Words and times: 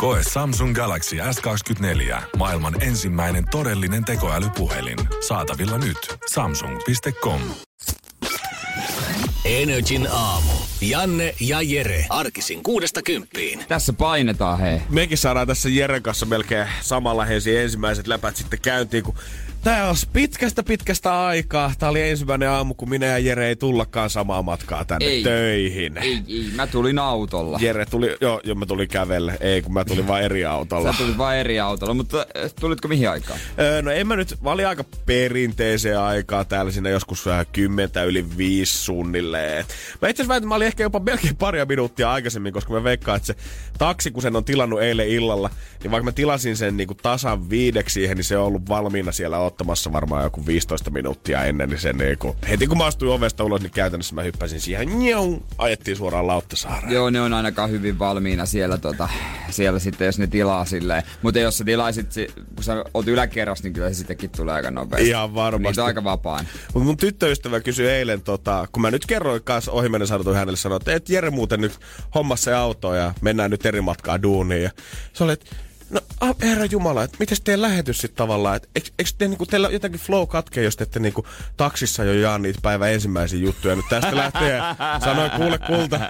Koe 0.00 0.20
Samsung 0.32 0.74
Galaxy 0.74 1.16
S24. 1.16 2.22
Maailman 2.36 2.82
ensimmäinen 2.82 3.44
todellinen 3.50 4.04
tekoälypuhelin. 4.04 4.98
Saatavilla 5.28 5.78
nyt. 5.78 6.16
Samsung.com. 6.30 7.40
Energin 9.44 10.08
aamu. 10.12 10.52
Janne 10.80 11.34
ja 11.40 11.62
Jere. 11.62 12.06
Arkisin 12.08 12.62
kuudesta 12.62 13.02
kymppiin. 13.02 13.64
Tässä 13.68 13.92
painetaan, 13.92 14.58
hei. 14.58 14.82
Mekin 14.88 15.18
saadaan 15.18 15.46
tässä 15.46 15.68
Jeren 15.68 16.02
kanssa 16.02 16.26
melkein 16.26 16.68
samalla 16.80 17.24
heisi 17.24 17.56
ensimmäiset 17.56 18.06
läpät 18.06 18.36
sitten 18.36 18.60
käyntiin, 18.60 19.04
kun 19.04 19.14
Tää 19.64 19.88
on 19.88 19.96
pitkästä 20.12 20.62
pitkästä 20.62 21.20
aikaa. 21.26 21.72
Tää 21.78 21.88
oli 21.88 22.08
ensimmäinen 22.08 22.48
aamu, 22.48 22.74
kun 22.74 22.90
minä 22.90 23.06
ja 23.06 23.18
Jere 23.18 23.48
ei 23.48 23.56
tullakaan 23.56 24.10
samaa 24.10 24.42
matkaa 24.42 24.84
tänne 24.84 25.04
Ei. 25.04 25.22
töihin. 25.22 25.98
Ei, 25.98 26.22
ei, 26.28 26.44
mä 26.54 26.66
tulin 26.66 26.98
autolla. 26.98 27.58
Jere 27.60 27.86
tuli, 27.86 28.16
joo, 28.20 28.40
joo 28.44 28.54
mä 28.54 28.66
tulin 28.66 28.88
kävelle. 28.88 29.36
Ei, 29.40 29.62
kun 29.62 29.72
mä 29.72 29.84
tulin 29.84 30.06
vaan 30.08 30.22
eri 30.22 30.44
autolla. 30.44 30.92
Sä 30.92 30.98
tulit 30.98 31.18
vain 31.18 31.38
eri 31.38 31.60
autolla, 31.60 31.94
mutta 31.94 32.18
äh, 32.18 32.52
tulitko 32.60 32.88
mihin 32.88 33.10
aikaan? 33.10 33.38
Öö, 33.58 33.82
no 33.82 33.90
en 33.90 34.06
mä 34.06 34.16
nyt, 34.16 34.36
mä 34.40 34.50
olin 34.50 34.66
aika 34.66 34.84
perinteiseen 35.06 35.98
aikaa 35.98 36.44
täällä 36.44 36.72
siinä 36.72 36.90
joskus 36.90 37.26
vähän 37.26 37.46
kymmentä 37.52 38.04
yli 38.04 38.36
viisi 38.36 38.78
suunnilleen. 38.78 39.64
Mä 40.02 40.08
itse 40.08 40.22
asiassa 40.22 40.46
mä 40.46 40.54
olin 40.54 40.66
ehkä 40.66 40.82
jopa 40.82 41.00
melkein 41.00 41.36
paria 41.36 41.64
minuuttia 41.66 42.12
aikaisemmin, 42.12 42.52
koska 42.52 42.72
mä 42.72 42.84
veikkaan, 42.84 43.16
että 43.16 43.26
se 43.26 43.34
taksi, 43.78 44.10
kun 44.10 44.22
sen 44.22 44.36
on 44.36 44.44
tilannut 44.44 44.82
eilen 44.82 45.08
illalla, 45.08 45.50
niin 45.82 45.90
vaikka 45.90 46.04
mä 46.04 46.12
tilasin 46.12 46.56
sen 46.56 46.76
niin 46.76 46.86
kuin 46.86 46.98
tasan 47.02 47.50
viideksi 47.50 47.94
siihen, 47.94 48.16
niin 48.16 48.24
se 48.24 48.38
on 48.38 48.46
ollut 48.46 48.68
valmiina 48.68 49.12
siellä 49.12 49.38
ottamassa 49.52 49.92
varmaan 49.92 50.24
joku 50.24 50.46
15 50.46 50.90
minuuttia 50.90 51.44
ennen, 51.44 51.68
niin 51.68 51.80
sen 51.80 51.96
niin 51.98 52.18
kuin, 52.18 52.36
heti 52.48 52.66
kun 52.66 52.78
mä 52.78 52.84
astuin 52.84 53.12
ovesta 53.12 53.44
ulos, 53.44 53.60
niin 53.60 53.70
käytännössä 53.70 54.14
mä 54.14 54.22
hyppäsin 54.22 54.60
siihen, 54.60 54.88
njau, 54.98 55.38
ajettiin 55.58 55.96
suoraan 55.96 56.26
Lauttasaareen. 56.26 56.92
Joo, 56.92 57.10
ne 57.10 57.20
on 57.20 57.32
ainakaan 57.32 57.70
hyvin 57.70 57.98
valmiina 57.98 58.46
siellä, 58.46 58.78
tota, 58.78 59.08
siellä 59.50 59.78
sitten, 59.78 60.06
jos 60.06 60.18
ne 60.18 60.26
tilaa 60.26 60.64
silleen. 60.64 61.02
Mutta 61.22 61.40
jos 61.40 61.58
sä 61.58 61.64
tilaisit, 61.64 62.12
si- 62.12 62.28
kun 62.54 62.64
sä 62.64 62.84
oot 62.94 63.08
yläkerras, 63.08 63.62
niin 63.62 63.72
kyllä 63.72 63.88
se 63.88 63.94
sittenkin 63.94 64.30
tulee 64.30 64.54
aika 64.54 64.70
nopeasti. 64.70 65.08
Ihan 65.08 65.34
varmasti. 65.34 65.68
Niitä 65.68 65.82
on 65.82 65.86
aika 65.86 66.04
vapaan. 66.04 66.46
Mutta 66.74 66.86
mun 66.86 66.96
tyttöystävä 66.96 67.60
kysyi 67.60 67.88
eilen, 67.88 68.22
tota, 68.22 68.68
kun 68.72 68.82
mä 68.82 68.90
nyt 68.90 69.06
kerroin 69.06 69.42
kanssa 69.44 69.72
ohimennen 69.72 70.06
sanotun 70.08 70.34
hänelle, 70.34 70.56
sanoi, 70.56 70.76
että 70.76 70.92
et 70.94 71.08
Jere 71.08 71.30
muuten 71.30 71.60
nyt 71.60 71.78
hommassa 72.14 72.44
se 72.44 72.54
auto 72.54 72.94
ja 72.94 73.14
mennään 73.20 73.50
nyt 73.50 73.66
eri 73.66 73.80
matkaa 73.80 74.22
duuniin. 74.22 74.62
Ja 74.62 74.70
se 75.12 75.24
oli, 75.24 75.32
että 75.32 75.46
no 75.90 76.00
a, 76.20 76.34
herra 76.42 76.64
Jumala, 76.64 77.02
että 77.02 77.16
miten 77.20 77.38
teidän 77.44 77.62
lähetys 77.62 77.98
sitten 78.00 78.16
tavallaan, 78.16 78.56
että 78.56 78.68
eikö, 78.74 78.88
eikö 78.98 79.10
te, 79.18 79.28
niinku, 79.28 79.46
teillä 79.46 79.68
jotenkin 79.68 80.00
flow 80.00 80.28
katkee, 80.28 80.64
jos 80.64 80.76
te 80.76 80.84
ette 80.84 81.00
niinku, 81.00 81.26
taksissa 81.56 82.04
jo 82.04 82.12
jaa 82.12 82.38
niitä 82.38 82.58
päivän 82.62 82.92
ensimmäisiä 82.92 83.40
juttuja. 83.40 83.76
Nyt 83.76 83.88
tästä 83.90 84.16
lähtee, 84.16 84.60
sanoin 85.04 85.30
kuule 85.30 85.58
kulta, 85.58 86.00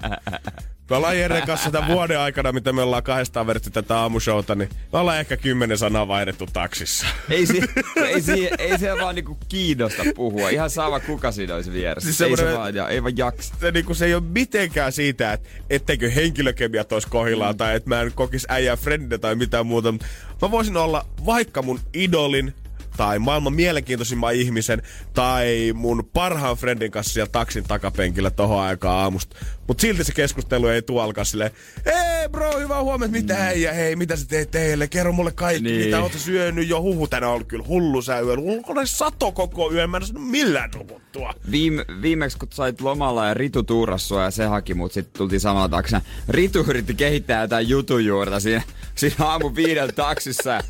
me 0.90 0.96
ollaan 0.96 1.18
Jeren 1.18 1.46
kanssa 1.46 1.70
tämän 1.70 1.90
vuoden 1.90 2.18
aikana, 2.18 2.52
mitä 2.52 2.72
me 2.72 2.82
ollaan 2.82 3.02
kahdestaan 3.02 3.46
vedetty 3.46 3.70
tätä 3.70 3.98
aamushowta, 3.98 4.54
niin 4.54 4.68
me 4.92 4.98
ollaan 4.98 5.20
ehkä 5.20 5.36
kymmenen 5.36 5.78
sanaa 5.78 6.08
vaihdettu 6.08 6.46
taksissa. 6.52 7.06
Ei, 7.30 7.46
si- 7.46 7.62
ei, 7.96 8.22
si- 8.22 8.50
ei 8.58 8.78
se 8.78 8.92
vaan 9.00 9.14
niinku 9.14 9.38
kiinnosta 9.48 10.02
puhua. 10.14 10.48
Ihan 10.48 10.70
sama 10.70 11.00
kuka 11.00 11.32
siinä 11.32 11.54
olisi 11.54 11.72
vieressä. 11.72 12.12
Siis 12.12 12.20
ei 12.20 12.36
se 12.36 12.56
vaan, 12.58 12.74
ja, 12.74 12.88
ei 12.88 13.02
vaan 13.02 13.16
jaksa. 13.16 13.54
se, 13.60 13.70
niin 13.70 13.94
se 13.94 14.06
ei 14.06 14.14
ole 14.14 14.22
mitenkään 14.22 14.92
siitä, 14.92 15.32
että 15.32 15.48
etteikö 15.70 16.10
henkilökemiat 16.10 16.92
olisi 16.92 17.08
kohillaan 17.08 17.54
mm. 17.54 17.58
tai 17.58 17.76
että 17.76 17.88
mä 17.88 18.00
en 18.00 18.12
kokisi 18.14 18.46
äijää 18.50 18.76
friendinä 18.76 19.18
tai 19.18 19.34
mitään 19.34 19.66
muuta. 19.70 19.94
Mä 20.42 20.50
voisin 20.50 20.76
olla 20.76 21.06
vaikka 21.26 21.62
mun 21.62 21.80
idolin 21.94 22.54
tai 22.96 23.18
maailman 23.18 23.52
mielenkiintoisimman 23.52 24.34
ihmisen 24.34 24.82
tai 25.14 25.72
mun 25.74 26.10
parhaan 26.12 26.56
friendin 26.56 26.90
kanssa 26.90 27.12
siellä 27.12 27.30
taksin 27.32 27.64
takapenkillä 27.64 28.30
tohon 28.30 28.60
aikaan 28.60 28.98
aamusta. 28.98 29.36
Mut 29.68 29.80
silti 29.80 30.04
se 30.04 30.12
keskustelu 30.12 30.66
ei 30.66 30.82
tuu 30.82 30.98
alkaa 30.98 31.24
silleen, 31.24 31.50
hei 31.84 32.28
bro, 32.28 32.58
hyvää 32.58 32.82
huomenta, 32.82 33.16
mitä 33.16 33.34
mm. 33.34 33.40
äijä, 33.40 33.72
hei, 33.72 33.96
mitä 33.96 34.16
sä 34.16 34.26
teet 34.26 34.50
teille, 34.50 34.88
kerro 34.88 35.12
mulle 35.12 35.32
kaikki, 35.32 35.62
niin. 35.62 35.84
Mitä 35.84 36.02
oot 36.02 36.12
syönyt 36.12 36.68
jo, 36.68 36.80
huhu 36.80 37.06
tänään 37.06 37.28
on 37.28 37.34
ollut 37.34 37.48
kyllä 37.48 37.64
hullu 37.68 38.02
sä 38.02 38.20
yö, 38.20 38.36
ulkona 38.38 38.86
sato 38.86 39.32
koko 39.32 39.72
yön, 39.72 39.90
mä 39.90 39.96
en 39.96 40.06
saanut 40.06 40.30
millään 40.30 40.70
nukuttua. 40.74 41.34
Viime, 41.50 41.84
viimeksi 42.02 42.38
kun 42.38 42.48
sait 42.52 42.80
lomalla 42.80 43.26
ja 43.26 43.34
Ritu 43.34 43.62
tuurasi 43.62 44.06
sua 44.06 44.24
ja 44.24 44.30
se 44.30 44.44
haki 44.44 44.74
mut, 44.74 44.92
sitten 44.92 45.18
tultiin 45.18 45.40
samalla 45.40 45.68
taksina. 45.68 46.00
Ritu 46.28 46.64
yritti 46.68 46.94
kehittää 46.94 47.42
jotain 47.42 47.68
jutujuurta 47.68 48.40
siinä, 48.40 48.62
siinä 48.94 49.16
aamu 49.18 49.54
viideltä 49.54 49.92
taksissa. 49.92 50.50
ja 50.50 50.60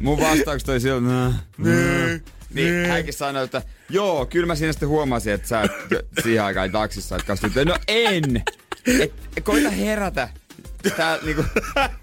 Mun 0.00 0.20
vastaukset 0.20 0.68
oli 0.68 0.80
silloin, 0.80 1.06
"Nää, 1.08 1.32
nää." 1.58 2.18
Niin 2.54 2.86
hänkin 2.88 3.14
sanoi, 3.14 3.44
että 3.44 3.62
joo, 3.90 4.26
kyllä 4.26 4.46
mä 4.46 4.54
siinä 4.54 4.72
sitten 4.72 4.88
huomasin, 4.88 5.32
että 5.32 5.48
sä 5.48 5.62
et 5.62 5.72
siihen 6.22 6.44
aikaan 6.44 6.70
taksissa 6.72 7.16
et 7.16 7.22
kastunut. 7.22 7.56
No 7.64 7.76
en! 7.88 8.42
Et, 9.00 9.12
koita 9.44 9.70
herätä. 9.70 10.28
Tää 10.96 11.18
niinku 11.24 11.44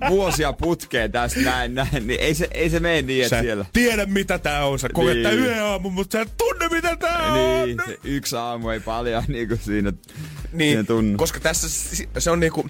vuosia 0.10 0.54
putkeen 0.54 1.12
tästä 1.12 1.40
näin, 1.40 1.76
näin, 1.76 2.08
niin 2.08 2.20
ei 2.20 2.34
se, 2.36 2.48
ei 2.52 2.70
se 2.70 2.80
mene 2.80 3.02
niin, 3.02 3.24
että 3.26 3.38
Sä 3.38 3.42
siellä. 3.42 3.66
tiedä 3.74 4.06
mitä 4.06 4.40
tää 4.40 4.66
on, 4.66 4.80
sä 4.80 4.90
koet 4.94 5.18
Niin. 5.18 5.30
yhden 5.30 5.64
aamun, 5.64 5.94
mutta 5.94 6.18
sä 6.18 6.22
et 6.22 6.32
tunne 6.38 6.68
mitä 6.70 6.96
tää 6.96 7.34
on. 7.34 7.68
Niin, 7.68 7.78
se 7.86 7.98
yksi 8.04 8.36
aamu 8.36 8.70
ei 8.70 8.80
paljon 8.80 9.24
niinku 9.28 9.58
siinä, 9.64 9.94
Niin, 10.52 10.72
siinä 10.72 10.84
tunnu. 10.84 11.18
koska 11.18 11.40
tässä 11.40 11.68
se 12.18 12.32
on 12.32 12.40
niinku... 12.40 12.70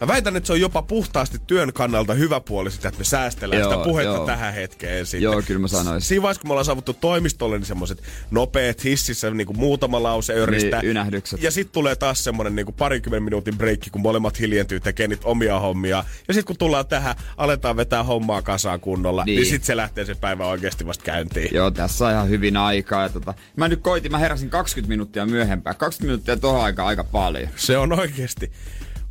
Mä 0.00 0.06
väitän, 0.06 0.36
että 0.36 0.46
se 0.46 0.52
on 0.52 0.60
jopa 0.60 0.82
puhtaasti 0.82 1.38
työn 1.46 1.72
kannalta 1.72 2.14
hyvä 2.14 2.40
puoli 2.40 2.70
sitä, 2.70 2.88
että 2.88 2.98
me 2.98 3.04
säästellään 3.04 3.60
Joo, 3.62 3.70
sitä 3.72 3.84
puhetta 3.84 4.14
joo. 4.14 4.26
tähän 4.26 4.54
hetkeen 4.54 5.06
sitten. 5.06 5.22
Joo, 5.22 5.42
kyllä 5.46 5.60
mä 5.60 5.68
sanoisin. 5.68 6.08
Siinä 6.08 6.22
vaiheessa, 6.22 6.40
kun 6.40 6.48
me 6.48 6.52
ollaan 6.52 6.64
saavuttu 6.64 6.92
toimistolle, 6.94 7.58
niin 7.58 7.66
semmoiset 7.66 8.02
nopeat 8.30 8.84
hississä 8.84 9.30
niinku 9.30 9.52
muutama 9.52 10.02
lause 10.02 10.32
öristä. 10.34 10.76
Niin, 10.80 10.90
ynähdykset. 10.90 11.42
Ja 11.42 11.50
sitten 11.50 11.72
tulee 11.72 11.96
taas 11.96 12.24
semmonen 12.24 12.56
niinku 12.56 12.72
parikymmenen 12.72 13.22
minuutin 13.22 13.58
breikki, 13.58 13.90
kun 13.90 14.00
molemmat 14.00 14.40
hiljentyy 14.40 14.80
tekee 14.80 15.08
niitä 15.08 15.28
omia 15.28 15.60
hommia. 15.60 16.04
Ja 16.28 16.34
sitten 16.34 16.44
kun 16.46 16.56
tullaan 16.58 16.86
tähän, 16.86 17.16
aletaan 17.36 17.76
vetää 17.76 18.02
hommaa 18.04 18.42
kasaan 18.42 18.80
kunnolla, 18.80 19.24
niin, 19.24 19.26
Niin. 19.36 19.40
niin 19.40 19.50
sitten 19.50 19.66
se 19.66 19.76
lähtee 19.76 20.04
se 20.04 20.14
päivä 20.14 20.46
oikeasti 20.46 20.86
vasta 20.86 21.04
käyntiin. 21.04 21.48
Joo, 21.54 21.70
tässä 21.70 22.06
on 22.06 22.12
ihan 22.12 22.28
hyvin 22.28 22.56
aikaa. 22.56 23.02
Ja 23.02 23.08
tota, 23.08 23.34
mä 23.56 23.68
nyt 23.68 23.80
koitin, 23.80 24.12
mä 24.12 24.18
heräsin 24.18 24.50
20 24.50 24.88
minuuttia 24.88 25.26
myöhempään. 25.26 25.76
20 25.76 26.32
minuuttia 26.32 26.62
aikaan 26.62 26.88
aika 26.88 27.04
paljon. 27.04 27.48
Se 27.56 27.78
on 27.78 27.92
oikeesti. 28.00 28.52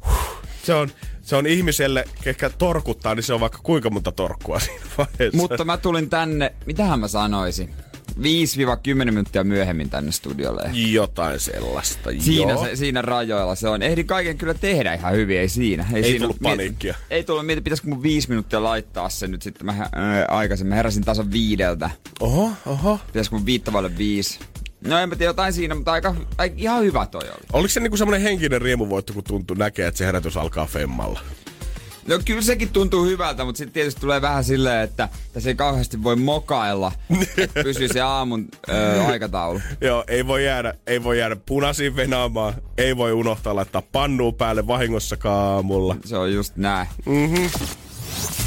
Huh. 0.05 0.44
Se 0.65 0.73
on, 0.73 0.89
se 1.21 1.35
on 1.35 1.47
ihmiselle, 1.47 2.05
ketkä 2.23 2.49
torkuttaa, 2.49 3.15
niin 3.15 3.23
se 3.23 3.33
on 3.33 3.39
vaikka 3.39 3.59
kuinka 3.63 3.89
monta 3.89 4.11
torkkua 4.11 4.59
siinä 4.59 4.85
vaiheessa. 4.97 5.37
Mutta 5.37 5.65
mä 5.65 5.77
tulin 5.77 6.09
tänne, 6.09 6.53
mitähän 6.65 6.99
mä 6.99 7.07
sanoisin? 7.07 7.69
5-10 8.19 9.05
minuuttia 9.05 9.43
myöhemmin 9.43 9.89
tänne 9.89 10.11
studiolle. 10.11 10.69
Jotain 10.73 11.39
sellaista, 11.39 12.09
Siinä, 12.19 12.51
joo. 12.51 12.65
se, 12.65 12.75
siinä 12.75 13.01
rajoilla 13.01 13.55
se 13.55 13.67
on. 13.67 13.81
Ehdin 13.81 14.07
kaiken 14.07 14.37
kyllä 14.37 14.53
tehdä 14.53 14.93
ihan 14.93 15.13
hyvin, 15.13 15.39
ei 15.39 15.49
siinä. 15.49 15.85
Ei 15.93 16.03
siinä 16.03 16.19
tullut 16.19 16.37
miet- 16.41 16.49
paniikkia. 16.51 16.95
Ei 17.09 17.23
tullut, 17.23 17.45
mietin, 17.45 17.63
pitäisikö 17.63 17.89
mun 17.89 18.03
viisi 18.03 18.29
minuuttia 18.29 18.63
laittaa 18.63 19.09
se 19.09 19.27
nyt 19.27 19.41
sitten. 19.41 19.65
Mä 19.65 19.89
ää, 19.91 20.25
aikaisemmin 20.29 20.69
mä 20.69 20.75
heräsin 20.75 21.03
tasan 21.03 21.31
viideltä. 21.31 21.89
Oho, 22.19 22.51
oho. 22.65 22.99
Pitäisikö 23.07 23.35
mun 23.35 23.45
viittavalle 23.45 23.97
viisi? 23.97 24.39
No 24.85 24.99
en 24.99 25.09
mä 25.09 25.15
tiedä 25.15 25.29
jotain 25.29 25.53
siinä, 25.53 25.75
mutta 25.75 25.91
aika, 25.91 26.15
aika 26.37 26.55
ihan 26.57 26.83
hyvä 26.83 27.05
toi 27.05 27.23
oli. 27.23 27.45
Oliko 27.53 27.69
se 27.69 27.79
niinku 27.79 27.97
semmonen 27.97 28.21
henkinen 28.21 28.61
riemuvoitto, 28.61 29.13
kun 29.13 29.23
tuntuu 29.23 29.55
näkee, 29.55 29.87
että 29.87 29.97
se 29.97 30.05
herätys 30.05 30.37
alkaa 30.37 30.65
femmalla? 30.65 31.19
No 32.07 32.19
kyllä 32.25 32.41
sekin 32.41 32.69
tuntuu 32.69 33.05
hyvältä, 33.05 33.45
mutta 33.45 33.57
sitten 33.57 33.73
tietysti 33.73 34.01
tulee 34.01 34.21
vähän 34.21 34.43
silleen, 34.43 34.83
että 34.83 35.09
tässä 35.33 35.49
ei 35.49 35.55
kauheasti 35.55 36.03
voi 36.03 36.15
mokailla, 36.15 36.91
että 37.37 37.63
pysyy 37.63 37.87
se 37.87 38.01
aamun 38.01 38.47
ö, 38.69 39.03
aikataulu. 39.03 39.61
Joo, 39.81 40.03
ei 40.07 40.27
voi 40.27 40.45
jäädä, 40.45 40.73
ei 40.87 41.03
voi 41.03 41.19
jäädä 41.19 41.35
punaisiin 41.35 41.95
venaamaan, 41.95 42.53
ei 42.77 42.97
voi 42.97 43.11
unohtaa 43.13 43.55
laittaa 43.55 43.81
pannua 43.91 44.31
päälle 44.31 44.67
vahingossakaan 44.67 45.53
aamulla. 45.53 45.95
Se 46.05 46.17
on 46.17 46.33
just 46.33 46.55
näin. 46.55 46.87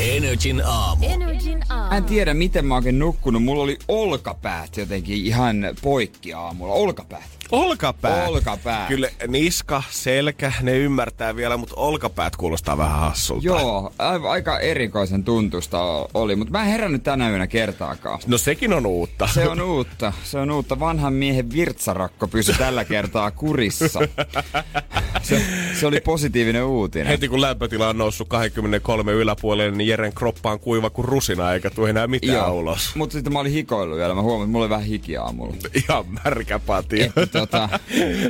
Energin 0.00 0.62
aamu. 0.64 1.06
Energin 1.06 1.62
aamu. 1.68 1.96
en 1.96 2.04
tiedä, 2.04 2.34
miten 2.34 2.64
mä 2.64 2.74
oon 2.74 2.98
nukkunut. 2.98 3.44
Mulla 3.44 3.62
oli 3.62 3.78
olkapäät 3.88 4.76
jotenkin 4.76 5.26
ihan 5.26 5.56
poikki 5.82 6.32
aamulla. 6.34 6.74
Olkapäät. 6.74 7.37
Olkapäät. 7.52 8.28
Olkapäät. 8.28 8.88
Kyllä 8.88 9.08
niska, 9.28 9.82
selkä, 9.90 10.52
ne 10.62 10.78
ymmärtää 10.78 11.36
vielä, 11.36 11.56
mutta 11.56 11.74
olkapäät 11.76 12.36
kuulostaa 12.36 12.78
vähän 12.78 13.00
hassulta. 13.00 13.46
Joo, 13.46 13.92
aika 14.28 14.58
erikoisen 14.58 15.24
tuntusta 15.24 15.78
oli, 16.14 16.36
mutta 16.36 16.52
mä 16.52 16.62
en 16.62 16.70
herännyt 16.70 17.02
tänä 17.02 17.30
yönä 17.30 17.46
kertaakaan. 17.46 18.18
No 18.26 18.38
sekin 18.38 18.72
on 18.72 18.86
uutta. 18.86 19.26
Se 19.26 19.48
on 19.48 19.60
uutta. 19.60 20.12
Se 20.24 20.38
on 20.38 20.50
uutta. 20.50 20.80
Vanhan 20.80 21.12
miehen 21.12 21.50
virtsarakko 21.52 22.28
pysyi 22.28 22.54
tällä 22.54 22.84
kertaa 22.84 23.30
kurissa. 23.30 24.00
Se, 25.22 25.42
se 25.80 25.86
oli 25.86 26.00
positiivinen 26.00 26.64
uutinen. 26.64 27.06
Heti 27.06 27.28
kun 27.28 27.40
lämpötila 27.40 27.88
on 27.88 27.98
noussut 27.98 28.28
23 28.28 29.12
yläpuolelle, 29.12 29.76
niin 29.76 29.88
Jeren 29.88 30.12
kroppaan 30.12 30.60
kuiva 30.60 30.90
kuin 30.90 31.04
rusina, 31.04 31.52
eikä 31.52 31.70
tule 31.70 31.90
enää 31.90 32.06
mitään 32.06 32.34
Joo. 32.34 32.52
ulos. 32.52 32.96
Mutta 32.96 33.12
sitten 33.12 33.32
mä 33.32 33.38
olin 33.38 33.52
hikoillut 33.52 33.98
vielä. 33.98 34.14
Mä 34.14 34.22
huomasin, 34.22 34.42
että 34.44 34.52
mulla 34.52 34.64
oli 34.64 34.70
vähän 34.70 34.84
hiki 34.86 35.16
aamulla. 35.16 35.56
Ihan 35.74 36.04
märkä 36.24 36.58
pati. 36.58 37.02
Että 37.16 37.37
tota, 37.40 37.68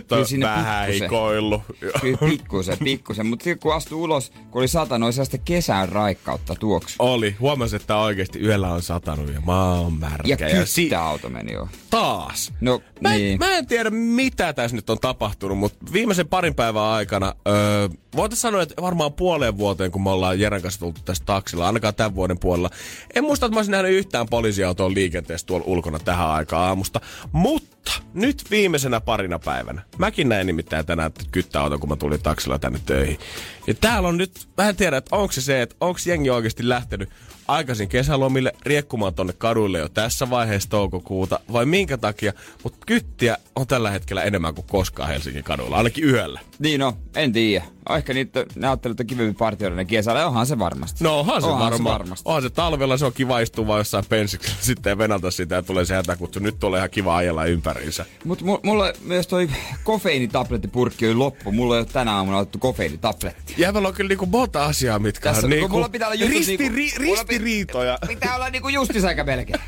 kyllä 0.08 0.24
sinne 0.24 0.46
vähän 0.46 0.88
pikkusen- 0.88 1.02
hikoillut. 1.02 1.62
Kyllä 2.00 2.18
pikkusen, 2.18 2.78
pikkusen. 2.84 3.26
Mutta 3.26 3.44
sitten 3.44 3.58
kun 3.58 3.74
astui 3.74 3.98
ulos, 3.98 4.30
kun 4.50 4.60
oli 4.60 4.68
satanut, 4.68 5.06
oli 5.06 5.12
sellaista 5.12 5.38
kesän 5.38 5.88
raikkautta 5.88 6.54
tuoksu. 6.54 6.96
Oli. 6.98 7.36
Huomasin, 7.40 7.80
että 7.80 7.96
oikeasti 7.96 8.40
yöllä 8.40 8.72
on 8.72 8.82
satanut 8.82 9.34
ja 9.34 9.40
mä 9.40 9.64
oon 9.74 9.92
märkä. 9.92 10.48
Ja 10.48 10.66
si- 10.66 10.82
kyttäauto 10.82 11.28
meni 11.28 11.52
jo. 11.52 11.68
taas. 11.90 12.52
No, 12.60 12.80
Mä, 13.00 13.14
en, 13.14 13.20
niin. 13.20 13.38
mä 13.38 13.50
en 13.58 13.66
tiedä, 13.66 13.90
mitä 13.90 14.52
tässä 14.52 14.76
nyt 14.76 14.90
on 14.90 14.98
tapahtunut, 14.98 15.58
mutta 15.58 15.92
viimeisen 15.92 16.28
parin 16.28 16.54
päivän 16.54 16.82
aikana, 16.82 17.34
öö, 17.48 17.88
voitaisiin 18.18 18.42
sanoa, 18.42 18.62
että 18.62 18.82
varmaan 18.82 19.12
puoleen 19.12 19.58
vuoteen, 19.58 19.90
kun 19.90 20.02
me 20.02 20.10
ollaan 20.10 20.40
Jeren 20.40 20.62
kanssa 20.62 20.80
tultu 20.80 21.00
tästä 21.04 21.26
taksilla, 21.26 21.66
ainakaan 21.66 21.94
tämän 21.94 22.14
vuoden 22.14 22.38
puolella. 22.38 22.70
En 23.14 23.24
muista, 23.24 23.46
että 23.46 23.54
mä 23.54 23.58
olisin 23.58 23.72
nähnyt 23.72 23.92
yhtään 23.92 24.28
poliisiautoa 24.28 24.94
liikenteessä 24.94 25.46
tuolla 25.46 25.66
ulkona 25.66 25.98
tähän 25.98 26.28
aikaan 26.28 26.68
aamusta. 26.68 27.00
Mutta 27.32 27.92
nyt 28.14 28.44
viimeisenä 28.50 29.00
parina 29.00 29.38
päivänä. 29.38 29.82
Mäkin 29.98 30.28
näin 30.28 30.46
nimittäin 30.46 30.86
tänään 30.86 31.12
kyttäauton, 31.30 31.80
kun 31.80 31.88
mä 31.88 31.96
tulin 31.96 32.22
taksilla 32.22 32.58
tänne 32.58 32.80
töihin. 32.86 33.18
Ja 33.66 33.74
täällä 33.74 34.08
on 34.08 34.16
nyt, 34.16 34.48
mä 34.56 34.68
en 34.68 34.76
tiedä, 34.76 34.96
että 34.96 35.16
onko 35.16 35.32
se 35.32 35.40
se, 35.40 35.62
että 35.62 35.76
onko 35.80 36.00
jengi 36.06 36.30
oikeasti 36.30 36.68
lähtenyt 36.68 37.08
aikaisin 37.48 37.88
kesälomille 37.88 38.52
riekkumaan 38.62 39.14
tonne 39.14 39.32
kaduille 39.32 39.78
jo 39.78 39.88
tässä 39.88 40.30
vaiheessa 40.30 40.70
toukokuuta, 40.70 41.40
vai 41.52 41.66
minkä 41.66 41.96
takia, 41.98 42.32
mutta 42.64 42.78
kyttiä 42.86 43.36
on 43.56 43.66
tällä 43.66 43.90
hetkellä 43.90 44.22
enemmän 44.22 44.54
kuin 44.54 44.66
koskaan 44.66 45.08
Helsingin 45.08 45.44
kaduilla, 45.44 45.76
ainakin 45.76 46.04
yöllä. 46.04 46.40
Niin 46.58 46.80
no, 46.80 46.96
en 47.16 47.32
tiedä. 47.32 47.64
Ehkä 47.96 48.14
niitä, 48.14 48.46
ne 48.56 48.66
ajattelee, 48.66 48.92
että 48.92 49.04
kivemmin 49.04 49.34
partioida 49.34 49.76
ne 49.76 49.84
kesällä. 49.84 50.26
Onhan 50.26 50.46
se 50.46 50.58
varmasti. 50.58 51.04
No 51.04 51.18
onhan 51.20 51.42
se 51.42 51.48
Onhan 51.48 51.68
se 51.68 51.72
varmaan. 51.72 51.98
varmasti. 51.98 52.22
Onhan 52.28 52.42
se 52.42 52.50
talvella, 52.50 52.96
se 52.96 53.04
on 53.04 53.12
kiva 53.12 53.40
istua 53.40 53.66
vaan 53.66 53.80
jossain 53.80 54.04
pensiksellä 54.08 54.58
sitten 54.70 54.98
venata 54.98 55.30
sitä 55.30 55.54
ja 55.54 55.62
tulee 55.62 55.84
se 55.84 55.94
hätäkutsu. 55.94 56.40
Nyt 56.40 56.58
tulee 56.58 56.78
ihan 56.78 56.90
kiva 56.90 57.16
ajella 57.16 57.44
ympäriinsä. 57.44 58.04
Mutta 58.24 58.44
mulla 58.62 58.92
myös 59.04 59.26
toi 59.26 59.48
kofeiinitablettipurkki 59.84 61.06
oli 61.06 61.14
loppu. 61.14 61.52
Mulla 61.52 61.74
ei 61.74 61.78
ole 61.80 61.86
tänä 61.92 62.12
aamuna 62.16 62.38
otettu 62.38 62.58
kofeiinitabletti. 62.58 63.54
Jäbällä 63.56 63.88
on 63.88 63.94
kyllä 63.94 64.08
niinku 64.08 64.26
monta 64.26 64.64
asiaa, 64.64 64.98
mitkä 64.98 65.28
Tässä- 65.28 65.46
on 65.46 65.50
niinku 65.50 65.68
mulla 65.68 65.88
pitää 65.88 66.08
olla 66.08 66.26
risti, 66.28 66.56
niinku- 66.56 66.76
ri, 66.76 67.06
mulla 67.06 67.24
ristiriitoja. 67.38 67.98
Pitää 68.08 68.34
olla 68.34 68.50
niinku 68.50 68.68
justisaika 68.68 69.24
melkein. 69.24 69.60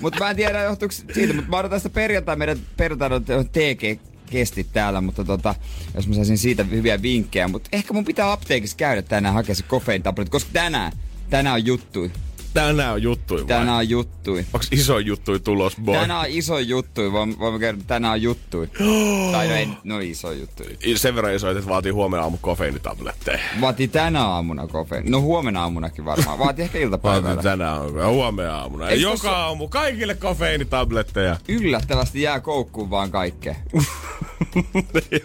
mutta 0.00 0.18
mä 0.18 0.30
en 0.30 0.36
tiedä 0.36 0.62
johtuuko 0.62 0.94
siitä, 1.14 1.34
mutta 1.34 1.50
mä 1.50 1.56
odotan 1.56 1.80
sitä 1.80 1.94
perjantai, 1.94 2.36
meidän 2.36 2.58
perjantaina 2.76 3.20
TG 3.52 4.00
kesti 4.30 4.66
täällä, 4.72 5.00
mutta 5.00 5.24
tota, 5.24 5.54
jos 5.94 6.08
mä 6.08 6.14
saisin 6.14 6.38
siitä 6.38 6.64
hyviä 6.64 7.02
vinkkejä, 7.02 7.48
mutta 7.48 7.68
ehkä 7.72 7.92
mun 7.92 8.04
pitää 8.04 8.32
apteekissa 8.32 8.76
käydä 8.76 9.02
tänään 9.02 9.34
hakea 9.34 9.54
se 9.54 9.62
kofeiinitabletti, 9.62 10.30
koska 10.30 10.50
tänään, 10.52 10.92
tänään 11.30 11.54
on 11.54 11.66
juttui. 11.66 12.10
Tänään 12.54 12.92
on 12.92 13.02
juttui 13.02 13.38
vai? 13.38 13.46
Tänään 13.46 13.76
on 13.78 13.88
juttui. 13.88 14.44
Onks 14.52 14.68
iso 14.72 14.98
juttui 14.98 15.40
tulos, 15.40 15.76
boy? 15.84 15.96
Tänään 15.96 16.20
on 16.20 16.26
iso 16.28 16.58
juttu, 16.58 17.12
voimme 17.12 17.38
voimme 17.38 17.58
kertoa, 17.60 17.84
tänään 17.86 18.12
on 18.12 18.22
juttu. 18.22 18.66
tai 19.32 19.48
no 19.48 19.54
ei, 19.54 19.68
no 19.84 19.98
iso 20.00 20.32
juttu. 20.32 20.62
Sen 20.96 21.14
verran 21.14 21.34
iso, 21.34 21.50
että 21.50 21.68
vaatii 21.68 21.92
huomenna 21.92 22.22
aamu 22.24 22.38
kofeiinitabletteja. 22.40 23.38
Vaatii 23.60 23.88
tänä 23.88 24.24
aamuna 24.24 24.66
kofeiini. 24.66 25.10
No 25.10 25.20
huomenna 25.20 25.62
aamunakin 25.62 26.04
varmaan. 26.04 26.38
Vaatii 26.38 26.62
ehkä 26.64 26.72
Vaatii 26.78 26.82
iltapäivällä. 26.86 27.42
tänään 27.42 27.80
on 27.80 28.06
huomenna 28.14 28.56
aamuna. 28.58 28.88
Eikö 28.88 29.02
Joka 29.02 29.12
tossa- 29.16 29.30
aamu 29.36 29.68
kaikille 29.68 30.14
kofeiinitabletteja. 30.14 31.36
Yllättävästi 31.48 32.22
jää 32.22 32.40
koukkuun 32.40 32.90
vaan 32.90 33.10
kaikkea. 33.10 33.54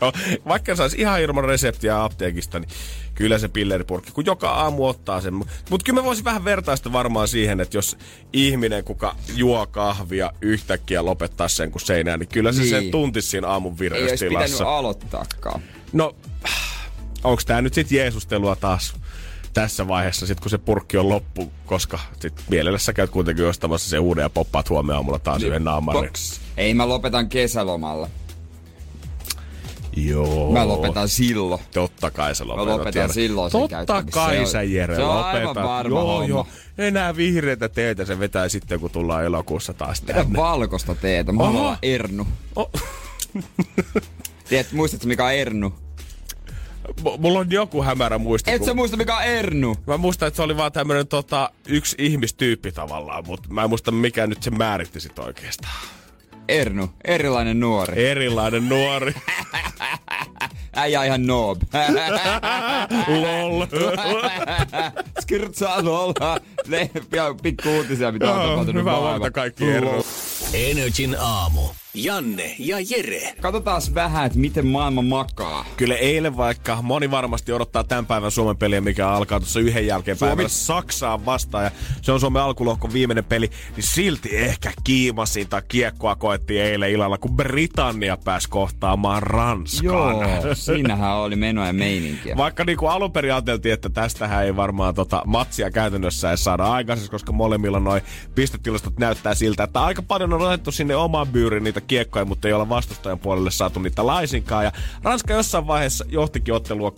Joo, 0.01 0.13
vaikka 0.47 0.75
saisi 0.75 0.97
ihan 1.01 1.21
ilman 1.21 1.44
reseptiä 1.44 2.03
apteekista, 2.03 2.59
niin 2.59 2.69
kyllä 3.18 3.40
se 3.40 3.48
pilleripurkki, 3.48 4.12
kun 4.12 4.25
joka 4.25 4.50
aamu 4.50 4.86
ottaa 4.88 5.22
sen. 5.22 5.34
Mutta 5.34 5.84
kyllä 5.86 6.00
mä 6.02 6.06
voisin 6.06 6.25
vähän 6.25 6.46
vertaista 6.46 6.94
varmaan 6.94 7.28
siihen, 7.28 7.60
että 7.60 7.78
jos 7.78 7.98
ihminen, 8.34 8.84
kuka 8.84 9.16
juo 9.36 9.66
kahvia, 9.68 10.31
yhtäkkiä 10.42 11.06
lopettaa 11.06 11.48
sen 11.48 11.72
kuin 11.72 11.81
seinään, 11.81 12.19
niin 12.19 12.28
kyllä 12.28 12.52
se 12.52 12.60
Niin. 12.62 12.69
sen 12.69 12.92
tuntisi 12.92 13.28
siinä 13.28 13.48
aamun 13.48 13.72
Ei 13.81 13.88
olisi 13.88 13.94
pitänyt 13.94 14.22
vireystilassa. 14.22 14.78
aloittaakaan. 14.78 15.62
No, 15.94 16.16
onko 17.24 17.42
tämä 17.46 17.62
nyt 17.62 17.74
sitten 17.74 17.98
Jeesustelua 17.98 18.56
taas 18.56 18.94
tässä 19.54 19.88
vaiheessa, 19.88 20.25
sit 20.28 20.40
kun 20.40 20.50
se 20.50 20.58
purkki 20.58 20.98
on 20.98 21.10
loppu, 21.10 21.52
koska 21.66 22.00
sit 22.20 22.34
mielellä 22.50 22.78
sä 22.78 22.94
käyt 22.94 23.10
kuitenkin 23.10 23.46
ostamassa 23.46 23.90
se 23.90 24.00
uuden 24.00 24.22
ja 24.24 24.30
poppaat 24.30 24.70
huomenna 24.70 24.96
aamulla 24.96 25.20
taas 25.20 25.44
yhden 25.44 25.63
naamarin. 25.63 26.04
Box. 26.04 26.40
Ei, 26.58 26.74
mä 26.74 26.90
lopetan 26.90 27.30
kesälomalla. 27.30 28.10
Joo. 30.06 30.52
Mä 30.52 30.68
lopetan 30.68 31.10
silloin. 31.10 31.62
Totta 31.74 32.12
kai 32.12 32.36
sä 32.36 32.48
lopetat. 32.48 32.68
lopetan 32.80 33.02
Jere. 33.02 33.14
silloin 33.14 33.52
sen 33.52 33.62
Totta 33.62 34.04
kai 34.12 34.36
Se 34.36 34.42
on- 34.42 34.48
sä 34.48 34.64
Jere 34.64 34.96
se 34.96 35.04
on 35.04 35.16
lopetat. 35.18 35.36
aivan 35.36 35.56
varma 35.56 35.96
joo, 36.00 36.08
homma. 36.08 36.26
joo. 36.26 36.48
Enää 36.78 37.16
vihreitä 37.16 37.70
teitä 37.70 38.06
se 38.06 38.20
vetää 38.20 38.50
sitten, 38.50 38.80
kun 38.80 38.92
tullaan 38.92 39.26
elokuussa 39.26 39.74
taas 39.74 40.04
Vedä 40.08 40.14
tänne. 40.24 40.40
valkoista 40.40 40.96
teetä. 40.96 41.32
Mulla 41.32 41.50
Oho. 41.50 41.68
on 41.68 41.78
Ernu. 41.82 42.28
Oh. 42.56 42.72
Tiedät, 44.50 44.72
muistatko 44.72 45.08
mikä 45.08 45.26
on 45.26 45.34
Ernu? 45.34 45.70
M- 47.04 47.22
Mulla 47.22 47.40
on 47.40 47.52
joku 47.52 47.84
hämärä 47.84 48.18
muisto. 48.18 48.52
Et 48.52 48.58
kun- 48.58 48.66
sä 48.66 48.74
muista 48.74 48.98
mikä 48.98 49.16
on 49.18 49.24
Ernu? 49.24 49.76
Mä 49.88 49.98
muistan, 49.98 50.28
että 50.28 50.36
se 50.36 50.42
oli 50.42 50.58
vaan 50.58 50.72
tämmönen 50.72 51.08
tota, 51.08 51.50
yksi 51.68 51.96
ihmistyyppi 52.00 52.72
tavallaan, 52.72 53.24
mutta 53.28 53.50
mä 53.50 53.64
en 53.64 53.70
muista 53.70 53.92
mikä 53.92 54.28
nyt 54.28 54.44
se 54.44 54.50
määritti 54.52 55.00
sit 55.00 55.20
oikeastaan. 55.20 55.74
Ernu. 56.48 56.90
Erilainen 57.06 57.60
nuori. 57.60 58.06
Erilainen 58.08 58.70
nuori. 58.70 59.14
Äijä 60.77 61.03
ihan 61.03 61.27
noob. 61.27 61.62
Lol. 63.21 63.65
Skirtsaa. 65.21 65.77
Ja 67.15 67.35
pikku 67.41 67.69
uutisia, 67.69 68.12
mitä 68.12 68.31
on 68.33 68.50
tapahtunut 68.50 68.79
Hyvää 68.81 68.97
huomenta 69.00 69.31
kaikki. 69.31 69.63
Energin 70.53 71.15
aamu. 71.19 71.62
Janne 72.04 72.56
ja 72.60 72.78
Jere. 72.90 73.34
Katsotaan 73.42 73.82
vähän, 73.94 74.26
että 74.26 74.40
miten 74.40 74.68
maailma 74.68 75.02
makaa. 75.02 75.66
Kyllä 75.78 75.96
eilen 75.96 76.38
vaikka 76.38 76.82
moni 76.82 77.12
varmasti 77.12 77.54
odottaa 77.54 77.84
tämän 77.84 78.06
päivän 78.06 78.32
Suomen 78.32 78.58
peliä, 78.58 78.82
mikä 78.82 79.10
alkaa 79.10 79.40
tuossa 79.40 79.60
yhden 79.60 79.88
jälkeen 79.88 80.18
Suomi- 80.18 80.30
päivällä 80.30 80.50
Saksaan 80.50 81.26
vastaan. 81.26 81.64
Ja 81.64 81.72
se 82.02 82.12
on 82.12 82.20
Suomen 82.20 82.42
alkulohkon 82.42 82.94
viimeinen 82.94 83.26
peli, 83.26 83.52
niin 83.76 83.84
silti 83.84 84.38
ehkä 84.38 84.72
kiimasinta 84.84 85.62
kiekkoa 85.62 86.16
koettiin 86.16 86.62
eilen 86.62 86.92
illalla, 86.92 87.18
kun 87.18 87.38
Britannia 87.38 88.18
pääsi 88.18 88.50
kohtaamaan 88.50 89.24
Ranskan. 89.24 89.86
Joo, 89.86 90.24
siinähän 90.54 91.16
oli 91.16 91.36
menoa 91.36 91.68
ja 91.68 91.74
meininkiä. 91.74 92.38
Vaikka 92.38 92.64
niinku 92.64 92.88
alun 92.88 93.12
perin 93.12 93.34
ajateltiin, 93.34 93.74
että 93.74 93.90
tästähän 93.90 94.46
ei 94.46 94.56
varmaan 94.56 94.96
tota 94.96 95.22
matsia 95.26 95.72
käytännössä 95.72 96.30
edes 96.30 96.44
saada 96.44 96.64
aikaiseksi, 96.64 97.12
koska 97.12 97.32
molemmilla 97.32 97.80
noin 97.80 98.02
pistetilastot 98.36 99.00
näyttää 99.00 99.36
siltä, 99.36 99.64
että 99.64 99.82
aika 99.84 100.02
paljon 100.02 100.34
on 100.34 100.42
otettu 100.42 100.72
sinne 100.72 100.96
omaan 100.96 101.28
byyriin 101.28 101.64
niitä 101.64 101.82
kiekkoja, 101.88 102.25
mutta 102.25 102.48
ei 102.48 102.54
olla 102.54 102.69
vastustajan 102.69 103.19
puolelle 103.19 103.51
saatu 103.51 103.80
niitä 103.80 104.06
laisinkaan. 104.06 104.66
Ja 104.66 104.72
Ranska 105.04 105.34
jossain 105.34 105.68
vaiheessa 105.68 106.06
johtikin 106.10 106.53
ottelua 106.53 106.89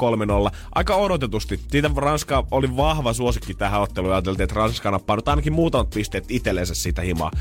3-0 0.51 0.55
aika 0.75 0.95
odotetusti. 0.95 1.59
Siitä 1.67 1.91
Ranska 1.95 2.43
oli 2.51 2.77
vahva 2.77 3.13
suosikki 3.13 3.53
tähän 3.53 3.81
otteluun 3.81 4.11
ja 4.11 4.15
ajateltiin, 4.15 4.43
että 4.43 4.55
Ranska 4.55 4.91
nappaa 4.91 5.15
nyt 5.15 5.27
ainakin 5.27 5.53
muutamat 5.53 5.89
pisteet 5.89 6.25
itsellensä 6.29 6.75
siitä 6.75 7.01
himaa. 7.01 7.31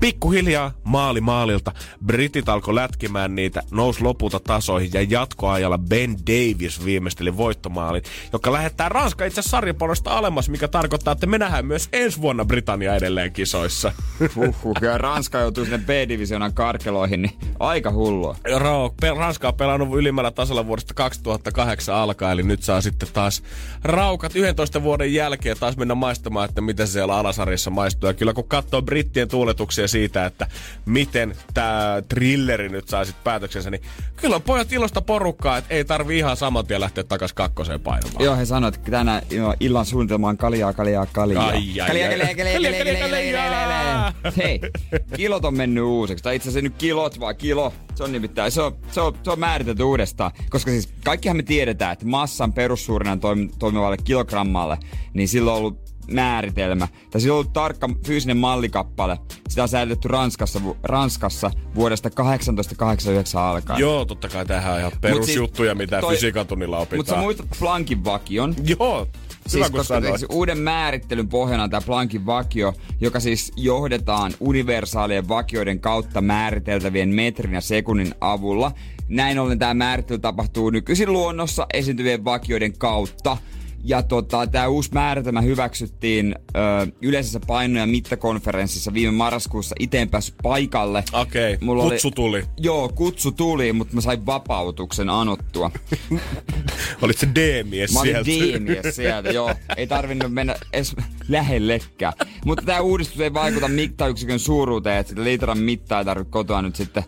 Pikkuhiljaa 0.00 0.72
maali 0.84 1.20
maalilta 1.20 1.72
Britit 2.06 2.48
alkoi 2.48 2.74
lätkimään 2.74 3.34
niitä, 3.34 3.62
nousi 3.70 4.02
lopulta 4.02 4.40
tasoihin 4.40 4.90
ja 4.94 5.02
jatkoajalla 5.02 5.78
Ben 5.78 6.16
Davis 6.26 6.84
viimeisteli 6.84 7.36
voittomaalin, 7.36 8.02
joka 8.32 8.52
lähettää 8.52 8.88
Ranska 8.88 9.24
itse 9.24 9.40
asiassa 9.40 9.56
sarjapuolesta 9.56 10.10
alemmas, 10.10 10.48
mikä 10.48 10.68
tarkoittaa, 10.68 11.12
että 11.12 11.26
me 11.26 11.38
nähdään 11.38 11.66
myös 11.66 11.88
ensi 11.92 12.20
vuonna 12.20 12.44
Britannia 12.44 12.96
edelleen 12.96 13.32
kisoissa. 13.32 13.92
Huhhuh, 14.36 14.76
ja 14.80 14.98
Ranska 14.98 15.38
joutuu 15.38 15.64
sinne 15.64 15.78
B-divisionan 15.78 16.52
karkeloihin, 16.82 17.22
niin 17.22 17.38
aika 17.60 17.92
hullua. 17.92 18.36
Joo, 18.48 18.94
Ranska 19.18 19.48
on 19.48 19.54
pelannut 19.54 19.98
ylimmällä 19.98 20.30
tasolla 20.30 20.66
vuodesta 20.66 20.94
2008 20.94 21.94
alkaen, 21.94 22.32
eli 22.32 22.42
nyt 22.42 22.62
saa 22.62 22.80
sitten 22.80 23.08
taas 23.12 23.42
raukat 23.84 24.36
11 24.36 24.82
vuoden 24.82 25.14
jälkeen 25.14 25.56
taas 25.60 25.76
mennä 25.76 25.94
maistamaan, 25.94 26.48
että 26.48 26.60
miten 26.60 26.86
se 26.86 26.92
siellä 26.92 27.16
alasarjassa 27.16 27.70
maistuu. 27.70 28.08
Ja 28.08 28.14
kyllä 28.14 28.32
kun 28.32 28.48
katsoo 28.48 28.82
brittien 28.82 29.28
tuuletuksia 29.28 29.88
siitä, 29.88 30.26
että 30.26 30.46
miten 30.86 31.34
tämä 31.54 32.02
trilleri 32.08 32.68
nyt 32.68 32.88
saa 32.88 33.04
sitten 33.04 33.24
päätöksensä, 33.24 33.70
niin 33.70 33.82
kyllä 34.22 34.36
on 34.36 34.42
pojat 34.42 34.72
ilosta 34.72 35.02
porukkaa, 35.02 35.56
että 35.56 35.74
ei 35.74 35.84
tarvi 35.84 36.18
ihan 36.18 36.36
saman 36.36 36.66
tien 36.66 36.80
lähteä 36.80 37.04
takas 37.04 37.32
kakkoseen 37.32 37.80
painamaan. 37.80 38.24
Joo, 38.24 38.36
he 38.36 38.44
sanoivat, 38.46 38.74
että 38.74 38.90
tänään 38.90 39.22
joo, 39.30 39.54
illan 39.60 39.86
suunnitelma 39.86 40.28
on 40.28 40.36
kaljaa, 40.36 40.72
kaljaa, 40.72 41.06
kaljaa. 41.06 41.46
Ai, 41.46 41.80
ai, 41.80 41.88
kaljaa, 41.88 42.08
kaljaa, 42.10 42.34
kaljaa, 42.34 42.52
Kaljaa, 42.52 42.72
kaljaa, 42.72 42.98
kaljaa, 42.98 43.08
kaljaa, 43.08 43.32
kaljaa. 43.32 44.12
kaljaa. 44.22 44.32
Hei, 44.36 44.60
kilot 45.16 45.44
on 45.44 45.56
mennyt 45.56 45.84
uusiksi. 45.84 46.24
Tai 46.24 46.36
itse 46.36 46.48
asiassa 46.48 46.64
nyt 46.64 46.74
kilot, 46.78 47.20
vaan 47.20 47.36
kilo. 47.36 47.72
Se 47.94 48.04
on 48.04 48.12
nimittäin, 48.12 48.52
se 48.52 48.62
on, 48.62 48.76
se 48.90 49.00
on, 49.00 49.14
se 49.22 49.30
on 49.30 49.38
määritelty 49.38 49.82
uudestaan. 49.82 50.30
Koska 50.50 50.70
siis 50.70 50.88
kaikkihan 51.04 51.36
me 51.36 51.42
tiedetään, 51.42 51.92
että 51.92 52.06
massan 52.06 52.52
perussuurina 52.52 53.16
toim, 53.16 53.48
toimivalle 53.58 53.96
kilogrammalle, 54.04 54.78
niin 55.14 55.28
sillä 55.28 55.52
on 55.52 55.58
ollut 55.58 55.91
määritelmä. 56.10 56.88
Tai 57.10 57.20
sillä 57.20 57.32
on 57.34 57.38
ollut 57.38 57.52
tarkka 57.52 57.88
fyysinen 58.06 58.36
mallikappale. 58.36 59.18
Sitä 59.48 59.62
on 59.62 59.68
säilytetty 59.68 60.08
Ranskassa, 60.08 60.60
Ranskassa 60.82 61.50
vuodesta 61.74 62.10
1889 62.10 63.42
alkaen. 63.42 63.80
Joo, 63.80 64.04
totta 64.04 64.28
kai 64.28 64.46
tämähän 64.46 64.72
on 64.72 64.78
ihan 64.78 64.92
perusjuttuja, 65.00 65.74
mitä 65.74 66.00
toi- 66.00 66.14
fysiikan 66.14 66.46
tunnilla 66.46 66.78
Mutta 66.78 66.94
sä 66.96 67.00
opitaan. 67.00 67.20
muistat 67.20 67.46
Planckin 67.58 68.04
vakion? 68.04 68.54
Joo, 68.78 69.06
Siis 69.46 69.70
kun 69.70 69.78
koska 69.78 69.94
sanoit. 69.94 70.18
siis 70.18 70.30
uuden 70.30 70.58
määrittelyn 70.58 71.28
pohjana 71.28 71.62
on 71.62 71.70
tämä 71.70 71.80
Planckin 71.80 72.26
vakio, 72.26 72.74
joka 73.00 73.20
siis 73.20 73.52
johdetaan 73.56 74.32
universaalien 74.40 75.28
vakioiden 75.28 75.80
kautta 75.80 76.20
määriteltävien 76.20 77.08
metrin 77.08 77.54
ja 77.54 77.60
sekunnin 77.60 78.14
avulla. 78.20 78.72
Näin 79.08 79.38
ollen 79.38 79.58
tämä 79.58 79.74
määrittely 79.74 80.18
tapahtuu 80.18 80.70
nykyisin 80.70 81.12
luonnossa 81.12 81.66
esiintyvien 81.74 82.24
vakioiden 82.24 82.78
kautta. 82.78 83.36
Ja 83.84 84.02
tota, 84.02 84.46
tämä 84.46 84.68
uusi 84.68 84.90
määritelmä 84.92 85.40
hyväksyttiin 85.40 86.34
ö, 86.56 86.58
yleisessä 87.02 87.40
paino- 87.46 87.78
ja 87.80 87.86
mittakonferenssissa 87.86 88.94
viime 88.94 89.12
marraskuussa. 89.12 89.74
Itse 89.78 89.98
en 89.98 90.08
päässyt 90.08 90.34
paikalle. 90.42 91.04
Okei, 91.12 91.58
Mulla 91.60 91.82
kutsu 91.90 92.10
tuli. 92.10 92.42
Joo, 92.56 92.88
kutsu 92.88 93.32
tuli, 93.32 93.72
mutta 93.72 93.94
mä 93.94 94.00
sain 94.00 94.26
vapautuksen 94.26 95.10
anottua. 95.10 95.70
Olit 97.02 97.18
se 97.18 97.28
D-mies 97.34 97.92
Mä 97.92 98.00
olin 98.00 98.24
sieltä. 98.24 98.58
D-mies 98.58 98.96
sieltä, 98.96 99.30
joo. 99.30 99.54
Ei 99.76 99.86
tarvinnut 99.86 100.32
mennä 100.32 100.54
edes 100.72 100.96
lähellekään. 101.28 102.12
Mutta 102.44 102.64
tämä 102.64 102.80
uudistus 102.80 103.20
ei 103.20 103.34
vaikuta 103.34 103.68
mittayksikön 103.68 104.38
suuruuteen, 104.38 104.98
että 104.98 105.10
sitä 105.10 105.24
litran 105.24 105.58
mittaa 105.58 105.98
ei 105.98 106.04
tarvitse 106.04 106.30
kotoa 106.30 106.62
nyt 106.62 106.76
sitten 106.76 107.04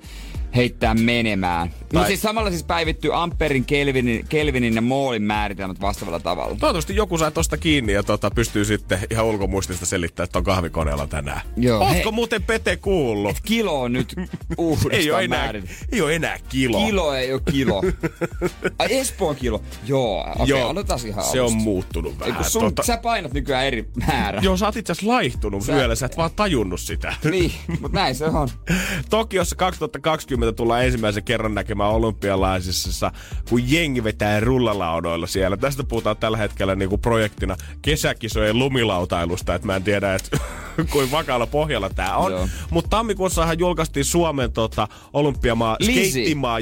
heittää 0.56 0.94
menemään. 0.94 1.68
Mutta 1.80 1.98
Tai- 1.98 2.06
siis 2.06 2.22
samalla 2.22 2.50
siis 2.50 2.64
päivittyy 2.64 3.22
amperin, 3.22 3.64
kelvinin, 3.64 4.26
kelvinin 4.28 4.74
ja 4.74 4.82
moolin 4.82 5.22
määritelmät 5.22 5.80
vastaavalla 5.80 6.20
tavalla. 6.20 6.48
Toivottavasti 6.48 6.96
joku 6.96 7.18
sai 7.18 7.32
tosta 7.32 7.56
kiinni 7.56 7.92
ja 7.92 8.02
tota, 8.02 8.30
pystyy 8.30 8.64
sitten 8.64 8.98
ihan 9.10 9.24
ulkomuistista 9.26 9.86
selittämään, 9.86 10.24
että 10.24 10.38
on 10.38 10.44
kahvikoneella 10.44 11.06
tänään. 11.06 11.40
Joo, 11.56 11.78
Ootko 11.80 11.94
hei. 11.94 12.12
muuten 12.12 12.42
Pete 12.42 12.76
kuullut? 12.76 13.36
Kilo 13.44 13.80
on 13.80 13.92
nyt 13.92 14.14
uudestaan 14.58 14.94
Ei 14.94 15.10
ole 15.10 15.24
enää, 15.24 15.52
ei 15.92 16.00
ole 16.00 16.14
enää 16.14 16.38
kilo. 16.48 16.86
Kilo 16.86 17.14
ei 17.14 17.32
ole 17.32 17.40
kilo. 17.52 17.82
Ai 18.78 18.96
Espoon 18.98 19.36
kilo. 19.36 19.62
Joo, 19.86 20.20
okei, 20.38 20.52
okay, 20.54 20.70
aloitetaan 20.70 21.00
ihan 21.06 21.24
se 21.24 21.40
on 21.40 21.44
alusta. 21.46 21.58
muuttunut 21.64 22.12
Ei, 22.12 22.18
vähän. 22.20 22.34
kun 22.34 22.44
sun, 22.44 22.62
Tota- 22.80 22.84
Sä 22.86 22.96
painat 22.96 23.32
nykyään 23.32 23.66
eri 23.66 23.88
määrä. 24.06 24.40
Joo, 24.42 24.56
sä 24.56 24.66
oot 24.66 24.76
itse 24.76 24.92
asiassa 24.92 25.12
laihtunut 25.12 25.64
Sä- 25.64 25.76
yöllä, 25.76 25.94
sä 25.94 26.06
et 26.06 26.16
vaan 26.16 26.30
tajunnut 26.36 26.80
sitä. 26.80 27.14
Niin, 27.30 27.52
mutta 27.80 27.98
näin 27.98 28.14
se 28.14 28.24
on. 28.24 28.48
Tokiossa 29.10 29.56
2020 29.56 30.43
tullaan 30.52 30.84
ensimmäisen 30.84 31.24
kerran 31.24 31.54
näkemään 31.54 31.90
olympialaisissa, 31.90 33.10
kun 33.48 33.70
jengi 33.70 34.04
vetää 34.04 34.40
rullalaudoilla 34.40 35.26
siellä. 35.26 35.56
Tästä 35.56 35.84
puhutaan 35.84 36.16
tällä 36.16 36.38
hetkellä 36.38 36.74
niinku 36.74 36.98
projektina 36.98 37.56
kesäkisojen 37.82 38.58
lumilautailusta, 38.58 39.54
että 39.54 39.66
mä 39.66 39.76
en 39.76 39.82
tiedä, 39.82 40.14
että 40.14 40.38
kuin 40.92 41.10
vakaalla 41.10 41.46
pohjalla 41.46 41.90
tää 41.90 42.16
on. 42.16 42.48
Mutta 42.70 42.90
tammikuussahan 42.90 43.58
julkaistiin 43.58 44.04
Suomen 44.04 44.52
tota, 44.52 44.88
olympiamaa 45.12 45.76
Lisi. 45.80 46.10
skeittimaa 46.10 46.60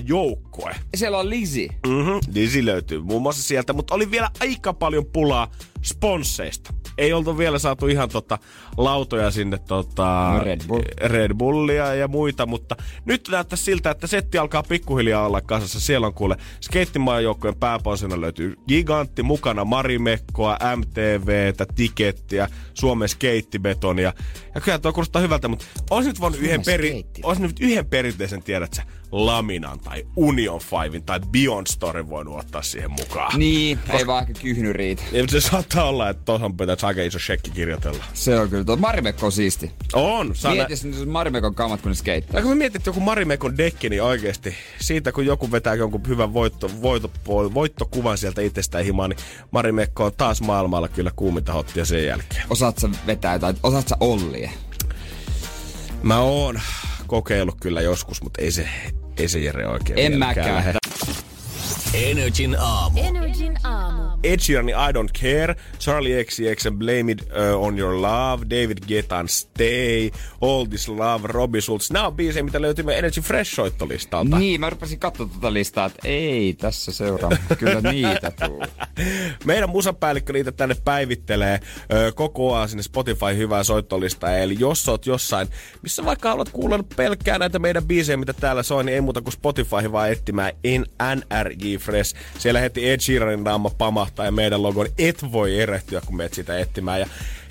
joukkue. 0.52 0.74
Siellä 0.94 1.18
on 1.18 1.30
Lisi. 1.30 1.68
Mm-hmm. 1.86 2.34
Dizzy 2.34 2.66
löytyy 2.66 3.02
muun 3.02 3.22
muassa 3.22 3.42
sieltä, 3.42 3.72
mutta 3.72 3.94
oli 3.94 4.10
vielä 4.10 4.30
aika 4.40 4.72
paljon 4.72 5.06
pulaa 5.06 5.50
sponsseista. 5.82 6.74
Ei 6.98 7.12
oltu 7.12 7.38
vielä 7.38 7.58
saatu 7.58 7.86
ihan 7.86 8.08
tota 8.08 8.38
lautoja 8.76 9.30
sinne 9.30 9.58
tota, 9.58 10.32
No 10.38 10.44
Red 10.44 10.60
Bull. 10.66 10.82
Red 11.00 11.34
Bullia 11.34 11.94
ja 11.94 12.08
muita, 12.08 12.46
mutta 12.46 12.76
nyt 13.04 13.28
näyttää 13.30 13.56
siltä, 13.56 13.90
että 13.90 14.06
setti 14.06 14.38
alkaa 14.38 14.62
pikkuhiljaa 14.62 15.26
olla 15.26 15.40
kasassa. 15.40 15.80
Siellä 15.80 16.06
on 16.06 16.14
kuule 16.14 16.36
skeittimaajoukkojen 16.60 17.56
pääposina 17.56 18.20
löytyy 18.20 18.54
Gigantti, 18.68 19.22
mukana 19.22 19.64
Marimekkoa, 19.64 20.58
MTVtä, 20.76 21.66
Tikettiä, 21.74 22.48
Suomen 22.74 23.08
skeittibetonia. 23.08 24.12
Ja 24.54 24.60
kyllä 24.60 24.78
tuo 24.78 24.92
kuulostaa 24.92 25.22
hyvältä, 25.22 25.48
mutta 25.48 25.64
olisi 25.90 26.08
nyt 26.10 26.20
voinut 26.20 26.40
yhden, 26.40 26.62
peri, 26.66 27.04
olisi 27.22 27.42
nyt 27.42 27.60
yhden 27.60 27.86
perinteisen, 27.86 28.42
tiedät 28.42 28.74
sä, 28.74 28.82
Laminan 29.12 29.80
tai 29.80 30.06
Union 30.16 30.60
Fivein 30.60 31.02
tai 31.02 31.20
Beyond 31.20 31.66
Story 31.66 32.08
voinut 32.08 32.38
ottaa 32.38 32.62
siihen 32.62 32.90
mukaan. 32.90 33.38
Niin, 33.38 33.78
ei 33.90 34.06
vaan 34.06 34.22
ehkä 34.28 34.42
kyhny 34.42 34.72
riitä. 34.72 35.02
Ja 35.12 35.24
se 35.28 35.40
saattaa 35.40 35.88
olla, 35.88 36.08
että 36.08 36.22
tuohon 36.24 36.56
pitäisi 36.56 36.86
aika 36.86 37.02
iso 37.02 37.18
shekki 37.18 37.50
kirjoitella. 37.50 38.04
Se 38.14 38.38
on 38.40 38.50
kyllä. 38.50 38.64
Tuo 38.64 38.76
Marimekko 38.76 39.26
on 39.26 39.32
siisti. 39.32 39.70
On, 39.92 40.34
saa 40.34 40.52
nä- 40.52 40.56
Mieti, 40.56 40.72
jos 40.72 40.84
nyt 40.84 41.08
Marimekon 41.08 41.54
kamat, 41.54 41.80
kun 41.80 41.90
ne 41.90 41.94
skeittää. 41.94 42.40
Ja 42.40 42.42
kun 42.44 42.62
että 42.62 42.80
joku 42.86 43.00
Marimekon 43.00 43.58
dekki, 43.58 43.88
niin 43.88 44.02
oikeesti 44.02 44.54
siitä, 44.80 45.12
kun 45.12 45.26
joku 45.26 45.52
vetää 45.52 45.74
jonkun 45.74 46.00
hyvän 46.08 46.34
voitto, 46.34 46.70
voitto, 46.82 47.10
voittokuvan 47.54 48.18
sieltä 48.18 48.42
itsestään 48.42 48.84
himaan, 48.84 49.10
niin 49.10 49.20
Marimekko 49.50 50.04
on 50.04 50.12
taas 50.16 50.40
maailmalla 50.40 50.88
kyllä 50.88 51.10
kuuminta 51.16 51.52
hottia 51.52 51.84
sen 51.84 52.04
jälkeen. 52.06 52.42
Osaat 52.50 52.78
sä 52.78 52.88
vetää 53.06 53.32
jotain, 53.32 53.56
osaat 53.62 53.88
sä 53.88 53.96
Ollie? 54.00 54.50
Mä 56.02 56.18
oon 56.18 56.60
kokeillut 57.06 57.56
kyllä 57.60 57.80
joskus, 57.80 58.22
mutta 58.22 58.42
ei 58.42 58.50
se, 58.50 58.68
ei 59.18 59.28
se 59.28 59.38
Jere 59.38 59.66
oikein 59.68 59.98
En 59.98 60.18
mäkään. 60.18 60.54
lähde. 60.54 60.72
Energin 61.94 62.56
aamu. 62.58 63.00
Energin 63.00 63.56
aamu. 63.64 64.02
Ed 64.24 64.40
Sheeranin 64.40 64.74
I 64.74 64.92
Don't 64.92 65.20
Care, 65.20 65.56
Charlie 65.78 66.24
XCX 66.24 66.66
and 66.66 66.78
Blame 66.78 67.12
It 67.12 67.20
uh, 67.20 67.62
On 67.62 67.78
Your 67.78 68.02
Love, 68.02 68.44
David 68.50 68.78
Guetan 68.88 69.28
Stay, 69.28 70.10
All 70.40 70.64
This 70.64 70.88
Love, 70.88 71.28
Robbie 71.28 71.60
Schultz. 71.60 71.90
Nämä 71.90 72.06
on 72.06 72.14
biisejä, 72.14 72.42
mitä 72.42 72.62
löytyy 72.62 72.84
meidän 72.84 72.98
Energy 72.98 73.20
Fresh-soittolistalta. 73.20 74.38
Niin, 74.38 74.60
mä 74.60 74.70
rupesin 74.70 74.98
katsoa 74.98 75.26
tuota 75.26 75.52
listaa, 75.52 75.86
että 75.86 76.08
ei 76.08 76.54
tässä 76.54 76.92
seuraa. 76.92 77.30
Kyllä 77.58 77.80
niitä 77.92 78.32
tuu. 78.46 78.64
Meidän 79.44 79.70
musapäällikkö 79.70 80.32
niitä 80.32 80.52
tänne 80.52 80.76
päivittelee 80.84 81.60
ö, 81.92 82.12
koko 82.12 82.56
ajan 82.56 82.68
sinne 82.68 82.82
Spotify 82.82 83.36
hyvää 83.36 83.64
soittolistaa. 83.64 84.36
Eli 84.36 84.56
jos 84.58 84.88
oot 84.88 85.06
jossain, 85.06 85.48
missä 85.82 86.04
vaikka 86.04 86.28
haluat 86.28 86.48
kuulla 86.48 86.84
pelkkää 86.96 87.38
näitä 87.38 87.58
meidän 87.58 87.84
biisejä, 87.84 88.16
mitä 88.16 88.32
täällä 88.32 88.62
soi, 88.62 88.84
niin 88.84 88.94
ei 88.94 89.00
muuta 89.00 89.20
kuin 89.20 89.32
Spotify 89.32 89.92
vaan 89.92 90.12
etsimään 90.12 90.52
NRJ 91.16 91.81
Fresh. 91.82 92.14
Siellä 92.38 92.60
heti 92.60 92.90
Ed 92.90 93.00
Sheeranin 93.00 93.44
naama 93.44 93.70
pamahtaa 93.70 94.24
ja 94.24 94.32
meidän 94.32 94.62
logo, 94.62 94.82
niin 94.82 94.94
et 94.98 95.32
voi 95.32 95.60
erehtyä, 95.60 96.00
kun 96.06 96.16
meet 96.16 96.34
sitä 96.34 96.58
etsimään. 96.58 97.00
Ja 97.00 97.06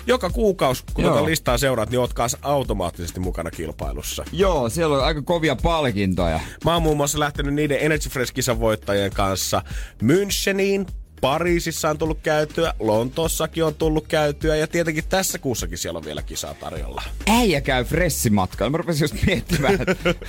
joka 0.06 0.30
kuukausi, 0.30 0.84
kun 0.94 1.04
Joo. 1.04 1.14
tätä 1.14 1.26
listaa 1.26 1.58
seuraat, 1.58 1.90
niin 1.90 1.98
oot 2.00 2.12
kanssa 2.14 2.38
automaattisesti 2.42 3.20
mukana 3.20 3.50
kilpailussa. 3.50 4.24
Joo, 4.32 4.68
siellä 4.68 4.96
on 4.96 5.04
aika 5.04 5.22
kovia 5.22 5.56
palkintoja. 5.56 6.40
Mä 6.64 6.72
oon 6.72 6.82
muun 6.82 6.96
muassa 6.96 7.20
lähtenyt 7.20 7.54
niiden 7.54 7.78
Energy 7.80 8.08
Fresh-kisan 8.08 8.60
voittajien 8.60 9.12
kanssa 9.12 9.62
Müncheniin, 10.02 10.86
Pariisissa 11.20 11.90
on 11.90 11.98
tullut 11.98 12.18
käytyä, 12.22 12.74
Lontoossakin 12.80 13.64
on 13.64 13.74
tullut 13.74 14.06
käytyä 14.06 14.56
ja 14.56 14.66
tietenkin 14.66 15.04
tässä 15.08 15.38
kuussakin 15.38 15.78
siellä 15.78 15.96
on 15.98 16.04
vielä 16.04 16.22
kisaa 16.22 16.54
tarjolla. 16.54 17.02
Äijä 17.28 17.60
käy 17.60 17.84
fressimatkalla. 17.84 18.70
Mä 18.70 18.76
rupesin 18.76 19.04
just 19.04 19.26
miettimään, 19.26 19.74
että 19.74 20.14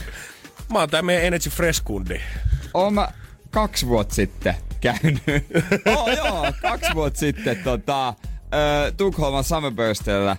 Mä 0.74 0.80
oon 0.80 0.90
tää 0.90 1.02
meidän 1.02 1.24
Energy 1.26 1.50
Fresh-kundi. 1.50 2.22
oon 2.74 2.94
mä 2.94 3.08
kaksi 3.54 3.88
vuotta 3.88 4.16
sitten 4.16 4.56
käynyt. 4.82 5.24
oh, 5.98 6.10
joo, 6.18 6.54
kaksi 6.62 6.90
vuotta 6.96 7.20
sitten 7.20 7.58
tota, 7.64 8.14
Tukholman 8.98 9.44
Summerburstilla 9.44 10.38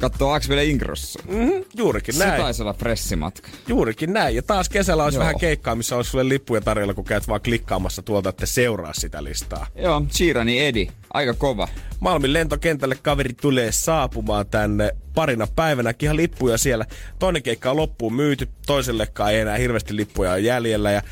kattoo 0.00 0.32
Axel 0.32 0.58
Ingrosso. 0.58 1.20
Mm-hmm, 1.28 1.64
juurikin 1.76 2.14
Se 2.14 2.26
näin. 2.26 2.42
taisi 2.42 2.62
olla 2.62 2.72
fressimatka. 2.72 3.48
Juurikin 3.68 4.12
näin. 4.12 4.36
Ja 4.36 4.42
taas 4.42 4.68
kesällä 4.68 5.04
olisi 5.04 5.18
Joo. 5.18 5.20
vähän 5.22 5.38
keikkaa, 5.38 5.74
missä 5.74 5.96
olisi 5.96 6.10
sulle 6.10 6.28
lippuja 6.28 6.60
tarjolla, 6.60 6.94
kun 6.94 7.04
käyt 7.04 7.28
vaan 7.28 7.40
klikkaamassa 7.40 8.02
tuolta, 8.02 8.28
että 8.28 8.46
seuraa 8.46 8.92
sitä 8.92 9.24
listaa. 9.24 9.66
Joo, 9.74 10.02
Chirani 10.10 10.66
Edi. 10.66 10.88
Aika 11.14 11.34
kova. 11.34 11.68
Malmin 12.00 12.32
lentokentälle 12.32 12.96
kaveri 13.02 13.32
tulee 13.32 13.72
saapumaan 13.72 14.46
tänne 14.46 14.96
parina 15.14 15.46
päivänäkin 15.56 16.06
ihan 16.06 16.16
lippuja 16.16 16.58
siellä. 16.58 16.86
Toinen 17.18 17.42
keikka 17.42 17.70
on 17.70 17.76
loppuun 17.76 18.14
myyty, 18.14 18.48
toisellekaan 18.66 19.32
ei 19.32 19.40
enää 19.40 19.56
hirveästi 19.56 19.96
lippuja 19.96 20.30
ole 20.30 20.40
jäljellä. 20.40 20.90
Ja 20.90 21.02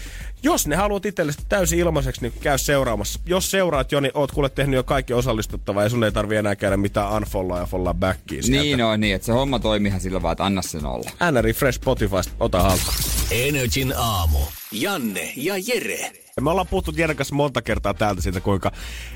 jos 0.43 0.67
ne 0.67 0.77
haluat 0.77 1.07
itsellesi 1.07 1.39
täysin 1.49 1.79
ilmaiseksi, 1.79 2.23
niin 2.23 2.33
käy 2.41 2.59
seuraamassa. 2.59 3.21
Jos 3.27 3.51
seuraat 3.51 3.93
jo, 3.93 4.01
niin 4.01 4.13
oot 4.15 4.33
kuule 4.33 4.49
tehnyt 4.49 4.77
jo 4.77 4.83
kaikki 4.83 5.13
osallistuttavaa 5.13 5.83
ja 5.83 5.89
sun 5.89 6.05
ei 6.05 6.13
tarvi 6.13 6.37
enää 6.37 6.57
käydä 6.57 6.77
mitään 6.77 7.13
unfollowaa 7.13 7.61
ja 7.61 7.67
follaa 7.67 7.95
backia 7.95 8.43
sieltä. 8.43 8.63
Niin 8.63 8.85
on 8.85 9.01
niin, 9.01 9.15
että 9.15 9.27
se 9.27 9.33
homma 9.33 9.59
toimiihan 9.59 10.01
sillä 10.01 10.23
vaan, 10.23 10.33
että 10.33 10.45
anna 10.45 10.63
sen 10.63 10.87
olla. 10.87 11.11
NRI 11.31 11.53
Fresh 11.53 11.77
Spotifysta, 11.77 12.33
ota 12.41 12.63
haltuun. 12.63 12.95
Energin 13.31 13.95
aamu. 13.97 14.39
Janne 14.73 15.33
ja 15.37 15.55
Jere. 15.67 16.28
Ja 16.39 16.43
me 16.43 16.51
ollaan 16.51 16.67
puhuttu 16.67 16.93
Jeren 16.97 17.17
kanssa 17.17 17.35
monta 17.35 17.63
kertaa 17.63 17.95
täältä 17.95 18.23
siitä, 18.23 18.41
kuinka 18.41 18.73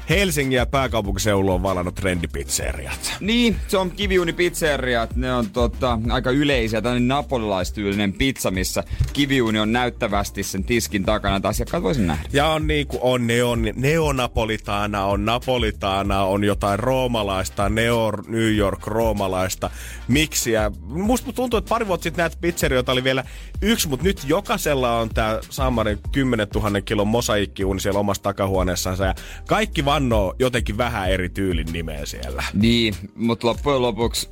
Helsingin 0.09 0.57
ja 0.57 0.67
pääkaupunkiseudulla 0.67 1.55
on 1.55 1.63
vallannut 1.63 1.95
trendipizzeriat. 1.95 3.17
Niin, 3.21 3.57
se 3.69 3.79
on 3.79 3.91
kiviuni 3.91 4.33
pizzeriat. 4.33 5.17
Ne 5.17 5.35
on 5.35 5.51
tota, 5.51 5.99
aika 6.11 6.31
yleisiä. 6.31 6.83
Tällainen 6.83 7.09
napolilaistyylinen 7.09 8.13
pizza, 8.13 8.51
missä 8.51 8.85
kiviuni 9.13 9.59
on 9.59 9.73
näyttävästi 9.73 10.43
sen 10.43 10.65
tiskin 10.65 11.05
takana, 11.05 11.37
että 11.37 11.49
asiakkaat 11.49 11.83
voisin 11.83 12.07
nähdä. 12.07 12.29
Ja 12.33 12.47
on 12.47 12.67
niin 12.67 12.87
kuin 12.87 13.01
on 13.03 13.27
neon, 13.27 13.63
neonapolitaana, 13.77 15.05
on 15.05 15.25
napolitaana, 15.25 16.25
on 16.25 16.45
jotain 16.45 16.79
roomalaista, 16.79 17.69
neo 17.69 18.13
New 18.29 18.57
York 18.57 18.87
roomalaista, 18.87 19.71
miksiä. 20.09 20.71
Musta 20.83 21.33
tuntuu, 21.33 21.59
että 21.59 21.69
pari 21.69 21.87
vuotta 21.87 22.03
sitten 22.03 22.23
näitä 22.23 22.37
pizzerioita 22.41 22.93
oli 22.93 23.05
vielä 23.05 23.25
yksi, 23.63 23.89
mutta 23.89 24.05
nyt 24.05 24.23
jokaisella 24.27 24.99
on 24.99 25.09
tää 25.09 25.39
Samarin 25.51 25.99
10 26.13 26.47
000 26.55 26.81
kilon 26.81 27.09
mosaikkiuuni 27.13 27.81
siellä 27.81 28.01
omassa 28.01 28.23
takahuoneessansa 28.23 29.05
ja 29.05 29.15
kaikki 29.47 29.85
vannoo 29.85 30.35
jotenkin 30.39 30.79
vähän 30.79 31.11
eri 31.11 31.29
tyylin 31.29 31.73
nimeä 31.73 32.07
siellä. 32.07 32.45
Niin, 32.55 32.95
mutta 33.15 33.47
loppujen 33.47 33.83
lopuksi 33.83 34.29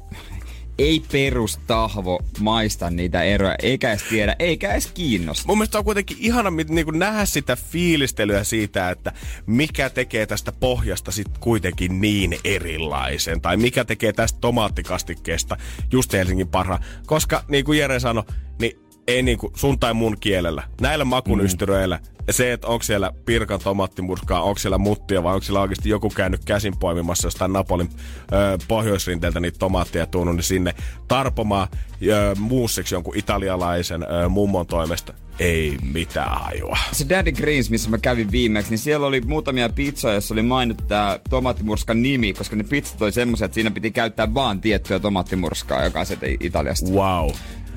ei 0.80 1.02
perustahvo 1.12 2.20
maista 2.40 2.90
niitä 2.90 3.22
eroja, 3.22 3.54
eikä 3.62 3.90
edes 3.90 4.02
tiedä, 4.02 4.37
eikä 4.38 4.72
edes 4.72 4.87
kiinnosta. 4.87 5.44
Mun 5.46 5.58
mielestä 5.58 5.78
on 5.78 5.84
kuitenkin 5.84 6.16
ihana 6.20 6.50
niin 6.68 6.84
kuin 6.84 6.99
nähdä 6.99 7.25
sitä 7.25 7.56
fiilistelyä 7.56 8.44
siitä, 8.44 8.90
että 8.90 9.12
mikä 9.46 9.90
tekee 9.90 10.26
tästä 10.26 10.52
pohjasta 10.52 11.12
sit 11.12 11.38
kuitenkin 11.38 12.00
niin 12.00 12.38
erilaisen. 12.44 13.40
Tai 13.40 13.56
mikä 13.56 13.84
tekee 13.84 14.12
tästä 14.12 14.38
tomaattikastikkeesta 14.40 15.56
just 15.92 16.12
Helsingin 16.12 16.49
parha. 16.49 16.78
Koska 17.06 17.44
niin 17.49 17.64
kuin 17.64 17.78
Jere 17.78 18.00
sanoi, 18.00 18.25
niin 18.60 18.78
ei 19.06 19.22
niinku 19.22 19.52
sun 19.56 19.78
tai 19.78 19.94
mun 19.94 20.16
kielellä. 20.20 20.62
Näillä 20.80 21.04
makunystyröillä. 21.04 21.96
Mm. 21.96 22.19
Ja 22.30 22.34
se, 22.34 22.52
että 22.52 22.66
onko 22.66 22.82
siellä 22.82 23.12
pirkan 23.26 23.60
tomattimurskaa, 23.60 24.42
onko 24.42 24.58
siellä 24.58 24.78
muttia 24.78 25.22
vai 25.22 25.34
onko 25.34 25.44
siellä 25.44 25.60
oikeasti 25.60 25.88
joku 25.88 26.10
käynyt 26.10 26.44
käsin 26.44 26.76
poimimassa 26.78 27.26
jostain 27.26 27.52
Napolin 27.52 27.90
ö, 28.32 28.58
pohjoisrinteeltä 28.68 29.40
niitä 29.40 29.58
tomaatteja 29.58 30.06
tuonut 30.06 30.34
niin 30.34 30.44
sinne 30.44 30.75
tarpomaan 31.08 31.68
ö, 32.08 32.34
muussiksi 32.38 32.94
jonkun 32.94 33.16
italialaisen 33.16 34.02
ö, 34.02 34.28
mummon 34.28 34.66
toimesta. 34.66 35.14
Ei 35.38 35.76
mitään 35.92 36.40
hajua. 36.40 36.78
Se 36.92 37.08
Daddy 37.08 37.32
Greens, 37.32 37.70
missä 37.70 37.90
mä 37.90 37.99
kävin 37.99 38.30
viimeksi, 38.30 38.70
niin 38.70 38.78
siellä 38.78 39.06
oli 39.06 39.20
muutamia 39.20 39.68
pizzoja, 39.68 40.14
joissa 40.14 40.34
oli 40.34 40.42
mainittu 40.42 40.84
tämä 40.88 41.18
tomaattimurskan 41.30 42.02
nimi, 42.02 42.32
koska 42.32 42.56
ne 42.56 42.64
pizzat 42.64 43.02
oli 43.02 43.12
semmoisia, 43.12 43.44
että 43.44 43.54
siinä 43.54 43.70
piti 43.70 43.90
käyttää 43.90 44.34
vaan 44.34 44.60
tiettyä 44.60 44.99
tomaattimurskaa, 44.99 45.84
joka 45.84 46.00
on 46.00 46.06
sieltä 46.06 46.26
Italiasta. 46.40 46.90
Wow. 46.90 47.30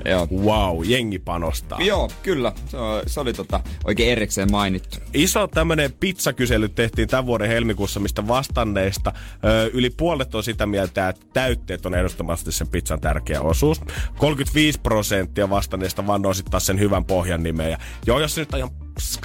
Joo. 0.04 0.28
Wow, 0.30 0.84
jengi 0.84 1.18
panostaa. 1.18 1.78
Joo, 1.80 2.10
kyllä. 2.22 2.52
Se, 2.68 2.76
oli, 2.76 3.02
se 3.06 3.20
oli 3.20 3.32
tota, 3.32 3.60
oikein 3.84 4.12
erikseen 4.12 4.50
mainittu. 4.50 4.98
Iso 5.14 5.46
tämmönen 5.46 5.92
pizzakysely 5.92 6.68
tehtiin 6.68 7.08
tämän 7.08 7.26
vuoden 7.26 7.48
helmikuussa, 7.48 8.00
mistä 8.00 8.28
vastanneista 8.28 9.12
ö, 9.44 9.70
yli 9.72 9.90
puolet 9.90 10.34
on 10.34 10.42
sitä 10.42 10.66
mieltä, 10.66 11.08
että 11.08 11.26
täytteet 11.32 11.86
on 11.86 11.94
ehdottomasti 11.94 12.52
sen 12.52 12.68
pizzan 12.68 13.00
tärkeä 13.00 13.40
osuus. 13.40 13.80
35 14.18 14.80
prosenttia 14.80 15.50
vastanneista 15.50 16.06
vannoo 16.06 16.34
sitten 16.34 16.50
taas 16.50 16.66
sen 16.66 16.78
hyvän 16.78 17.04
pohjan 17.04 17.42
nimeä. 17.42 17.68
Ja 17.68 17.78
joo, 18.06 18.20
jos 18.20 18.34
se 18.34 18.40
nyt 18.40 18.52
on 18.52 18.58
ihan 18.58 18.70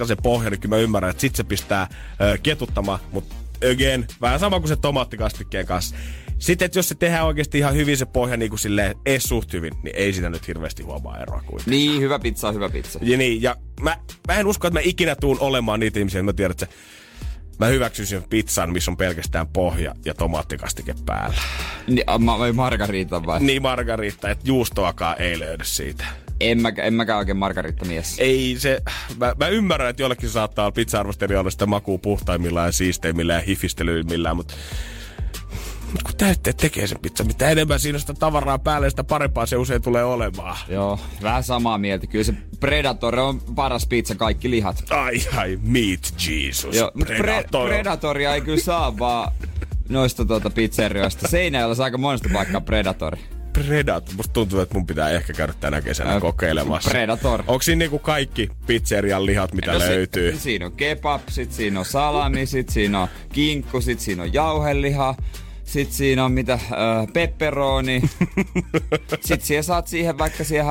se 0.08 0.16
pohja, 0.16 0.50
niin 0.50 0.60
kyllä 0.60 0.76
mä 0.76 0.82
ymmärrän, 0.82 1.12
että 1.12 1.22
sit 1.22 1.36
se 1.36 1.44
pistää 1.44 1.88
ö, 2.22 2.38
ketuttamaan, 2.44 3.00
mutta 3.12 3.36
again, 3.74 4.08
vähän 4.22 4.40
sama 4.40 4.60
kuin 4.60 4.68
se 4.68 4.76
tomaattikastikkeen 4.76 5.66
kanssa 5.66 5.96
sitten, 6.40 6.66
että 6.66 6.80
jos 6.80 6.90
se 6.90 6.96
tehdään 6.96 7.26
oikeasti 7.26 7.58
ihan 7.58 7.76
hyvin 7.76 7.98
se 7.98 8.06
pohja 8.06 8.38
niin 8.38 8.50
kuin 8.50 8.60
silleen 8.60 8.96
ees 9.06 9.24
suht 9.24 9.54
hyvin, 9.54 9.74
niin 9.84 9.96
ei 9.96 10.14
sitä 10.14 10.30
nyt 10.30 10.48
hirveästi 10.48 10.84
huomaa 10.84 11.22
eroa 11.22 11.44
kuin. 11.46 11.62
Niin, 11.66 12.02
hyvä 12.02 12.20
pizza 12.20 12.48
on 12.48 12.54
hyvä 12.54 12.70
pizza. 12.70 13.00
Ja 13.02 13.18
niin, 13.18 13.42
ja 13.42 13.56
mä, 13.82 13.98
mä 14.28 14.36
en 14.36 14.48
usko, 14.48 14.68
että 14.68 14.80
mä 14.80 14.84
ikinä 14.84 15.16
tuun 15.16 15.38
olemaan 15.40 15.80
niitä 15.80 16.00
ihmisiä, 16.00 16.20
että 16.20 16.32
mä 16.32 16.34
tiedän, 16.34 16.52
että 16.52 16.66
se, 16.66 16.72
mä 17.60 17.66
hyväksyisin 17.66 18.24
pizzan, 18.24 18.74
missä 18.74 18.92
on 18.92 18.98
pelkästään 18.98 19.48
pohja 19.48 19.96
ja 20.06 20.14
tomaattikastike 20.14 20.96
päällä. 21.06 21.42
Niin, 21.88 22.06
ma- 22.20 22.54
margarita 22.54 23.26
vai? 23.26 23.40
Niin, 23.40 23.62
margarita, 23.62 24.30
että 24.30 24.48
juustoakaan 24.48 25.22
ei 25.22 25.40
löydy 25.40 25.64
siitä. 25.66 26.06
En, 26.40 26.62
mä, 26.62 26.72
en 26.78 26.94
mäkään 26.94 27.20
oikein 27.20 27.38
margaritta-mies. 27.38 28.16
Ei 28.20 28.56
se, 28.60 28.82
mä, 29.18 29.36
mä 29.40 29.48
ymmärrän, 29.48 29.90
että 29.90 30.02
jollekin 30.02 30.30
saattaa 30.30 30.66
olla 30.66 30.72
pizza-arvostelijoille 30.72 31.52
sitä 31.52 31.66
makuu 31.66 31.98
puhtaimmillaan 31.98 32.68
ja 32.68 32.72
siisteimmillään 32.72 33.40
ja 33.40 33.46
hifistelyimmillään, 33.46 34.36
mutta 34.36 34.54
mutta 35.92 36.06
kun 36.06 36.18
täytteet 36.18 36.58
tekee 36.58 36.88
sen 36.88 37.00
pizza, 37.02 37.24
mitä 37.24 37.50
enemmän 37.50 37.80
siinä 37.80 38.00
sitä 38.00 38.14
tavaraa 38.14 38.60
päälle, 38.60 38.90
sitä 38.90 39.04
parempaa 39.04 39.46
se 39.46 39.58
usein 39.58 39.82
tulee 39.82 40.04
olemaan. 40.04 40.58
Joo, 40.68 41.00
vähän 41.24 41.44
samaa 41.44 41.78
mieltä. 41.78 42.08
Kyllä 42.08 42.24
se 42.24 42.34
Predator 42.60 43.20
on 43.20 43.42
paras 43.56 43.88
pizza, 43.88 44.16
kaikki 44.16 44.50
lihat. 44.50 44.84
Ai 44.90 45.22
ai, 45.38 45.60
meat 45.62 46.14
Jesus, 46.28 46.76
Joo, 46.76 46.92
Predator. 47.06 47.70
Pre- 47.70 47.74
Predatoria 47.74 48.36
ei 48.36 48.42
kyllä 48.42 48.60
saa 48.60 49.00
vaan 49.00 49.32
noista 49.90 50.26
tuota 50.26 50.50
pizzerioista. 50.50 51.28
Seinäjällä 51.28 51.76
saa 51.76 51.84
aika 51.84 51.98
monesta 51.98 52.30
paikkaa 52.34 52.62
Predatori. 52.62 53.22
Predator. 53.54 54.16
Musta 54.16 54.34
tuntuu, 54.34 54.60
että 54.60 54.76
mun 54.76 54.88
pitää 54.88 55.10
ehkä 55.10 55.34
käydä 55.34 55.54
tänä 55.60 55.82
kesänä 55.82 56.16
äh, 56.16 56.22
kokeilemassa. 56.22 56.90
Predator. 56.90 57.44
Onko 57.48 57.62
siinä 57.62 57.80
niinku 57.80 58.00
kaikki 58.00 58.50
pizzerian 58.68 59.26
lihat, 59.26 59.54
mitä 59.54 59.74
no, 59.74 59.80
löytyy? 59.80 60.32
Si- 60.32 60.40
siinä 60.40 60.66
on 60.66 60.72
kebab, 60.72 61.22
sit 61.30 61.52
siinä 61.52 61.80
on 61.80 61.86
salami, 61.86 62.46
sit 62.46 62.70
siinä 62.70 63.02
on 63.02 63.08
kinkku, 63.34 63.82
sit 63.82 64.00
siinä 64.00 64.24
on 64.24 64.34
jauheliha. 64.34 65.16
Sitten 65.70 65.96
siinä 65.96 66.26
on 66.26 66.32
mitä, 66.32 66.54
äh, 66.54 66.60
pepperoni. 67.14 68.02
Sitten 69.22 69.42
siihen 69.42 69.64
saat 69.64 69.88
siihen 69.88 70.18
vaikka 70.18 70.44
siihen 70.44 70.66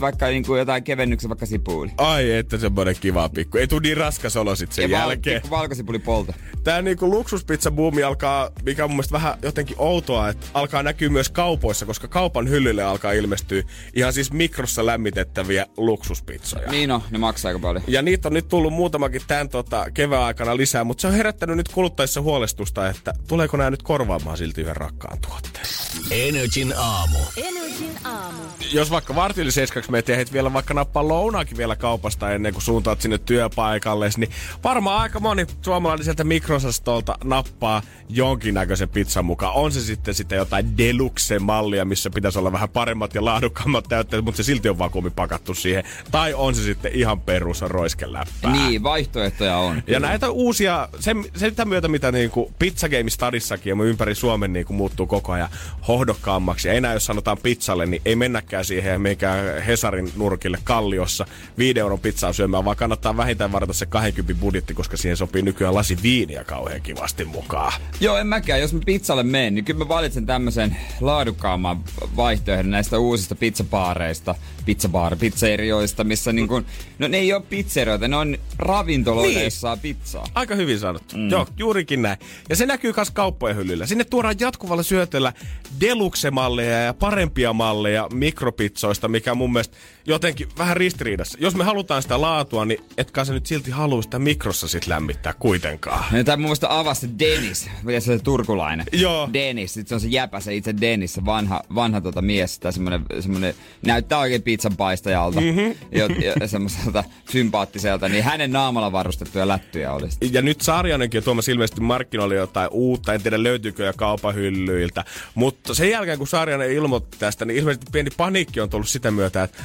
vaikka 0.00 0.26
niinku 0.26 0.56
jotain 0.56 0.84
kevennyksen, 0.84 1.28
vaikka 1.30 1.46
sipuli. 1.46 1.90
Ai, 1.96 2.30
että 2.32 2.58
semmoinen 2.58 2.96
kiva 3.00 3.28
pikku. 3.28 3.58
Ei 3.58 3.68
tuu 3.68 3.78
niin 3.78 3.96
raskas 3.96 4.36
olo 4.36 4.56
sit 4.56 4.72
sen 4.72 4.90
ja 4.90 4.98
jälkeen. 4.98 5.42
Val- 5.42 5.50
valkosipuli 5.50 5.98
polta. 5.98 6.32
Tää 6.64 6.82
niinku 6.82 7.10
luksuspizza 7.10 7.70
buumi 7.70 8.02
alkaa, 8.02 8.50
mikä 8.64 8.84
on 8.84 8.90
mun 8.90 8.96
mielestä 8.96 9.12
vähän 9.12 9.38
jotenkin 9.42 9.76
outoa, 9.78 10.28
että 10.28 10.46
alkaa 10.54 10.82
näkyä 10.82 11.08
myös 11.08 11.28
kaupoissa, 11.28 11.86
koska 11.86 12.08
kaupan 12.08 12.48
hyllylle 12.48 12.82
alkaa 12.82 13.12
ilmestyä 13.12 13.62
ihan 13.94 14.12
siis 14.12 14.32
mikrossa 14.32 14.86
lämmitettäviä 14.86 15.66
luksuspizzoja. 15.76 16.70
Niin 16.70 16.90
on, 16.90 17.02
ne 17.10 17.18
maksaa 17.18 17.48
aika 17.48 17.58
paljon. 17.58 17.84
Ja 17.88 18.02
niitä 18.02 18.28
on 18.28 18.34
nyt 18.34 18.48
tullut 18.48 18.72
muutamakin 18.72 19.22
tämän 19.26 19.48
tota, 19.48 19.86
kevään 19.94 20.22
aikana 20.22 20.56
lisää, 20.56 20.84
mutta 20.84 21.00
se 21.00 21.06
on 21.06 21.14
herättänyt 21.14 21.56
nyt 21.56 21.68
kuluttajissa 21.68 22.20
huolestusta, 22.20 22.88
että 22.88 23.14
tuleeko 23.28 23.56
nämä 23.56 23.70
nyt 23.70 23.82
korvaamaan 23.82 24.38
silti 24.44 24.60
yhden 24.60 24.76
rakkaan 24.76 25.18
tuotteen. 25.18 25.66
Energin 26.10 26.74
aamu. 26.76 27.18
Energin 27.36 27.98
aamu. 28.04 28.42
Jos 28.72 28.90
vaikka 28.90 29.14
vartille 29.14 29.50
seiskaksi 29.50 29.90
meet 29.90 30.08
ja 30.08 30.16
vielä 30.32 30.52
vaikka 30.52 30.74
nappaa 30.74 31.08
lounaakin 31.08 31.56
vielä 31.56 31.76
kaupasta 31.76 32.32
ennen 32.32 32.52
kuin 32.52 32.62
suuntaat 32.62 33.00
sinne 33.00 33.18
työpaikalle, 33.18 34.10
niin 34.16 34.30
varmaan 34.64 35.00
aika 35.00 35.20
moni 35.20 35.46
suomalainen 35.62 36.04
sieltä 36.04 36.24
mikrosastolta 36.24 37.18
nappaa 37.24 37.82
jonkinnäköisen 38.08 38.88
pizzan 38.88 39.24
mukaan. 39.24 39.54
On 39.54 39.72
se 39.72 39.80
sitten 39.80 40.14
sitten 40.14 40.36
jotain 40.36 40.78
deluxe-mallia, 40.78 41.84
missä 41.84 42.10
pitäisi 42.10 42.38
olla 42.38 42.52
vähän 42.52 42.68
paremmat 42.68 43.14
ja 43.14 43.24
laadukkaammat 43.24 43.84
täytteet, 43.88 44.24
mutta 44.24 44.36
se 44.36 44.42
silti 44.42 44.68
on 44.68 44.78
vakuumi 44.78 45.10
pakattu 45.10 45.54
siihen. 45.54 45.84
Tai 46.10 46.34
on 46.34 46.54
se 46.54 46.62
sitten 46.62 46.92
ihan 46.94 47.20
perus 47.20 47.62
roiskeläppää. 47.62 48.52
Niin, 48.52 48.82
vaihtoehtoja 48.82 49.56
on. 49.56 49.76
Ja 49.76 49.82
kyllä. 49.82 50.08
näitä 50.08 50.30
uusia, 50.30 50.88
sen, 51.00 51.24
sen 51.36 51.54
myötä 51.64 51.88
mitä 51.88 52.12
niinku 52.12 52.52
Pizza 52.58 52.88
Game 52.88 53.10
Stadissakin 53.10 53.78
ja 53.78 53.84
ympäri 53.84 54.14
Suomen 54.34 54.52
niinku 54.52 54.72
muuttuu 54.72 55.06
koko 55.06 55.32
ajan 55.32 55.48
hohdokkaammaksi. 55.88 56.68
Ja 56.68 56.74
enää 56.74 56.92
jos 56.92 57.04
sanotaan 57.04 57.38
pizzalle, 57.42 57.86
niin 57.86 58.02
ei 58.04 58.16
mennäkään 58.16 58.64
siihen 58.64 59.00
mikä 59.00 59.34
Hesarin 59.66 60.12
nurkille 60.16 60.58
Kalliossa 60.64 61.26
5 61.58 61.80
euron 61.80 62.00
pizzaa 62.00 62.32
syömään, 62.32 62.64
vaan 62.64 62.76
kannattaa 62.76 63.16
vähintään 63.16 63.52
varata 63.52 63.72
se 63.72 63.86
20 63.86 64.40
budjetti, 64.40 64.74
koska 64.74 64.96
siihen 64.96 65.16
sopii 65.16 65.42
nykyään 65.42 65.74
lasi 65.74 65.98
viiniä 66.02 66.44
kauhean 66.44 66.82
kivasti 66.82 67.24
mukaan. 67.24 67.72
Joo, 68.00 68.16
en 68.16 68.26
mäkään. 68.26 68.60
Jos 68.60 68.72
mä 68.72 68.80
pizzalle 68.86 69.22
menen, 69.22 69.54
niin 69.54 69.64
kyllä 69.64 69.78
mä 69.78 69.88
valitsen 69.88 70.26
tämmöisen 70.26 70.76
laadukkaamman 71.00 71.84
vaihtoehdon 72.16 72.70
näistä 72.70 72.98
uusista 72.98 73.34
pizzabaareista, 73.34 74.34
pizzabaar, 74.64 75.16
pizzerioista, 75.16 76.04
missä 76.04 76.32
niin 76.32 76.48
kun, 76.48 76.66
no 76.98 77.08
ne 77.08 77.16
ei 77.16 77.32
ole 77.32 77.42
pizzerioita, 77.48 78.08
ne 78.08 78.16
on 78.16 78.38
ravintoloita, 78.58 79.34
niin. 79.34 79.44
jossa 79.44 79.76
pizzaa. 79.82 80.26
Aika 80.34 80.54
hyvin 80.54 80.78
sanottu. 80.78 81.16
Mm. 81.16 81.30
Joo, 81.30 81.46
juurikin 81.56 82.02
näin. 82.02 82.18
Ja 82.48 82.56
se 82.56 82.66
näkyy 82.66 82.92
myös 82.96 83.10
kauppojen 83.10 83.56
hyllyllä. 83.56 83.86
Sinne 83.86 84.04
tuodaan 84.24 84.46
jatkuvalla 84.46 84.82
syötöllä 84.82 85.32
deluxe-malleja 85.80 86.78
ja 86.78 86.94
parempia 86.94 87.52
malleja 87.52 88.08
mikropizzoista, 88.12 89.08
mikä 89.08 89.34
mun 89.34 89.52
mielestä 89.52 89.76
jotenkin 90.06 90.48
vähän 90.58 90.76
ristiriidassa. 90.76 91.38
Jos 91.40 91.54
me 91.54 91.64
halutaan 91.64 92.02
sitä 92.02 92.20
laatua, 92.20 92.64
niin 92.64 92.84
etkä 92.98 93.24
se 93.24 93.32
nyt 93.32 93.46
silti 93.46 93.70
halua 93.70 94.02
sitä 94.02 94.18
mikrossa 94.18 94.68
sit 94.68 94.86
lämmittää 94.86 95.32
kuitenkaan. 95.32 96.04
No, 96.12 96.24
tämä 96.24 96.36
mun 96.36 96.42
mielestä 96.42 96.78
avasi 96.78 97.10
Dennis, 97.18 97.70
mitä 97.82 98.00
se 98.00 98.18
turkulainen. 98.18 98.86
Joo. 98.92 99.30
Dennis, 99.32 99.74
sit 99.74 99.88
se 99.88 99.94
on 99.94 100.00
se 100.00 100.08
jäpä, 100.08 100.40
se 100.40 100.54
itse 100.54 100.74
Dennis, 100.80 101.14
se 101.14 101.24
vanha, 101.24 101.62
vanha 101.74 102.00
tota 102.00 102.22
mies, 102.22 102.58
tai 102.58 102.72
semmonen, 102.72 103.02
semmonen, 103.20 103.54
näyttää 103.86 104.18
oikein 104.18 104.42
pizzan 104.42 104.76
paistajalta, 104.76 105.40
mm-hmm. 105.40 105.74
jo, 105.92 106.06
jo, 106.06 106.48
semmoiselta 106.48 107.04
sympaattiselta, 107.30 108.08
niin 108.08 108.24
hänen 108.24 108.52
naamalla 108.52 108.92
varustettuja 108.92 109.48
lättyjä 109.48 109.92
oli. 109.92 110.08
Ja 110.30 110.42
nyt 110.42 110.60
Sarjanenkin 110.60 111.18
on 111.18 111.24
tuomassa 111.24 111.52
ilmeisesti 111.52 111.80
markkinoille 111.80 112.34
jotain 112.34 112.68
uutta, 112.70 113.14
en 113.14 113.22
tiedä 113.22 113.42
löytyykö 113.42 113.84
jo 113.84 113.92
kaupahyllyiltä, 113.96 115.04
mutta 115.34 115.74
sen 115.74 115.90
jälkeen 115.90 116.18
kun 116.18 116.26
Sarjanen 116.26 116.72
ilmoitti 116.72 117.18
tästä, 117.18 117.44
niin 117.44 117.58
ilmeisesti 117.58 117.86
pieni 117.92 118.10
paniikki 118.16 118.60
on 118.60 118.70
tullut 118.70 118.88
sitä 118.88 119.10
myötä, 119.10 119.42
että 119.42 119.58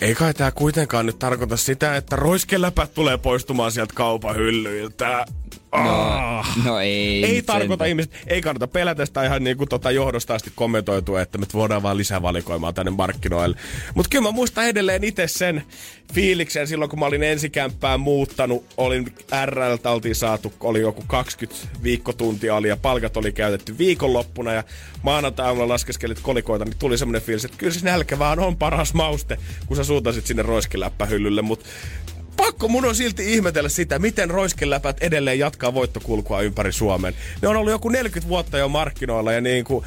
ei 0.00 0.14
kai 0.14 0.34
tää 0.34 0.50
kuitenkaan 0.50 1.06
nyt 1.06 1.18
tarkoita 1.18 1.56
sitä, 1.56 1.96
että 1.96 2.16
roiskeläpät 2.16 2.94
tulee 2.94 3.18
poistumaan 3.18 3.72
sieltä 3.72 3.94
kaupan 3.94 4.36
hyllyiltä. 4.36 5.24
No, 5.72 6.00
ah. 6.00 6.64
no 6.64 6.80
ei. 6.80 7.24
Ei 7.24 7.42
tarkoita 7.42 7.84
sen. 7.84 7.88
ihmiset, 7.88 8.12
ei 8.26 8.40
kannata 8.40 8.66
pelätä 8.66 9.06
sitä 9.06 9.24
ihan 9.24 9.44
niin 9.44 9.56
kuin 9.56 9.68
tota 9.68 9.90
johdosta 9.90 10.34
asti 10.34 10.52
kommentoitu, 10.54 11.16
että 11.16 11.38
me 11.38 11.46
voidaan 11.54 11.82
vaan 11.82 11.96
lisää 11.96 12.22
valikoimaa 12.22 12.72
tänne 12.72 12.90
markkinoille. 12.90 13.56
Mutta 13.94 14.08
kyllä 14.08 14.22
mä 14.22 14.30
muistan 14.30 14.68
edelleen 14.68 15.04
itse 15.04 15.28
sen 15.28 15.62
fiiliksen 16.12 16.66
silloin, 16.66 16.90
kun 16.90 16.98
mä 16.98 17.06
olin 17.06 17.22
ensikämppään 17.22 18.00
muuttanut. 18.00 18.64
Olin 18.76 19.14
RLtä, 19.46 19.90
oltiin 19.90 20.14
saatu, 20.14 20.52
oli 20.60 20.80
joku 20.80 21.04
20 21.06 21.68
viikkotuntia 21.82 22.54
oli 22.54 22.68
ja 22.68 22.76
palkat 22.76 23.16
oli 23.16 23.32
käytetty 23.32 23.78
viikonloppuna 23.78 24.52
ja 24.52 24.64
maanantai 25.02 25.56
laskeskelit 25.56 26.20
kolikoita, 26.22 26.64
niin 26.64 26.78
tuli 26.78 26.98
semmoinen 26.98 27.22
fiilis, 27.22 27.44
että 27.44 27.58
kyllä 27.58 27.72
se 27.72 27.84
nälkä 27.84 28.18
vaan 28.18 28.38
on 28.38 28.56
paras 28.56 28.94
mauste, 28.94 29.38
kun 29.66 29.76
sä 29.76 29.84
suuntasit 29.84 30.26
sinne 30.26 30.42
roiskiläppähyllylle, 30.42 31.42
mutta 31.42 31.66
pakko 32.38 32.68
mun 32.68 32.84
on 32.84 32.94
silti 32.94 33.34
ihmetellä 33.34 33.68
sitä, 33.68 33.98
miten 33.98 34.30
roiskeläpät 34.30 34.96
edelleen 35.00 35.38
jatkaa 35.38 35.74
voittokulkua 35.74 36.40
ympäri 36.40 36.72
Suomen. 36.72 37.14
Ne 37.42 37.48
on 37.48 37.56
ollut 37.56 37.70
joku 37.70 37.88
40 37.88 38.28
vuotta 38.28 38.58
jo 38.58 38.68
markkinoilla 38.68 39.32
ja 39.32 39.40
niin 39.40 39.64
kuin 39.64 39.84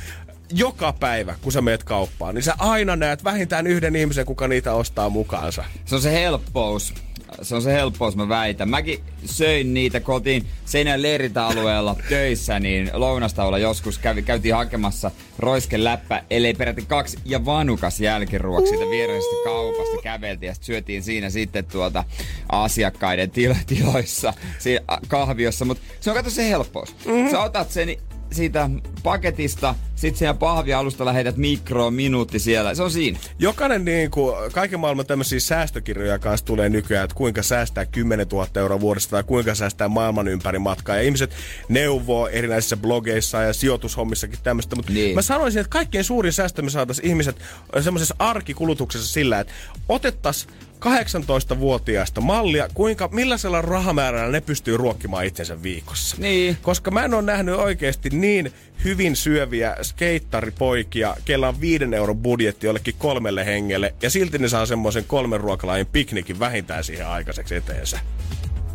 joka 0.54 0.94
päivä, 0.94 1.36
kun 1.42 1.52
sä 1.52 1.62
meet 1.62 1.84
kauppaan, 1.84 2.36
niin 2.36 2.44
sä 2.44 2.56
aina 2.60 2.96
näet 2.96 3.24
vähintään 3.24 3.68
yhden 3.68 3.96
ihmisen, 3.96 4.26
kuka 4.26 4.48
niitä 4.48 4.74
ostaa 4.74 5.10
mukaansa. 5.10 5.64
Se 5.86 5.96
on 5.96 6.02
se 6.02 6.12
helppous. 6.12 6.94
Se 7.42 7.56
on 7.56 7.62
se 7.62 7.74
helppous, 7.74 8.16
mä 8.16 8.30
väitän. 8.30 8.70
Mäkin 8.70 9.00
söin 9.26 9.74
niitä 9.74 10.00
kotiin 10.00 10.46
Seinän 10.66 11.02
leiritä-alueella 11.02 11.96
töissä, 12.10 12.60
niin 12.60 12.90
lounastaulla 12.94 13.58
joskus 13.58 13.98
kävi, 13.98 14.22
käytiin 14.22 14.56
hakemassa 14.56 15.12
roisken 15.40 15.84
läppä, 15.84 16.24
ellei 16.30 16.54
peräti 16.54 16.86
kaksi, 16.88 17.18
ja 17.26 17.46
vanukas 17.46 18.00
jälkiruoksi 18.00 18.70
siitä 18.70 18.90
viereisestä 18.90 19.36
kaupasta 19.44 20.02
käveltiin 20.04 20.48
ja 20.48 20.54
sit 20.54 20.64
syötiin 20.64 21.04
siinä 21.04 21.30
sitten 21.30 21.66
tuota 21.66 22.04
asiakkaiden 22.52 23.32
tilo- 23.32 23.56
tiloissa, 23.68 24.34
siinä 24.60 24.86
kahviossa. 25.08 25.66
Mutta 25.66 25.84
se 26.00 26.10
on 26.10 26.16
kato 26.16 26.30
se 26.30 26.50
helppous. 26.50 26.96
Mm-hmm. 27.06 27.32
Sä 27.32 27.40
otat 27.40 27.72
sen 27.72 27.96
siitä 28.32 28.70
paketista, 29.04 29.76
sit 29.96 30.16
siihen 30.16 30.38
pahvialustalla 30.38 31.14
heität 31.14 31.38
mikroon 31.38 31.94
minuutti 31.94 32.40
siellä. 32.40 32.76
Se 32.76 32.84
on 32.84 32.92
siinä. 32.92 33.20
Jokainen 33.40 33.86
niin 33.86 34.12
kuin, 34.12 34.36
kaiken 34.52 34.80
maailman 34.80 35.06
tämmöisiä 35.06 35.40
säästökirjoja 35.40 36.20
kanssa 36.20 36.46
tulee 36.46 36.70
nykyään, 36.70 37.04
että 37.04 37.16
kuinka 37.16 37.44
säästää 37.44 37.86
10 37.86 38.28
000 38.32 38.48
euroa 38.56 38.80
vuodesta 38.80 39.12
tai 39.12 39.24
kuinka 39.24 39.56
säästää 39.56 39.88
maailman 39.88 40.28
ympäri 40.28 40.60
matkaa. 40.60 40.96
Ja 40.96 41.02
ihmiset 41.02 41.32
neuvoo 41.70 42.28
erinäisissä 42.28 42.78
blogeissa 42.78 43.42
ja 43.42 43.54
sijoitushommissakin 43.54 44.40
tämmöistä. 44.44 44.76
Mutta 44.76 44.92
Niin. 44.94 45.16
mä 45.16 45.22
sanoisin, 45.22 45.62
että 45.62 45.70
kaikkein 45.70 46.04
suurin 46.04 46.34
säästö 46.34 46.62
me 46.62 46.70
saataisiin 46.70 47.08
ihmiset 47.08 47.36
semmoisessa 47.82 48.16
arkikulutuksessa 48.20 49.14
sillä, 49.14 49.40
että 49.40 49.54
otettaisiin 49.90 50.54
18-vuotiaasta 50.86 52.22
mallia, 52.22 52.68
kuinka, 52.74 53.10
millaisella 53.12 53.62
rahamäärällä 53.62 54.32
ne 54.32 54.42
pystyy 54.42 54.78
ruokkimaan 54.78 55.26
itsensä 55.26 55.64
viikossa. 55.64 56.16
Niin. 56.20 56.58
Koska 56.62 56.92
mä 56.92 57.06
en 57.06 57.14
ole 57.14 57.22
nähnyt 57.22 57.56
oikeasti 57.56 58.10
niin 58.10 58.54
hyvin 58.84 59.16
syöviä 59.16 59.78
skeittaripoikia, 59.82 61.16
kellä 61.26 61.48
on 61.48 61.62
viiden 61.62 61.94
euron 61.94 62.18
budjetti 62.18 62.68
jollekin 62.68 62.96
kolmelle 62.98 63.46
hengelle, 63.46 63.94
ja 64.02 64.10
silti 64.10 64.38
ne 64.38 64.50
saa 64.50 64.66
semmoisen 64.66 65.06
kolmen 65.08 65.40
ruokalajin 65.40 65.88
piknikin 65.88 66.40
vähintään 66.40 66.84
siihen 66.84 67.08
aikaiseksi 67.08 67.56
eteensä. 67.56 68.00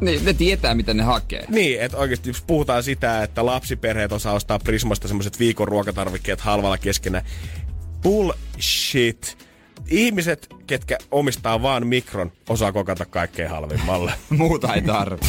Niin, 0.00 0.24
ne 0.24 0.32
tietää, 0.32 0.74
mitä 0.74 0.94
ne 0.94 1.02
hakee. 1.02 1.44
Niin, 1.48 1.80
että 1.80 1.96
oikeasti 1.96 2.30
jos 2.30 2.42
puhutaan 2.46 2.82
sitä, 2.82 3.22
että 3.22 3.46
lapsiperheet 3.46 4.12
osaa 4.12 4.34
ostaa 4.34 4.58
Prismasta 4.58 5.08
semmoiset 5.08 5.38
viikon 5.38 5.68
ruokatarvikkeet 5.68 6.40
halvalla 6.40 6.78
keskenään. 6.78 7.24
Bullshit. 8.02 9.45
Ihmiset, 9.90 10.48
ketkä 10.66 10.98
omistaa 11.10 11.62
vaan 11.62 11.86
mikron, 11.86 12.32
osaa 12.48 12.72
kokata 12.72 13.04
kaikkein 13.04 13.50
halvimmalle. 13.50 14.12
Muuta 14.30 14.74
ei 14.74 14.82
tarvi. 14.82 15.26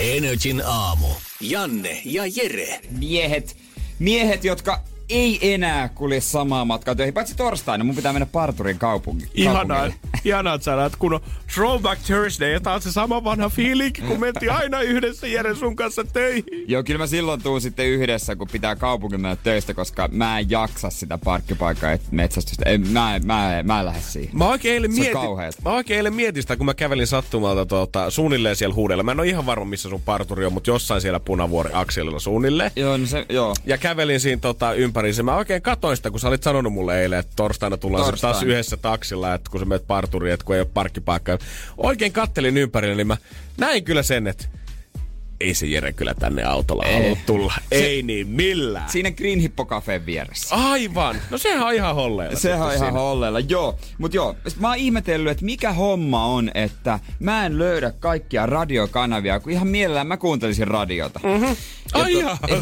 Energin 0.00 0.62
aamu. 0.66 1.06
Janne 1.40 2.02
ja 2.04 2.22
Jere. 2.36 2.80
Miehet, 2.98 3.56
miehet, 3.98 4.44
jotka 4.44 4.84
ei 5.12 5.52
enää 5.54 5.88
kulje 5.88 6.20
samaa 6.20 6.64
matkaa 6.64 6.94
töihin. 6.94 7.14
Paitsi 7.14 7.36
torstaina, 7.36 7.84
mun 7.84 7.96
pitää 7.96 8.12
mennä 8.12 8.26
parturin 8.26 8.78
kaupunki, 8.78 9.26
Ihanaa, 9.34 9.88
ihanaa, 10.24 10.54
että 10.54 10.64
sä 10.64 10.76
näet, 10.76 10.96
kun 10.96 11.14
on 11.14 11.20
Throwback 11.54 12.02
Thursday, 12.06 12.50
ja 12.50 12.60
tää 12.60 12.74
on 12.74 12.82
se 12.82 12.92
sama 12.92 13.24
vanha 13.24 13.48
fiilinki, 13.48 14.02
kun 14.02 14.20
mentiin 14.20 14.52
aina 14.52 14.80
yhdessä 14.80 15.26
Jere 15.26 15.54
sun 15.54 15.76
kanssa 15.76 16.04
töihin. 16.04 16.44
Joo, 16.68 16.82
kyllä 16.82 16.98
mä 16.98 17.06
silloin 17.06 17.42
tuun 17.42 17.60
sitten 17.60 17.86
yhdessä, 17.86 18.36
kun 18.36 18.48
pitää 18.52 18.76
kaupungin 18.76 19.20
mennä 19.20 19.36
töistä, 19.36 19.74
koska 19.74 20.08
mä 20.12 20.38
en 20.38 20.50
jaksa 20.50 20.90
sitä 20.90 21.18
parkkipaikkaa 21.24 21.92
et- 21.92 22.12
metsästystä. 22.12 22.64
En, 22.70 22.88
mä, 22.88 23.20
mä, 23.24 23.58
en- 23.58 23.66
mä 23.66 23.78
en 23.80 23.86
lähde 23.86 24.00
siihen. 24.00 24.38
Mä 24.38 24.48
oikein 24.48 24.74
eilen 24.74 24.92
mietin, 24.92 25.20
mä 25.64 25.70
oikein 25.70 25.96
eilen 25.96 26.14
mietin 26.14 26.42
sitä, 26.42 26.56
kun 26.56 26.66
mä 26.66 26.74
kävelin 26.74 27.06
sattumalta 27.06 27.66
tuota, 27.66 28.10
suunnilleen 28.10 28.56
siellä 28.56 28.74
huudella. 28.74 29.02
Mä 29.02 29.12
en 29.12 29.20
ole 29.20 29.28
ihan 29.28 29.46
varma, 29.46 29.64
missä 29.64 29.88
sun 29.88 30.02
parturi 30.02 30.44
on, 30.46 30.52
mutta 30.52 30.70
jossain 30.70 31.00
siellä 31.00 31.20
Punavuori 31.20 31.70
akselilla 31.72 32.18
suunnilleen. 32.18 32.70
Joo, 32.76 32.96
no 32.96 33.06
se, 33.06 33.26
joo. 33.28 33.54
Ja 33.66 33.78
kävelin 33.78 34.20
siinä 34.20 34.40
tota, 34.40 34.74
ympäriinsä. 35.02 35.22
Mä 35.22 35.36
oikein 35.36 35.62
katoin 35.62 35.96
sitä, 35.96 36.10
kun 36.10 36.20
sä 36.20 36.28
olit 36.28 36.42
sanonut 36.42 36.72
mulle 36.72 37.02
eilen, 37.02 37.18
että 37.18 37.32
torstaina 37.36 37.76
tullaan 37.76 38.04
Torstaina. 38.04 38.32
taas 38.34 38.44
yhdessä 38.44 38.76
taksilla, 38.76 39.34
että 39.34 39.50
kun 39.50 39.60
sä 39.60 39.66
menet 39.66 39.86
parturiin, 39.86 40.34
että 40.34 40.46
kun 40.46 40.54
ei 40.54 40.60
ole 40.60 40.68
parkkipaikkaa. 40.74 41.38
Oikein 41.76 42.12
kattelin 42.12 42.56
ympärille, 42.56 42.94
niin 42.94 43.06
mä 43.06 43.16
näin 43.58 43.84
kyllä 43.84 44.02
sen, 44.02 44.26
että 44.26 44.44
ei 45.42 45.54
se 45.54 45.66
Jere 45.66 45.92
kyllä 45.92 46.14
tänne 46.14 46.44
autolla 46.44 46.84
Ei. 46.84 47.02
halua 47.02 47.16
tulla. 47.26 47.54
Ei 47.70 48.02
niin 48.02 48.28
millään. 48.28 48.90
Siinä 48.90 49.10
Green 49.10 49.38
Hippo 49.38 49.64
Cafeen 49.66 50.06
vieressä. 50.06 50.54
Aivan. 50.54 51.16
No 51.30 51.38
sehän 51.38 51.66
on 51.66 51.74
ihan 51.74 51.94
holleilla. 51.94 52.38
Sehän 52.38 52.60
on 52.60 52.74
ihan 52.74 52.78
siinä. 52.78 53.00
holleilla, 53.00 53.40
joo. 53.40 53.78
Mut 53.98 54.14
joo, 54.14 54.36
sit 54.48 54.60
mä 54.60 54.68
oon 54.68 54.76
ihmetellyt, 54.76 55.32
että 55.32 55.44
mikä 55.44 55.72
homma 55.72 56.24
on, 56.26 56.50
että 56.54 56.98
mä 57.18 57.46
en 57.46 57.58
löydä 57.58 57.92
kaikkia 58.00 58.46
radiokanavia, 58.46 59.40
kun 59.40 59.52
ihan 59.52 59.68
mielellään 59.68 60.06
mä 60.06 60.16
kuuntelisin 60.16 60.68
radiota. 60.68 61.20
Mm-hmm. 61.22 61.56
Ai 61.92 62.12
ja, 62.12 62.20
jaa. 62.20 62.38
ja, 62.48 62.56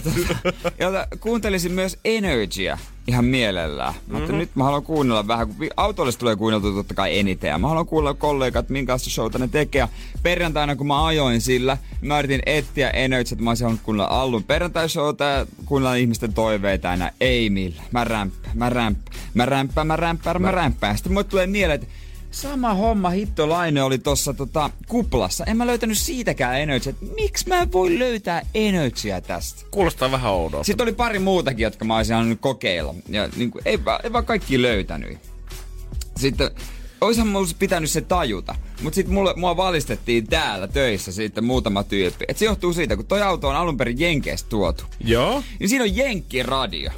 ja, 0.79 0.91
ja 0.91 1.07
kuuntelisin 1.21 1.73
myös 1.73 1.99
Energyä 2.05 2.79
ihan 3.07 3.25
mielellään. 3.25 3.95
Mm-hmm. 3.95 4.17
Mutta 4.17 4.33
nyt 4.33 4.51
mä 4.55 4.65
haluan 4.65 4.83
kuunnella 4.83 5.27
vähän, 5.27 5.49
kun 5.49 5.67
autolle 5.77 6.13
tulee 6.13 6.37
kuunneltu 6.37 6.73
totta 6.73 6.95
kai 6.95 7.19
eniten. 7.19 7.49
Ja 7.49 7.59
mä 7.59 7.69
haluan 7.69 7.87
kuulla 7.87 8.15
kollegat, 8.15 8.69
minkälaista 8.69 9.11
showta 9.11 9.39
ne 9.39 9.49
tekee. 9.49 9.79
Ja 9.79 9.89
perjantaina, 10.23 10.77
kun 10.77 10.87
mä 10.87 11.07
ajoin 11.07 11.41
sillä, 11.41 11.79
mä 12.01 12.19
yritin 12.19 12.43
etsiä 12.47 12.91
Energy, 12.91 13.33
että 13.33 13.45
mä 13.45 13.51
olisin 13.51 13.65
halunnut 13.65 13.85
kuunnella 13.85 14.11
Allun 14.11 14.45
perjantai-showta 14.45 15.25
ja 15.25 15.47
kuunnella 15.65 15.95
ihmisten 15.95 16.33
toiveita 16.33 16.97
näin. 16.97 17.13
Ei 17.21 17.51
millään. 17.51 17.87
Mä 17.93 18.05
rämppään, 18.05 18.59
mä 18.59 18.71
rämppään, 18.71 19.17
mä 19.35 19.47
rämppään, 19.47 19.87
mä 19.87 19.97
rämppään, 19.97 20.43
mä 20.43 20.51
rämppään. 20.51 20.97
Sitten 20.97 21.13
mulle 21.13 21.25
tulee 21.25 21.47
mieleen, 21.47 21.83
että 21.83 21.95
sama 22.31 22.75
homma 22.75 23.11
hittolainen 23.11 23.85
oli 23.85 23.99
tossa 23.99 24.35
tota, 24.35 24.71
kuplassa. 24.89 25.45
En 25.45 25.57
mä 25.57 25.67
löytänyt 25.67 25.99
siitäkään 25.99 26.61
Energyä. 26.61 26.93
Miksi 27.17 27.49
mä 27.49 27.61
en 27.61 27.73
voi 27.73 27.99
löytää 27.99 28.47
Energyä 28.55 29.21
tästä? 29.21 29.65
Kuulostaa 29.71 30.11
vähän 30.11 30.33
oudolta. 30.33 30.65
Sitten 30.65 30.85
oli 30.85 30.93
pari 30.93 31.19
muutakin, 31.19 31.63
jotka 31.63 31.85
mä 31.85 31.97
olisin 31.97 32.15
halunnut 32.15 32.41
kokeilla. 32.41 32.95
Ja 33.09 33.29
niin 33.37 33.51
kuin, 33.51 33.63
ei, 33.65 33.85
vaan, 33.85 34.01
ei 34.05 34.13
vaan 34.13 34.27
kaikki 34.27 34.63
löytänyt. 34.63 35.19
Sitten 36.17 36.51
oishan 37.01 37.29
mulla 37.29 37.49
pitänyt 37.59 37.91
se 37.91 38.01
tajuta. 38.01 38.55
Mutta 38.83 38.95
sitten 38.95 39.15
mulle, 39.15 39.35
mua 39.37 39.57
valistettiin 39.57 40.27
täällä 40.27 40.69
töissä 40.69 41.13
sitten 41.13 41.45
muutama 41.45 41.85
tyyppi. 41.85 42.25
Et 42.29 42.39
se 42.39 42.45
johtuu 42.45 42.73
siitä, 42.73 42.97
kun 42.97 43.07
toi 43.07 43.23
auto 43.23 43.49
on 43.49 43.57
alun 43.57 43.77
perin 43.77 44.01
Jenkeistä 44.01 44.49
tuotu. 44.49 44.85
Joo. 45.05 45.43
Niin 45.61 45.69
siinä 45.69 45.85
on 45.85 45.97
Jenkkiradio. 45.97 46.91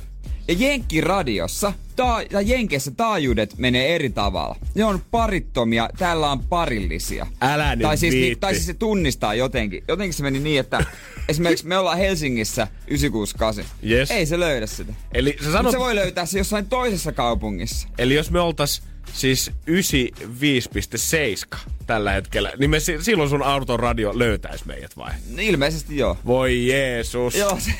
Ja 0.49 0.55
Jenkkiradiossa, 0.59 1.73
ta- 1.97 2.23
Jenkeissä 2.45 2.91
taajuudet 2.91 3.59
menee 3.59 3.95
eri 3.95 4.11
tavalla. 4.11 4.57
Ne 4.75 4.85
on 4.85 5.03
parittomia, 5.11 5.89
täällä 5.99 6.31
on 6.31 6.41
parillisia. 6.45 7.27
Älä 7.41 7.77
nyt 7.77 7.83
tai 7.83 7.97
siis, 7.97 8.15
viitti. 8.15 8.41
tai 8.41 8.55
siis 8.55 8.67
se 8.67 8.75
tunnistaa 8.75 9.35
jotenkin. 9.35 9.85
Jotenkin 9.89 10.15
se 10.15 10.23
meni 10.23 10.39
niin, 10.39 10.61
että 10.61 10.85
esimerkiksi 11.29 11.67
me 11.67 11.79
ollaan 11.79 11.99
Helsingissä 11.99 12.69
968. 12.89 13.65
Yes. 13.91 14.11
Ei 14.11 14.27
se 14.27 14.41
löydä 14.41 14.67
sitä. 14.67 14.93
Eli 15.15 15.37
sä 15.45 15.53
sanot, 15.53 15.73
se 15.73 15.79
voi 15.79 15.95
löytää 15.95 16.27
se 16.27 16.39
jossain 16.39 16.67
toisessa 16.67 17.13
kaupungissa. 17.13 17.89
eli 17.99 18.15
jos 18.15 18.31
me 18.31 18.41
oltais 18.41 18.83
siis 19.13 19.51
95.7 19.71 21.59
tällä 21.87 22.13
hetkellä, 22.13 22.53
niin 22.59 22.71
me 22.71 22.81
si- 22.81 23.03
silloin 23.03 23.31
sun 23.31 23.43
auton 23.43 23.81
radio 23.81 24.19
löytäisi 24.19 24.67
meidät 24.67 24.97
vai? 24.97 25.13
Ilmeisesti 25.39 25.97
joo. 25.97 26.17
Voi 26.27 26.67
Jeesus. 26.67 27.35
Joo, 27.35 27.59
se, 27.61 27.71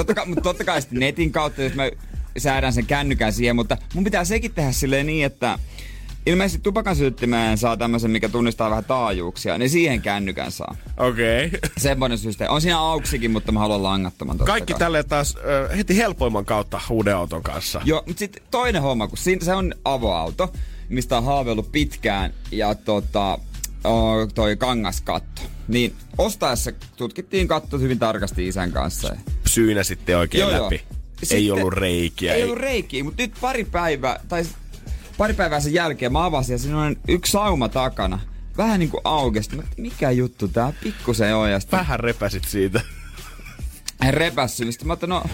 totta 0.00 0.14
kai, 0.14 0.26
mutta 0.26 0.42
totta 0.42 0.64
kai 0.64 0.82
sitten 0.82 1.00
netin 1.00 1.32
kautta, 1.32 1.62
jos 1.62 1.74
mä 1.74 1.90
säädän 2.38 2.72
sen 2.72 2.86
kännykän 2.86 3.32
siihen, 3.32 3.56
mutta 3.56 3.76
mun 3.94 4.04
pitää 4.04 4.24
sekin 4.24 4.54
tehdä 4.54 4.72
silleen 4.72 5.06
niin, 5.06 5.26
että 5.26 5.58
ilmeisesti 6.26 6.62
tupakan 6.62 6.96
syöttimeen 6.96 7.58
saa 7.58 7.76
tämmöisen, 7.76 8.10
mikä 8.10 8.28
tunnistaa 8.28 8.70
vähän 8.70 8.84
taajuuksia, 8.84 9.58
niin 9.58 9.70
siihen 9.70 10.02
kännykän 10.02 10.52
saa. 10.52 10.76
Okei. 10.96 11.46
Okay. 11.46 11.60
Semmoinen 11.78 12.18
systeemi. 12.18 12.54
On 12.54 12.60
siinä 12.60 12.78
auksikin, 12.78 13.30
mutta 13.30 13.52
mä 13.52 13.60
haluan 13.60 13.82
langattoman 13.82 14.38
totta 14.38 14.52
Kaikki 14.52 14.72
kai. 14.72 14.78
tälle 14.78 15.02
taas 15.02 15.36
heti 15.76 15.96
helpoimman 15.96 16.44
kautta 16.44 16.80
uuden 16.90 17.16
auton 17.16 17.42
kanssa. 17.42 17.80
Joo, 17.84 18.02
mutta 18.06 18.18
sitten 18.18 18.42
toinen 18.50 18.82
homma, 18.82 19.08
kun 19.08 19.18
siinä, 19.18 19.44
se 19.44 19.54
on 19.54 19.74
avoauto, 19.84 20.52
mistä 20.88 21.16
on 21.16 21.24
haaveillut 21.24 21.72
pitkään, 21.72 22.34
ja 22.50 22.74
tota, 22.74 23.38
toi 24.34 24.56
kangaskatto. 24.56 25.42
Niin 25.68 25.94
ostaessa 26.18 26.72
tutkittiin 26.96 27.48
katto 27.48 27.78
hyvin 27.78 27.98
tarkasti 27.98 28.48
isän 28.48 28.72
kanssa. 28.72 29.16
Syynä 29.46 29.84
sitten 29.84 30.18
oikein 30.18 30.40
Joo, 30.40 30.50
joo. 30.50 30.64
läpi. 30.64 30.82
Sitten- 31.20 31.38
ei 31.38 31.50
ollut 31.50 31.72
reikiä. 31.72 32.34
Ei 32.34 32.44
ollut 32.44 32.58
reikiä, 32.58 33.04
mutta 33.04 33.22
nyt 33.22 33.34
pari 33.40 33.64
päivää, 33.64 34.20
tai 34.28 34.44
pari 35.18 35.34
päivää 35.34 35.60
sen 35.60 35.74
jälkeen 35.74 36.12
mä 36.12 36.24
avasin 36.24 36.52
ja 36.54 36.58
siinä 36.58 36.80
on 36.80 36.96
yksi 37.08 37.32
sauma 37.32 37.68
takana. 37.68 38.18
Vähän 38.56 38.80
niinku 38.80 39.00
aukesti. 39.04 39.56
Mikä 39.76 40.10
juttu 40.10 40.48
tää 40.48 40.72
pikkusen 40.82 41.36
on. 41.36 41.50
Ja 41.50 41.58
Vähän 41.72 42.00
repäsit 42.00 42.44
siitä. 42.44 42.80
hän 44.00 44.14
repässy. 44.14 44.64
niin 44.64 44.72
Sitten 44.72 44.86
mä 44.86 44.92
että 44.94 45.06
no, 45.06 45.24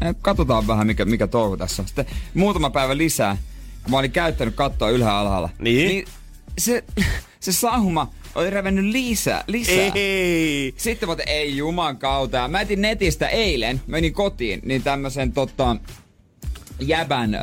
eh, 0.00 0.14
katsotaan 0.22 0.66
vähän 0.66 0.86
mikä, 0.86 1.04
mikä 1.04 1.26
touhu 1.26 1.56
tässä 1.56 1.82
on. 1.82 1.86
Sitten 1.88 2.06
muutama 2.34 2.70
päivä 2.70 2.96
lisää, 2.96 3.36
kun 3.82 3.90
mä 3.90 3.98
olin 3.98 4.12
käyttänyt 4.12 4.54
kattoa 4.54 4.90
ylhäällä 4.90 5.20
alhaalla. 5.20 5.48
Niin? 5.58 5.88
niin 5.88 6.04
se, 6.58 6.84
se 7.40 7.52
sauma 7.52 8.10
oli 8.34 8.50
revennyt 8.50 8.84
lisää. 8.84 9.44
lisää. 9.46 9.90
Ei. 9.94 10.74
Sitten 10.76 11.08
mä 11.08 11.16
ei 11.26 11.56
juman 11.56 11.98
kautta. 11.98 12.48
Mä 12.48 12.60
etin 12.60 12.82
netistä 12.82 13.28
eilen, 13.28 13.80
menin 13.86 14.12
kotiin, 14.12 14.60
niin 14.64 14.82
tämmösen 14.82 15.32
tota, 15.32 15.76
jäbän, 16.80 17.34
öö, 17.34 17.40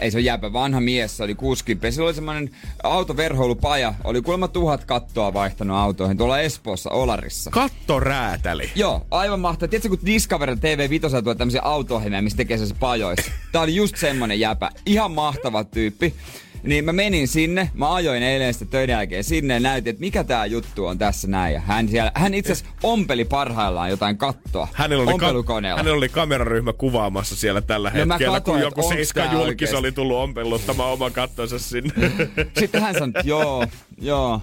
ei 0.00 0.10
se 0.10 0.16
ole 0.16 0.24
jäbä, 0.24 0.52
vanha 0.52 0.80
mies, 0.80 1.16
se 1.16 1.22
oli 1.22 1.34
60. 1.34 1.90
Sillä 1.90 2.06
oli 2.06 2.14
semmoinen 2.14 2.50
autoverhoilupaja, 2.82 3.94
oli 4.04 4.22
kuulemma 4.22 4.48
tuhat 4.48 4.84
kattoa 4.84 5.34
vaihtanut 5.34 5.76
autoihin 5.76 6.16
tuolla 6.16 6.40
Espoossa, 6.40 6.90
Olarissa. 6.90 7.50
Kattoräätäli. 7.50 8.70
Joo, 8.74 9.06
aivan 9.10 9.40
mahtavaa. 9.40 9.68
Tiedätkö, 9.68 9.88
kun 9.88 10.06
Discovery 10.06 10.56
TV 10.56 10.90
5 10.90 11.22
tuo 11.24 11.34
tämmöisiä 11.34 11.62
auto 11.62 12.02
missä 12.20 12.36
tekee 12.36 12.58
se 12.58 12.74
pajoissa. 12.80 13.30
Tää 13.52 13.62
oli 13.62 13.74
just 13.74 13.96
semmonen 13.96 14.40
jäpä. 14.40 14.70
Ihan 14.86 15.10
mahtava 15.10 15.64
tyyppi. 15.64 16.14
Niin 16.62 16.84
mä 16.84 16.92
menin 16.92 17.28
sinne, 17.28 17.70
mä 17.74 17.94
ajoin 17.94 18.22
eilen 18.22 18.54
sitten 18.54 18.68
töiden 18.68 18.92
jälkeen 18.92 19.24
sinne 19.24 19.54
ja 19.54 19.60
näytin, 19.60 19.90
että 19.90 20.00
mikä 20.00 20.24
tää 20.24 20.46
juttu 20.46 20.86
on 20.86 20.98
tässä 20.98 21.28
näin. 21.28 21.54
Ja 21.54 21.60
hän, 21.60 21.88
siellä, 21.88 22.12
hän 22.14 22.34
itse 22.34 22.52
asiassa 22.52 22.72
ompeli 22.82 23.24
parhaillaan 23.24 23.90
jotain 23.90 24.18
kattoa 24.18 24.68
Hänellä 24.72 25.02
oli, 25.02 25.18
ka- 25.18 25.26
ompelukoneella. 25.26 25.76
hänellä 25.78 25.96
oli 25.98 26.08
kameraryhmä 26.08 26.72
kuvaamassa 26.72 27.36
siellä 27.36 27.60
tällä 27.60 27.90
No 27.94 28.06
mä 28.06 28.14
hetkellä, 28.14 28.40
kun 28.40 28.44
katsoin, 28.54 28.60
joku 28.60 28.80
että 28.80 28.86
onks 28.86 28.94
seiska 28.96 29.24
julkis 29.32 29.74
oli 29.74 29.92
tullut 29.92 30.16
ompeluttamaan 30.16 30.92
oman 30.92 31.12
kattonsa 31.12 31.58
sinne. 31.58 31.92
Sitten 32.60 32.82
hän 32.82 32.94
sanoi, 32.94 33.08
että 33.08 33.22
joo, 33.24 33.66
joo. 34.00 34.42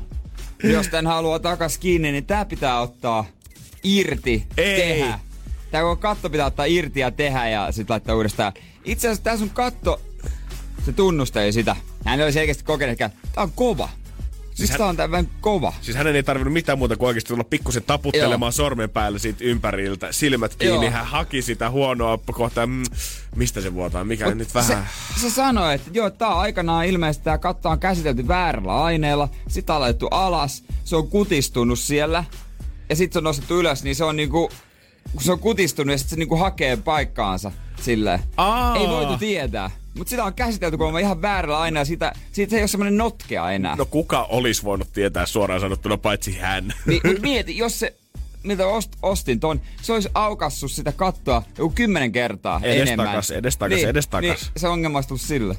Jos 0.63 0.88
tän 0.88 1.08
haluaa 1.08 1.39
takas 1.39 1.78
kiinni, 1.78 2.12
niin 2.12 2.26
tää 2.26 2.45
pitää 2.45 2.80
ottaa 2.82 3.26
irti, 3.84 4.43
Ei. 4.58 4.78
tehdä. 4.78 5.19
Tää 5.71 5.82
koko 5.82 5.95
katto 5.95 6.30
pitää 6.30 6.45
ottaa 6.45 6.65
irti 6.65 6.99
ja 6.99 7.12
tehdä 7.12 7.49
ja 7.49 7.71
sit 7.71 7.89
laittaa 7.89 8.15
uudestaan. 8.15 8.54
Itse 8.86 9.08
asiassa 9.08 9.23
tää 9.23 9.38
sun 9.38 9.49
katto, 9.49 10.02
se 10.86 10.93
tunnusteli 10.93 11.52
sitä. 11.54 11.76
Hän 12.05 12.21
oli 12.21 12.31
selkeästi 12.31 12.63
kokenut, 12.63 12.91
että 12.91 13.09
tää 13.35 13.43
on 13.43 13.51
kova. 13.51 13.89
Siis 14.53 14.69
hän- 14.69 14.77
tää 14.77 14.87
on 14.87 14.97
tää 14.97 15.11
vähän 15.11 15.29
kova. 15.41 15.73
Siis 15.81 15.97
hänen 15.97 16.15
ei 16.15 16.23
tarvinnut 16.23 16.53
mitään 16.53 16.77
muuta 16.77 16.95
kuin 16.97 17.07
oikeasti 17.07 17.27
tulla 17.27 17.43
pikkusen 17.43 17.83
taputtelemaan 17.83 18.47
Joo. 18.47 18.51
sormen 18.51 18.89
päälle 18.89 19.19
siitä 19.19 19.43
ympäriltä. 19.43 20.11
Silmät 20.11 20.55
kiinni, 20.55 20.85
Joo. 20.85 20.91
hän 20.93 21.05
haki 21.05 21.41
sitä 21.41 21.69
huonoa 21.69 22.19
kohtaa. 22.31 22.67
Mm, 22.67 22.83
mistä 23.35 23.61
se 23.61 23.73
vuotaa? 23.73 24.03
Mikä 24.03 24.25
Mut 24.25 24.37
nyt 24.37 24.53
vähän... 24.53 24.87
Se, 25.15 25.21
se 25.21 25.29
sanoi, 25.29 25.75
että 25.75 25.89
joo, 25.93 26.09
tää 26.09 26.27
on 26.29 26.39
aikanaan 26.41 26.85
ilmeisesti 26.85 27.23
tää 27.23 27.37
katto 27.37 27.69
on 27.69 27.79
käsitelty 27.79 28.27
väärällä 28.27 28.83
aineella, 28.83 29.29
sit 29.47 29.69
on 29.69 29.81
laitettu 29.81 30.07
alas, 30.11 30.63
se 30.83 30.95
on 30.95 31.07
kutistunut 31.07 31.79
siellä, 31.79 32.23
ja 32.89 32.95
sit 32.95 33.13
se 33.13 33.19
on 33.19 33.23
nostettu 33.23 33.59
ylös, 33.59 33.83
niin 33.83 33.95
se 33.95 34.03
on 34.03 34.15
niinku, 34.15 34.49
kun 35.11 35.23
se 35.23 35.31
on 35.31 35.39
kutistunut 35.39 35.91
ja 35.91 35.97
sit 35.97 36.09
se 36.09 36.15
niinku 36.15 36.35
hakee 36.35 36.77
paikkaansa 36.77 37.51
silleen. 37.81 38.19
Aa. 38.37 38.75
Ei 38.75 38.87
voitu 38.87 39.17
tietää. 39.17 39.71
Mutta 39.97 40.10
sitä 40.10 40.23
on 40.23 40.34
käsitelty 40.34 40.77
kuulemma 40.77 40.99
ihan 40.99 41.21
väärällä 41.21 41.60
aineella, 41.60 41.86
siitä, 41.86 42.13
siitä 42.32 42.56
ei 42.56 42.62
ole 42.62 42.67
semmonen 42.67 42.97
notkea 42.97 43.51
enää. 43.51 43.75
No 43.75 43.86
kuka 43.86 44.23
olisi 44.23 44.63
voinut 44.63 44.93
tietää 44.93 45.25
suoraan 45.25 45.62
sanottuna 45.62 45.97
paitsi 45.97 46.38
hän? 46.38 46.73
Niin, 46.86 47.01
mut 47.06 47.19
mieti, 47.29 47.58
jos 47.58 47.79
se, 47.79 47.93
mitä 48.43 48.67
ost, 48.67 48.91
ostin 49.01 49.39
ton, 49.39 49.62
se 49.82 49.93
olisi 49.93 50.10
aukassut 50.13 50.71
sitä 50.71 50.91
kattoa 50.91 51.43
joku 51.58 51.73
kymmenen 51.75 52.12
kertaa 52.12 52.60
Edestakas, 52.63 53.29
enemmän. 53.29 53.39
edestakas, 53.39 53.75
niin, 53.77 53.89
edestakas. 53.89 54.21
Niin, 54.41 54.51
se 54.58 54.67
ongelma 54.67 54.97
olisi 54.97 55.08
tullut 55.08 55.21
sille. 55.21 55.56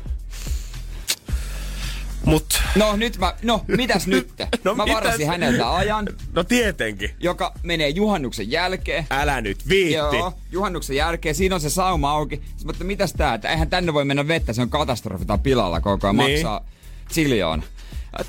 Mut, 2.27 2.63
No 2.75 2.97
nyt 2.97 3.19
mä, 3.19 3.35
no 3.43 3.65
mitäs 3.69 4.07
nyt? 4.07 4.33
No 4.65 4.75
mä 4.75 4.85
mitäs? 4.85 4.95
varasin 4.97 5.27
häneltä 5.27 5.75
ajan, 5.75 6.09
no 6.33 6.45
tietenkin. 6.45 7.11
joka 7.21 7.53
menee 7.63 7.89
juhannuksen 7.89 8.51
jälkeen. 8.51 9.07
Älä 9.11 9.41
nyt 9.41 9.69
viitti. 9.69 9.93
Joo, 10.17 10.35
juhannuksen 10.53 10.97
jälkeen. 10.97 11.35
Siinä 11.35 11.55
on 11.55 11.61
se 11.61 11.71
sauma 11.71 12.11
auki. 12.11 12.37
Sitten 12.37 12.67
ajattelin, 12.67 12.87
mitäs 12.87 13.13
tää, 13.13 13.35
että 13.35 13.49
eihän 13.49 13.71
tänne 13.71 13.95
voi 13.95 14.05
mennä 14.05 14.29
vettä, 14.29 14.53
se 14.53 14.63
on 14.63 14.71
katastrofi, 14.71 15.25
tää 15.25 15.35
on 15.35 15.41
pilalla 15.41 15.81
koko 15.81 16.07
ajan, 16.07 16.17
Niin. 16.17 16.31
maksaa 16.33 16.65
siljoon. 17.11 17.63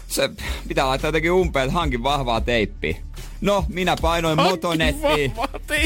Se 0.08 0.30
pitää 0.68 0.88
laittaa 0.88 1.08
jotenkin 1.08 1.32
umpeen, 1.32 1.64
että 1.66 1.74
hankin 1.80 2.04
vahvaa 2.04 2.42
teippiä. 2.42 2.98
No, 3.41 3.65
minä 3.69 3.95
painoin 4.02 4.38
Hankin 4.39 4.52
motonettiin. 4.54 5.34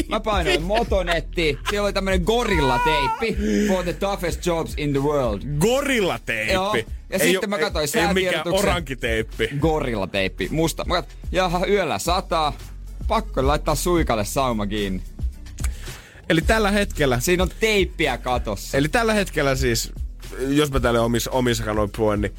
Mä 0.08 0.20
painoin 0.20 0.62
motonettiin. 0.62 1.58
Siellä 1.70 1.84
oli 1.86 1.92
tämmönen 1.92 2.22
gorilla-teippi. 2.24 3.36
For 3.68 3.84
the 3.84 3.92
toughest 3.92 4.46
jobs 4.46 4.74
in 4.76 4.90
the 4.92 5.02
world. 5.02 5.42
Gorillateippi. 5.60 6.52
Joo. 6.52 6.74
Ja 6.74 6.84
ei 7.10 7.18
sitten 7.32 7.40
oo- 7.54 7.58
mä 7.58 7.58
katsoin 7.58 7.88
ei, 7.94 8.02
ei 8.08 8.14
mikään 8.14 8.48
orankiteippi. 8.48 9.48
Gorilla-teippi, 9.60 10.48
musta. 10.50 10.84
Mä 10.84 10.94
kat, 10.94 11.16
jaha, 11.32 11.66
yöllä 11.66 11.98
sataa. 11.98 12.52
Pakko 13.08 13.46
laittaa 13.46 13.74
suikalle 13.74 14.24
sauma 14.24 14.66
kiinni. 14.66 15.02
Eli 16.28 16.40
tällä 16.40 16.70
hetkellä, 16.70 17.20
Siinä 17.20 17.42
on 17.42 17.50
teippiä 17.60 18.18
katossa. 18.18 18.78
eli 18.78 18.88
tällä 18.88 19.14
hetkellä 19.14 19.54
siis, 19.54 19.92
jos 20.48 20.70
mä 20.72 20.80
tälle 20.80 21.00
omissa, 21.00 21.30
omissa 21.30 21.64
kanoin 21.64 21.90
niin 22.20 22.32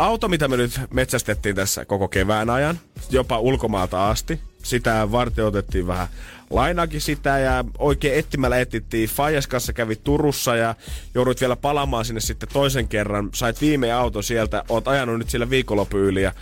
auto, 0.00 0.28
mitä 0.28 0.48
me 0.48 0.56
nyt 0.56 0.80
metsästettiin 0.90 1.56
tässä 1.56 1.84
koko 1.84 2.08
kevään 2.08 2.50
ajan, 2.50 2.80
jopa 3.10 3.38
ulkomaalta 3.38 4.10
asti, 4.10 4.40
sitä 4.62 5.12
varten 5.12 5.44
otettiin 5.44 5.86
vähän 5.86 6.08
lainakin 6.50 7.00
sitä 7.00 7.38
ja 7.38 7.64
oikein 7.78 8.18
etsimällä 8.18 8.58
etittiin. 8.58 9.08
Fajas 9.08 9.46
kanssa 9.46 9.72
kävi 9.72 9.96
Turussa 9.96 10.56
ja 10.56 10.74
joudut 11.14 11.40
vielä 11.40 11.56
palaamaan 11.56 12.04
sinne 12.04 12.20
sitten 12.20 12.48
toisen 12.52 12.88
kerran. 12.88 13.28
Sait 13.34 13.60
viime 13.60 13.92
auto 13.92 14.22
sieltä, 14.22 14.64
oot 14.68 14.88
ajanut 14.88 15.18
nyt 15.18 15.30
sillä 15.30 15.50
viikonlopun 15.50 16.00
yli 16.00 16.22
ja 16.22 16.32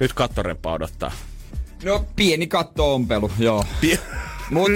nyt 0.00 0.12
kattoreppa 0.12 0.72
odottaa. 0.72 1.12
No, 1.84 2.06
pieni 2.16 2.46
kattoompelu, 2.46 3.30
joo. 3.38 3.64
Pie- 3.80 3.98
Mut 4.50 4.70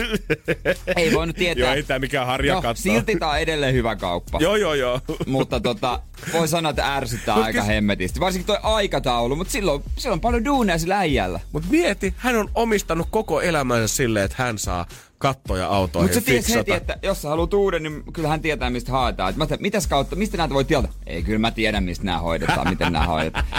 ei 0.96 1.12
voinut 1.12 1.36
tietää. 1.36 1.64
Joo, 1.64 1.74
ei 1.74 1.82
tää 1.82 1.98
mikään 1.98 2.26
no, 2.26 2.30
harjakatto. 2.30 2.82
silti 2.82 3.16
tää 3.16 3.28
on 3.28 3.38
edelleen 3.38 3.74
hyvä 3.74 3.96
kauppa. 3.96 4.38
Joo, 4.42 4.56
joo, 4.56 4.74
joo. 4.74 5.00
Mutta 5.26 5.60
tota, 5.60 6.00
voi 6.32 6.48
sanoa, 6.48 6.70
että 6.70 6.96
ärsyttää 6.96 7.34
Mut 7.36 7.44
aika 7.44 7.60
kys- 7.60 7.66
hemmetisti. 7.66 8.20
Varsinkin 8.20 8.46
toi 8.46 8.58
aikataulu, 8.62 9.36
mutta 9.36 9.52
silloin, 9.52 9.82
silloin 9.96 10.16
on 10.16 10.20
paljon 10.20 10.44
duuneja 10.44 10.78
sillä 10.78 10.98
äijällä. 10.98 11.40
Mut 11.52 11.64
mieti, 11.70 12.14
hän 12.16 12.36
on 12.36 12.50
omistanut 12.54 13.08
koko 13.10 13.40
elämänsä 13.40 13.96
silleen, 13.96 14.24
että 14.24 14.42
hän 14.42 14.58
saa 14.58 14.86
kattoja 15.20 15.66
autoihin 15.66 16.10
Mutta 16.10 16.24
tiedät 16.24 16.44
fiksata. 16.44 16.58
heti, 16.58 16.72
että 16.72 16.96
jos 17.02 17.22
sä 17.22 17.28
haluat 17.28 17.54
uuden, 17.54 17.82
niin 17.82 18.02
kyllä 18.12 18.28
hän 18.28 18.40
tietää, 18.40 18.70
mistä 18.70 18.92
haetaan. 18.92 19.30
Et 19.30 19.36
Mä 19.36 19.42
ajattelin, 19.42 19.62
mitäs 19.62 19.86
kautta, 19.86 20.16
mistä 20.16 20.36
näitä 20.36 20.54
voi 20.54 20.64
tilata? 20.64 20.88
Ei, 21.06 21.22
kyllä 21.22 21.38
mä 21.38 21.50
tiedän, 21.50 21.84
mistä 21.84 22.04
nämä 22.04 22.18
hoidetaan, 22.18 22.68
miten 22.68 22.92
nämä 22.92 23.06
hoidetaan. 23.06 23.46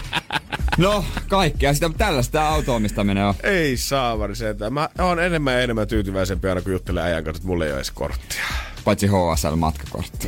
No, 0.77 1.05
kaikkea 1.27 1.73
sitä 1.73 1.89
tällaista 1.97 2.31
tää 2.31 2.49
auto-omistaminen 2.49 3.25
on. 3.25 3.33
Ei 3.43 3.77
saavari 3.77 4.35
se, 4.35 4.49
että 4.49 4.69
mä 4.69 4.89
oon 4.99 5.19
enemmän 5.19 5.53
ja 5.53 5.61
enemmän 5.61 5.87
tyytyväisempi 5.87 6.49
aina 6.49 6.61
kun 6.61 6.71
juttelen 6.71 7.03
äijän 7.03 7.23
kanssa, 7.23 7.39
että 7.39 7.47
mulla 7.47 7.65
ei 7.65 7.71
ole 7.71 7.77
edes 7.77 7.91
korttia. 7.91 8.43
Paitsi 8.83 9.07
HSL-matkakortti. 9.07 10.27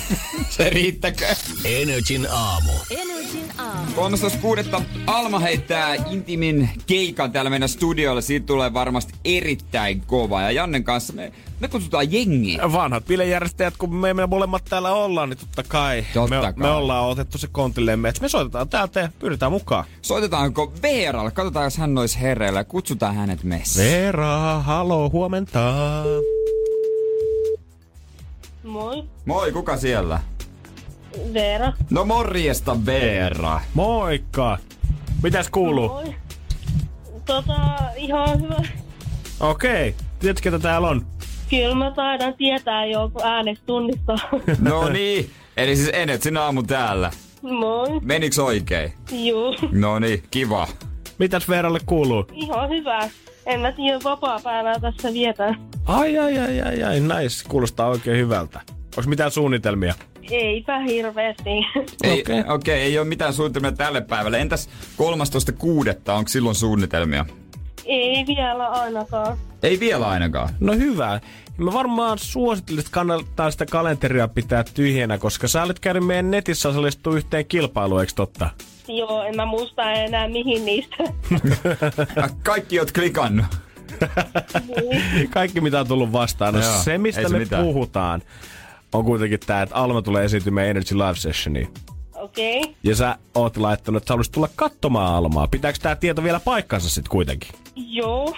Se 0.56 0.70
riittäkö? 0.70 1.26
Energin 1.64 2.26
aamu. 2.30 2.70
Energin 2.90 3.52
aamu. 3.58 3.90
13.6. 4.76 4.82
Alma 5.06 5.38
heittää 5.38 5.94
Intimin 5.94 6.70
keikan 6.86 7.32
täällä 7.32 7.50
meidän 7.50 7.68
studiolla. 7.68 8.20
Siitä 8.20 8.46
tulee 8.46 8.72
varmasti 8.72 9.14
erittäin 9.24 10.00
kova. 10.00 10.42
Ja 10.42 10.50
Jannen 10.50 10.84
kanssa 10.84 11.12
me, 11.12 11.32
me 11.60 11.68
kutsutaan 11.68 12.12
jengiä. 12.12 12.72
Vanhat 12.72 13.06
bilejärjestäjät, 13.06 13.74
kun 13.76 13.94
me, 13.94 14.14
me 14.14 14.26
molemmat 14.26 14.64
täällä 14.64 14.92
ollaan, 14.92 15.28
niin 15.30 15.38
totta 15.38 15.62
kai, 15.62 16.04
Totta 16.14 16.34
me, 16.36 16.40
kai. 16.40 16.52
me 16.56 16.68
ollaan 16.70 17.04
otettu 17.04 17.38
se 17.38 17.46
kontillemme, 17.52 18.08
että 18.08 18.20
me 18.22 18.28
soitetaan 18.28 18.68
täältä 18.68 19.00
ja 19.00 19.08
pyydetään 19.18 19.52
mukaan. 19.52 19.84
Soitetaanko 20.02 20.72
Veeralle? 20.82 21.30
Katsotaan, 21.30 21.64
jos 21.64 21.76
hän 21.76 21.98
olisi 21.98 22.20
hereillä. 22.20 22.60
ja 22.60 22.64
Kutsutaan 22.64 23.14
hänet 23.14 23.44
messiin. 23.44 23.86
Veera, 23.86 24.60
haloo, 24.60 25.10
huomenta. 25.10 25.72
Moi, 28.76 29.04
Moi, 29.24 29.52
kuka 29.52 29.76
siellä? 29.76 30.20
Veera. 31.34 31.72
No 31.90 32.04
morjesta 32.04 32.76
Veera. 32.86 33.60
Moikka. 33.74 34.58
Mitäs 35.22 35.50
kuuluu? 35.50 35.88
Moi. 35.88 36.14
Tota, 37.26 37.54
ihan 37.96 38.42
hyvä. 38.42 38.56
Okei, 39.40 39.94
tiedätkö 40.18 40.42
ketä 40.42 40.58
täällä 40.58 40.88
on? 40.88 41.06
Kyllä 41.50 41.74
mä 41.74 41.90
taidan 41.90 42.34
tietää 42.34 42.84
jo, 42.86 43.10
kun 43.12 43.22
äänestä 43.24 43.66
tunnistaa. 43.66 44.16
No 44.60 44.88
niin. 44.88 45.30
Eli 45.56 45.76
siis 45.76 45.90
Enet, 45.92 46.22
sinä 46.22 46.42
aamu 46.42 46.62
täällä. 46.62 47.10
Moi. 47.42 48.00
Meniks 48.02 48.38
oikein? 48.38 48.92
Juu. 49.12 49.54
No 49.72 49.98
niin, 49.98 50.22
kiva. 50.30 50.68
Mitäs 51.18 51.48
Veeralle 51.48 51.80
kuuluu? 51.86 52.24
Ihan 52.32 52.68
hyvä. 52.68 53.08
En 53.46 53.60
mä 53.60 53.72
tiedä, 53.72 53.98
vapaa-päivää 54.04 54.80
tässä 54.80 55.12
vietään. 55.12 55.68
Ai, 55.86 56.18
ai, 56.18 56.38
ai, 56.38 56.60
ai, 56.60 56.82
ai, 56.82 57.00
nice. 57.00 57.48
Kuulostaa 57.48 57.88
oikein 57.88 58.18
hyvältä. 58.18 58.60
Onko 58.96 59.10
mitään 59.10 59.30
suunnitelmia? 59.30 59.94
Eipä 60.30 60.78
hirveästi. 60.78 61.50
Ei, 62.04 62.20
Okei. 62.20 62.40
okay. 62.40 62.54
okay, 62.54 62.74
ei 62.74 62.98
ole 62.98 63.06
mitään 63.06 63.32
suunnitelmia 63.32 63.72
tälle 63.72 64.00
päivälle. 64.00 64.40
Entäs 64.40 64.68
13.6. 64.68 66.12
onko 66.12 66.28
silloin 66.28 66.54
suunnitelmia? 66.54 67.26
Ei 67.84 68.24
vielä 68.26 68.66
ainakaan. 68.66 69.36
Ei 69.62 69.80
vielä 69.80 70.08
ainakaan. 70.08 70.48
No 70.60 70.72
hyvä. 70.72 71.20
Mä 71.56 71.72
varmaan 71.72 72.18
suosittelisin, 72.18 72.86
että 72.86 72.94
kannattaa 72.94 73.50
sitä 73.50 73.66
kalenteria 73.66 74.28
pitää 74.28 74.64
tyhjänä, 74.74 75.18
koska 75.18 75.48
sä 75.48 75.62
olet 75.62 75.80
käynyt 75.80 76.06
meidän 76.06 76.30
netissä 76.30 76.68
osallistua 76.68 77.16
yhteen 77.16 77.46
kilpailuun, 77.46 78.00
eikö 78.00 78.12
totta? 78.16 78.50
Joo, 78.88 79.22
en 79.22 79.36
mä 79.36 79.46
muista 79.46 79.92
enää 79.92 80.28
mihin 80.28 80.64
niistä. 80.64 80.96
Kaikki 82.42 82.80
oot 82.80 82.92
klikannut. 82.92 83.46
Kaikki 85.30 85.60
mitä 85.60 85.80
on 85.80 85.88
tullut 85.88 86.12
vastaan. 86.12 86.54
No 86.54 86.60
Joo, 86.60 86.82
se, 86.82 86.98
mistä 86.98 87.22
se 87.22 87.28
me 87.28 87.38
mitään. 87.38 87.64
puhutaan, 87.64 88.22
on 88.92 89.04
kuitenkin 89.04 89.40
tää, 89.46 89.62
että 89.62 89.74
Alma 89.74 90.02
tulee 90.02 90.24
esiintymään 90.24 90.66
Energy 90.66 90.94
Live 90.94 91.14
Sessioniin. 91.14 91.68
Okei. 92.14 92.60
Okay. 92.60 92.74
Ja 92.82 92.96
sä 92.96 93.18
oot 93.34 93.56
laittanut, 93.56 94.02
että 94.02 94.08
sä 94.08 94.12
haluaisit 94.12 94.32
tulla 94.32 94.48
katsomaan 94.56 95.14
Almaa. 95.14 95.48
Pitääkö 95.48 95.78
tää 95.82 95.96
tieto 95.96 96.22
vielä 96.22 96.40
paikkansa 96.40 96.90
sitten 96.90 97.10
kuitenkin? 97.10 97.50
Joo. 97.76 98.34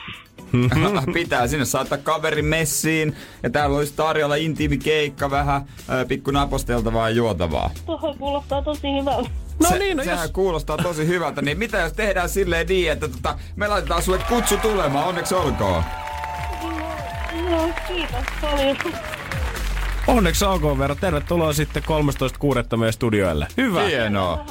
Pitää 1.14 1.46
sinne 1.46 1.64
saattaa 1.64 1.98
kaverin 1.98 2.44
messiin. 2.44 3.16
Ja 3.42 3.50
täällä 3.50 3.76
olisi 3.76 3.92
tarjolla 3.96 4.34
intiimi 4.34 4.78
keikka, 4.78 5.30
vähän 5.30 5.62
pikku 6.08 6.30
naposteltavaa 6.30 7.10
ja 7.10 7.16
juotavaa. 7.16 7.70
Tuohon 7.86 8.18
kuulostaa 8.18 8.62
tosi 8.62 8.92
hyvältä. 8.98 9.30
No 9.60 9.68
Se, 9.68 9.78
niin, 9.78 9.96
no 9.96 10.04
sehän 10.04 10.22
jos... 10.22 10.30
kuulostaa 10.30 10.76
tosi 10.76 11.06
hyvältä. 11.06 11.42
Niin 11.42 11.58
mitä 11.58 11.78
jos 11.78 11.92
tehdään 11.92 12.28
silleen 12.28 12.66
niin, 12.66 12.92
että 12.92 13.08
tota, 13.08 13.38
me 13.56 13.68
laitetaan 13.68 14.02
sulle 14.02 14.18
kutsu 14.28 14.56
tulemaan, 14.56 15.06
onneksi 15.08 15.34
olkoon. 15.34 15.82
Joo, 17.50 17.70
kiitos 17.88 18.24
paljon. 18.40 18.76
Onneksi 20.08 20.44
olkoon 20.44 20.78
Veera. 20.78 20.94
Tervetuloa 20.94 21.52
sitten 21.52 21.82
13.6. 22.70 22.76
meidän 22.76 22.92
studioille. 22.92 23.48
Hyvä. 23.56 23.82
Hienoa. 23.82 24.44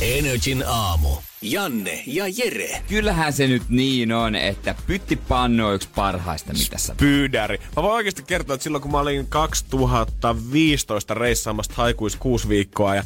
Energin 0.00 0.64
aamu. 0.66 1.08
Janne 1.42 2.02
ja 2.06 2.24
Jere. 2.36 2.82
Kyllähän 2.88 3.32
se 3.32 3.46
nyt 3.46 3.62
niin 3.68 4.12
on, 4.12 4.34
että 4.34 4.74
pyttipannu 4.86 5.66
on 5.66 5.74
yksi 5.74 5.88
parhaista, 5.94 6.52
mitä 6.52 6.78
sä 6.78 6.94
pyydäri. 6.96 7.58
Mä 7.76 7.82
voin 7.82 7.94
oikeasti 7.94 8.22
kertoa, 8.22 8.54
että 8.54 8.64
silloin 8.64 8.82
kun 8.82 8.90
mä 8.90 8.98
olin 8.98 9.26
2015 9.26 11.14
reissaamassa 11.14 11.72
haikuis 11.76 12.16
kuusi 12.16 12.48
viikkoa 12.48 12.94
ja 12.94 13.04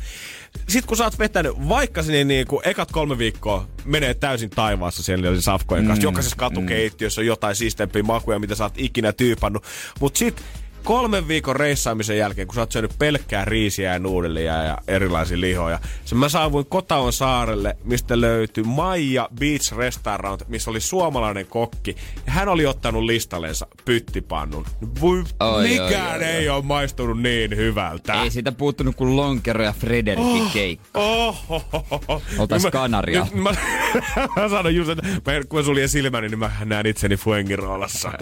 sit 0.68 0.86
kun 0.86 0.96
sä 0.96 1.04
oot 1.04 1.18
vetänyt, 1.18 1.68
vaikka 1.68 2.02
sinne 2.02 2.24
niin 2.24 2.46
kuin 2.46 2.68
ekat 2.68 2.92
kolme 2.92 3.18
viikkoa 3.18 3.68
menee 3.84 4.14
täysin 4.14 4.50
taivaassa 4.50 5.02
siellä 5.02 5.28
oli 5.28 5.42
safkojen 5.42 5.86
kanssa. 5.86 6.02
Mm, 6.02 6.08
Jokaisessa 6.08 6.36
katukeittiössä 6.36 7.20
on 7.20 7.26
jotain 7.26 7.56
siistempiä 7.56 8.02
makuja, 8.02 8.38
mitä 8.38 8.54
sä 8.54 8.64
oot 8.64 8.74
ikinä 8.76 9.12
tyypannut. 9.12 9.64
Mut 10.00 10.16
sit 10.16 10.42
kolmen 10.86 11.28
viikon 11.28 11.56
reissaamisen 11.56 12.18
jälkeen, 12.18 12.46
kun 12.46 12.54
sä 12.54 12.60
oot 12.60 12.72
syönyt 12.72 12.98
pelkkää 12.98 13.44
riisiä 13.44 13.92
ja 13.92 13.98
nuudelia 13.98 14.62
ja 14.62 14.78
erilaisia 14.88 15.40
lihoja. 15.40 15.78
Se 16.04 16.14
mä 16.14 16.28
saavuin 16.28 16.66
Kotaon 16.66 17.12
saarelle, 17.12 17.76
mistä 17.84 18.20
löytyi 18.20 18.64
Maija 18.64 19.28
Beach 19.40 19.76
Restaurant, 19.76 20.48
missä 20.48 20.70
oli 20.70 20.80
suomalainen 20.80 21.46
kokki. 21.46 21.96
Ja 22.26 22.32
hän 22.32 22.48
oli 22.48 22.66
ottanut 22.66 23.02
listallensa 23.02 23.66
pyttipannun. 23.84 24.66
Voi, 25.00 25.24
Oi, 25.40 25.62
mikään 25.68 26.20
oi, 26.20 26.24
oi, 26.24 26.30
ei 26.30 26.48
ole 26.48 26.64
maistunut 26.64 27.22
niin 27.22 27.56
hyvältä. 27.56 28.22
Ei 28.22 28.30
siitä 28.30 28.52
puuttunut 28.52 28.96
kuin 28.96 29.16
Lonkero 29.16 29.64
ja 29.64 29.72
Frederikin 29.72 30.42
oh. 30.42 30.52
keikka. 30.52 31.00
Oh, 31.00 31.44
oh, 31.48 31.64
oh, 31.72 32.00
oh. 32.08 32.22
Oltais 32.38 32.62
mä- 32.62 32.70
Kanaria. 32.70 33.26
Mä, 33.34 33.50
mä 34.36 34.48
sanon 34.48 34.74
just, 34.74 34.90
että 34.90 35.06
mä, 35.06 35.44
kun 35.48 35.58
mä 35.58 35.64
suljen 35.64 35.88
silmäni, 35.88 36.28
niin 36.28 36.38
mä 36.38 36.50
näen 36.64 36.86
itseni 36.86 37.16
Fuengiroolassa. 37.16 38.12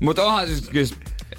Mutta 0.00 0.24
onhan 0.24 0.46
siis 0.46 0.68
kyllä, 0.68 0.86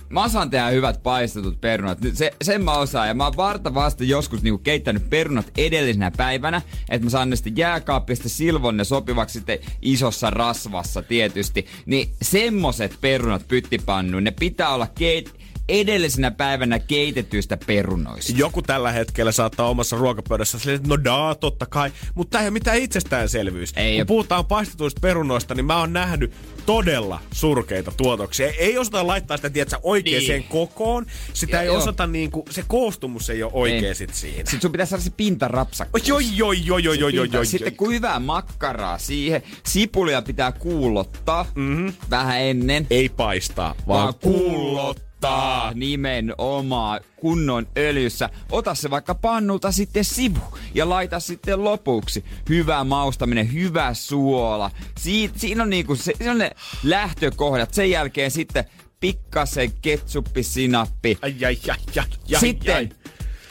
mä 0.09 0.23
osaan 0.23 0.49
tehdä 0.49 0.67
hyvät 0.67 1.03
paistetut 1.03 1.61
perunat. 1.61 1.97
Se, 2.13 2.33
sen 2.41 2.63
mä 2.63 2.73
osaan. 2.73 3.07
Ja 3.07 3.13
mä 3.13 3.23
oon 3.23 3.37
vartavasti 3.37 4.09
joskus 4.09 4.43
niinku 4.43 4.57
keittänyt 4.57 5.09
perunat 5.09 5.51
edellisenä 5.57 6.11
päivänä. 6.17 6.61
Että 6.89 7.05
mä 7.05 7.09
saan 7.09 7.29
ne 7.29 7.35
sitten 7.35 7.57
jääkaappista 7.57 8.29
silvon 8.29 8.77
ne 8.77 8.83
sopivaksi 8.83 9.33
sitten 9.33 9.59
isossa 9.81 10.29
rasvassa 10.29 11.01
tietysti. 11.01 11.65
Niin 11.85 12.09
semmoset 12.21 12.97
perunat 13.01 13.47
pyttipannuun, 13.47 14.23
ne 14.23 14.31
pitää 14.31 14.69
olla 14.69 14.87
keit- 14.99 15.37
edellisenä 15.69 16.31
päivänä 16.31 16.79
keitetyistä 16.79 17.57
perunoista. 17.57 18.33
Joku 18.35 18.61
tällä 18.61 18.91
hetkellä 18.91 19.31
saattaa 19.31 19.69
omassa 19.69 19.95
ruokapöydässä 19.97 20.59
silleen, 20.59 20.75
että 20.75 20.89
no 20.89 21.03
daa, 21.03 21.35
totta 21.35 21.65
kai. 21.65 21.91
Mutta 22.15 22.31
tämä 22.31 22.41
ei 22.41 22.47
ole 22.47 22.53
mitään 22.53 22.77
itsestäänselvyys. 22.77 23.73
Ei 23.75 23.97
Kun 23.97 24.07
puhutaan 24.07 24.45
paistetuista 24.45 24.99
perunoista, 25.01 25.55
niin 25.55 25.65
mä 25.65 25.77
oon 25.79 25.93
nähnyt 25.93 26.33
todella 26.65 27.19
surkeita 27.33 27.91
tuotoksia. 27.97 28.47
Ei 28.47 28.77
osata 28.77 29.07
laittaa 29.07 29.37
sitä, 29.37 29.49
tiedätkö, 29.49 29.79
oikeaan 29.83 30.17
Niin. 30.27 30.43
kokoon. 30.43 31.05
Sitä 31.33 31.51
Joo, 31.57 31.61
ei 31.61 31.67
joo. 31.67 31.77
osata 31.77 32.07
niinku, 32.07 32.45
se 32.49 32.63
koostumus 32.67 33.29
ei 33.29 33.43
ole 33.43 33.51
oikein 33.55 33.85
Ei. 33.85 33.95
sit 33.95 34.13
siinä. 34.13 34.37
Sitten 34.37 34.61
sun 34.61 34.71
pitää 34.71 34.85
saada 34.85 35.03
se 35.03 35.09
pinta. 35.09 35.49
Oi, 35.93 36.01
oi, 36.11 36.41
oi, 36.41 36.71
oi, 36.71 36.87
oi, 36.87 37.03
oi, 37.03 37.19
oi, 37.19 37.29
oi. 37.37 37.45
Sitten 37.45 37.75
kun 37.75 37.89
hyvää 37.93 38.19
makkaraa 38.19 38.97
siihen, 38.97 39.43
sipulia 39.65 40.21
pitää 40.21 40.51
kuulottaa 40.51 41.45
mm-hmm. 41.55 41.93
vähän 42.09 42.41
ennen. 42.41 42.87
Ei 42.89 43.09
paistaa, 43.09 43.75
vaan, 43.87 44.13
Vaan 44.23 44.95
kullottaa. 45.21 45.73
nimenomaan 45.73 46.99
kunnon 47.15 47.67
öljyssä. 47.77 48.29
Ota 48.51 48.75
se 48.75 48.89
vaikka 48.89 49.15
pannulta 49.15 49.71
sitten 49.71 50.05
sivu 50.05 50.57
ja 50.73 50.89
laita 50.89 51.19
sitten 51.19 51.63
lopuksi. 51.63 52.25
Hyvä 52.49 52.83
maustaminen, 52.83 53.53
hyvä 53.53 53.93
suola. 53.93 54.71
Siit, 54.97 55.37
siinä 55.39 55.63
on 55.63 55.69
niinku 55.69 55.95
se, 55.95 56.13
siinä 56.17 56.31
on 56.31 56.37
ne 56.37 56.51
lähtökohdat. 56.83 57.73
Sen 57.73 57.89
jälkeen 57.89 58.31
sitten 58.31 58.65
pikkasen 58.99 59.71
ketsuppi, 59.81 60.43
sinappi. 60.43 61.17
Ai, 61.21 61.35
ai, 61.45 61.57
ai, 61.69 61.77
ai, 61.97 62.03
ai, 62.33 62.39
Sitten, 62.39 62.75
ai. 62.75 62.89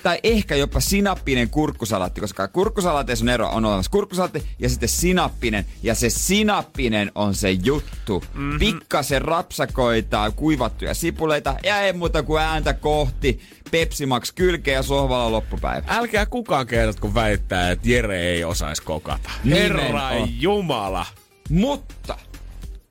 Tai 0.07 0.21
ehkä 0.23 0.57
jopa 0.57 0.81
sinappinen 0.81 1.51
kurkkusalaatti, 1.51 2.21
koska 2.21 2.49
kurkkusalaatteissa 2.49 3.25
on 3.25 3.29
ero, 3.29 3.49
on 3.49 3.64
olemassa 3.64 3.90
kurkkusalaatti 3.90 4.42
ja 4.59 4.69
sitten 4.69 4.88
sinappinen. 4.88 5.66
Ja 5.83 5.95
se 5.95 6.11
sinappinen 6.11 7.12
on 7.14 7.35
se 7.35 7.51
juttu. 7.51 8.25
Mm-hmm. 8.35 8.59
Pikkasen 8.59 9.23
rapsakoita, 9.23 10.33
kuivattuja 10.37 10.95
sipuleita 10.95 11.57
ja 11.62 11.81
ei 11.81 11.92
muuta 11.92 12.23
kuin 12.23 12.42
ääntä 12.42 12.73
kohti. 12.73 13.40
Pepsi 13.71 14.07
Max 14.07 14.33
kylkeä 14.35 14.75
ja 14.75 14.83
sohvalla 14.83 15.33
loppupäivä. 15.33 15.87
Älkää 15.88 16.27
kukaan 16.27 16.66
kerrot, 16.66 17.01
kun 17.01 17.14
väittää, 17.14 17.71
että 17.71 17.88
Jere 17.88 18.21
ei 18.21 18.45
osaisi 18.45 18.83
kokata. 18.83 19.31
Herra. 19.51 20.11
Jumala. 20.40 21.07
Mutta 21.51 22.19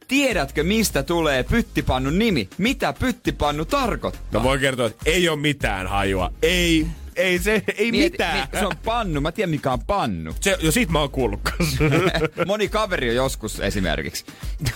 tiedätkö 0.08 0.64
mistä 0.64 1.04
tulee 1.04 1.44
pyttipannun 1.44 2.20
nimi? 2.20 2.50
Mitä 2.58 2.94
pyttipannu 2.94 3.66
tarkoittaa? 3.66 4.24
No 4.32 4.44
voi 4.44 4.60
kertoa, 4.60 4.88
että 4.88 5.04
ei 5.06 5.30
ole 5.30 5.40
mitään 5.40 5.88
hajua. 5.88 6.32
Ei, 6.42 6.88
ei 7.16 7.40
se, 7.40 7.64
ei 7.78 7.92
Mieti- 7.92 8.12
mitään. 8.12 8.34
mieti, 8.38 8.58
se 8.60 8.66
on 8.66 8.78
pannu. 8.86 9.22
Mä 9.22 9.32
tiedän 9.32 9.50
mikä 9.50 9.72
on 9.72 9.84
pannu. 9.86 10.36
Se, 10.42 10.58
jo 10.62 10.72
sit 10.72 10.90
mä 10.90 11.00
oon 11.00 11.10
kuullut 11.12 11.40
kanssa. 11.44 11.84
Moni 12.48 12.68
kaveri 12.68 13.10
on 13.10 13.16
joskus 13.16 13.60
esimerkiksi. 13.60 14.26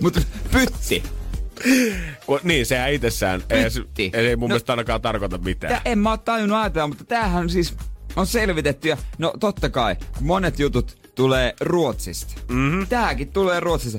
Mutta 0.00 0.20
pytti. 0.50 1.02
Kun- 2.26 2.40
niin, 2.42 2.66
sehän 2.66 2.92
itsessään 2.92 3.42
ei, 3.50 3.70
se- 3.70 3.80
Pytti. 3.80 4.10
ei 4.14 4.36
mun 4.36 4.48
No- 4.48 4.52
mielestä 4.52 4.72
ainakaan 4.72 5.02
tarkoita 5.02 5.38
mitään. 5.38 5.72
Tää, 5.72 5.82
en 5.84 5.98
mä 5.98 6.10
oo 6.10 6.16
tajunnut 6.16 6.58
ajatella, 6.58 6.88
mutta 6.88 7.04
tämähän 7.04 7.50
siis 7.50 7.76
on 8.16 8.26
selvitetty. 8.26 8.88
Ja, 8.88 8.96
no 9.18 9.32
totta 9.40 9.68
kai, 9.70 9.96
monet 10.20 10.58
jutut 10.58 11.12
tulee 11.14 11.54
Ruotsista. 11.60 12.34
Mm-hmm. 12.48 12.86
Tääkin 12.86 13.28
tulee 13.28 13.60
Ruotsista. 13.60 13.98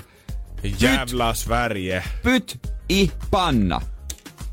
Jävla 0.79 1.33
Sverige. 1.33 2.03
Pyt 2.23 2.59
i 2.91 3.11
panna. 3.31 3.81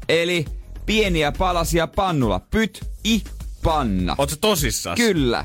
Eli 0.09 0.45
pieniä 0.93 1.33
palasia 1.33 1.87
pannulla. 1.87 2.41
Pyt 2.41 2.85
i 3.05 3.23
panna. 3.63 4.15
Oot 4.19 4.31
sä 4.31 4.37
tosissas? 4.37 4.97
Kyllä. 4.97 5.45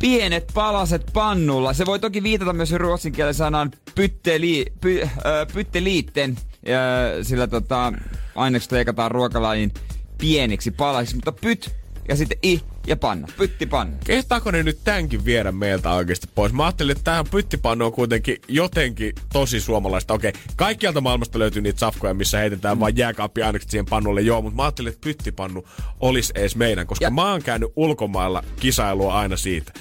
Pienet 0.00 0.50
palaset 0.54 1.10
pannulla. 1.12 1.72
Se 1.72 1.86
voi 1.86 1.98
toki 1.98 2.22
viitata 2.22 2.52
myös 2.52 2.72
ruotsin 2.72 3.12
kielen 3.12 3.34
sanaan 3.34 3.70
pytteli, 3.94 4.66
py, 4.80 5.02
äh, 5.02 5.10
pytteliitten, 5.52 6.36
ja 6.66 6.78
sillä 7.22 7.46
tota, 7.46 7.92
ainekset 8.34 8.72
leikataan 8.72 9.10
ruokalajin 9.10 9.72
pieniksi 10.18 10.70
palasiksi, 10.70 11.16
mutta 11.16 11.32
pyt 11.32 11.74
ja 12.10 12.16
sitten 12.16 12.38
i 12.44 12.60
ja 12.86 12.96
panna. 12.96 13.28
Pytti 13.36 13.66
panna. 13.66 13.96
Kehtaako 14.04 14.50
ne 14.50 14.62
nyt 14.62 14.78
tämänkin 14.84 15.24
viedä 15.24 15.52
meiltä 15.52 15.92
oikeasti 15.92 16.26
pois? 16.34 16.52
Mä 16.52 16.64
ajattelin, 16.64 16.92
että 16.92 17.04
tähän 17.04 17.24
pyttipannu 17.30 17.86
on 17.86 17.92
kuitenkin 17.92 18.36
jotenkin 18.48 19.12
tosi 19.32 19.60
suomalaista. 19.60 20.14
Okei, 20.14 20.32
kaikkialta 20.56 21.00
maailmasta 21.00 21.38
löytyy 21.38 21.62
niitä 21.62 21.78
safkoja, 21.78 22.14
missä 22.14 22.38
heitetään 22.38 22.76
mm. 22.76 22.80
vain 22.80 22.96
jääkaappi 22.96 23.42
ainekset 23.42 23.70
siihen 23.70 23.86
pannulle. 23.86 24.20
Joo, 24.20 24.42
mutta 24.42 24.56
mä 24.56 24.62
ajattelin, 24.62 24.88
että 24.88 25.04
pyttipannu 25.04 25.64
olisi 26.00 26.32
edes 26.36 26.56
meidän, 26.56 26.86
koska. 26.86 27.04
Ja- 27.04 27.10
mä 27.10 27.30
oon 27.30 27.42
käynyt 27.42 27.72
ulkomailla 27.76 28.44
kisailua 28.56 29.14
aina 29.14 29.36
siitä, 29.36 29.72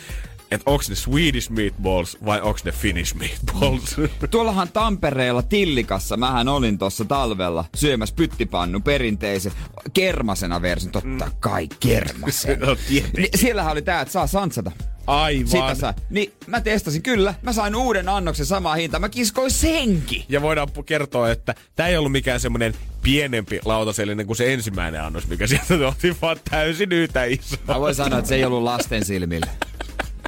että 0.51 0.71
onks 0.71 0.89
ne 0.89 0.95
Swedish 0.95 1.49
meatballs 1.49 2.17
vai 2.25 2.41
onks 2.41 2.63
ne 2.63 2.71
Finnish 2.71 3.15
meatballs. 3.15 3.95
Tuollahan 4.31 4.69
Tampereella 4.71 5.41
Tillikassa, 5.41 6.17
mähän 6.17 6.47
olin 6.47 6.77
tuossa 6.77 7.05
talvella 7.05 7.65
syömässä 7.75 8.15
pyttipannu 8.15 8.79
perinteisen 8.79 9.51
kermasena 9.93 10.62
version. 10.62 10.91
Totta 10.91 11.31
kai 11.39 11.67
kermasena. 11.79 12.65
No, 12.69 12.75
tietenkin. 12.88 13.21
Ni- 13.21 13.29
Siellähän 13.35 13.71
oli 13.71 13.81
tää, 13.81 14.01
että 14.01 14.12
saa 14.12 14.27
sansata. 14.27 14.71
Aivan. 15.07 15.47
Sitä 15.47 15.75
saa. 15.75 15.93
Niin 16.09 16.33
mä 16.47 16.62
testasin 16.62 17.01
kyllä. 17.01 17.33
Mä 17.41 17.53
sain 17.53 17.75
uuden 17.75 18.09
annoksen 18.09 18.45
samaa 18.45 18.75
hintaa. 18.75 18.99
Mä 18.99 19.09
kiskoin 19.09 19.51
senkin. 19.51 20.23
Ja 20.29 20.41
voidaan 20.41 20.67
kertoa, 20.85 21.31
että 21.31 21.55
tämä 21.75 21.89
ei 21.89 21.97
ollut 21.97 22.12
mikään 22.12 22.39
semmoinen 22.39 22.73
pienempi 23.03 23.59
lautasellinen 23.65 24.25
kuin 24.27 24.38
se 24.38 24.53
ensimmäinen 24.53 25.01
annos, 25.03 25.27
mikä 25.27 25.47
sieltä 25.47 25.77
tuotiin, 25.77 26.15
vaan 26.21 26.38
täysin 26.49 26.91
yhtä 26.91 27.23
iso. 27.23 27.55
Mä 27.67 27.79
voin 27.79 27.95
sanoa, 27.95 28.19
että 28.19 28.29
se 28.29 28.35
ei 28.35 28.45
ollut 28.45 28.63
lasten 28.63 29.05
silmillä. 29.05 29.47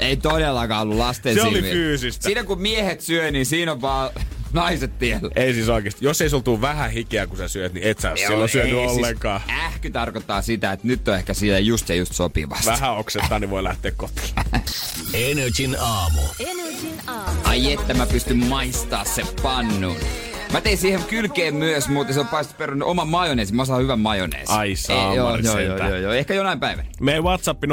Ei 0.01 0.17
todellakaan 0.17 0.81
ollut 0.81 0.97
lasten 0.97 1.33
Se 1.33 1.41
oli 1.41 1.51
silmillä. 1.53 1.73
fyysistä. 1.73 2.23
Siinä 2.23 2.43
kun 2.43 2.61
miehet 2.61 3.01
syö, 3.01 3.31
niin 3.31 3.45
siinä 3.45 3.71
on 3.71 3.81
vaan 3.81 4.09
naiset 4.53 4.99
tiellä. 4.99 5.31
Ei 5.35 5.53
siis 5.53 5.69
oikeesti. 5.69 6.05
Jos 6.05 6.21
ei 6.21 6.29
sul 6.29 6.39
tuu 6.39 6.61
vähän 6.61 6.91
hikeä, 6.91 7.27
kun 7.27 7.37
sä 7.37 7.47
syöt, 7.47 7.73
niin 7.73 7.87
et 7.87 7.99
sä 7.99 8.09
oo 8.09 8.15
silloin 8.17 8.49
syönyt 8.49 8.73
ei, 8.73 8.85
ollenkaan. 8.87 9.41
Siis 9.47 9.59
ähky 9.59 9.89
tarkoittaa 9.89 10.41
sitä, 10.41 10.71
että 10.71 10.87
nyt 10.87 11.07
on 11.07 11.15
ehkä 11.15 11.33
siellä 11.33 11.59
just 11.59 11.89
ja 11.89 11.95
just 11.95 12.13
sopivasti. 12.13 12.65
Vähän 12.65 12.97
oksettaa, 12.97 13.39
niin 13.39 13.49
voi 13.49 13.63
lähteä 13.63 13.91
kotiin. 13.91 14.29
Energin 15.13 15.75
aamu. 15.79 16.21
Energin 16.39 17.01
aamu. 17.07 17.39
Ai 17.43 17.73
että 17.73 17.93
mä 17.93 18.05
pystyn 18.05 18.37
maistaa 18.37 19.05
se 19.05 19.23
pannun. 19.43 19.97
Mä 20.51 20.61
tein 20.61 20.77
siihen 20.77 21.03
kylkeen 21.03 21.55
myös, 21.55 21.89
mutta 21.89 22.13
se 22.13 22.19
on 22.19 22.27
paistettu 22.27 22.57
perun 22.57 22.83
oman 22.83 23.07
majoneesi. 23.07 23.53
Mä 23.53 23.61
osaan 23.61 23.81
hyvän 23.81 23.99
majoneesi. 23.99 24.53
Ai 24.53 24.75
saamari 24.75 25.15
joo, 25.15 25.29
joo, 25.29 25.37
joo, 25.37 25.55
sentään. 25.55 25.89
joo, 25.89 25.99
joo, 25.99 26.13
Ehkä 26.13 26.33
jonain 26.33 26.59
päivänä. 26.59 26.87
Meidän 27.01 27.23
WhatsApp 27.23 27.63
050501719 27.63 27.67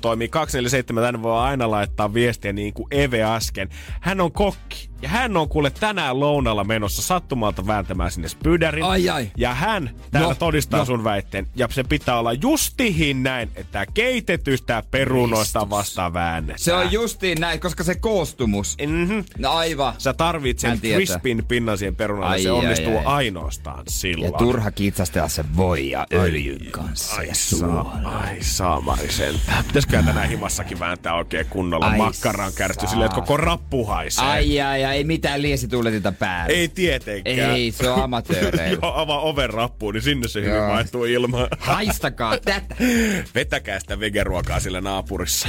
toimii 0.00 0.28
247. 0.28 1.04
Tänne 1.04 1.22
voi 1.22 1.38
aina 1.38 1.70
laittaa 1.70 2.14
viestiä 2.14 2.52
niin 2.52 2.74
kuin 2.74 2.86
Eve 2.90 3.22
äsken. 3.22 3.68
Hän 4.00 4.20
on 4.20 4.32
kokki. 4.32 4.90
Ja 5.04 5.10
hän 5.10 5.36
on 5.36 5.48
kuule 5.48 5.70
tänään 5.70 6.20
lounalla 6.20 6.64
menossa 6.64 7.02
sattumalta 7.02 7.66
vääntämään 7.66 8.10
sinne 8.10 8.28
spydärin. 8.28 8.84
Ai, 8.84 9.08
ai. 9.08 9.30
Ja 9.36 9.54
hän 9.54 9.90
täällä 10.10 10.28
No, 10.28 10.34
todistaa 10.34 10.78
no. 10.78 10.84
sun 10.84 11.04
väitteen. 11.04 11.46
Ja 11.56 11.68
se 11.70 11.84
pitää 11.84 12.18
olla 12.18 12.32
justihin 12.32 13.22
näin, 13.22 13.50
että 13.56 13.86
keitetystä 13.94 14.82
perunoista 14.90 15.70
vasta 15.70 16.12
väännetään. 16.12 16.58
Se 16.58 16.74
on 16.74 16.92
justiin 16.92 17.40
näin, 17.40 17.60
koska 17.60 17.84
se 17.84 17.94
koostumus. 17.94 18.76
Mhm. 18.86 19.18
No 19.38 19.50
aivan. 19.50 19.94
Sä 19.98 20.12
tarvit 20.14 20.58
sen 20.58 20.80
crispin 20.80 21.44
pinnan 21.48 21.78
siihen 21.78 21.96
perunalle. 21.96 22.28
Ai, 22.34 22.42
se 22.42 22.50
ai, 22.50 22.58
onnistuu 22.58 22.98
ai. 22.98 23.04
ainoastaan 23.04 23.82
sillä. 23.88 24.26
Ja 24.26 24.32
turha 24.32 24.70
kitsastella 24.70 25.28
se 25.28 25.44
voi 25.56 25.90
ja 25.90 26.06
öljyn 26.12 26.70
kanssa. 26.70 27.16
Ai, 27.16 27.28
ja 27.28 27.34
suola. 27.34 27.98
ai 28.04 28.36
saamari 28.40 29.12
sentään. 29.12 29.64
Pitäisiköhän 29.64 30.04
tänään 30.04 30.28
himassakin 30.28 30.80
vääntää 30.80 31.14
oikein 31.14 31.46
kunnolla 31.46 31.86
Ai 31.86 31.98
makkaran 31.98 32.52
kärty 32.56 32.86
silleen, 32.86 33.06
että 33.06 33.20
koko 33.20 33.36
rappu 33.36 33.84
haisee. 33.84 34.24
Ai 34.24 34.60
ai 34.60 34.84
ai, 34.84 34.93
ei 34.94 35.04
mitään 35.04 35.42
liesituuletinta 35.42 36.12
päällä. 36.12 36.54
Ei 36.54 36.68
tietenkään. 36.68 37.50
Ei, 37.50 37.70
se 37.70 37.88
on 37.88 38.02
amatööreily. 38.02 38.78
Joo, 38.82 38.92
avaa 38.94 39.20
oven 39.20 39.50
rappuun, 39.50 39.94
niin 39.94 40.02
sinne 40.02 40.28
se 40.28 40.40
hyvin 40.40 40.68
vaihtuu 40.68 41.04
ilmaan. 41.04 41.48
Haistakaa 41.58 42.38
tätä. 42.44 42.76
Vetäkää 43.34 43.80
sitä 43.80 44.00
vegeruokaa 44.00 44.60
sillä 44.60 44.80
naapurissa. 44.80 45.48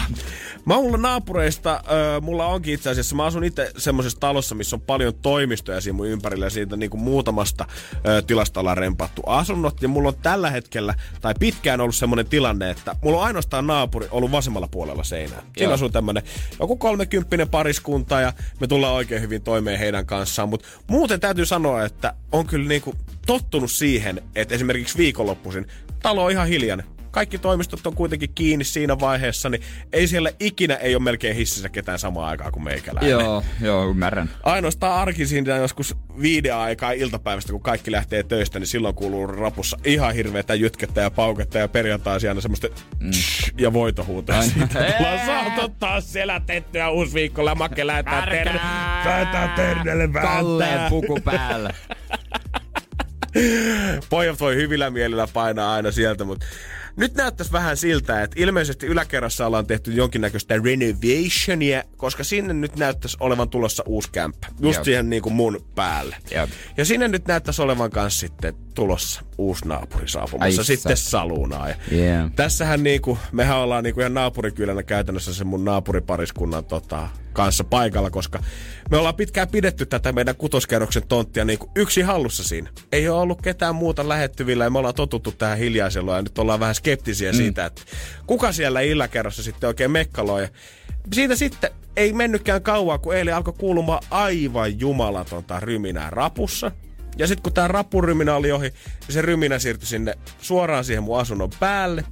Mä 0.65 0.75
mulla 0.75 0.97
naapureista, 0.97 1.73
äh, 1.73 2.21
mulla 2.21 2.45
onkin 2.45 2.73
itse 2.73 2.89
asiassa, 2.89 3.15
mä 3.15 3.25
asun 3.25 3.43
itse 3.43 3.71
semmoisessa 3.77 4.19
talossa, 4.19 4.55
missä 4.55 4.75
on 4.75 4.81
paljon 4.81 5.13
toimistoja 5.21 5.81
siinä 5.81 5.95
mun 5.95 6.07
ympärillä 6.07 6.45
ja 6.45 6.49
siitä 6.49 6.75
niin 6.75 6.89
kuin 6.89 7.01
muutamasta 7.01 7.65
äh, 7.93 8.23
tilasta 8.27 8.59
ollaan 8.59 8.77
rempattu 8.77 9.21
asunnot. 9.25 9.81
Ja 9.81 9.87
mulla 9.87 10.09
on 10.09 10.15
tällä 10.21 10.49
hetkellä, 10.49 10.93
tai 11.21 11.33
pitkään 11.39 11.81
ollut 11.81 11.95
semmoinen 11.95 12.27
tilanne, 12.27 12.69
että 12.69 12.95
mulla 13.01 13.17
on 13.17 13.25
ainoastaan 13.25 13.67
naapuri 13.67 14.07
ollut 14.11 14.31
vasemmalla 14.31 14.67
puolella 14.67 15.03
seinää. 15.03 15.41
Siinä 15.41 15.69
Joo. 15.69 15.73
asuu 15.73 15.89
tämmönen 15.89 16.23
joku 16.59 16.75
kolmekymppinen 16.75 17.49
pariskunta 17.49 18.21
ja 18.21 18.33
me 18.59 18.67
tullaan 18.67 18.93
oikein 18.93 19.21
hyvin 19.25 19.41
toimeen 19.41 19.79
heidän 19.79 20.05
kanssaan. 20.05 20.49
Mutta 20.49 20.67
muuten 20.87 21.19
täytyy 21.19 21.45
sanoa, 21.45 21.85
että 21.85 22.13
on 22.31 22.47
kyllä 22.47 22.67
niinku 22.67 22.95
tottunut 23.25 23.71
siihen, 23.71 24.21
että 24.35 24.55
esimerkiksi 24.55 24.97
viikonloppuisin 24.97 25.67
talo 26.01 26.23
on 26.25 26.31
ihan 26.31 26.47
hiljainen 26.47 26.94
kaikki 27.15 27.37
toimistot 27.37 27.87
on 27.87 27.95
kuitenkin 27.95 28.29
kiinni 28.35 28.65
siinä 28.65 28.99
vaiheessa, 28.99 29.49
niin 29.49 29.61
ei 29.93 30.07
siellä 30.07 30.31
ikinä 30.39 30.75
ei 30.75 30.95
ole 30.95 31.03
melkein 31.03 31.35
hississä 31.35 31.69
ketään 31.69 31.99
samaan 31.99 32.29
aikaan 32.29 32.51
kuin 32.51 32.63
meikäläinen. 32.63 33.09
joo, 33.09 33.43
joo, 33.61 33.89
ymmärrän. 33.89 34.29
Ainoastaan 34.43 35.01
arkisin 35.01 35.45
joskus 35.45 35.95
viiden 36.21 36.55
aikaa 36.55 36.91
iltapäivästä, 36.91 37.51
kun 37.51 37.61
kaikki 37.61 37.91
lähtee 37.91 38.23
töistä, 38.23 38.59
niin 38.59 38.67
silloin 38.67 38.95
kuuluu 38.95 39.27
rapussa 39.27 39.77
ihan 39.83 40.15
hirveätä 40.15 40.55
jytkettä 40.55 41.01
ja 41.01 41.11
pauketta 41.11 41.57
ja 41.57 41.67
perjantaisin 41.67 42.29
aina 42.29 42.41
semmoista 42.41 42.67
mm. 42.99 43.11
ja 43.57 43.73
voitohuutoa 43.73 44.37
Ai. 44.37 44.47
siitä. 44.47 44.93
Tullaan 44.97 45.25
saatu 45.25 45.75
taas 45.79 46.13
selätettyä 46.13 46.89
uusi 46.89 47.13
viikko, 47.13 47.45
lämäkke 47.45 47.87
lähetään 47.87 48.29
terne, 48.29 48.59
lähetään 49.05 49.49
ternelle 49.49 50.07
Kalleen 50.07 50.69
vääntää. 50.69 50.89
puku 50.89 51.19
päällä. 51.23 51.69
Pojat 54.09 54.39
voi 54.39 54.55
hyvillä 54.55 54.89
mielillä 54.89 55.27
painaa 55.33 55.73
aina 55.73 55.91
sieltä, 55.91 56.23
mutta 56.23 56.45
nyt 56.95 57.15
näyttäisi 57.15 57.51
vähän 57.51 57.77
siltä, 57.77 58.23
että 58.23 58.35
ilmeisesti 58.39 58.87
yläkerrassa 58.87 59.47
ollaan 59.47 59.67
tehty 59.67 59.91
jonkinnäköistä 59.91 60.55
renovationia, 60.63 61.83
koska 61.97 62.23
sinne 62.23 62.53
nyt 62.53 62.75
näyttäisi 62.75 63.17
olevan 63.19 63.49
tulossa 63.49 63.83
uusi 63.85 64.09
kämppä. 64.11 64.47
Just 64.59 64.77
Jep. 64.77 64.83
siihen 64.83 65.09
niin 65.09 65.21
kuin 65.21 65.35
mun 65.35 65.65
päälle. 65.75 66.15
Jep. 66.31 66.49
Ja 66.77 66.85
sinne 66.85 67.07
nyt 67.07 67.27
näyttäisi 67.27 67.61
olevan 67.61 67.91
kanssa 67.91 68.19
sitten 68.19 68.64
tulossa 68.75 69.21
uusi 69.37 69.67
naapuri 69.67 70.07
saapumassa 70.07 70.61
Ai 70.61 70.65
sitten. 70.65 70.89
Ja 70.89 70.95
Yeah. 71.91 72.31
Tässähän 72.35 72.83
niinku, 72.83 73.17
mehän 73.31 73.57
ollaan 73.57 73.83
niinku 73.83 73.99
ihan 73.99 74.13
naapurikylänä 74.13 74.83
käytännössä 74.83 75.33
sen 75.33 75.47
mun 75.47 75.65
naapuripariskunnan 75.65 76.65
tota, 76.65 77.07
kanssa 77.33 77.63
paikalla, 77.63 78.09
koska 78.09 78.39
me 78.91 78.97
ollaan 78.97 79.15
pitkään 79.15 79.47
pidetty 79.47 79.85
tätä 79.85 80.11
meidän 80.11 80.35
kutoskerroksen 80.35 81.07
tonttia 81.07 81.45
niinku 81.45 81.71
yksi 81.75 82.01
hallussa 82.01 82.43
siinä. 82.43 82.69
Ei 82.91 83.09
ole 83.09 83.21
ollut 83.21 83.41
ketään 83.41 83.75
muuta 83.75 84.09
lähettyvillä 84.09 84.63
ja 84.63 84.69
me 84.69 84.77
ollaan 84.77 84.95
totuttu 84.95 85.31
tähän 85.31 85.57
hiljaiseloon 85.57 86.17
ja 86.17 86.21
nyt 86.21 86.39
ollaan 86.39 86.59
vähän 86.59 86.75
skeptisiä 86.75 87.31
mm. 87.31 87.37
siitä, 87.37 87.65
että 87.65 87.81
kuka 88.27 88.51
siellä 88.51 88.81
illakerrossa 88.81 89.43
sitten 89.43 89.67
oikein 89.67 89.91
mekkaloi. 89.91 90.47
Siitä 91.13 91.35
sitten 91.35 91.71
ei 91.97 92.13
mennytkään 92.13 92.61
kauan, 92.61 92.99
kun 92.99 93.15
eilen 93.15 93.35
alkoi 93.35 93.53
kuulumaan 93.57 94.03
aivan 94.11 94.79
jumalatonta 94.79 95.59
ryminää 95.59 96.09
rapussa. 96.09 96.71
Ja 97.17 97.27
sitten 97.27 97.43
kun 97.43 97.53
tämä 97.53 97.67
rappuryminä 97.67 98.35
oli 98.35 98.51
ohi, 98.51 98.69
niin 98.69 99.13
se 99.13 99.21
ryminä 99.21 99.59
siirtyi 99.59 99.87
sinne 99.87 100.13
suoraan 100.41 100.83
siihen 100.85 101.03
mun 101.03 101.19
asunnon 101.19 101.49
päälle. 101.59 102.03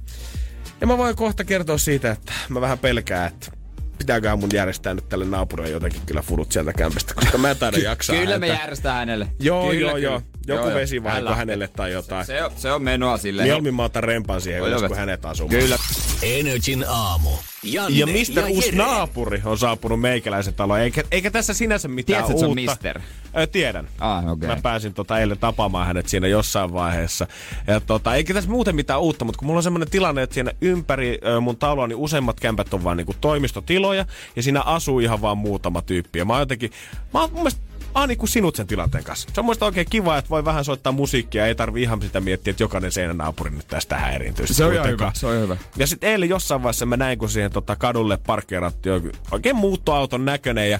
Ja 0.80 0.86
mä 0.86 0.98
voin 0.98 1.16
kohta 1.16 1.44
kertoa 1.44 1.78
siitä, 1.78 2.10
että 2.10 2.32
mä 2.48 2.60
vähän 2.60 2.78
pelkään, 2.78 3.26
että 3.28 3.52
pitääköhän 3.98 4.38
mun 4.38 4.50
järjestää 4.52 4.94
nyt 4.94 5.08
tälle 5.08 5.24
naapurille 5.24 5.70
jotenkin 5.70 6.02
kyllä 6.06 6.22
fudut 6.22 6.52
sieltä 6.52 6.72
kämpästä, 6.72 7.14
koska 7.14 7.38
mä 7.38 7.50
en 7.50 7.56
taida 7.56 7.78
jaksaa 7.78 8.16
Kyllä 8.16 8.38
me 8.38 8.48
häntä. 8.48 8.62
järjestetään 8.62 8.96
hänelle. 8.96 9.28
Joo, 9.40 9.70
kyllä, 9.70 9.80
joo, 9.80 9.94
kyllä. 9.94 10.08
joo. 10.08 10.22
Joku 10.46 10.66
Joo, 10.68 10.74
vesivahinko 10.74 11.28
Älä. 11.28 11.36
hänelle 11.36 11.68
tai 11.68 11.92
jotain. 11.92 12.26
Se 12.26 12.42
on, 12.44 12.50
se 12.56 12.72
on 12.72 12.82
menoa 12.82 13.16
silleen. 13.18 13.46
Mieluummin 13.48 13.74
mä 13.74 13.84
otan 13.84 14.04
rempan 14.04 14.40
siihen 14.40 14.62
ylös, 14.62 14.82
kun 14.82 14.96
hänet 14.96 15.24
asuu. 15.24 15.48
Kyllä. 15.48 15.76
Energin 16.22 16.84
aamu. 16.88 17.30
Janne 17.62 17.98
Ja 17.98 18.06
mistä 18.06 18.40
ja 18.40 18.46
uusi 18.46 18.68
Jere. 18.68 18.78
naapuri 18.78 19.42
on 19.44 19.58
saapunut 19.58 20.00
meikäläisen 20.00 20.54
taloon? 20.54 20.80
Eikä, 20.80 21.02
eikä 21.10 21.30
tässä 21.30 21.54
sinänsä 21.54 21.88
mitään 21.88 22.06
Tiedätkö, 22.24 22.40
se 22.40 22.46
uutta. 22.46 22.60
mister? 22.60 23.00
Ö, 23.38 23.46
tiedän. 23.46 23.88
Ah, 24.00 24.28
okei. 24.28 24.48
Mä 24.48 24.56
pääsin 24.62 24.94
tota 24.94 25.18
eilen 25.18 25.38
tapaamaan 25.38 25.86
hänet 25.86 26.08
siinä 26.08 26.26
jossain 26.28 26.72
vaiheessa. 26.72 27.26
Ja 27.66 27.80
tota, 27.80 28.14
eikä 28.14 28.34
tässä 28.34 28.50
muuten 28.50 28.74
mitään 28.76 29.00
uutta, 29.00 29.24
mutta 29.24 29.38
kun 29.38 29.46
mulla 29.46 29.58
on 29.58 29.62
semmoinen 29.62 29.90
tilanne, 29.90 30.22
että 30.22 30.34
siinä 30.34 30.50
ympäri 30.60 31.18
mun 31.40 31.56
taloa, 31.56 31.86
niin 31.86 31.96
useimmat 31.96 32.40
kämpät 32.40 32.74
on 32.74 32.84
vaan 32.84 32.96
niinku 32.96 33.14
toimistotiloja, 33.20 34.06
ja 34.36 34.42
siinä 34.42 34.60
asuu 34.60 35.00
ihan 35.00 35.20
vaan 35.22 35.38
muutama 35.38 35.82
tyyppi. 35.82 36.18
Ja 36.18 36.24
mä 36.24 36.32
oon 36.32 36.42
jotenkin, 36.42 36.70
mä 37.14 37.20
oon 37.20 37.30
mun 37.32 37.38
mielestä 37.40 37.60
Mä 37.94 38.00
oon 38.00 38.08
niinku 38.08 38.26
sinut 38.26 38.56
sen 38.56 38.66
tilanteen 38.66 39.04
kanssa. 39.04 39.28
Se 39.32 39.40
on 39.40 39.44
muista 39.44 39.66
oikein 39.66 39.86
kiva, 39.90 40.18
että 40.18 40.30
voi 40.30 40.44
vähän 40.44 40.64
soittaa 40.64 40.92
musiikkia, 40.92 41.46
ei 41.46 41.54
tarvi 41.54 41.82
ihan 41.82 42.02
sitä 42.02 42.20
miettiä, 42.20 42.50
että 42.50 42.62
jokainen 42.62 42.92
seinänaapuri 42.92 43.50
nyt 43.50 43.68
tästä 43.68 43.96
häiriintyy. 43.96 44.46
Se 44.46 44.64
on 44.64 44.74
ihan 44.74 44.88
hyvä, 44.88 45.12
se 45.14 45.26
on 45.26 45.40
hyvä. 45.40 45.56
Ja 45.76 45.86
sitten 45.86 46.10
eilen 46.10 46.28
jossain 46.28 46.62
vaiheessa 46.62 46.86
mä 46.86 46.96
näin, 46.96 47.18
kun 47.18 47.28
siihen 47.28 47.50
tota, 47.50 47.76
kadulle 47.76 48.18
parkkeerattiin 48.26 49.12
oikein 49.30 49.56
muuttoauton 49.56 50.24
näköinen 50.24 50.70
ja 50.70 50.78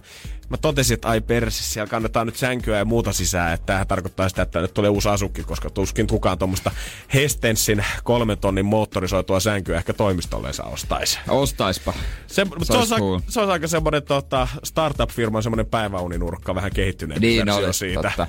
mä 0.48 0.56
totesin, 0.56 0.94
että 0.94 1.08
ai 1.08 1.20
persi, 1.20 1.64
siellä 1.64 1.90
kannetaan 1.90 2.26
nyt 2.26 2.36
sänkyä 2.36 2.78
ja 2.78 2.84
muuta 2.84 3.12
sisään, 3.12 3.54
että 3.54 3.66
tämähän 3.66 3.86
tarkoittaa 3.86 4.28
sitä, 4.28 4.42
että 4.42 4.60
nyt 4.60 4.74
tulee 4.74 4.90
uusi 4.90 5.08
asukki, 5.08 5.42
koska 5.42 5.70
tuskin 5.70 6.06
kukaan 6.06 6.38
tuommoista 6.38 6.70
Hestensin 7.14 7.84
kolmen 8.04 8.38
tonnin 8.38 8.66
moottorisoitua 8.66 9.40
sänkyä 9.40 9.76
ehkä 9.76 9.92
toimistolleensa 9.92 10.64
ostaisi. 10.64 11.18
Ostaispa. 11.28 11.92
Se, 12.26 12.46
se, 12.62 12.72
Se 12.86 12.94
on, 12.94 13.00
cool. 13.00 13.20
se 13.28 13.40
on 13.40 13.50
aika 13.50 13.66
semmoinen 13.68 14.02
tota, 14.02 14.48
startup-firman 14.64 15.42
semmoinen 15.42 15.66
päiväuninurkka, 15.66 16.54
vähän 16.54 16.70
kehittyneet 16.74 17.20
Niin 17.20 17.46
versio 17.46 17.72
siitä. 17.72 18.02
totta. 18.02 18.26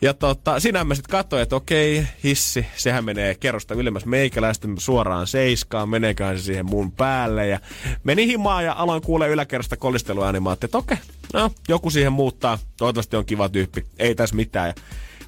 Ja 0.00 0.14
tota, 0.14 0.60
sinä 0.60 0.84
mä 0.84 0.94
sitten 0.94 1.10
katsoin, 1.10 1.42
että 1.42 1.56
okei, 1.56 2.06
hissi, 2.24 2.66
sehän 2.76 3.04
menee 3.04 3.34
kerrosta 3.34 3.74
ylemmäs 3.74 4.04
meikäläistä 4.04 4.68
suoraan 4.78 5.26
seiskaan, 5.26 5.88
meneeköhän 5.88 6.38
se 6.38 6.44
siihen 6.44 6.66
mun 6.66 6.92
päälle. 6.92 7.46
Ja 7.46 7.60
meni 8.04 8.26
himaan 8.26 8.64
ja 8.64 8.72
aloin 8.72 9.02
kuulee 9.02 9.28
yläkerrasta 9.28 9.76
kolisteluääni. 9.76 10.40
Mä 10.40 10.50
ajattelin, 10.50 10.68
että 10.68 10.78
okei, 10.78 10.96
no 11.32 11.50
joku 11.68 11.90
siihen 11.90 12.12
muuttaa. 12.12 12.58
Toivottavasti 12.76 13.16
on 13.16 13.24
kiva 13.24 13.48
tyyppi. 13.48 13.84
Ei 13.98 14.14
tässä 14.14 14.36
mitään. 14.36 14.68
Ja 14.68 14.74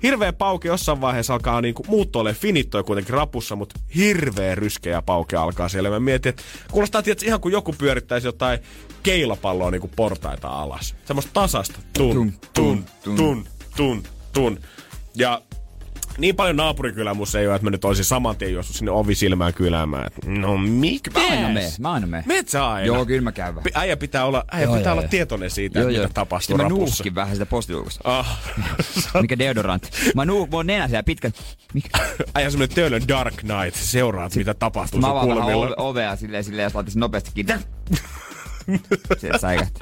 hirveä 0.03 0.33
pauke 0.33 0.69
jossain 0.69 1.01
vaiheessa 1.01 1.33
alkaa 1.35 1.61
niinku 1.61 1.85
muutto 1.89 2.21
ole 2.21 2.35
finittoja 2.35 2.83
kuitenkin 2.83 3.15
rapussa, 3.15 3.57
mutta 3.57 3.81
hirveä 3.97 4.55
ryskeä 4.55 5.03
pauke 5.03 5.37
alkaa 5.37 5.69
siellä. 5.69 5.91
Mä 5.91 6.01
mietin, 6.01 6.31
että 6.31 6.43
kuulostaa 6.71 7.03
tietysti 7.03 7.27
ihan 7.27 7.41
kuin 7.41 7.53
joku 7.53 7.75
pyörittäisi 7.79 8.27
jotain 8.27 8.59
keilapalloa 9.03 9.71
niinku 9.71 9.91
portaita 9.97 10.49
alas. 10.49 10.95
Semmoista 11.05 11.31
tasasta. 11.35 11.79
Tun, 11.93 12.15
tun, 12.15 12.35
tun, 12.55 12.85
tun, 13.17 13.45
tun, 13.77 14.03
tun. 14.33 14.61
Ja 15.15 15.43
niin 16.19 16.37
paljon 16.37 16.57
naapurikylä 16.57 17.11
ei 17.39 17.47
ole, 17.47 17.55
että 17.55 17.67
mä 17.67 17.71
nyt 17.71 17.85
olisin 17.85 18.05
saman 18.05 18.37
tien 18.37 18.53
juossut 18.53 18.77
sinne 18.77 18.91
ovisilmään 18.91 19.55
kyläämään. 19.55 20.07
Et, 20.07 20.13
No 20.27 20.59
mikä? 20.59 21.11
Mä 21.11 21.21
aina 21.31 21.49
mene, 21.49 21.73
mä 21.81 21.93
aina 21.93 22.07
mene. 22.07 22.23
Meet 22.27 22.49
sä 22.49 22.69
aina? 22.69 22.87
Joo, 22.87 23.07
kyllä 23.07 23.21
mä 23.23 23.33
käyn 23.33 23.55
vähän. 23.55 23.71
Äijä 23.75 23.97
pitää 23.97 24.25
olla, 24.25 24.45
äijä 24.53 24.65
Joo, 24.65 24.75
pitää 24.77 24.91
joo, 24.91 24.93
olla 24.93 25.03
joo. 25.03 25.09
tietoinen 25.11 25.51
siitä, 25.51 25.81
että 25.81 25.93
mitä 25.93 26.09
tapahtuu 26.15 26.41
Sitten 26.45 26.57
mä 26.57 26.63
rapussa. 26.63 26.85
nuuhkin 26.85 27.15
vähän 27.15 27.35
sitä 27.35 27.47
postiluukusta. 27.47 28.01
Ah. 28.05 28.39
Mikä 29.23 29.39
deodorantti. 29.39 29.91
Mä 30.15 30.25
nuuh, 30.25 30.49
mun 30.51 30.67
nenä 30.67 30.89
siellä 30.89 31.03
pitkä. 31.03 31.31
Mikä? 31.75 31.89
Äijä 32.35 32.51
semmonen 32.51 32.75
töölön 32.75 33.09
Dark 33.09 33.35
Knight. 33.37 33.75
Seuraat, 33.75 34.35
mitä 34.37 34.55
tapahtuu 34.55 35.01
Mä 35.01 35.07
sun 35.07 35.11
avaan 35.11 35.27
kulmilla. 35.27 35.67
ove, 35.67 35.75
ovea 35.77 36.17
silleen, 36.17 36.45
silleen, 36.45 36.65
jos 36.65 36.75
laittaisin 36.75 37.01
nopeasti 37.01 37.31
kiinni. 37.35 37.55
Sieltä 39.19 39.39
säikähti. 39.39 39.80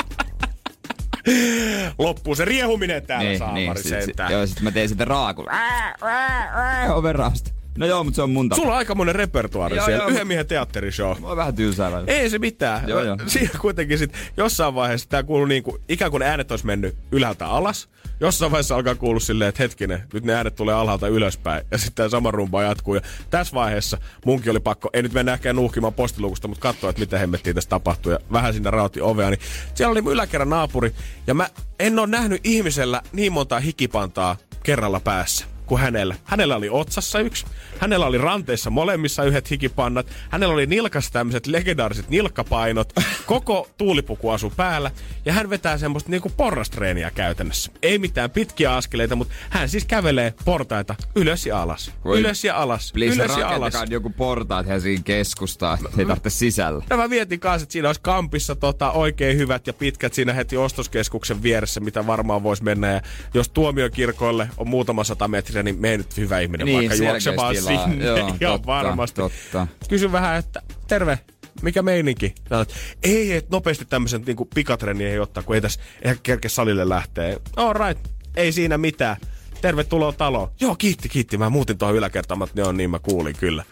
Loppuu 1.99 2.35
se 2.35 2.45
riehuminen 2.45 3.07
täällä 3.07 3.29
Niin, 3.29 3.39
saamari 3.39 3.61
niin. 3.63 3.77
Sit, 3.77 4.05
sit, 4.05 4.17
joo, 4.31 4.47
sit 4.47 4.61
mä 4.61 4.71
tein 4.71 4.89
sitten 4.89 5.07
raakun. 5.07 5.47
Ää, 5.51 5.95
ää, 6.03 6.51
ää, 6.55 6.95
Oven 6.95 7.15
raasta. 7.15 7.51
No 7.79 7.87
joo, 7.87 8.05
mutta 8.05 8.17
se 8.17 8.23
on 8.23 8.31
mun 8.31 8.49
tapa. 8.49 8.61
Sulla 8.63 8.73
on 8.73 8.79
aikamoinen 8.79 9.15
repertuaari 9.15 9.77
Joo, 9.77 9.87
siellä. 9.87 10.03
joo. 10.03 10.11
Yhden 10.11 10.27
miehen 10.27 10.47
teatterishow. 10.47 11.21
Mä 11.21 11.29
oon 11.29 11.37
vähän 11.37 11.55
tylsää 11.55 11.93
välillä. 11.93 12.13
Ei 12.13 12.31
se 12.31 12.39
mitään. 12.39 12.89
Joo, 12.89 13.03
joo. 13.03 13.17
Siinä 13.27 13.51
kuitenkin 13.61 13.99
sit 13.99 14.13
jossain 14.37 14.75
vaiheessa 14.75 15.09
tää 15.09 15.23
kuuluu 15.23 15.47
niinku, 15.47 15.79
ikään 15.89 16.11
kuin 16.11 16.21
ne 16.21 16.27
äänet 16.27 16.51
olisi 16.51 16.67
mennyt 16.67 16.97
ylhäältä 17.13 17.47
alas. 17.47 17.89
Jossain 18.21 18.53
vaiheessa 18.53 18.75
alkaa 18.77 18.95
kuulua 18.95 19.21
silleen, 19.21 19.49
että 19.49 19.63
hetkinen, 19.63 20.03
nyt 20.13 20.25
ne 20.25 20.35
äänet 20.35 20.55
tulee 20.55 20.75
alhaalta 20.75 21.09
ylöspäin. 21.09 21.65
Ja 21.71 21.79
sitten 21.79 21.95
tämä 21.95 22.09
sama 22.09 22.31
rumba 22.31 22.63
jatkuu. 22.63 22.95
Ja 22.95 23.01
tässä 23.31 23.55
vaiheessa 23.55 23.99
munkin 24.27 24.51
oli 24.51 24.61
pakko, 24.61 24.91
ei 24.93 25.03
nyt 25.03 25.13
mennä 25.13 25.33
ehkä 25.33 25.53
nuuhkimaan 25.53 25.95
postilukusta, 25.95 26.49
mutta 26.49 26.63
katsoa, 26.63 26.91
että 26.91 27.01
mitä 27.01 27.19
hemmettiin 27.19 27.55
tässä 27.55 27.71
tapahtui. 27.71 28.13
Ja 28.13 28.19
vähän 28.33 28.55
sinne 28.55 28.71
rauti 28.71 29.01
ovea, 29.01 29.31
niin 29.31 29.41
siellä 29.75 29.93
oli 29.93 30.03
mun 30.03 30.13
yläkerran 30.13 30.51
naapuri. 30.51 30.95
Ja 31.27 31.35
mä 31.35 31.49
en 31.79 31.99
ole 31.99 32.07
nähnyt 32.07 32.41
ihmisellä 32.45 33.03
niin 33.13 33.33
montaa 33.33 33.61
hikipantaa 33.61 34.37
kerralla 34.63 35.01
päässä 35.01 35.58
kuin 35.69 35.81
hänellä. 35.81 36.15
Hänellä 36.25 36.57
oli 36.57 36.69
otsassa 36.71 37.21
yksi, 37.21 37.47
hänellä 37.79 38.07
oli 38.07 38.19
ranteissa 38.19 38.71
molemmissa 38.71 39.25
yhdet 39.25 39.51
hikipannat, 39.51 40.07
hänellä 40.31 40.55
oli 40.55 40.67
nilkassa 40.67 41.13
tämmöiset 41.13 41.47
legendaariset 41.47 42.09
nilkkapainot, 42.09 42.93
koko 43.27 43.69
tuulipuku 43.79 44.31
asu 44.31 44.53
päällä, 44.57 44.91
ja 45.25 45.33
hän 45.33 45.51
vetää 45.51 45.79
semmoista 45.79 46.11
niinku 46.11 46.33
porrastreeniä 46.37 47.11
käytännössä. 47.11 47.73
Ei 47.83 47.99
mitään 47.99 48.31
pitkiä 48.31 48.75
askeleita, 48.75 49.17
mutta 49.17 49.35
hän 49.51 49.69
siis 49.69 49.85
kävelee 49.85 50.35
portaita 50.45 50.95
ylös 51.15 51.47
ja 51.47 51.63
alas, 51.63 51.93
Voi- 52.05 52.21
ylös 52.21 52.45
ja 52.45 52.57
alas, 52.57 52.93
Please, 52.93 53.15
ylös 53.15 53.37
ja 53.37 53.49
alas. 53.49 53.75
joku 53.89 54.11
portaat 54.11 54.67
Helsingin 54.67 55.05
keskustaan, 55.05 55.79
ei 55.99 56.07
tarvitse 56.07 56.31
sisällä. 56.31 56.85
Ja 56.91 56.97
mä 56.97 57.09
mietin 57.09 57.41
kanssa, 57.41 57.63
että 57.63 57.73
siinä 57.73 57.89
olisi 57.89 58.01
kampissa 58.01 58.57
tota, 58.57 58.91
oikein 58.91 59.39
hyvät 59.39 59.67
ja 59.67 59.73
pitkät 59.73 60.15
siinä 60.15 60.33
heti 60.33 60.57
ostoskeskuksen 60.57 61.43
vieressä, 61.43 61.81
mitä 61.81 62.07
varmaan 62.07 62.43
voisi 62.43 62.65
mennä. 62.65 62.93
Ja 62.93 63.01
jos 63.35 63.49
tuomiokirkoille 63.49 64.49
on 64.57 64.69
muutama 64.69 65.05
sata 65.05 65.29
metriä, 65.29 65.58
niin 65.63 65.81
mene 65.81 65.97
nyt 65.97 66.17
hyvä 66.17 66.41
ihminen 66.41 66.65
Niin, 66.65 66.77
vaikka 66.91 66.95
juoksemaan 67.05 67.55
tilaa. 67.55 67.89
sinne. 67.89 68.05
Joo, 68.05 68.17
Ihan 68.19 68.39
totta, 68.41 68.67
varmasti. 68.67 69.21
totta. 69.21 69.67
Kysyn 69.89 70.13
vähän, 70.13 70.37
että 70.39 70.63
terve, 70.89 71.19
mikä 71.63 71.83
meininki? 71.83 72.35
Sanoit, 72.49 72.75
ei, 73.03 73.33
että 73.33 73.49
nopeasti 73.57 73.85
tämmöisen 73.85 74.23
niinku 74.27 74.45
pikatrenni 74.55 75.05
ei 75.05 75.19
ottaa, 75.19 75.43
kun 75.43 75.55
ei 75.55 75.61
tässä 75.61 75.81
eihän 76.03 76.19
kerke 76.23 76.49
salille 76.49 76.89
lähtee. 76.89 77.41
All 77.57 77.73
right, 77.73 78.07
ei 78.37 78.53
siinä 78.53 78.79
mitään. 78.79 79.17
Tervetuloa 79.61 80.13
taloon. 80.13 80.51
Joo, 80.61 80.77
kiitti, 80.77 81.09
kiitti. 81.09 81.39
Mä 81.39 81.51
muutin 81.51 81.79
tuohon 81.79 81.97
yläkertaan, 81.97 82.39
mutta 82.39 82.53
ne 82.57 82.69
on 82.69 82.77
niin, 82.77 82.91
mä 82.91 82.99
kuulin 82.99 83.37
kyllä. 83.37 83.65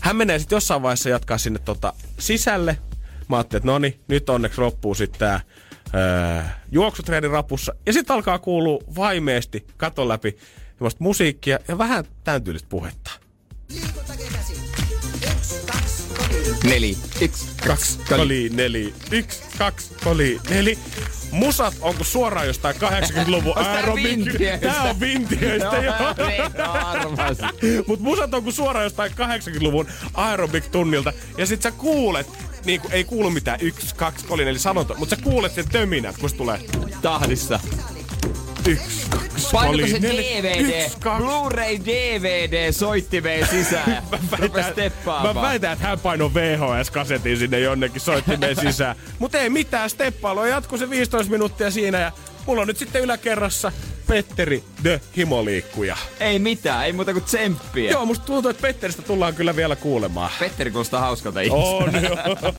Hän 0.00 0.16
menee 0.16 0.38
sitten 0.38 0.56
jossain 0.56 0.82
vaiheessa 0.82 1.08
jatkaa 1.08 1.38
sinne 1.38 1.58
tota 1.58 1.92
sisälle. 2.18 2.78
Mä 3.28 3.36
ajattelin, 3.36 3.60
että 3.60 3.66
no 3.72 3.78
niin, 3.78 4.00
nyt 4.08 4.28
onneksi 4.30 4.60
loppuu 4.60 4.94
sitten 4.94 5.18
tää 5.18 5.40
öö, 5.94 6.42
juoksutreeni 6.72 7.28
rapussa. 7.28 7.74
Ja 7.86 7.92
sitten 7.92 8.14
alkaa 8.14 8.38
kuulua 8.38 8.78
vaimeesti 8.96 9.66
katon 9.76 10.08
läpi 10.08 10.36
semmoista 10.74 11.04
musiikkia 11.04 11.58
ja 11.68 11.78
vähän 11.78 12.04
tämän 12.24 12.44
tyylistä 12.44 12.68
puhetta. 12.68 13.10
Neli, 16.64 16.96
yksi, 17.20 17.46
Kaksi, 17.66 17.98
koli, 18.08 18.50
neli, 18.52 18.94
yksi, 19.10 19.42
kaksi, 19.58 19.90
koli, 20.04 20.40
neli. 20.50 20.78
Musat 21.30 21.74
onko 21.80 22.04
suoraan 22.04 22.46
jostain 22.46 22.76
80-luvun 22.76 23.58
Onks 23.58 23.62
tää 23.62 23.74
aerobik? 23.74 24.04
vintiöistä? 24.04 24.66
Tää 24.68 24.82
on 24.82 25.00
vintiöistä, 25.00 25.76
joo. 25.76 26.26
Niin, 26.28 26.60
arvasin. 26.60 27.48
Mut 27.86 28.00
musat 28.00 28.34
on 28.34 28.52
suoraan 28.52 28.84
jostain 28.84 29.12
80-luvun 29.12 29.86
aerobik-tunnilta. 30.14 31.12
Ja 31.38 31.46
sit 31.46 31.62
sä 31.62 31.70
kuulet, 31.70 32.26
niin 32.64 32.80
kuin 32.80 32.92
ei 32.92 33.04
kuulu 33.04 33.30
mitään 33.30 33.60
yksi, 33.60 33.94
kaksi, 33.94 34.26
kolin, 34.26 34.48
eli 34.48 34.58
sanonta, 34.58 34.94
mutta 34.98 35.16
sä 35.16 35.22
kuulet 35.22 35.54
sen 35.54 35.68
töminät, 35.68 36.18
kun 36.18 36.30
se 36.30 36.36
tulee 36.36 36.60
Tahdissa. 37.02 37.60
Yksi, 38.68 39.06
kaksi, 39.10 39.48
Painuko 39.52 39.76
kolin, 39.76 39.90
se 39.90 40.02
DVD, 40.02 40.60
yksi, 40.60 40.98
kaksi. 41.00 41.24
Blu-ray 41.24 41.84
DVD 41.84 42.72
soittimeen 42.72 43.46
sisään? 43.46 43.90
Mä 44.10 44.18
väitän, 44.30 44.92
mä 45.22 45.34
väitän, 45.34 45.72
että 45.72 45.86
hän 45.86 46.00
painoi 46.00 46.30
VHS-kasetin 46.34 47.36
sinne 47.36 47.60
jonnekin 47.60 48.00
soittimeen 48.00 48.56
sisään. 48.56 48.96
Mutta 49.18 49.38
ei 49.38 49.50
mitään 49.50 49.90
steppailua. 49.90 50.48
Jatkuu 50.48 50.78
se 50.78 50.90
15 50.90 51.32
minuuttia 51.32 51.70
siinä 51.70 52.00
ja 52.00 52.12
mulla 52.46 52.62
on 52.62 52.68
nyt 52.68 52.76
sitten 52.76 53.02
yläkerrassa 53.02 53.72
Petteri 54.06 54.64
the 54.82 55.00
Himoliikkuja. 55.16 55.96
Ei 56.20 56.38
mitään, 56.38 56.84
ei 56.86 56.92
muuta 56.92 57.12
kuin 57.12 57.24
tsemppiä. 57.24 57.90
Joo, 57.90 58.06
musta 58.06 58.24
tuntuu, 58.26 58.50
että 58.50 58.62
Petteristä 58.62 59.02
tullaan 59.02 59.34
kyllä 59.34 59.56
vielä 59.56 59.76
kuulemaan. 59.76 60.30
Petteri 60.38 60.70
kuulostaa 60.70 61.00
hauskalta 61.00 61.40
ihmiseltä. 61.40 62.22
On 62.24 62.36
joo. 62.42 62.54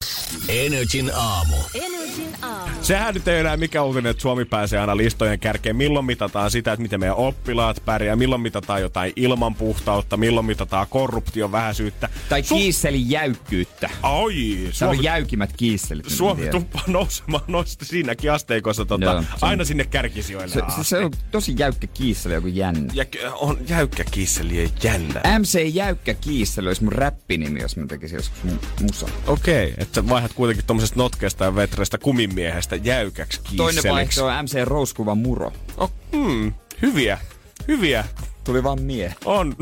Energin 0.65 1.11
aamu. 1.15 1.55
Energin 1.73 2.35
aamu. 2.41 2.71
Sehän 2.81 3.13
nyt 3.13 3.27
ei 3.27 3.39
enää 3.39 3.57
mikä 3.57 3.83
uutinen, 3.83 4.09
että 4.09 4.21
Suomi 4.21 4.45
pääsee 4.45 4.79
aina 4.79 4.97
listojen 4.97 5.39
kärkeen. 5.39 5.75
Milloin 5.75 6.05
mitataan 6.05 6.51
sitä, 6.51 6.73
että 6.73 6.81
miten 6.81 6.99
meidän 6.99 7.15
oppilaat 7.15 7.81
pärjää, 7.85 8.15
milloin 8.15 8.41
mitataan 8.41 8.81
jotain 8.81 9.13
ilman 9.15 9.55
puhtautta, 9.55 10.17
milloin 10.17 10.45
mitataan 10.45 10.87
korruption 10.89 11.51
vähäisyyttä. 11.51 12.09
Tai 12.29 12.43
kiisselin 12.43 13.09
jäykkyyttä. 13.09 13.89
Ai, 14.03 14.57
Tämä 14.59 14.71
Suomi, 14.71 14.97
on 14.97 15.03
jäykimmät 15.03 15.53
kiisselit. 15.57 16.05
Suomi 16.09 16.47
tuppaa 16.47 16.83
nousemaan 16.87 17.43
noista 17.47 17.85
siinäkin 17.85 18.31
asteikossa 18.31 18.85
tota, 18.85 19.05
Joo, 19.05 19.21
se 19.21 19.27
on- 19.41 19.49
aina 19.49 19.65
sinne 19.65 19.83
kärkisijoille 19.83 20.47
Se, 20.53 20.61
se, 20.77 20.83
se, 20.83 20.97
on 20.97 21.11
tosi 21.36 21.55
jäykkä 21.59 21.88
kiisseli, 21.88 22.33
joku 22.33 22.47
jännä. 22.47 22.93
Ja 22.93 23.05
k- 23.05 23.15
on 23.33 23.57
jäykkä 23.69 24.03
kisseli 24.11 24.63
ja 24.63 24.69
jännä. 24.83 25.21
MC 25.39 25.59
Jäykkä 25.73 26.13
Kiisseli 26.13 26.67
olisi 26.67 26.83
mun 26.83 26.93
räppinimi, 26.93 27.61
jos 27.61 27.77
mä 27.77 27.86
tekisin 27.88 28.15
joskus 28.15 28.39
mu- 28.51 28.83
musa. 28.83 29.07
Okei, 29.27 29.73
että 29.77 29.95
sä 30.01 30.09
vaihdat 30.09 30.33
kuitenkin 30.33 30.65
tommosesta 30.65 30.95
notkeasta 30.99 31.45
ja 31.45 31.55
vetrestä 31.55 31.97
kumimiehestä 31.97 32.75
jäykäksi 32.75 33.39
kisseliksi. 33.39 33.57
Toinen 33.57 33.83
vaihtoehto 33.93 34.25
on 34.39 34.45
MC 34.45 34.63
Rouskuva 34.63 35.15
Muro. 35.15 35.53
Oh, 35.77 35.91
hmm, 36.11 36.53
hyviä, 36.81 37.19
hyviä. 37.67 38.05
Tuli 38.43 38.63
vaan 38.63 38.81
mie. 38.81 39.15
On. 39.25 39.55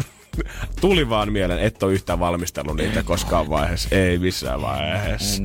Tuli 0.81 1.09
vaan 1.09 1.31
mieleen, 1.31 1.59
et 1.59 1.83
ole 1.83 1.93
yhtään 1.93 2.19
valmistellut 2.19 2.75
niitä 2.75 3.03
koskaan 3.03 3.49
vaiheessa. 3.49 3.89
Ei 3.91 4.19
missään 4.19 4.61
vaiheessa. 4.61 5.43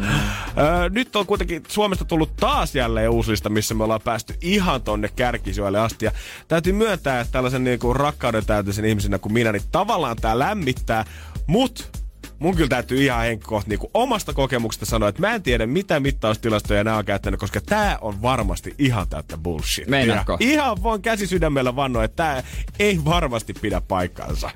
Öö, 0.59 0.89
nyt 0.89 1.17
on 1.17 1.27
kuitenkin 1.27 1.63
Suomesta 1.69 2.05
tullut 2.05 2.37
taas 2.37 2.75
jälleen 2.75 3.11
uusi 3.11 3.31
lista, 3.31 3.49
missä 3.49 3.75
me 3.75 3.85
ollaan 3.85 4.01
päästy 4.05 4.35
ihan 4.41 4.83
tonne 4.83 5.09
kärkisijoille 5.17 5.81
asti. 5.81 6.05
Ja 6.05 6.13
täytyy 6.49 6.73
myöntää, 6.73 7.21
että 7.21 7.33
tällaisen 7.33 7.65
niinku 7.65 7.95
rakkauden 7.95 8.47
täyteisen 8.47 8.85
ihmisenä 8.85 9.19
kuin 9.19 9.33
minä, 9.33 9.53
niin 9.53 9.63
tavallaan 9.73 10.17
tää 10.17 10.39
lämmittää, 10.39 11.05
mut 11.47 11.91
mun 12.39 12.57
kyllä 12.57 12.69
täytyy 12.69 13.05
ihan 13.05 13.21
henkkohta 13.21 13.69
niinku 13.69 13.91
omasta 13.95 14.33
kokemuksesta 14.33 14.87
sanoa, 14.87 15.09
että 15.09 15.21
mä 15.21 15.35
en 15.35 15.43
tiedä 15.43 15.67
mitä 15.67 16.01
mittaustilastoja 16.01 16.85
nämä 16.85 16.97
on 16.97 17.05
käyttänyt, 17.05 17.41
koska 17.41 17.61
tää 17.61 17.99
on 18.01 18.23
varmasti 18.23 18.75
ihan 18.79 19.09
täyttä 19.09 19.37
bullshit. 19.37 19.89
Meinaatko? 19.89 20.37
Ihan 20.41 20.83
voin 20.83 21.03
käsi 21.03 21.27
sydämellä 21.27 21.77
vannoa, 21.77 22.05
että 22.05 22.17
tää 22.17 22.43
ei 22.79 23.05
varmasti 23.05 23.53
pidä 23.53 23.81
paikkaansa. 23.81 24.51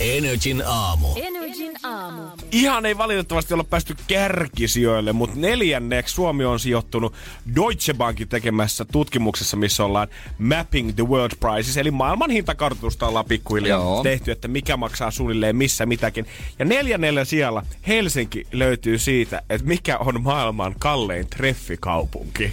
Energin 0.00 0.62
aamu. 0.66 1.08
Energin 1.54 1.86
aamu. 1.86 2.22
Ihan 2.52 2.86
ei 2.86 2.98
valitettavasti 2.98 3.54
olla 3.54 3.64
päästy 3.64 3.96
kärkisijoille, 4.06 5.12
mutta 5.12 5.40
neljänneksi 5.40 6.14
Suomi 6.14 6.44
on 6.44 6.60
sijoittunut 6.60 7.14
Deutsche 7.56 7.94
Bankin 7.94 8.28
tekemässä 8.28 8.84
tutkimuksessa, 8.84 9.56
missä 9.56 9.84
ollaan 9.84 10.08
Mapping 10.38 10.92
the 10.94 11.02
World 11.02 11.36
Prices, 11.40 11.76
eli 11.76 11.90
maailman 11.90 12.30
hintakartoitusta 12.30 13.06
ollaan 13.06 13.24
pikkuhiljaa 13.24 13.80
Joo. 13.80 14.02
tehty, 14.02 14.30
että 14.30 14.48
mikä 14.48 14.76
maksaa 14.76 15.10
suunnilleen 15.10 15.56
missä 15.56 15.86
mitäkin. 15.86 16.26
Ja 16.58 16.64
neljännellä 16.64 17.24
sijalla 17.24 17.62
Helsinki 17.86 18.46
löytyy 18.52 18.98
siitä, 18.98 19.42
että 19.50 19.66
mikä 19.66 19.98
on 19.98 20.22
maailman 20.22 20.74
kallein 20.78 21.26
treffikaupunki. 21.26 22.52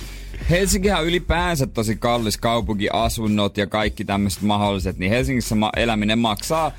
Helsinkihän 0.49 0.99
on 0.99 1.07
ylipäänsä 1.07 1.67
tosi 1.67 1.95
kallis 1.95 2.37
kaupunki, 2.37 2.89
asunnot 2.93 3.57
ja 3.57 3.67
kaikki 3.67 4.05
tämmöiset 4.05 4.41
mahdolliset, 4.41 4.97
niin 4.97 5.11
Helsingissä 5.11 5.55
ma- 5.55 5.71
eläminen 5.75 6.19
maksaa 6.19 6.71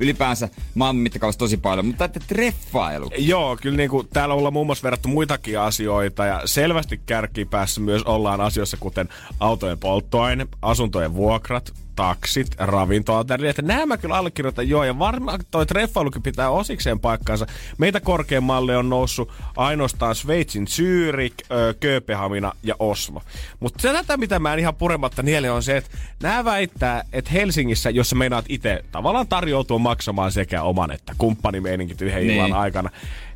ylipäänsä 0.00 0.48
maailman 0.74 1.02
mittakaavassa 1.02 1.38
tosi 1.38 1.56
paljon, 1.56 1.86
mutta 1.86 2.04
että 2.04 2.20
treffailu. 2.26 3.10
Joo, 3.18 3.56
kyllä 3.62 3.76
niin 3.76 3.90
kuin, 3.90 4.08
täällä 4.12 4.34
ollaan 4.34 4.52
muun 4.52 4.66
muassa 4.66 4.82
verrattu 4.82 5.08
muitakin 5.08 5.58
asioita 5.60 6.26
ja 6.26 6.42
selvästi 6.44 7.00
kärkipäässä 7.06 7.80
myös 7.80 8.02
ollaan 8.02 8.40
asioissa 8.40 8.76
kuten 8.76 9.08
autojen 9.40 9.78
polttoaine, 9.78 10.46
asuntojen 10.62 11.14
vuokrat, 11.14 11.72
taksit, 12.00 12.46
ravintoalteri, 12.58 13.48
että 13.48 13.62
nämä 13.62 13.86
mä 13.86 13.96
kyllä 13.96 14.16
allekirjoitan 14.16 14.68
joo, 14.68 14.84
ja 14.84 14.98
varmaan 14.98 15.40
toi 15.50 15.66
treffailukin 15.66 16.22
pitää 16.22 16.50
osikseen 16.50 17.00
paikkaansa. 17.00 17.46
Meitä 17.78 18.00
korkeammalle 18.00 18.76
on 18.76 18.88
noussut 18.88 19.32
ainoastaan 19.56 20.14
Sveitsin 20.14 20.66
Zürich, 20.66 21.34
ö, 21.50 21.74
Kööpenhamina 21.80 22.52
ja 22.62 22.74
Oslo. 22.78 23.22
Mutta 23.60 23.82
se 23.82 23.92
tätä, 23.92 24.16
mitä 24.16 24.38
mä 24.38 24.52
en 24.52 24.58
ihan 24.58 24.74
purematta 24.74 25.22
nielle 25.22 25.50
on 25.50 25.62
se, 25.62 25.76
että 25.76 25.90
nämä 26.22 26.44
väittää, 26.44 27.04
että 27.12 27.30
Helsingissä, 27.30 27.90
jos 27.90 28.10
sä 28.10 28.16
meinaat 28.16 28.44
itse 28.48 28.84
tavallaan 28.92 29.28
tarjoutua 29.28 29.78
maksamaan 29.78 30.32
sekä 30.32 30.62
oman 30.62 30.90
että 30.92 31.12
kumppanimeiningit 31.18 32.00
yhden 32.02 32.26
Niin. 32.26 32.30
illan 32.30 32.52
aikana, 32.52 32.90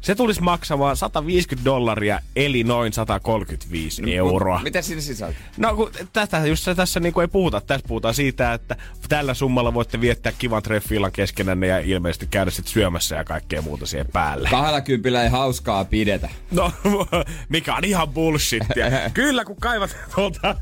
se 0.05 0.15
tulisi 0.15 0.43
maksamaan 0.43 0.97
150 0.97 1.65
dollaria, 1.65 2.21
eli 2.37 2.65
noin 2.65 2.93
135 2.93 4.15
euroa. 4.15 4.61
Mitä 4.63 4.83
siinä 4.83 5.01
sisältää? 5.01 5.43
No 5.57 5.77
kun 5.77 5.91
tästä 6.13 6.47
just 6.47 6.69
tässä 6.77 7.01
niinku 7.01 7.21
ei 7.21 7.29
puhuta. 7.29 7.61
Tässä 7.61 7.89
puhutaan 7.89 8.15
siitä, 8.15 8.53
että 8.53 8.77
tällä 9.09 9.35
summalla 9.35 9.75
voitte 9.75 10.01
viettää 10.01 10.33
kivan 10.39 10.63
treffiillan 10.63 11.13
keskenänne 11.13 11.67
ja 11.67 11.79
ilmeisesti 11.79 12.27
käydä 12.27 12.51
sitten 12.51 12.73
syömässä 12.73 13.17
ja 13.17 13.25
kaikkea 13.25 13.63
muuta 13.63 13.87
siihen 13.87 14.07
päälle. 14.13 14.49
Kahdella 14.51 14.81
kympillä 14.81 15.23
ei 15.23 15.29
hauskaa 15.29 15.85
pidetä. 15.85 16.29
No, 16.51 16.73
mikä 17.49 17.75
on 17.77 17.85
ihan 17.85 18.09
bullshittia. 18.09 18.87
Kyllä, 19.15 19.45
kun 19.45 19.57
kaivat 19.57 19.97
tuolta 20.15 20.57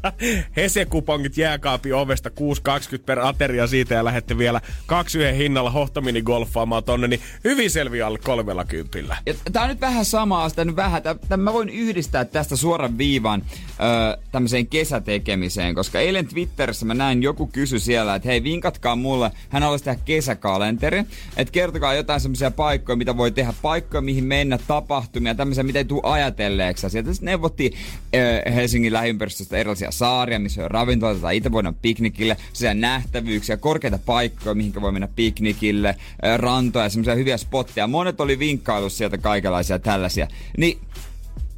Hese-kupongit 0.56 1.36
jääkaapin 1.36 1.94
ovesta 1.94 2.28
6,20 2.28 2.34
per 3.06 3.18
ateria 3.18 3.66
siitä 3.66 3.94
ja 3.94 4.04
lähette 4.04 4.38
vielä 4.38 4.60
kaksi 4.86 5.18
yhden 5.18 5.34
hinnalla 5.34 5.70
hohtamini 5.70 6.22
golfaamaan 6.22 6.84
tonne, 6.84 7.08
niin 7.08 7.20
hyvin 7.44 7.70
selviää 7.70 8.06
alle 8.06 8.18
kolmella 8.18 8.64
kympillä. 8.64 9.16
Ja 9.26 9.31
tää 9.52 9.62
on 9.62 9.68
nyt 9.68 9.80
vähän 9.80 10.04
samaa, 10.04 10.48
sitä 10.48 10.64
nyt 10.64 10.76
vähän, 10.76 11.02
tää 11.02 11.36
mä 11.36 11.52
voin 11.52 11.68
yhdistää 11.68 12.24
tästä 12.24 12.56
suoran 12.56 12.98
viivan 12.98 13.42
öö, 13.80 14.22
tämmöiseen 14.32 14.66
kesätekemiseen, 14.66 15.74
koska 15.74 16.00
eilen 16.00 16.26
Twitterissä 16.26 16.86
mä 16.86 16.94
näin, 16.94 17.22
joku 17.22 17.46
kysy 17.46 17.78
siellä, 17.78 18.14
että 18.14 18.28
hei 18.28 18.42
vinkatkaa 18.42 18.96
mulle, 18.96 19.30
hän 19.48 19.62
haluaisi 19.62 19.84
tehdä 19.84 20.00
kesäkalenteri, 20.04 21.04
että 21.36 21.52
kertokaa 21.52 21.94
jotain 21.94 22.20
semmoisia 22.20 22.50
paikkoja, 22.50 22.96
mitä 22.96 23.16
voi 23.16 23.30
tehdä, 23.30 23.52
paikkoja, 23.62 24.00
mihin 24.00 24.24
mennä, 24.24 24.58
tapahtumia, 24.66 25.34
tämmöisiä, 25.34 25.64
mitä 25.64 25.78
ei 25.78 25.84
tule 25.84 26.02
ajatelleeksi. 26.04 26.90
Sieltä 26.90 27.12
sitten 27.12 27.26
neuvottiin 27.26 27.72
öö, 28.14 28.52
Helsingin 28.54 28.92
lähiympäristöstä 28.92 29.56
erilaisia 29.56 29.90
saaria, 29.90 30.38
missä 30.38 30.64
on 30.64 30.70
ravintoloita 30.70 31.20
tai 31.20 31.36
itse 31.36 31.52
voidaan 31.52 31.74
piknikille, 31.82 32.36
sellaisia 32.52 32.80
nähtävyyksiä, 32.80 33.56
korkeita 33.56 33.98
paikkoja, 34.06 34.54
mihin 34.54 34.72
voi 34.80 34.92
mennä 34.92 35.08
piknikille, 35.16 35.96
öö, 36.24 36.36
rantoja, 36.36 36.88
semmoisia 36.88 37.14
hyviä 37.14 37.36
spotteja. 37.36 37.86
Monet 37.86 38.20
oli 38.20 38.38
vinkkailu 38.38 38.90
sieltä 38.90 39.18
kaikenlaisia 39.22 39.78
tällaisia. 39.78 40.28
Niin 40.58 40.80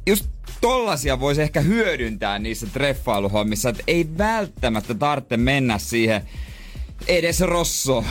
just 0.07 0.25
tollasia 0.61 1.19
voisi 1.19 1.41
ehkä 1.41 1.61
hyödyntää 1.61 2.39
niissä 2.39 2.67
treffailuhommissa, 2.73 3.69
että 3.69 3.83
ei 3.87 4.07
välttämättä 4.17 4.93
tarvitse 4.93 5.37
mennä 5.37 5.77
siihen 5.77 6.21
edes 7.07 7.41
rosso. 7.41 8.05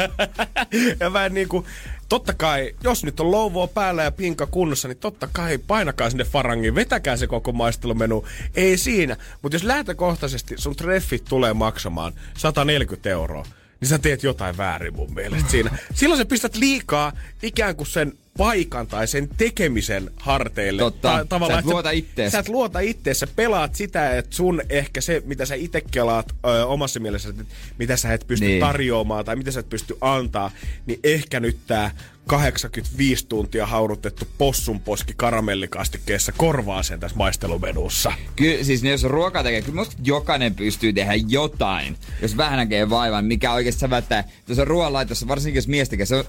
ja 1.00 1.12
vähän 1.12 1.34
niinku, 1.34 1.66
totta 2.08 2.34
kai, 2.34 2.74
jos 2.84 3.04
nyt 3.04 3.20
on 3.20 3.30
louvoa 3.30 3.66
päällä 3.66 4.02
ja 4.02 4.12
pinka 4.12 4.46
kunnossa, 4.46 4.88
niin 4.88 4.98
totta 4.98 5.28
kai 5.32 5.58
painakaa 5.58 6.10
sinne 6.10 6.24
farangiin, 6.24 6.74
vetäkää 6.74 7.16
se 7.16 7.26
koko 7.26 7.52
maistelumenu. 7.52 8.26
Ei 8.54 8.76
siinä. 8.76 9.16
Mutta 9.42 9.54
jos 9.54 9.64
lähtökohtaisesti 9.64 10.54
sun 10.58 10.76
treffit 10.76 11.24
tulee 11.24 11.54
maksamaan 11.54 12.12
140 12.36 13.10
euroa, 13.10 13.44
niin 13.80 13.88
sä 13.88 13.98
teet 13.98 14.22
jotain 14.22 14.56
väärin 14.56 14.96
mun 14.96 15.14
mielestä 15.14 15.50
siinä. 15.50 15.78
Silloin 15.94 16.18
sä 16.18 16.24
pistät 16.24 16.56
liikaa 16.56 17.12
ikään 17.42 17.76
kuin 17.76 17.86
sen 17.86 18.12
paikan 18.38 18.86
tai 18.86 19.06
sen 19.08 19.28
tekemisen 19.36 20.10
harteille. 20.16 20.82
Totta. 20.82 21.26
Sä 21.48 21.58
et 21.58 21.64
luota 21.64 21.90
ittees. 21.90 22.32
Sä 22.32 22.38
et 22.38 22.48
luota 22.48 22.80
ittees. 22.80 23.20
Sä 23.20 23.26
pelaat 23.36 23.74
sitä, 23.74 24.16
että 24.18 24.36
sun 24.36 24.62
ehkä 24.68 25.00
se, 25.00 25.22
mitä 25.26 25.46
sä 25.46 25.54
itse 25.54 25.80
kelaat 25.90 26.26
ö, 26.46 26.66
omassa 26.66 27.00
mielessä, 27.00 27.28
että 27.28 27.44
mitä 27.78 27.96
sä 27.96 28.12
et 28.14 28.26
pysty 28.26 28.46
Niin. 28.46 28.60
tarjoamaan 28.60 29.24
tai 29.24 29.36
mitä 29.36 29.50
sä 29.50 29.60
et 29.60 29.68
pysty 29.68 29.96
antaa, 30.00 30.50
niin 30.86 31.00
ehkä 31.04 31.40
nyt 31.40 31.56
tää 31.66 31.90
85 32.26 33.26
tuntia 33.26 33.66
haudutettu 33.66 34.28
possunposki 34.38 35.12
karamellikastikkeessa 35.16 36.32
korvaa 36.32 36.82
sen 36.82 37.00
tässä 37.00 37.16
maistelumenussa. 37.16 38.12
Kyllä, 38.36 38.64
siis 38.64 38.82
jos 38.82 39.04
ruokaa 39.04 39.42
tekee, 39.42 39.62
kyllä 39.62 39.76
musta 39.76 39.96
jokainen 40.04 40.54
pystyy 40.54 40.92
tehdä 40.92 41.12
jotain. 41.28 41.96
Jos 42.22 42.36
vähän 42.36 42.56
näkee 42.56 42.90
vaivan, 42.90 43.24
mikä 43.24 43.52
oikeasti 43.52 43.80
sä 43.80 43.90
välttää. 43.90 44.24
Jos 44.48 44.58
on 44.58 44.66
ruoanlaitossa, 44.66 45.28
varsinkin 45.28 45.58
jos 45.58 45.68
mies 45.68 45.88
tekee, 45.88 46.06
se 46.06 46.16
on 46.16 46.24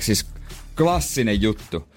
siis 0.00 0.26
klassinen 0.76 1.42
juttu. 1.42 1.88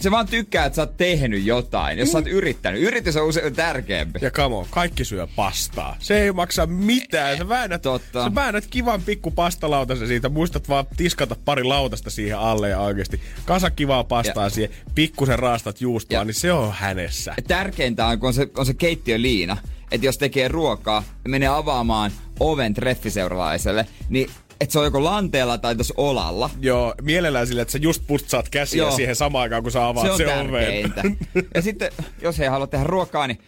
Se 0.00 0.10
vaan 0.10 0.26
tykkää, 0.26 0.66
että 0.66 0.76
sä 0.76 0.82
oot 0.82 0.96
tehnyt 0.96 1.44
jotain, 1.44 1.98
jos 1.98 2.12
sä 2.12 2.18
oot 2.18 2.26
yrittänyt. 2.26 2.82
Yritys 2.82 3.16
on 3.16 3.26
usein 3.26 3.54
tärkeämpi. 3.54 4.18
Ja 4.22 4.30
kamo, 4.30 4.66
kaikki 4.70 5.04
syö 5.04 5.26
pastaa. 5.36 5.96
Se 5.98 6.22
ei 6.22 6.32
maksa 6.32 6.66
mitään. 6.66 7.38
Sä 7.38 7.48
väännät, 7.48 7.82
Totta. 7.82 8.24
sä 8.24 8.34
väännät 8.34 8.66
kivan 8.66 9.02
pikku 9.02 9.30
pastalautasen 9.30 10.08
siitä. 10.08 10.28
Muistat 10.28 10.68
vaan 10.68 10.86
tiskata 10.96 11.36
pari 11.44 11.64
lautasta 11.64 12.10
siihen 12.10 12.38
alle 12.38 12.68
ja 12.68 12.80
oikeasti 12.80 13.20
kasa 13.44 13.70
kivaa 13.70 14.04
pastaa 14.04 14.44
Ja- 14.44 14.50
siihen. 14.50 14.70
Pikkusen 14.94 15.38
raastat 15.38 15.80
juustoa, 15.80 16.18
Ja- 16.18 16.24
niin 16.24 16.34
se 16.34 16.52
on 16.52 16.72
hänessä. 16.72 17.34
Tärkeintä 17.48 18.06
on, 18.06 18.18
kun 18.20 18.26
on 18.26 18.34
se, 18.34 18.48
on 18.56 18.66
se 18.66 18.74
keittiöliina, 18.74 19.56
että 19.92 20.06
jos 20.06 20.18
tekee 20.18 20.48
ruokaa 20.48 21.04
ja 21.24 21.30
menee 21.30 21.48
avaamaan 21.48 22.12
oven 22.40 22.74
treffiseuralaiselle, 22.74 23.86
niin 24.08 24.30
että 24.64 24.72
se 24.72 24.78
on 24.78 24.84
joko 24.84 25.04
lanteella 25.04 25.58
tai 25.58 25.74
tuossa 25.74 25.94
olalla. 25.96 26.50
Joo, 26.60 26.94
mielellään 27.02 27.46
sille, 27.46 27.62
että 27.62 27.72
sä 27.72 27.78
just 27.78 28.02
putsaat 28.06 28.48
käsiä 28.48 28.78
Joo. 28.78 28.96
siihen 28.96 29.16
samaan 29.16 29.42
aikaan, 29.42 29.62
kun 29.62 29.72
sä 29.72 29.88
avaat 29.88 30.06
se 30.06 30.12
on 30.12 30.18
se 30.18 30.24
tärkeintä. 30.24 31.00
oven. 31.00 31.18
ja 31.54 31.62
sitten, 31.62 31.92
jos 32.22 32.40
ei 32.40 32.48
halua 32.48 32.66
tehdä 32.66 32.84
ruokaa, 32.84 33.26
niin 33.26 33.38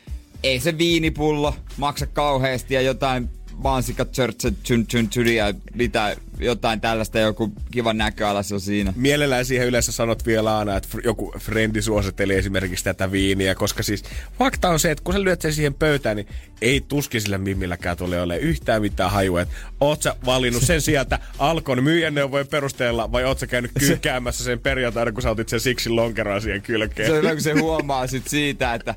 ei 0.42 0.60
se 0.60 0.78
viinipullo 0.78 1.54
maksa 1.76 2.06
kauheasti 2.06 2.74
ja 2.74 2.80
jotain 2.80 3.30
mansikka, 3.56 4.04
church, 4.04 4.52
chun, 4.64 4.86
chun, 4.86 5.34
ja 5.34 5.54
mitä, 5.74 6.16
jotain 6.38 6.80
tällaista, 6.80 7.18
joku 7.18 7.52
kiva 7.70 7.92
näköalas 7.92 8.52
on 8.52 8.60
siinä. 8.60 8.92
Mielellään 8.96 9.44
siihen 9.44 9.66
yleensä 9.66 9.92
sanot 9.92 10.26
vielä 10.26 10.58
aina, 10.58 10.76
että 10.76 10.88
joku 11.04 11.34
frendi 11.38 11.82
suositteli 11.82 12.34
esimerkiksi 12.34 12.84
tätä 12.84 13.12
viiniä, 13.12 13.54
koska 13.54 13.82
siis 13.82 14.04
fakta 14.38 14.68
on 14.68 14.80
se, 14.80 14.90
että 14.90 15.04
kun 15.04 15.14
sä 15.14 15.24
lyöt 15.24 15.40
sen 15.40 15.52
siihen 15.52 15.74
pöytään, 15.74 16.16
niin 16.16 16.28
ei 16.62 16.80
tuskin 16.80 17.20
sillä 17.20 17.38
mimmilläkään 17.38 17.96
tule 17.96 18.20
ole 18.20 18.38
yhtään 18.38 18.82
mitään 18.82 19.10
hajua. 19.10 19.40
Että 19.40 19.54
oot 19.80 20.02
sä 20.02 20.16
valinnut 20.26 20.62
sen 20.62 20.80
sieltä 20.80 21.18
Alkon 21.38 21.84
myyjäneuvojen 21.84 22.46
perusteella 22.46 23.12
vai 23.12 23.24
oot 23.24 23.38
sä 23.38 23.46
käynyt 23.46 23.70
kyykkäämässä 23.78 24.44
sen 24.44 24.60
perjantaina, 24.60 25.12
kun 25.12 25.22
sä 25.22 25.30
otit 25.30 25.48
sen 25.48 25.60
siksi 25.60 25.90
lonkeroa 25.90 26.40
siihen 26.40 26.62
kylkeen? 26.62 27.08
Se 27.08 27.18
on 27.18 27.34
kun 27.34 27.40
se 27.40 27.52
huomaa 27.52 28.06
sit 28.06 28.28
siitä, 28.28 28.74
että 28.74 28.94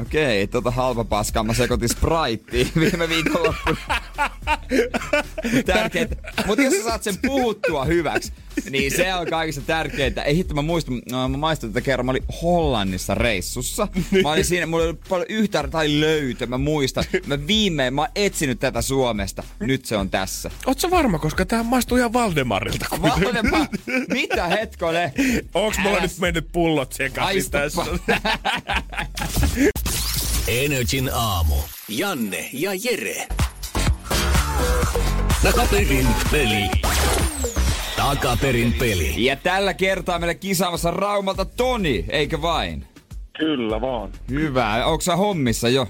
okei, 0.00 0.46
tota 0.46 0.70
halpa 0.70 1.04
paskaa 1.04 1.42
mä 1.42 1.54
sekoitin 1.54 1.88
Spritein 1.88 2.70
viime 2.80 3.08
viikonloppuna. 3.08 3.76
Tärkeää. 5.66 6.06
Mutta 6.46 6.62
jos 6.62 6.74
sä 6.74 6.82
saat 6.82 7.02
sen 7.02 7.18
puhuttua 7.26 7.84
hyväksi, 7.84 8.32
niin 8.70 8.96
se 8.96 9.14
on 9.14 9.26
kaikista 9.26 9.62
tärkeintä. 9.66 10.22
Ei 10.22 10.36
hitto, 10.36 10.54
mä 10.54 10.62
muistan, 10.62 11.02
no, 11.10 11.28
mä 11.28 11.36
maistoin 11.36 11.72
tätä 11.72 11.84
kerran, 11.84 12.06
mä 12.06 12.10
olin 12.10 12.24
Hollannissa 12.42 13.14
reissussa. 13.14 13.88
Mä 14.22 14.32
olin 14.32 14.44
siinä, 14.44 14.66
mulla 14.66 14.84
oli 14.84 14.98
paljon 15.08 15.26
yhtä 15.28 15.68
tai 15.70 16.00
löytö, 16.00 16.46
mä 16.46 16.58
muistan. 16.58 17.04
Mä 17.26 17.46
viimein, 17.46 17.94
mä 17.94 18.00
oon 18.00 18.10
etsinyt 18.14 18.60
tätä 18.60 18.82
Suomesta. 18.82 19.42
Nyt 19.60 19.84
se 19.84 19.96
on 19.96 20.10
tässä. 20.10 20.50
Oot 20.66 20.80
sä 20.80 20.90
varma, 20.90 21.18
koska 21.18 21.46
tää 21.46 21.62
maistuu 21.62 21.98
ihan 21.98 22.12
Valdemarilta. 22.12 22.86
Valdemar, 23.02 23.66
mitä 24.08 24.46
hetkone? 24.46 25.12
Onks 25.54 25.78
mulla 25.78 26.00
nyt 26.00 26.18
mennyt 26.20 26.48
pullot 26.52 26.92
sekaisin 26.92 27.50
tässä? 27.50 27.82
Energin 30.48 31.10
aamu. 31.12 31.54
Janne 31.88 32.48
ja 32.52 32.70
Jere. 32.74 33.26
Takaperin 35.42 36.06
peli. 36.30 36.70
Takaperin 37.96 38.72
peli. 38.72 39.24
Ja 39.24 39.36
tällä 39.36 39.74
kertaa 39.74 40.18
meille 40.18 40.34
kisaamassa 40.34 40.90
Raumalta 40.90 41.44
Toni, 41.44 42.04
eikö 42.08 42.42
vain? 42.42 42.86
Kyllä 43.38 43.80
vaan. 43.80 44.10
Hyvä. 44.30 44.86
Onko 44.86 45.00
sä 45.00 45.16
hommissa 45.16 45.68
jo? 45.68 45.86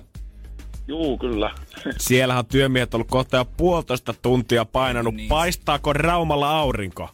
Juu, 0.88 1.18
kyllä. 1.18 1.50
Siellähän 1.98 2.38
on 2.38 2.46
työmiehet 2.46 2.94
ollut 2.94 3.08
kohta 3.10 3.36
jo 3.36 3.44
puolitoista 3.44 4.14
tuntia 4.22 4.64
painanut. 4.64 5.14
Niin. 5.14 5.28
Paistaako 5.28 5.92
Raumalla 5.92 6.58
aurinko? 6.58 7.08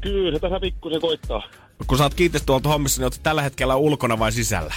Kyllä 0.00 0.36
se 0.36 0.40
tässä 0.40 0.60
pikkusen 0.60 1.00
koittaa 1.00 1.42
Kun 1.86 1.98
sä 1.98 2.04
oot 2.04 2.14
kiinteistöhuolto 2.14 2.68
hommissa, 2.68 3.00
niin 3.00 3.04
oot 3.06 3.20
tällä 3.22 3.42
hetkellä 3.42 3.76
ulkona 3.76 4.18
vai 4.18 4.32
sisällä? 4.32 4.74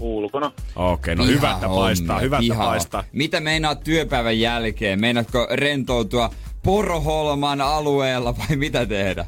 Ulkona. 0.00 0.52
Okei, 0.76 1.14
no 1.14 1.22
Ihan 1.24 1.34
hyvä, 1.36 1.50
että 1.52 1.68
paistaa, 1.68 2.18
hyvä, 2.18 2.36
että 2.36 2.44
ihan. 2.54 2.66
paistaa. 2.66 3.04
Mitä 3.12 3.40
meinaat 3.40 3.84
työpäivän 3.84 4.40
jälkeen? 4.40 5.00
Meinaatko 5.00 5.48
rentoutua 5.52 6.30
Poroholman 6.62 7.60
alueella 7.60 8.38
vai 8.38 8.56
mitä 8.56 8.86
tehdä? 8.86 9.26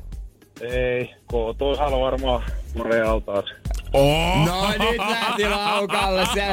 Ei, 0.60 1.14
kotoisalla 1.26 2.00
varmaan 2.00 2.42
Morealtaas. 2.76 3.44
Oh! 3.92 4.46
No 4.46 4.68
nyt 4.78 4.98
lähti 4.98 5.48
laukalle 5.48 6.26
se. 6.34 6.46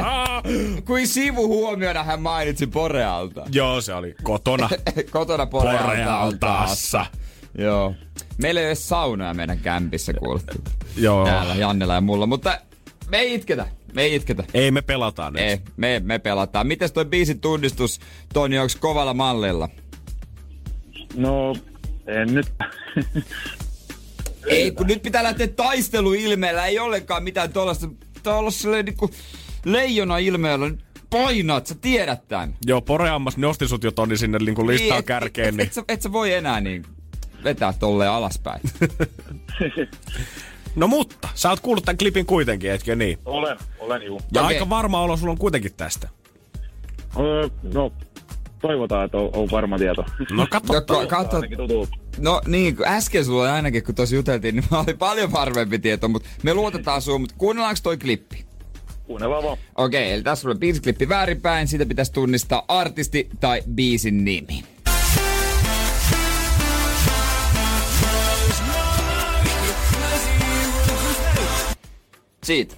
Kuin 0.84 1.08
sivu 1.08 1.48
huomiona 1.48 2.02
hän 2.04 2.22
mainitsi 2.22 2.66
Porealta. 2.66 3.42
Joo, 3.52 3.80
se 3.80 3.94
oli 3.94 4.14
kotona 4.22 4.68
Kotona 5.10 5.46
Porealta 5.46 6.18
on 6.18 6.38
taas. 6.38 6.38
Porealtaassa. 6.40 7.06
Joo. 7.58 7.94
Meillä 8.38 8.60
ei 8.60 8.66
ole 8.66 8.74
saunoja 8.74 9.34
meidän 9.34 9.58
kämpissä 9.58 10.12
kuultu. 10.12 10.52
Joo. 10.96 11.24
Täällä 11.26 11.54
Jannella 11.54 11.94
ja 11.94 12.00
mulla, 12.00 12.26
mutta 12.26 12.58
me 13.08 13.18
ei 13.18 13.34
itketä. 13.34 13.66
Me 13.96 14.02
ei 14.02 14.14
itketä. 14.14 14.44
Ei 14.54 14.70
me 14.70 14.82
pelataan 14.82 15.32
nyt. 15.32 15.42
Ei, 15.42 15.58
me, 15.76 16.02
me 16.04 16.18
pelataan. 16.18 16.66
Mites 16.66 16.92
toi 16.92 17.04
biisin 17.04 17.40
tunnistus, 17.40 18.00
Toni, 18.34 18.58
onks 18.58 18.76
kovalla 18.76 19.14
mallilla? 19.14 19.68
No, 21.14 21.56
en 22.06 22.34
nyt. 22.34 22.46
Ei, 24.46 24.70
kun 24.70 24.86
nyt 24.86 25.02
pitää 25.02 25.22
lähteä 25.22 25.46
taisteluilmeellä. 25.46 26.66
Ei 26.66 26.78
ollenkaan 26.78 27.22
mitään 27.24 27.52
tuollaista. 27.52 27.88
Silleen 28.50 28.84
niinku 28.84 29.10
leijona 29.64 30.18
ilmeellä. 30.18 30.70
Painat, 31.10 31.66
sä 31.66 31.74
tiedät 31.74 32.28
tän. 32.28 32.54
Joo, 32.66 32.80
Poreammas 32.80 33.36
nosti 33.36 33.68
sut 33.68 33.84
jo 33.84 33.90
tonni 33.90 34.16
sinne 34.16 34.38
niin 34.38 34.54
kuin 34.54 34.66
listaan 34.66 35.00
et- 35.00 35.06
kärkeen, 35.06 35.48
et, 35.48 35.54
niin 35.54 35.66
et, 35.66 35.72
sä, 35.72 35.84
et 35.88 36.02
sä 36.02 36.12
voi 36.12 36.32
enää 36.32 36.60
niin 36.60 36.84
vetää 37.44 37.72
tolleen 37.72 38.10
alaspäin. 38.10 38.60
No 40.76 40.86
mutta, 40.86 41.28
sä 41.34 41.50
oot 41.50 41.60
kuullut 41.60 41.84
tämän 41.84 41.98
klipin 41.98 42.26
kuitenkin, 42.26 42.70
etkö 42.70 42.96
niin? 42.96 43.18
olen, 43.24 43.56
olen 43.80 44.02
juu. 44.02 44.20
Ja 44.34 44.42
Okei. 44.42 44.56
aika 44.56 44.68
varma 44.70 45.00
olo 45.02 45.16
sulla 45.16 45.30
on 45.32 45.38
kuitenkin 45.38 45.74
tästä. 45.76 46.08
Öö, 47.20 47.48
no, 47.74 47.92
toivotaan, 48.60 49.04
että 49.04 49.18
on, 49.18 49.30
on 49.32 49.48
varma 49.50 49.78
tieto. 49.78 50.04
No 50.30 50.36
No, 50.36 50.46
katso. 50.50 50.72
ka- 50.80 51.06
katso, 51.06 51.40
tutulta. 51.56 51.96
no 52.18 52.40
niin, 52.46 52.76
kun 52.76 52.86
äsken 52.88 53.24
sulla 53.24 53.42
oli 53.42 53.50
ainakin, 53.50 53.84
kun 53.84 53.94
tosi 53.94 54.16
juteltiin, 54.16 54.54
niin 54.56 54.64
oli 54.86 54.94
paljon 54.94 55.32
varmempi 55.32 55.78
tieto, 55.78 56.08
mutta 56.08 56.28
me 56.42 56.54
luotetaan 56.54 57.02
suun, 57.02 57.20
mutta 57.20 57.34
kuunnellaanko 57.38 57.80
toi 57.82 57.96
klippi? 57.96 58.46
Kuunnellaan 59.04 59.42
vaan. 59.44 59.58
Okei, 59.74 60.12
eli 60.12 60.22
tässä 60.22 60.48
on 60.50 60.58
biisiklippi 60.58 61.08
väärinpäin, 61.08 61.68
siitä 61.68 61.86
pitäisi 61.86 62.12
tunnistaa 62.12 62.64
artisti 62.68 63.28
tai 63.40 63.62
biisin 63.74 64.24
nimi. 64.24 64.64
Siitä. 72.46 72.74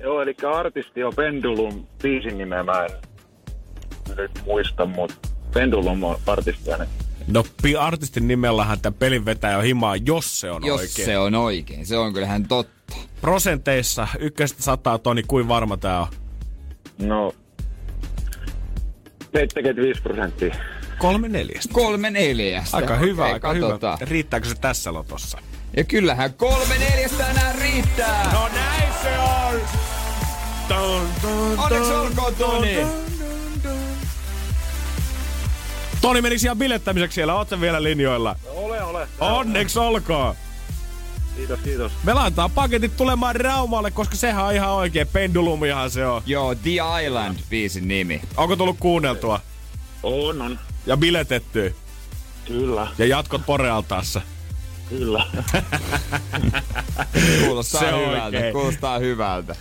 Joo, 0.00 0.22
eli 0.22 0.34
artisti 0.56 1.04
on 1.04 1.12
Pendulum. 1.16 1.86
Biisin 2.02 2.38
nimeä 2.38 2.62
mä 2.62 2.84
en 2.84 2.90
nyt 4.16 4.30
muista, 4.46 4.86
mutta 4.86 5.28
Pendulum 5.54 6.02
on 6.02 6.16
artisti 6.26 6.70
hänen. 6.70 6.88
No 7.26 7.44
artistin 7.78 8.28
nimellähän 8.28 8.80
tämän 8.80 8.98
pelin 8.98 9.24
vetää 9.24 9.52
jo 9.52 9.60
himaa, 9.60 9.96
jos 9.96 10.40
se 10.40 10.50
on 10.50 10.66
Jos 10.66 10.80
oikein. 10.80 11.06
se 11.06 11.18
on 11.18 11.34
oikein, 11.34 11.86
se 11.86 11.96
on 11.98 12.12
kyllähän 12.12 12.48
totta. 12.48 12.96
Prosenteissa 13.20 14.08
ykköstä 14.18 14.62
sataa 14.62 14.98
toni, 14.98 15.22
kuin 15.22 15.48
varma 15.48 15.76
tää 15.76 16.00
on? 16.00 16.06
No, 16.98 17.34
75 19.32 20.02
prosenttia. 20.02 20.54
Kolme 20.98 21.28
neljästä. 21.28 21.72
Kolme 21.74 22.10
neljästä. 22.10 22.76
Aika 22.76 22.96
hyvä, 22.96 23.22
Okei, 23.22 23.32
aika 23.34 23.52
katsotaan. 23.52 23.98
hyvä. 24.00 24.10
Riittääkö 24.10 24.48
se 24.48 24.54
tässä 24.54 24.92
lotossa? 24.92 25.38
Ja 25.76 25.84
kyllähän 25.84 26.34
kolme 26.34 26.74
neljästä 26.78 27.30
enää 27.30 27.52
riittää. 27.52 28.32
No 28.32 28.48
näin 28.48 28.59
Onneksi 31.58 31.92
olkoon, 31.92 32.34
Toni. 32.34 32.86
Toni 36.00 36.22
menisi 36.22 36.46
ihan 36.46 36.58
bilettämiseksi 36.58 37.14
siellä, 37.14 37.34
oot 37.34 37.60
vielä 37.60 37.82
linjoilla? 37.82 38.36
Ole, 38.54 38.82
ole. 38.82 39.08
Onneksi 39.20 39.78
olkoon! 39.78 40.34
Kiitos, 41.36 41.60
kiitos. 41.60 41.92
Me 42.04 42.12
laitetaan 42.14 42.50
paketit 42.50 42.96
tulemaan 42.96 43.36
Raumalle, 43.36 43.90
koska 43.90 44.16
sehän 44.16 44.44
on 44.44 44.54
ihan 44.54 44.70
oikein. 44.70 45.08
Pendulumihan 45.08 45.90
se 45.90 46.06
on. 46.06 46.22
Joo, 46.26 46.54
The 46.54 46.70
Island 47.06 47.38
biisin 47.50 47.88
nimi. 47.88 48.22
Onko 48.36 48.56
tullut 48.56 48.76
kuunneltua? 48.80 49.40
On, 50.02 50.42
on. 50.42 50.58
Ja 50.86 50.96
biletetty? 50.96 51.74
Kyllä, 52.44 52.86
Ja 52.98 53.06
jatkot 53.06 53.42
Porealtaassa? 53.46 54.20
kyllä. 54.88 55.26
Kuulostaa 57.46 57.80
Se 57.80 57.92
on 57.94 58.00
hyvältä, 58.06 58.24
oikein. 58.36 58.52
kuulostaa 58.52 58.98
hyvältä. 58.98 59.56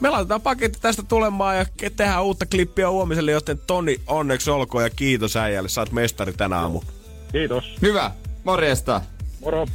Me 0.00 0.10
laitetaan 0.10 0.42
paketti 0.42 0.78
tästä 0.80 1.02
tulemaan 1.02 1.56
ja 1.56 1.66
tehdään 1.96 2.24
uutta 2.24 2.46
klippiä 2.46 2.90
huomiselle, 2.90 3.30
joten 3.30 3.58
Toni, 3.66 4.00
onneksi 4.06 4.50
olkoon 4.50 4.84
ja 4.84 4.90
kiitos 4.90 5.36
äijälle. 5.36 5.68
Sä 5.68 5.80
oot 5.80 5.92
mestari 5.92 6.32
tänä 6.32 6.58
aamu. 6.58 6.80
Kiitos. 7.32 7.64
Hyvä, 7.82 8.10
morjesta. 8.44 9.00
Moro. 9.40 9.66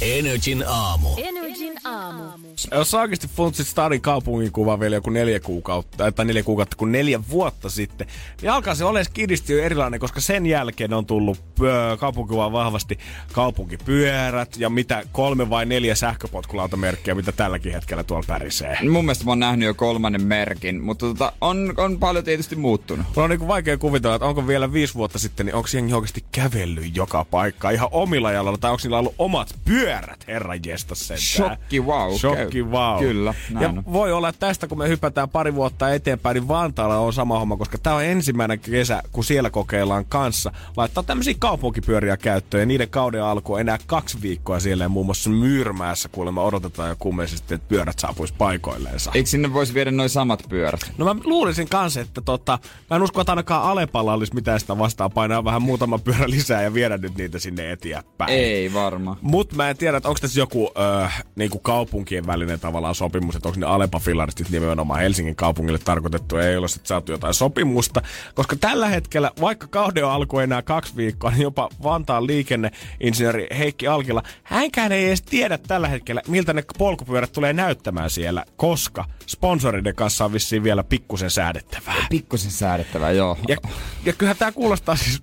Energin 0.00 0.64
aamu. 0.66 1.08
Energin 1.16 1.74
aamu. 1.84 2.22
Jos 2.70 2.90
sä 2.90 3.00
oikeasti 3.00 3.28
funtsit 3.28 3.66
Stadin 3.66 4.00
kaupungin 4.00 4.52
kuva 4.52 4.80
vielä 4.80 4.96
joku 4.96 5.10
neljä 5.10 5.40
kuukautta, 5.40 6.12
tai 6.12 6.24
neljä 6.24 6.42
kuukautta 6.42 6.76
kuin 6.76 6.92
neljä 6.92 7.20
vuotta 7.30 7.70
sitten, 7.70 8.06
niin 8.42 8.50
alkaa 8.50 8.74
se 8.74 8.84
olemaan 8.84 9.04
skidisti 9.04 9.52
jo 9.52 9.62
erilainen, 9.62 10.00
koska 10.00 10.20
sen 10.20 10.46
jälkeen 10.46 10.92
on 10.92 11.06
tullut 11.06 11.38
öö, 11.62 11.96
kaupunkikuvaan 11.96 12.52
vahvasti 12.52 12.98
kaupunkipyörät 13.32 14.56
ja 14.56 14.70
mitä 14.70 15.02
kolme 15.12 15.50
vai 15.50 15.66
neljä 15.66 15.94
sähköpotkulautamerkkiä, 15.94 17.14
mitä 17.14 17.32
tälläkin 17.32 17.72
hetkellä 17.72 18.04
tuolla 18.04 18.24
pärisee. 18.26 18.78
Mun 18.90 19.04
mielestä 19.04 19.24
mä 19.24 19.30
oon 19.30 19.38
nähnyt 19.38 19.66
jo 19.66 19.74
kolmannen 19.74 20.22
merkin, 20.22 20.80
mutta 20.80 21.06
tota, 21.06 21.32
on, 21.40 21.74
on 21.76 21.98
paljon 21.98 22.24
tietysti 22.24 22.56
muuttunut. 22.56 23.06
Mulla 23.06 23.24
on 23.24 23.30
niinku 23.30 23.48
vaikea 23.48 23.78
kuvitella, 23.78 24.16
että 24.16 24.26
onko 24.26 24.46
vielä 24.46 24.72
viisi 24.72 24.94
vuotta 24.94 25.18
sitten, 25.18 25.46
niin 25.46 25.54
onko 25.54 25.68
jengi 25.74 25.94
oikeasti 25.94 26.24
kävellyt 26.32 26.96
joka 26.96 27.24
paikkaan 27.24 27.74
ihan 27.74 27.88
omilla 27.90 28.32
jalalla, 28.32 28.58
tai 28.58 28.70
onko 28.70 28.80
niillä 28.82 28.98
ollut 28.98 29.14
omat 29.18 29.54
pyörät, 29.64 29.85
herran 30.28 30.60
jestas 30.66 31.08
sentään. 31.08 31.20
Shokki 31.20 31.80
wow. 31.80 32.14
Shokki 32.14 32.62
wow. 32.62 32.98
Kyllä, 32.98 33.34
näin 33.50 33.62
ja 33.62 33.68
on. 33.68 33.84
voi 33.92 34.12
olla, 34.12 34.28
että 34.28 34.46
tästä 34.46 34.66
kun 34.66 34.78
me 34.78 34.88
hypätään 34.88 35.28
pari 35.28 35.54
vuotta 35.54 35.94
eteenpäin, 35.94 36.34
niin 36.34 36.48
Vantaalla 36.48 36.98
on 36.98 37.12
sama 37.12 37.38
homma, 37.38 37.56
koska 37.56 37.78
tämä 37.78 37.96
on 37.96 38.04
ensimmäinen 38.04 38.60
kesä, 38.60 39.02
kun 39.12 39.24
siellä 39.24 39.50
kokeillaan 39.50 40.04
kanssa. 40.04 40.52
Laittaa 40.76 41.02
tämmöisiä 41.02 41.34
kaupunkipyöriä 41.38 42.16
käyttöön 42.16 42.60
ja 42.60 42.66
niiden 42.66 42.88
kauden 42.88 43.22
alku 43.22 43.52
on 43.52 43.60
enää 43.60 43.78
kaksi 43.86 44.22
viikkoa 44.22 44.60
siellä 44.60 44.84
ja 44.84 44.88
muun 44.88 45.06
muassa 45.06 45.30
Myyrmäessä 45.30 46.08
kuulemma 46.08 46.42
odotetaan 46.42 46.88
jo 46.88 46.96
kummellisesti, 46.98 47.54
että 47.54 47.68
pyörät 47.68 47.98
saapuisi 47.98 48.34
paikoilleensa. 48.38 49.10
Eikö 49.14 49.28
sinne 49.28 49.52
voisi 49.52 49.74
viedä 49.74 49.90
noin 49.90 50.10
samat 50.10 50.42
pyörät? 50.48 50.92
No 50.98 51.14
mä 51.14 51.20
luulisin 51.24 51.68
kanssa, 51.68 52.00
että 52.00 52.20
tota, 52.20 52.58
mä 52.90 52.96
en 52.96 53.02
usko, 53.02 53.20
että 53.20 53.32
ainakaan 53.32 53.62
Alepalla 53.62 54.14
olisi 54.14 54.34
mitään 54.34 54.60
sitä 54.60 54.78
vastaan 54.78 55.10
painaa 55.10 55.44
vähän 55.44 55.62
muutama 55.62 55.98
pyörä 55.98 56.30
lisää 56.30 56.62
ja 56.62 56.74
viedä 56.74 56.98
nyt 56.98 57.16
niitä 57.16 57.38
sinne 57.38 57.72
eteenpäin. 57.72 58.30
Ei 58.30 58.72
varmaan. 58.72 59.16
Mut 59.20 59.52
mä 59.52 59.70
en 59.70 59.75
tiedä, 59.76 59.96
että 59.96 60.08
onko 60.08 60.18
tässä 60.20 60.40
joku 60.40 60.70
öö, 60.78 61.06
niinku 61.36 61.58
kaupunkien 61.58 62.26
välinen 62.26 62.60
tavallaan 62.60 62.94
sopimus, 62.94 63.36
että 63.36 63.48
onko 63.48 63.60
ne 63.60 63.66
Alepa-fillarit 63.66 64.38
sit 64.38 64.50
nimenomaan 64.50 65.00
Helsingin 65.00 65.36
kaupungille 65.36 65.78
tarkoitettu, 65.78 66.36
ei 66.36 66.56
ole 66.56 66.68
sitten 66.68 66.88
saatu 66.88 67.12
jotain 67.12 67.34
sopimusta. 67.34 68.02
Koska 68.34 68.56
tällä 68.56 68.88
hetkellä, 68.88 69.30
vaikka 69.40 69.66
kauden 69.66 70.04
alku 70.04 70.38
enää 70.38 70.62
kaksi 70.62 70.96
viikkoa, 70.96 71.30
niin 71.30 71.42
jopa 71.42 71.68
Vantaan 71.82 72.26
liikenneinsinööri 72.26 73.46
Heikki 73.58 73.86
Alkila, 73.86 74.22
hänkään 74.42 74.92
ei 74.92 75.06
edes 75.06 75.22
tiedä 75.22 75.58
tällä 75.58 75.88
hetkellä, 75.88 76.22
miltä 76.28 76.52
ne 76.52 76.64
polkupyörät 76.78 77.32
tulee 77.32 77.52
näyttämään 77.52 78.10
siellä, 78.10 78.44
koska 78.56 79.04
sponsoriden 79.26 79.94
kanssa 79.94 80.24
on 80.24 80.32
vissiin 80.32 80.62
vielä 80.62 80.84
pikkusen 80.84 81.30
säädettävää. 81.30 82.06
Pikkusen 82.10 82.50
säädettävä, 82.50 83.10
joo. 83.10 83.38
Ja, 83.48 83.56
ja 84.04 84.12
kyllähän 84.12 84.36
tämä 84.36 84.52
kuulostaa 84.52 84.96
siis 84.96 85.22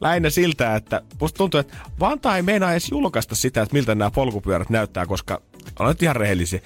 lähinnä 0.00 0.30
siltä, 0.30 0.76
että 0.76 1.02
musta 1.20 1.38
tuntuu, 1.38 1.60
että 1.60 1.76
Vantaa 2.00 2.36
ei 2.36 2.42
meinaa 2.42 2.72
edes 2.72 2.90
julkaista 2.90 3.34
sitä, 3.34 3.62
että 3.62 3.74
miltä 3.74 3.94
nämä 3.94 4.10
polkupyörät 4.10 4.70
näyttää, 4.70 5.06
koska 5.06 5.42
on 5.78 5.88
nyt 5.88 6.02
ihan 6.02 6.16
rehellisiä. 6.16 6.60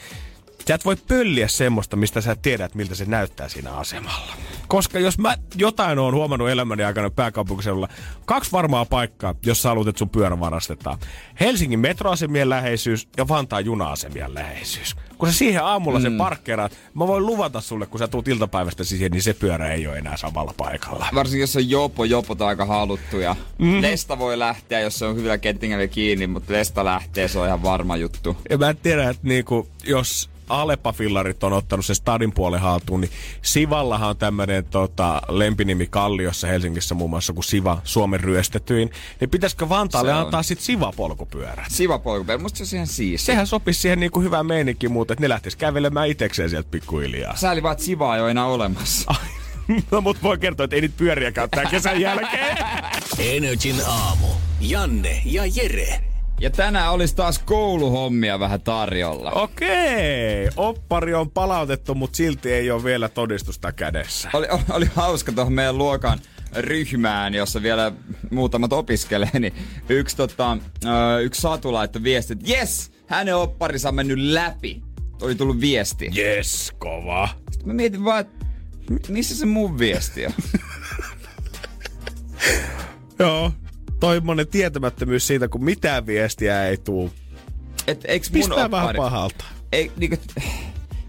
Sä 0.69 0.75
et 0.75 0.85
voi 0.85 0.97
pölliä 0.97 1.49
semmoista, 1.49 1.97
mistä 1.97 2.21
sä 2.21 2.33
et 2.33 2.43
tiedä, 2.43 2.65
että 2.65 2.77
miltä 2.77 2.95
se 2.95 3.05
näyttää 3.05 3.49
siinä 3.49 3.73
asemalla. 3.73 4.33
Koska 4.69 4.99
jos 4.99 5.19
mä 5.19 5.35
jotain 5.57 5.99
oon 5.99 6.15
huomannut 6.15 6.51
elämäni 6.51 6.85
aikana 6.85 7.11
pääkaupunkiseudulla, 7.11 7.89
kaksi 8.25 8.53
varmaa 8.53 8.85
paikkaa, 8.85 9.35
jos 9.47 9.63
sä 9.63 9.69
haluat, 9.69 9.89
että 9.89 9.99
sun 9.99 10.11
pyörä 10.11 10.41
varastetaan. 10.41 10.99
Helsingin 11.41 11.81
metroasemien 11.81 12.49
läheisyys 12.49 13.09
ja 13.17 13.29
Vantaan 13.29 13.65
juna-asemien 13.65 14.35
läheisyys. 14.35 14.97
Kun 15.19 15.33
sä 15.33 15.39
siihen 15.39 15.65
aamulla 15.65 15.99
mm. 15.99 16.03
sen 16.03 16.17
parkkeeraat, 16.17 16.73
mä 16.95 17.07
voin 17.07 17.27
luvata 17.27 17.61
sulle, 17.61 17.87
kun 17.87 17.99
sä 17.99 18.09
tuut 18.09 18.29
iltapäivästä 18.29 18.85
siihen, 18.85 19.11
niin 19.13 19.23
se 19.23 19.35
pyörä 19.35 19.73
ei 19.73 19.87
ole 19.87 19.99
enää 19.99 20.17
samalla 20.17 20.55
paikalla. 20.57 21.07
Varsinkin 21.15 21.41
jos 21.41 21.57
on 21.57 21.71
jopo, 21.71 22.05
jopot 22.05 22.43
aika 22.43 22.65
haluttu 22.65 23.19
ja 23.19 23.37
mm. 23.59 23.83
Lesta 23.83 24.19
voi 24.19 24.39
lähteä, 24.39 24.81
jos 24.81 24.99
se 24.99 25.05
on 25.05 25.17
hyvä 25.17 25.39
kettingeli 25.39 25.89
kiinni, 25.89 26.27
mutta 26.27 26.53
Lesta 26.53 26.85
lähtee, 26.85 27.29
se 27.29 27.39
on 27.39 27.47
ihan 27.47 27.63
varma 27.63 27.97
juttu. 27.97 28.37
Ja 28.51 28.59
mä 28.59 28.71
en 28.71 28.77
tiedä, 28.77 29.11
että 29.11 29.27
niinku, 29.27 29.69
jos 29.87 30.31
Alepa-fillarit 30.49 31.45
on 31.45 31.53
ottanut 31.53 31.87
sen 31.87 31.97
stadin 31.97 32.33
puolen 32.33 32.61
haltuun, 32.61 33.01
niin 33.01 33.11
Sivallahan 33.43 34.09
on 34.09 34.17
tämmöinen 34.17 34.65
tota, 34.65 35.23
lempinimi 35.29 35.87
Kalliossa 35.87 36.47
Helsingissä 36.47 36.95
muun 36.95 37.11
muassa 37.11 37.33
kuin 37.33 37.45
Siva, 37.45 37.81
Suomen 37.85 38.21
ryöstetyin. 38.21 38.91
Niin 39.21 39.31
pitäisikö 39.31 39.69
Vantaalle 39.69 40.13
antaa 40.13 40.43
sit 40.43 40.61
Siva-polkupyörät? 40.61 41.67
Siva 41.69 41.99
polkupyörä, 41.99 42.43
musta 42.43 42.65
se 42.65 42.77
on 42.77 42.79
ihan 42.79 42.87
siisti. 42.87 43.27
Sehän 43.27 43.47
sopisi 43.47 43.81
siihen 43.81 44.01
niinku 44.01 44.21
hyvään 44.21 44.47
meininkiin 44.47 44.93
muuten, 44.93 45.15
että 45.15 45.25
ne 45.25 45.29
lähtis 45.29 45.57
kävelemään 45.57 46.09
itekseen 46.09 46.51
sieltä 46.51 46.69
pikkuhiljaa. 46.71 47.37
Sääli 47.37 47.63
vaan, 47.63 47.73
että 47.73 47.85
Sivaa 47.85 48.17
ei 48.17 48.23
ole 48.23 48.31
enää 48.31 48.47
olemassa. 48.47 49.15
no 49.91 50.01
mut 50.01 50.23
voi 50.23 50.39
kertoa, 50.39 50.65
että 50.65 50.77
ei 50.77 50.83
niitä 50.83 50.95
pyöriä 50.99 51.33
käyttää 51.33 51.65
kesän 51.65 52.01
jälkeen. 52.01 52.57
Energin 53.19 53.77
aamu. 53.87 54.27
Janne 54.61 55.23
ja 55.25 55.43
Jere. 55.47 56.08
Ja 56.41 56.51
tänään 56.51 56.93
olisi 56.93 57.17
taas 57.17 57.39
kouluhommia 57.39 58.41
vähän 58.41 58.61
tarjolla. 58.61 59.31
Okei, 59.31 60.49
oppari 60.57 61.15
on 61.15 61.31
palautettu, 61.31 61.95
mutta 61.95 62.17
silti 62.17 62.53
ei 62.53 62.71
ole 62.71 62.85
vielä 62.85 63.09
todistusta 63.09 63.73
kädessä. 63.73 64.31
Oli, 64.33 64.47
oli 64.71 64.87
hauska 64.95 65.33
tuohon 65.33 65.53
meidän 65.53 65.79
luokan 65.79 66.19
ryhmään, 66.57 67.35
jossa 67.35 67.63
vielä 67.63 67.93
muutamat 68.31 68.73
opiskelee, 68.73 69.41
niin 69.41 69.55
yksi, 69.89 70.17
tota, 70.17 70.59
yksi 71.23 71.41
Satu 71.41 71.73
laittoi 71.73 72.03
viesti, 72.03 72.33
että 72.33 72.51
jes, 72.51 72.93
hänen 73.07 73.37
opparinsa 73.37 73.89
on 73.89 73.95
mennyt 73.95 74.19
läpi. 74.19 74.83
Oli 75.23 75.35
tullut 75.35 75.61
viesti. 75.61 76.11
Yes, 76.17 76.73
kova. 76.79 77.29
Sitten 77.51 77.69
mä 77.69 77.75
mietin 77.75 78.05
vaan, 78.05 78.21
että 78.21 78.47
missä 79.09 79.37
se 79.37 79.47
mun 79.47 79.79
viesti 79.79 80.27
on? 80.27 80.33
Joo, 83.19 83.53
toimmonen 84.01 84.49
tietämättömyys 84.49 85.27
siitä, 85.27 85.49
kun 85.49 85.65
mitään 85.65 86.07
viestiä 86.07 86.67
ei 86.67 86.77
tuu. 86.77 87.11
Et, 87.87 88.05
eiks 88.09 88.31
mun 88.33 88.41
Pistää 88.41 88.71
vähän 88.71 88.97
pahalta. 88.97 89.45
Ei, 89.73 89.93
niinku, 89.97 90.17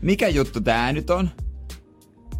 mikä 0.02 0.28
juttu 0.28 0.62
tää 0.62 0.94
nyt 0.94 1.10
on? 1.10 1.30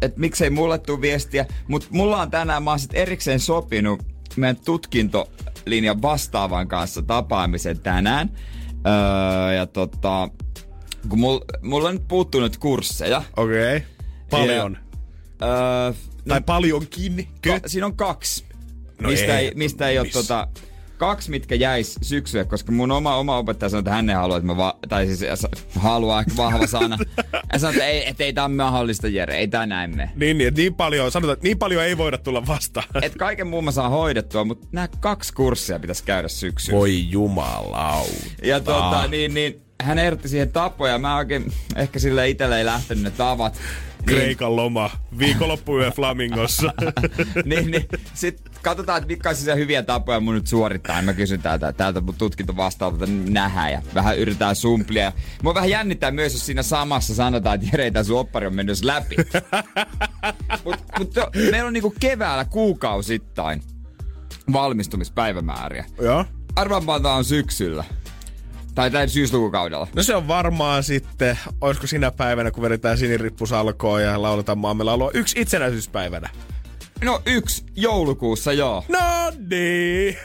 Et 0.02 0.16
miksei 0.16 0.50
mulle 0.50 0.78
tuu 0.78 1.00
viestiä, 1.00 1.46
mutta 1.68 1.88
mulla 1.90 2.20
on 2.20 2.30
tänään, 2.30 2.62
mä 2.62 2.70
oon 2.70 2.78
sit 2.78 2.94
erikseen 2.94 3.40
sopinut 3.40 4.02
meidän 4.36 4.56
tutkintolinjan 4.64 6.02
vastaavan 6.02 6.68
kanssa 6.68 7.02
tapaamisen 7.02 7.80
tänään. 7.80 8.30
Öö, 8.86 9.52
ja 9.52 9.66
tota, 9.66 10.28
kun 11.08 11.20
mulla, 11.20 11.44
mulla 11.62 11.88
on 11.88 11.94
nyt 11.94 12.08
puuttunut 12.08 12.56
kursseja. 12.56 13.22
Okei. 13.36 13.76
Okay. 13.76 13.88
Paljon. 14.30 14.78
Ja, 15.40 15.46
öö, 15.86 15.92
Tai 16.28 16.40
paljonkin. 16.40 17.28
Ka- 17.46 17.60
siinä 17.68 17.86
on 17.86 17.96
kaksi, 17.96 18.44
No 19.00 19.08
mistä, 19.08 19.38
ei, 19.38 19.46
ei, 19.46 19.52
mistä 19.54 19.88
ei 19.88 19.98
ole 19.98 20.08
tota, 20.08 20.48
kaksi, 20.96 21.30
mitkä 21.30 21.54
jäis 21.54 21.94
syksylle, 22.02 22.44
koska 22.44 22.72
mun 22.72 22.90
oma, 22.90 23.16
oma 23.16 23.38
opettaja 23.38 23.68
sanoi, 23.70 23.80
että 23.80 23.90
hän 23.90 24.10
ei 24.10 24.16
halua, 24.16 24.36
että 24.36 24.46
mä 24.46 24.56
va- 24.56 24.78
tai 24.88 25.06
siis 25.06 25.46
haluaa, 25.78 26.20
ehkä 26.20 26.36
vahva 26.36 26.66
sana. 26.66 26.98
Hän 27.50 27.60
sanoi, 27.60 27.74
että 27.74 27.86
ei, 27.86 28.08
että 28.08 28.24
ei 28.24 28.32
tää 28.32 28.44
ole 28.44 28.54
mahdollista, 28.54 29.08
Jere, 29.08 29.36
ei 29.36 29.48
tää 29.48 29.66
näin 29.66 29.96
mene. 29.96 30.10
Niin, 30.16 30.38
niin, 30.38 30.54
niin 30.54 30.74
paljon, 30.74 31.10
sanotaan, 31.10 31.32
että 31.32 31.44
niin 31.44 31.58
paljon 31.58 31.84
ei 31.84 31.98
voida 31.98 32.18
tulla 32.18 32.46
vastaan. 32.46 32.86
Et 33.02 33.14
kaiken 33.14 33.46
muun 33.46 33.64
mä 33.64 33.70
saan 33.70 33.90
hoidettua, 33.90 34.44
mutta 34.44 34.66
nämä 34.72 34.88
kaksi 35.00 35.32
kurssia 35.32 35.78
pitäisi 35.78 36.04
käydä 36.04 36.28
syksyllä. 36.28 36.78
Voi 36.78 37.10
jumalauta. 37.10 38.14
Ja 38.42 38.60
tota, 38.60 39.06
niin, 39.06 39.34
niin, 39.34 39.62
hän 39.82 39.98
ehdotti 39.98 40.28
siihen 40.28 40.52
tapoja. 40.52 40.98
Mä 40.98 41.16
oikein, 41.16 41.52
ehkä 41.76 41.98
sille 41.98 42.28
itselle 42.28 42.58
ei 42.58 42.64
lähtenyt 42.64 43.04
ne 43.04 43.10
tavat. 43.10 43.58
Kreikan 44.06 44.56
loma, 44.56 44.90
viikonloppuyö 45.18 45.90
Flamingossa. 45.90 46.72
niin, 47.44 47.70
niin, 47.70 47.88
sit 48.14 48.42
katsotaan, 48.62 48.98
että 48.98 49.08
mitkä 49.08 49.28
olisi 49.28 49.54
hyviä 49.54 49.82
tapoja 49.82 50.20
mun 50.20 50.34
nyt 50.34 50.46
suorittaa. 50.46 51.02
Mä 51.02 51.12
kysyn 51.12 51.42
täältä, 51.42 51.72
täältä 51.72 52.00
mun 52.00 52.14
tutkinto 52.14 52.56
vastaavalta 52.56 53.06
nähdään 53.06 53.72
ja 53.72 53.82
vähän 53.94 54.18
yritetään 54.18 54.56
sumplia. 54.56 55.12
Mua 55.42 55.54
vähän 55.54 55.70
jännittää 55.70 56.10
myös, 56.10 56.32
jos 56.32 56.46
siinä 56.46 56.62
samassa 56.62 57.14
sanotaan, 57.14 57.54
että 57.54 57.66
Jere, 57.72 57.90
tää 57.90 58.02
sun 58.02 58.18
oppari 58.18 58.46
on 58.46 58.54
mennyt 58.54 58.82
läpi. 58.82 59.16
Mutta 60.64 60.84
mut, 60.98 61.14
meillä 61.50 61.66
on 61.66 61.72
niinku 61.72 61.94
keväällä 62.00 62.44
kuukausittain 62.44 63.62
valmistumispäivämääriä. 64.52 65.84
Joo. 66.02 66.24
Arvaanpa 66.56 67.14
on 67.14 67.24
syksyllä. 67.24 67.84
Tai 68.80 68.90
tai 68.90 69.08
syyslukukaudella. 69.08 69.88
No 69.96 70.02
se 70.02 70.14
on 70.14 70.28
varmaan 70.28 70.82
sitten, 70.82 71.38
olisiko 71.60 71.86
sinä 71.86 72.10
päivänä, 72.10 72.50
kun 72.50 72.62
vedetään 72.62 72.98
sinirippusalkoa 72.98 74.00
ja 74.00 74.22
lauletaan 74.22 74.58
maamme 74.58 74.84
laulua, 74.84 75.10
yksi 75.14 75.40
itsenäisyyspäivänä. 75.40 76.28
No 77.04 77.22
yksi 77.26 77.64
joulukuussa, 77.76 78.52
joo. 78.52 78.84
No 78.88 78.98
niin. 79.50 80.16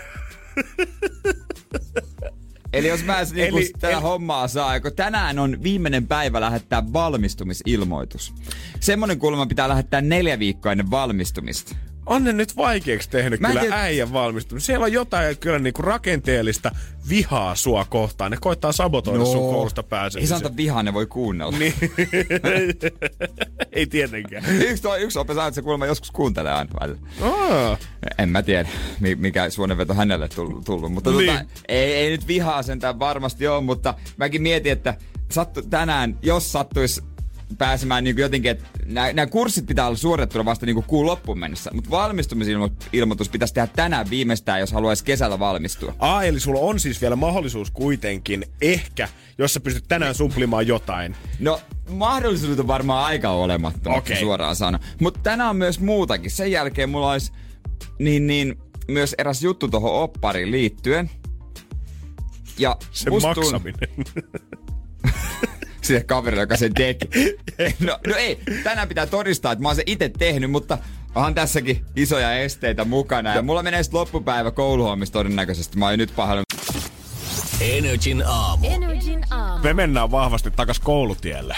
Eli 2.74 2.88
jos 2.88 3.04
mä 3.04 3.18
niinku 3.34 3.58
Eli- 3.58 3.72
tätä 3.80 3.94
eli- 3.94 4.02
hommaa 4.02 4.48
saa, 4.48 4.80
kun 4.80 4.96
tänään 4.96 5.40
on 5.40 5.64
viimeinen 5.64 6.08
päivä 6.08 6.42
lähettää 6.42 6.94
valmistumisilmoitus. 6.94 8.34
Semmonen 8.80 9.20
kulma 9.20 9.46
pitää 9.46 9.70
lähettää 9.70 10.02
neljä 10.02 10.40
viikkoa 10.40 10.72
ennen 10.72 10.92
valmistumista. 10.92 11.76
On 12.06 12.24
ne 12.24 12.34
nyt 12.34 12.58
vaikeaksi 12.58 13.10
tehnyt 13.10 13.40
Mä 13.40 13.48
kyllä 13.48 13.62
tiedä- 13.62 13.76
äijän 13.82 14.14
valmistuminen. 14.14 14.62
Siellä 14.62 14.84
on 14.84 14.92
jotain 14.94 15.38
kyllä 15.38 15.60
niinku 15.60 15.82
rakenteellista 15.82 16.72
vihaa 17.10 17.56
sua 17.56 17.86
kohtaan. 17.86 18.32
Ne 18.32 18.38
koittaa 18.42 18.72
sabotoida 18.72 19.20
no. 19.20 19.26
sun 19.26 19.40
koulusta 19.54 19.82
Ei 19.82 19.88
pääsemisen. 19.90 20.38
sanota 20.38 20.58
vihaa, 20.58 20.84
ne 20.84 20.94
voi 20.94 21.06
kuunnella. 21.06 21.58
Niin. 21.58 21.74
Ei 23.72 23.86
tietenkään. 23.88 24.44
Yksi, 24.62 24.84
toi, 24.84 25.02
yksi 25.02 25.20
ope 25.20 25.34
sanoo, 25.34 25.48
että 25.48 25.56
se 25.56 25.62
kuulemma 25.62 25.86
joskus 25.86 26.12
kuuntelee 26.12 26.52
aina 26.54 26.72
välillä. 26.80 27.00
Aa. 27.22 27.78
En 28.18 28.30
mä 28.30 28.44
tiedä, 28.44 28.70
mi- 29.00 29.16
mikä 29.16 29.50
suonenveto 29.50 29.94
hänelle 29.94 30.28
tullut. 30.28 30.66
tullut. 30.66 30.92
Mutta 30.92 31.12
Niin. 31.12 31.32
tota, 31.38 31.46
ei, 31.68 31.94
ei, 31.94 32.10
nyt 32.10 32.28
vihaa 32.28 32.64
sentään 32.64 33.00
varmasti 33.00 33.48
ole, 33.48 33.62
mutta 33.62 33.94
mäkin 34.18 34.42
mietin, 34.42 34.72
että 34.72 34.94
sattu, 35.32 35.62
tänään, 35.62 36.18
jos 36.22 36.52
sattuisi 36.52 37.02
pääsemään 37.58 38.04
niin 38.04 38.18
jotenkin, 38.18 38.52
että 38.52 38.66
nämä 38.86 39.28
kurssit 39.28 39.66
pitää 39.66 39.88
olla 39.88 39.98
suoritettuna 39.98 40.46
vasta 40.46 40.66
niin 40.66 40.84
kuun 40.84 41.06
loppuun 41.06 41.40
mennessä, 41.40 41.72
mutta 41.74 41.90
valmistumisilmoitus 41.90 43.30
pitäisi 43.30 43.54
tehdä 43.54 43.68
tänään 43.68 44.10
viimeistään, 44.10 44.60
jos 44.60 44.72
haluaisi 44.72 45.04
kesällä 45.04 45.40
valmistua. 45.40 45.96
Aa, 46.00 46.24
eli 46.24 46.40
sulla 46.40 46.60
on 46.60 46.80
siis 46.80 47.02
vielä 47.02 47.16
mahdollisuus 47.16 47.72
kuitenkin, 47.72 48.46
ehkä, 48.62 49.10
jos 49.38 49.54
sä 49.54 49.60
pystyt 49.60 49.86
tänään 49.88 50.16
sumplimaan 50.16 50.68
jotain. 50.68 51.16
No, 51.40 51.62
mahdollisuudet 51.90 52.60
on 52.60 52.68
varmaan 52.68 53.06
aika 53.06 53.30
olemattomat, 53.30 53.98
okay. 53.98 54.20
suoraan 54.20 54.56
sano. 54.56 54.80
Mutta 55.00 55.20
tänään 55.24 55.50
on 55.50 55.58
myös 55.58 55.80
muutakin. 55.80 56.32
Sen 56.32 56.52
jälkeen 56.52 56.90
mulla 56.90 57.12
olisi 57.12 57.32
niin, 58.00 58.28
niin, 58.28 58.56
myös 58.88 59.16
eräs 59.18 59.44
juttu 59.44 59.68
tuohon 59.68 59.94
oppariin 59.94 60.52
liittyen. 60.52 61.10
Ja 62.58 62.78
Se 62.92 63.10
maksaminen. 63.10 63.90
sille 65.88 66.04
kaverille, 66.04 66.44
joka 66.44 66.58
sen 66.58 66.74
teki. 66.74 67.08
No, 67.80 68.00
no 68.08 68.16
ei, 68.16 68.40
tänään 68.64 68.88
pitää 68.88 69.06
todistaa, 69.06 69.52
että 69.52 69.62
mä 69.62 69.70
oon 69.70 69.76
se 69.76 69.84
itse 69.86 70.10
tehnyt, 70.10 70.52
mutta 70.52 70.78
onhan 71.16 71.36
tässäkin 71.36 71.86
isoja 71.96 72.34
esteitä 72.34 72.86
mukana. 72.86 73.36
Ja 73.36 73.42
mulla 73.42 73.64
menee 73.64 73.84
sitten 73.84 74.00
loppupäivä 74.00 74.52
kouluhommissa 74.52 75.14
todennäköisesti. 75.14 75.78
Mä 75.78 75.86
oon 75.86 75.98
nyt 75.98 76.16
pahoillani. 76.16 76.46
Energin 77.62 78.24
aamu. 78.26 78.68
Energin 78.68 79.24
aamu. 79.32 79.64
Me 79.64 79.74
mennään 79.74 80.12
vahvasti 80.12 80.52
takas 80.52 80.80
koulutielle. 80.80 81.56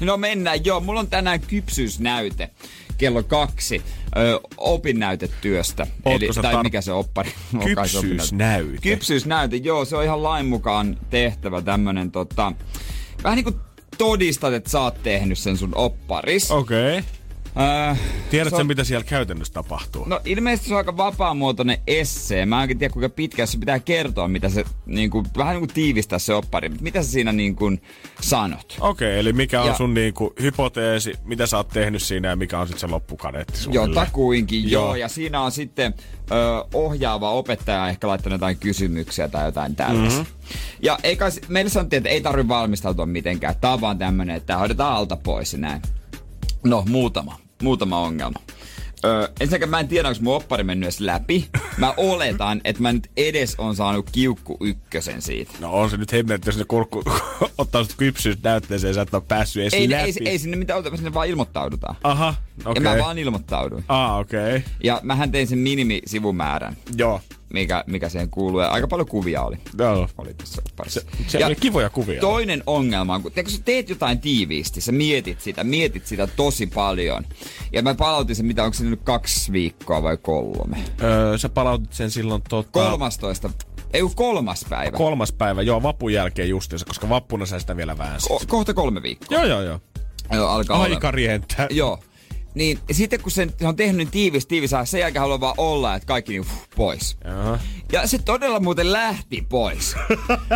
No 0.00 0.16
mennään, 0.16 0.64
joo. 0.64 0.80
Mulla 0.80 1.00
on 1.00 1.10
tänään 1.10 1.40
kypsyysnäyte 1.40 2.50
kello 2.98 3.22
kaksi 3.22 3.82
ö, 4.16 4.40
opinnäytetyöstä. 4.56 5.86
Ootko 6.04 6.32
sä 6.32 6.42
tai 6.42 6.54
tar- 6.54 6.62
mikä 6.62 6.80
se 6.80 6.92
oppari? 6.92 7.32
Kypsyysnäyte. 7.64 8.78
Kypsyysnäyte, 8.82 9.56
joo. 9.56 9.84
Se 9.84 9.96
on 9.96 10.04
ihan 10.04 10.22
lain 10.22 10.46
mukaan 10.46 10.96
tehtävä 11.10 11.62
tämmönen 11.62 12.10
tota... 12.10 12.52
Vähän 13.24 13.36
niinku 13.36 13.60
todistat, 14.00 14.52
että 14.52 14.70
sä 14.70 14.80
oot 14.80 15.02
tehnyt 15.02 15.38
sen 15.38 15.56
sun 15.56 15.74
opparis. 15.74 16.50
Okei. 16.50 16.98
Okay. 16.98 17.19
Äh, 17.90 17.98
Tiedätkö, 18.30 18.56
on- 18.60 18.66
mitä 18.66 18.84
siellä 18.84 19.04
käytännössä 19.04 19.52
tapahtuu? 19.54 20.04
No 20.04 20.20
ilmeisesti 20.24 20.68
se 20.68 20.74
on 20.74 20.78
aika 20.78 20.96
vapaamuotoinen 20.96 21.78
essee. 21.86 22.46
Mä 22.46 22.56
en 22.56 22.60
oikein 22.60 22.78
tiedä 22.78 22.92
kuinka 22.92 23.08
pitkä 23.08 23.46
se 23.46 23.58
pitää 23.58 23.78
kertoa, 23.78 24.28
mitä 24.28 24.48
se 24.48 24.64
niin 24.86 25.10
kuin, 25.10 25.26
vähän 25.36 25.54
niin 25.54 25.60
kuin 25.60 25.74
tiivistää 25.74 26.18
se 26.18 26.34
oppari. 26.34 26.68
Mitä 26.80 27.02
sä 27.02 27.10
siinä 27.10 27.32
niin 27.32 27.56
kuin 27.56 27.82
sanot? 28.20 28.76
Okei, 28.80 29.08
okay, 29.08 29.18
eli 29.20 29.32
mikä 29.32 29.60
on 29.62 29.68
Ja- 29.68 29.74
sun 29.76 29.94
niinku 29.94 30.34
hypoteesi, 30.42 31.14
mitä 31.24 31.46
sä 31.46 31.56
oot 31.56 31.68
tehnyt 31.68 32.02
siinä 32.02 32.28
ja 32.28 32.36
mikä 32.36 32.58
on 32.58 32.66
sitten 32.66 32.80
se 32.80 32.86
loppukaneetti 32.86 33.52
Joo, 33.70 33.88
takuinkin 33.88 34.70
joo. 34.70 34.84
Joo. 34.84 34.94
Ja 34.94 35.08
siinä 35.08 35.40
on 35.40 35.52
sitten 35.52 35.94
ö, 36.30 36.34
ohjaava 36.74 37.30
opettaja 37.30 37.88
ehkä 37.88 38.08
laittanut 38.08 38.34
jotain 38.34 38.58
kysymyksiä 38.58 39.28
tai 39.28 39.44
jotain 39.44 39.76
tällaista. 39.76 40.20
Mm-hmm. 40.20 40.58
Ja 40.82 40.98
ei 41.02 41.16
kai, 41.16 41.30
meille 41.48 41.70
sanottiin, 41.70 41.98
että 41.98 42.10
ei 42.10 42.20
tarvitse 42.20 42.48
valmistautua 42.48 43.06
mitenkään. 43.06 43.54
Tää 43.60 43.72
on 43.72 43.80
vaan 43.80 43.98
tämmönen, 43.98 44.36
että 44.36 44.56
hoidetaan 44.56 44.96
alta 44.96 45.16
pois 45.16 45.52
ja 45.52 45.58
näin. 45.58 45.82
No, 46.64 46.84
muutama. 46.88 47.38
Muutama 47.62 47.98
ongelma. 48.00 48.38
Öö, 49.04 49.28
ensinnäkin 49.40 49.68
mä 49.68 49.80
en 49.80 49.88
tiedä, 49.88 50.08
onko 50.08 50.20
mun 50.22 50.36
oppari 50.36 50.64
mennyt 50.64 50.86
edes 50.86 51.00
läpi. 51.00 51.48
Mä 51.76 51.94
oletan, 51.96 52.60
että 52.64 52.82
mä 52.82 52.92
nyt 52.92 53.10
edes 53.16 53.54
on 53.58 53.76
saanut 53.76 54.10
kiukku 54.12 54.56
ykkösen 54.60 55.22
siitä. 55.22 55.52
No 55.60 55.72
on 55.72 55.90
se 55.90 55.96
nyt 55.96 56.12
hemmetti, 56.12 56.48
jos 56.48 56.56
ne 56.58 56.64
kurkku 56.64 57.02
ottaa 57.58 57.84
sut 57.84 57.94
kypsyys 57.96 58.38
näytteeseen 58.42 58.88
ja 58.90 58.94
sä 58.94 59.02
et 59.02 59.14
ole 59.14 59.22
päässyt 59.28 59.62
edes 59.62 59.74
Ei, 59.74 59.90
läpi. 59.90 60.02
ei, 60.20 60.28
ei, 60.28 60.38
sinne 60.38 60.56
mitään 60.56 60.78
ota, 60.78 60.96
sinne 60.96 61.14
vaan 61.14 61.28
ilmoittaudutaan. 61.28 61.96
Aha, 62.04 62.34
Ja 62.64 62.70
okei. 62.70 62.82
mä 62.82 62.90
Okay. 62.90 63.02
vaan 63.02 63.18
ilmoittauduin. 63.18 63.84
Ah, 63.88 64.18
okei. 64.18 64.40
Okay. 64.56 64.60
Ja 64.84 65.00
mähän 65.02 65.32
tein 65.32 65.46
sen 65.46 65.58
minimisivumäärän. 65.58 66.76
Joo. 66.96 67.20
Mikä, 67.52 67.84
mikä 67.86 68.08
siihen 68.08 68.30
kuuluu. 68.30 68.60
Ja 68.60 68.68
aika 68.68 68.88
paljon 68.88 69.08
kuvia 69.08 69.42
oli. 69.42 69.56
Joo. 69.78 70.08
Oli 70.18 70.34
tässä 70.34 70.62
opparissa. 70.66 71.00
Se, 71.00 71.38
se 71.38 71.46
oli 71.46 71.54
kivoja 71.54 71.90
kuvia. 71.90 72.20
Toinen 72.20 72.62
ongelma 72.66 73.14
on, 73.14 73.22
kun, 73.22 73.32
tiedätkö, 73.32 73.56
sä 73.56 73.62
teet 73.64 73.88
jotain 73.88 74.20
tiiviisti, 74.20 74.80
sä 74.80 74.92
mietit 74.92 75.40
sitä, 75.40 75.64
mietit 75.64 76.06
sitä 76.06 76.26
tosi 76.26 76.66
paljon. 76.66 77.24
Ja 77.72 77.82
mä 77.82 77.94
palautin 77.94 78.36
sen, 78.36 78.46
mitä 78.46 78.64
onko 78.64 78.74
se 78.74 78.84
nyt 78.84 79.00
kaksi 79.04 79.52
viikkoa 79.52 80.02
vai 80.02 80.16
kolme? 80.16 80.76
Öö, 81.02 81.38
sä 81.38 81.48
palautit 81.48 81.92
sen 81.92 82.10
silloin 82.10 82.42
tota... 82.48 82.70
13. 82.72 83.50
Ei 83.92 84.00
kun 84.02 84.14
kolmas 84.14 84.66
päivä. 84.70 84.96
Kolmas 84.96 85.32
päivä, 85.32 85.62
joo, 85.62 85.82
vapun 85.82 86.12
jälkeen 86.12 86.48
justiinsa, 86.48 86.86
koska 86.86 87.08
vappuna 87.08 87.46
sä 87.46 87.58
sitä 87.58 87.76
vielä 87.76 87.98
väänsit. 87.98 88.30
Ko- 88.30 88.46
kohta 88.48 88.74
kolme 88.74 89.02
viikkoa. 89.02 89.38
joo, 89.38 89.46
joo, 89.46 89.62
joo. 89.62 89.80
Joo, 90.32 90.48
alkaa 90.48 90.76
olla. 90.76 90.94
Aika 90.94 91.10
rientää. 91.10 91.66
Joo. 91.70 91.98
Niin 92.54 92.78
sitten 92.92 93.20
kun 93.20 93.30
sen, 93.30 93.52
se 93.58 93.66
on 93.66 93.76
tehnyt 93.76 93.96
niin 93.96 94.10
tiivis, 94.10 94.46
tiivis, 94.46 94.70
sen 94.84 95.00
jälkeen 95.00 95.20
haluaa 95.20 95.40
vaan 95.40 95.54
olla, 95.56 95.94
että 95.94 96.06
kaikki 96.06 96.32
niin, 96.32 96.42
fuh, 96.42 96.68
pois. 96.76 97.16
Jaha. 97.24 97.58
Ja 97.92 98.06
se 98.06 98.18
todella 98.18 98.60
muuten 98.60 98.92
lähti 98.92 99.46
pois. 99.48 99.96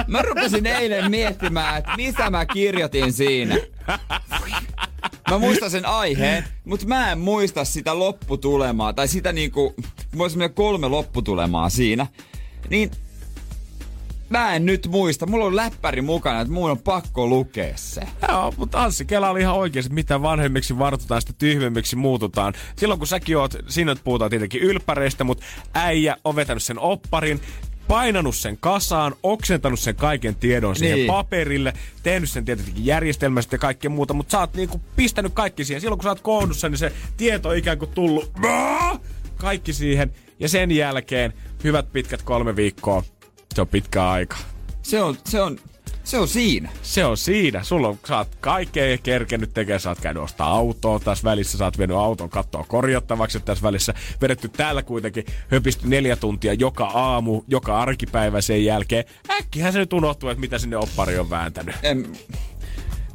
Mä 0.07 0.22
rupesin 0.22 0.66
eilen 0.66 1.11
miettimään, 1.11 1.78
että 1.78 1.97
mitä 1.97 2.30
mä 2.30 2.47
kirjoitin 2.47 3.12
siinä. 3.12 3.57
Mä 5.30 5.38
muistan 5.38 5.70
sen 5.70 5.86
aiheen, 5.86 6.45
mutta 6.64 6.86
mä 6.86 7.12
en 7.12 7.18
muista 7.18 7.64
sitä 7.64 7.99
lopputulemaa. 7.99 8.92
Tai 8.92 9.09
sitä 9.09 9.32
niinku, 9.32 9.74
mulla 10.12 10.24
on 10.24 10.30
semmoinen 10.30 10.55
kolme 10.55 10.88
lopputulemaa 10.88 11.68
siinä. 11.68 12.07
Niin 12.70 12.90
mä 14.30 14.54
en 14.54 14.66
nyt 14.66 14.88
muista. 14.90 15.26
Mulla 15.26 15.44
on 15.44 15.56
läppäri 15.56 16.02
mukana, 16.02 16.40
että 16.40 16.52
mun 16.52 16.70
on 16.70 16.78
pakko 16.78 17.26
lukea 17.26 17.72
se. 17.76 18.00
Joo, 18.28 18.54
mutta 18.56 18.82
Anssi 18.82 19.04
Kela 19.04 19.30
oli 19.30 19.40
ihan 19.40 19.54
oikeasti, 19.54 19.94
mitä 19.94 20.22
vanhemmiksi 20.22 20.78
vartutaan, 20.78 21.20
sitä 21.20 21.32
tyhmemmiksi 21.38 21.96
muututaan. 21.96 22.52
Silloin 22.76 22.98
kun 23.00 23.06
säkin 23.06 23.36
oot, 23.38 23.54
siinä 23.68 23.92
nyt 23.92 24.04
puhutaan 24.04 24.30
tietenkin 24.30 24.62
ylppäreistä, 24.62 25.24
mutta 25.24 25.44
äijä 25.74 26.16
on 26.24 26.36
vetänyt 26.36 26.62
sen 26.62 26.78
opparin, 26.78 27.40
painanut 27.88 28.36
sen 28.36 28.56
kasaan, 28.60 29.14
oksentanut 29.22 29.80
sen 29.80 29.96
kaiken 29.96 30.34
tiedon 30.34 30.76
siihen 30.76 30.96
Niin. 30.98 31.06
paperille, 31.06 31.72
tehnyt 32.02 32.30
sen 32.30 32.44
tietenkin 32.44 32.86
järjestelmästä 32.86 33.54
ja 33.54 33.58
kaikkea 33.58 33.90
muuta, 33.90 34.14
mutta 34.14 34.32
sä 34.32 34.40
oot 34.40 34.54
niinku 34.54 34.80
pistänyt 34.96 35.32
kaikki 35.34 35.64
siihen. 35.64 35.80
Silloin 35.80 35.98
kun 35.98 36.02
sä 36.02 36.08
oot 36.08 36.20
koonnussa, 36.20 36.68
niin 36.68 36.78
se 36.78 36.92
tieto 37.16 37.48
on 37.48 37.56
ikään 37.56 37.78
kuin 37.78 37.90
tullut 37.90 38.32
kaikki 39.36 39.72
siihen. 39.72 40.10
Ja 40.40 40.48
sen 40.48 40.70
jälkeen 40.70 41.32
hyvät 41.64 41.92
pitkät 41.92 42.22
kolme 42.22 42.56
viikkoa. 42.56 43.02
Se 43.55 43.61
on 43.61 43.68
pitkä 43.68 44.11
aika. 44.11 44.36
Se 44.82 45.02
on, 45.02 45.16
se 45.24 45.40
on, 45.40 45.59
Se 46.05 46.18
on 46.18 46.28
siinä. 46.28 46.70
Se 46.82 47.05
on 47.05 47.16
siinä. 47.16 47.62
Sulla 47.62 47.88
on, 47.88 47.98
sä 48.09 48.18
oot 48.18 48.34
kaikkea 48.40 48.98
kerkennyt 48.98 49.55
tekemään. 49.55 49.80
Sä 49.80 49.88
oot 49.88 50.00
käynyt 50.00 50.22
ostaa 50.22 50.48
autoa 50.48 51.00
tässä 51.00 51.24
välissä. 51.24 51.59
Sä 51.59 51.64
oot 51.64 51.78
vienyt 51.78 51.96
auton 51.96 52.30
kattoa 52.30 52.64
korjattavaksi 52.68 53.40
tässä 53.40 53.62
välissä. 53.62 53.94
Vedetty 54.22 54.48
täällä 54.48 54.82
kuitenkin 54.82 55.24
höpisty 55.48 55.88
neljä 55.88 56.16
tuntia 56.16 56.55
joka 56.55 56.84
aamu, 56.86 57.42
joka 57.48 57.80
arkipäivä 57.80 58.40
sen 58.40 58.64
jälkeen. 58.64 59.05
Äkkihän 59.30 59.72
se 59.72 59.78
nyt 59.78 59.92
unohtuu, 59.92 60.28
että 60.28 60.40
mitä 60.40 60.59
sinne 60.59 60.76
oppari 60.76 61.18
on 61.18 61.30
vääntänyt. 61.30 61.76
En, 61.82 62.07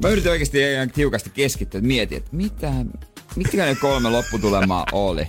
mä 0.02 0.08
yritin 0.08 0.30
oikeasti 0.30 0.72
ihan 0.72 0.90
tiukasti 0.90 1.30
keskittyä, 1.30 1.78
että 1.78 1.88
mietin, 1.88 2.18
että 2.18 2.36
mitä, 2.36 2.72
mitkä 3.36 3.66
ne 3.66 3.74
kolme 3.74 4.10
lopputulemaa 4.10 4.86
oli. 4.92 5.26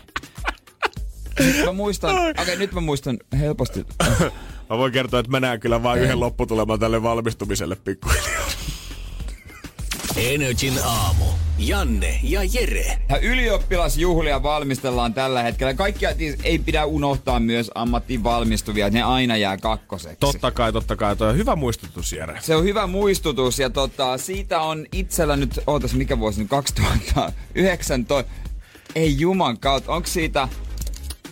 Nyt 1.40 1.66
mä 1.66 1.72
muistan, 1.72 2.16
okei 2.30 2.32
okay, 2.44 2.56
nyt 2.56 2.74
mä 2.74 2.82
muistan 2.82 3.20
helposti. 3.40 3.86
Mä 4.72 4.78
voin 4.78 4.92
kertoa, 4.92 5.20
että 5.20 5.32
mä 5.32 5.40
näen 5.40 5.60
kyllä 5.60 5.84
vain 5.84 6.02
yhden 6.02 6.20
lopputuleman 6.20 6.80
tälle 6.80 7.04
valmistumiselle 7.04 7.76
pikkuhiljaa. 7.76 8.46
Energin 10.16 10.74
aamu. 10.84 11.26
Janne 11.58 12.20
ja 12.24 12.42
Jere. 12.54 12.98
Ylioppilasjuhlia 13.22 14.44
valmistellaan 14.44 15.14
tällä 15.14 15.44
hetkellä. 15.44 15.74
Kaikkia 15.74 16.10
ei 16.44 16.60
pidä 16.60 16.86
unohtaa 16.86 17.40
myös 17.40 17.72
ammattiin 17.76 18.24
valmistuvia, 18.24 18.90
ne 18.90 19.02
aina 19.02 19.38
jää 19.38 19.58
kakkoseksi. 19.58 20.18
Totta 20.20 20.52
kai, 20.52 20.74
totta 20.74 20.96
kai. 20.96 21.16
Toi 21.16 21.30
on 21.30 21.38
hyvä 21.38 21.56
muistutus, 21.56 22.14
Jere. 22.14 22.38
Se 22.42 22.56
on 22.56 22.64
hyvä 22.64 22.88
muistutus 22.88 23.60
ja 23.60 23.70
tota, 23.70 24.18
siitä 24.18 24.62
on 24.62 24.86
itsellä 24.92 25.36
nyt, 25.36 25.60
ootas 25.68 25.94
mikä 25.94 26.20
vuosi 26.20 26.40
nyt, 26.40 26.50
2019. 26.50 28.32
Ei 28.96 29.20
juman 29.20 29.60
kautta, 29.60 29.92
onko 29.92 30.08
siitä, 30.08 30.48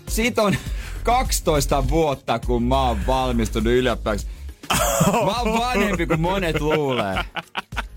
siitä 0.09 0.43
on 0.43 0.55
12 1.03 1.89
vuotta, 1.89 2.39
kun 2.39 2.63
mä 2.63 2.81
oon 2.81 3.07
valmistunut 3.07 3.73
ylioppilaaksi. 3.73 4.27
Mä 5.25 5.39
oon 5.39 5.59
vanhempi 5.59 6.05
kuin 6.05 6.21
monet 6.21 6.61
luulee. 6.61 7.15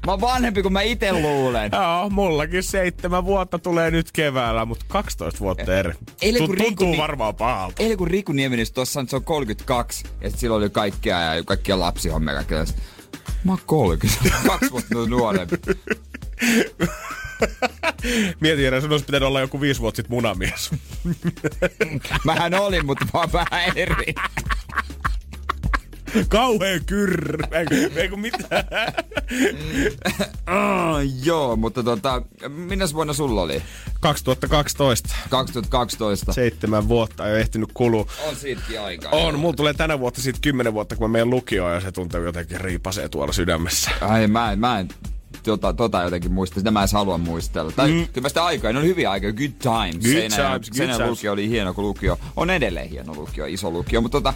Mä 0.07 0.13
oon 0.13 0.21
vanhempi 0.21 0.63
kuin 0.63 0.73
mä 0.73 0.83
itse 0.83 1.13
luulen. 1.13 1.71
Joo, 1.73 2.11
mullakin 2.11 2.63
seitsemän 2.63 3.25
vuotta 3.25 3.59
tulee 3.59 3.91
nyt 3.91 4.13
keväällä, 4.13 4.65
mutta 4.65 4.85
12 4.89 5.41
vuotta 5.41 5.75
eri. 5.75 5.93
Eilen 6.23 6.47
kun 6.47 6.55
Riku 6.55 6.65
tuntuu 6.65 6.97
varmaan 6.97 7.35
pahalta. 7.35 7.83
Eilen 7.83 7.99
kun 7.99 8.09
Riku 8.09 8.33
Niemenis 8.33 8.73
tuossa 8.73 9.05
se 9.09 9.17
on 9.17 9.25
32, 9.25 10.05
ja 10.21 10.31
silloin 10.31 10.63
oli 10.63 10.71
kaikkia 10.71 11.35
ja 11.35 11.45
kaikkia 11.45 11.81
lapsihommia 11.81 12.35
kaikkea. 12.35 12.65
Mä 13.45 13.53
oon 13.53 13.61
30, 13.67 14.31
kaksi 14.47 14.71
vuotta 14.71 14.95
nuorempi. 15.09 15.57
Mietin, 18.41 18.65
Jere, 18.65 18.81
sun 18.81 18.93
olisi 18.93 19.05
pitänyt 19.05 19.27
olla 19.27 19.41
joku 19.41 19.61
viisi 19.61 19.81
vuotta 19.81 19.97
sitten 19.97 20.17
munamies. 20.17 20.71
Mähän 22.25 22.55
olin, 22.55 22.87
mutta 22.87 23.07
vaan 23.13 23.33
vähän 23.33 23.73
eri. 23.77 24.15
Kauhea 26.29 26.81
kyrrä. 26.87 27.49
Ei, 27.51 27.67
ei 27.97 28.09
kun 28.09 28.21
mitään. 28.21 28.65
Oh, 30.47 30.99
joo, 31.25 31.57
mutta 31.57 31.83
tota, 31.83 32.23
minnes 32.49 32.95
vuonna 32.95 33.13
sulla 33.13 33.43
oli? 33.43 33.63
2012. 34.01 35.09
2012. 35.31 36.33
Seitsemän 36.33 36.89
vuotta 36.89 37.29
ei 37.29 37.41
ehtinyt 37.41 37.71
kulua. 37.75 38.07
On 38.29 38.37
siitäkin 38.37 38.81
aikaa. 38.81 39.13
On, 39.13 39.39
mulla 39.39 39.57
tulee 39.57 39.75
tänä 39.75 39.99
vuotta 39.99 40.23
siitä 40.23 40.39
kymmenen 40.43 40.75
vuotta, 40.75 40.97
kun 40.97 41.11
mä 41.11 41.13
menen 41.13 41.31
lukioon 41.31 41.75
ja 41.75 41.81
se 41.81 41.93
tuntuu 41.93 42.21
jotenkin 42.21 42.61
riipasee 42.61 43.09
tuolla 43.09 43.33
sydämessä. 43.33 43.91
Ai, 44.01 44.27
mä 44.27 44.53
en, 44.53 44.59
mä 44.59 44.79
en 44.79 44.89
tota, 45.43 45.73
tota 45.73 46.03
jotenkin 46.03 46.33
muista. 46.33 46.61
Sitä 46.61 46.71
mä 46.71 46.81
en 46.81 46.83
edes 46.83 46.93
halua 46.93 47.19
muistella. 47.19 47.73
Tai 47.73 47.91
mm. 47.91 48.07
kyllä 48.07 48.25
mä 48.25 48.29
sitä 48.29 48.45
aikaa, 48.45 48.73
ne 48.73 48.79
oli 48.79 48.87
hyviä 48.87 49.11
aikoja, 49.11 49.33
good 49.33 49.51
times. 49.59 50.05
Good 50.05 50.15
Seinäjoen- 50.15 50.53
times, 50.53 50.71
good 50.71 50.91
times. 50.91 51.09
lukio 51.11 51.33
oli 51.33 51.49
hieno 51.49 51.75
kuin 51.75 51.87
lukio. 51.87 52.19
On 52.37 52.51
edelleen 52.51 52.89
hieno 52.89 53.15
lukio, 53.15 53.47
iso 53.47 53.71
lukio. 53.71 54.01
Mutta 54.01 54.21
tota, 54.21 54.35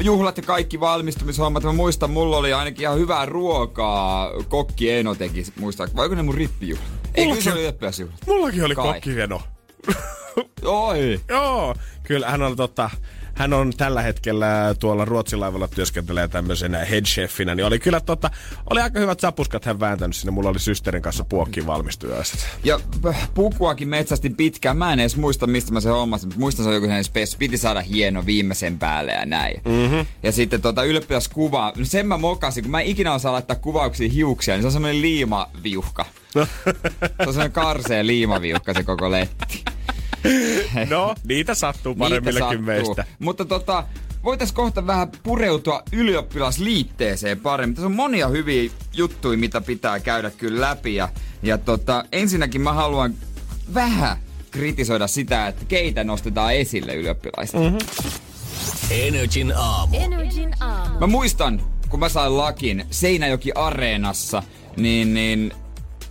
juhlat 0.00 0.36
ja 0.36 0.42
kaikki 0.42 0.80
valmistumishommat. 0.80 1.62
Mä 1.62 1.72
muistan, 1.72 2.10
mulla 2.10 2.36
oli 2.36 2.52
ainakin 2.52 2.82
ihan 2.82 2.98
hyvää 2.98 3.26
ruokaa. 3.26 4.30
Kokki 4.48 4.90
Eno 4.90 5.14
teki, 5.14 5.46
muistaa. 5.60 5.86
Vai 5.96 6.08
ne 6.08 6.22
mun 6.22 6.34
rippijuhlat? 6.34 6.88
Ei, 7.14 7.26
kyllä 7.28 7.40
se 7.42 7.52
oli 7.52 7.62
yöppiläisjuhlat. 7.62 8.20
Mullakin 8.26 8.64
oli 8.64 8.74
Kai. 8.74 8.84
kokkihieno. 8.92 9.42
Oi! 10.64 11.20
Joo, 11.28 11.74
kyllä 12.02 12.30
hän 12.30 12.42
on 12.42 12.56
tota, 12.56 12.90
hän 13.36 13.52
on 13.52 13.72
tällä 13.76 14.02
hetkellä 14.02 14.74
tuolla 14.78 15.04
Ruotsin 15.04 15.40
laivalla 15.40 15.68
työskentelee 15.68 16.28
tämmöisenä 16.28 16.84
headchefinä, 16.84 17.54
niin 17.54 17.66
oli 17.66 17.78
kyllä 17.78 18.00
tota, 18.00 18.30
oli 18.70 18.80
aika 18.80 19.00
hyvät 19.00 19.20
sapuskat 19.20 19.64
hän 19.64 19.80
vääntänyt 19.80 20.16
sinne. 20.16 20.30
Mulla 20.30 20.48
oli 20.48 20.58
systerin 20.58 21.02
kanssa 21.02 21.24
puokkiin 21.24 21.66
valmistujaiset. 21.66 22.48
Ja 22.64 22.80
pukuakin 23.34 23.88
metsästin 23.88 24.36
pitkään. 24.36 24.76
Mä 24.76 24.92
en 24.92 25.00
edes 25.00 25.16
muista, 25.16 25.46
mistä 25.46 25.72
mä 25.72 25.80
se 25.80 25.88
hommasin. 25.88 26.28
mutta 26.28 26.40
Muistan, 26.40 26.64
se 26.64 26.68
on 26.68 26.74
joku 26.74 26.84
sellainen 26.84 27.04
spes. 27.04 27.36
Piti 27.36 27.58
saada 27.58 27.80
hieno 27.80 28.26
viimeisen 28.26 28.78
päälle 28.78 29.12
ja 29.12 29.26
näin. 29.26 29.60
Mm-hmm. 29.64 30.06
Ja 30.22 30.32
sitten 30.32 30.62
tota, 30.62 30.84
ylioppilaskuva. 30.84 31.72
No 31.76 31.84
sen 31.84 32.06
mä 32.06 32.16
mokasin, 32.16 32.64
kun 32.64 32.70
mä 32.70 32.80
en 32.80 32.86
ikinä 32.86 33.14
osaa 33.14 33.32
laittaa 33.32 33.56
kuvauksia 33.56 34.08
hiuksia, 34.08 34.54
niin 34.54 34.62
se 34.62 34.66
on 34.66 34.72
semmoinen 34.72 35.02
liimaviuhka. 35.02 36.06
se 36.34 36.40
on 37.18 37.26
semmoinen 37.26 37.52
karseen 37.52 38.06
liimaviuhka 38.06 38.74
se 38.74 38.82
koko 38.82 39.10
letti. 39.10 39.64
No, 40.90 41.14
niitä 41.24 41.54
sattuu 41.54 41.94
paremmillekin 41.94 42.64
meistä. 42.64 43.04
Mutta 43.18 43.44
tota, 43.44 43.84
voitais 44.24 44.52
kohta 44.52 44.86
vähän 44.86 45.08
pureutua 45.22 45.82
ylioppilasliitteeseen 45.92 47.40
paremmin. 47.40 47.74
Tässä 47.74 47.86
on 47.86 47.92
monia 47.92 48.28
hyviä 48.28 48.70
juttuja, 48.92 49.38
mitä 49.38 49.60
pitää 49.60 50.00
käydä 50.00 50.30
kyllä 50.30 50.60
läpi. 50.60 50.94
Ja, 50.94 51.08
ja 51.42 51.58
tota, 51.58 52.04
ensinnäkin 52.12 52.60
mä 52.60 52.72
haluan 52.72 53.14
vähän 53.74 54.16
kritisoida 54.50 55.06
sitä, 55.06 55.48
että 55.48 55.64
keitä 55.64 56.04
nostetaan 56.04 56.54
esille 56.54 56.94
ylioppilaista. 56.94 57.58
Mm-hmm. 57.58 57.78
Energin 58.90 59.52
aamu. 59.56 59.96
Energin 59.96 60.54
aamu. 60.60 61.00
Mä 61.00 61.06
muistan, 61.06 61.62
kun 61.88 62.00
mä 62.00 62.08
sain 62.08 62.36
lakin 62.36 62.84
Seinäjoki 62.90 63.52
Areenassa, 63.54 64.42
niin, 64.76 65.14
niin 65.14 65.52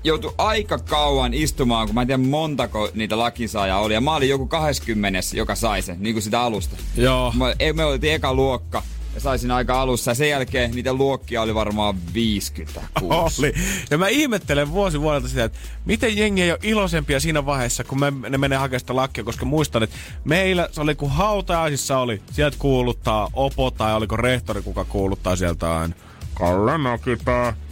joutui 0.05 0.33
aika 0.37 0.77
kauan 0.77 1.33
istumaan, 1.33 1.87
kun 1.87 1.95
mä 1.95 2.01
en 2.01 2.07
tiedä 2.07 2.23
montako 2.23 2.89
niitä 2.93 3.17
lakisaajaa 3.17 3.79
oli. 3.79 3.93
Ja 3.93 4.01
mä 4.01 4.15
olin 4.15 4.29
joku 4.29 4.47
20, 4.47 5.19
joka 5.33 5.55
sai 5.55 5.81
sen, 5.81 5.97
niin 5.99 6.15
kuin 6.15 6.23
sitä 6.23 6.41
alusta. 6.41 6.75
Joo. 6.97 7.33
Mä, 7.37 7.45
me 7.73 7.85
oltiin 7.85 8.13
eka 8.13 8.33
luokka 8.33 8.83
ja 9.15 9.21
saisin 9.21 9.51
aika 9.51 9.81
alussa. 9.81 10.11
Ja 10.11 10.15
sen 10.15 10.29
jälkeen 10.29 10.71
niitä 10.71 10.93
luokkia 10.93 11.41
oli 11.41 11.55
varmaan 11.55 11.95
56. 12.13 13.41
Oli. 13.41 13.53
Ja 13.91 13.97
mä 13.97 14.07
ihmettelen 14.07 14.71
vuosi 14.71 15.01
vuodelta 15.01 15.27
sitä, 15.27 15.43
että 15.43 15.59
miten 15.85 16.17
jengi 16.17 16.41
ei 16.41 16.51
ole 16.51 16.59
iloisempia 16.63 17.19
siinä 17.19 17.45
vaiheessa, 17.45 17.83
kun 17.83 17.99
me, 17.99 18.13
ne 18.29 18.37
menee 18.37 18.57
hakemaan 18.57 18.79
sitä 18.79 18.95
lakkia, 18.95 19.23
koska 19.23 19.45
muistan, 19.45 19.83
että 19.83 19.95
meillä 20.23 20.69
se 20.71 20.81
oli 20.81 20.95
kun 20.95 21.11
hautajaisissa 21.11 21.97
oli, 21.97 22.21
sieltä 22.31 22.57
kuuluttaa 22.59 23.29
opo 23.33 23.71
tai 23.71 23.93
oliko 23.93 24.17
rehtori, 24.17 24.61
kuka 24.61 24.85
kuuluttaa 24.85 25.35
sieltä 25.35 25.77
aina. 25.77 25.95
Kalle 26.33 26.77
Nokipää. 26.77 27.64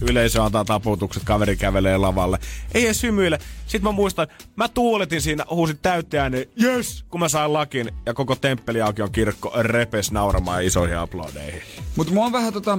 Yleisö 0.00 0.42
antaa 0.42 0.64
taputukset, 0.64 1.24
kaveri 1.24 1.56
kävelee 1.56 1.96
lavalle. 1.96 2.38
Ei 2.74 2.84
edes 2.84 3.02
hymyile. 3.02 3.38
Sitten 3.66 3.82
mä 3.88 3.92
muistan, 3.92 4.26
mä 4.56 4.68
tuuletin 4.68 5.22
siinä, 5.22 5.44
huusin 5.50 5.78
täytteääneen, 5.82 6.46
yes, 6.62 7.04
kun 7.08 7.20
mä 7.20 7.28
sain 7.28 7.52
lakin 7.52 7.90
ja 8.06 8.14
koko 8.14 8.36
temppeli 8.36 8.80
auki 8.82 9.02
on 9.02 9.12
kirkko 9.12 9.52
repes 9.60 10.12
nauramaan 10.12 10.64
isoihin 10.64 10.98
aplodeihin. 10.98 11.62
Mutta 11.96 12.12
mua 12.12 12.26
on 12.26 12.32
vähän 12.32 12.52
tota... 12.52 12.78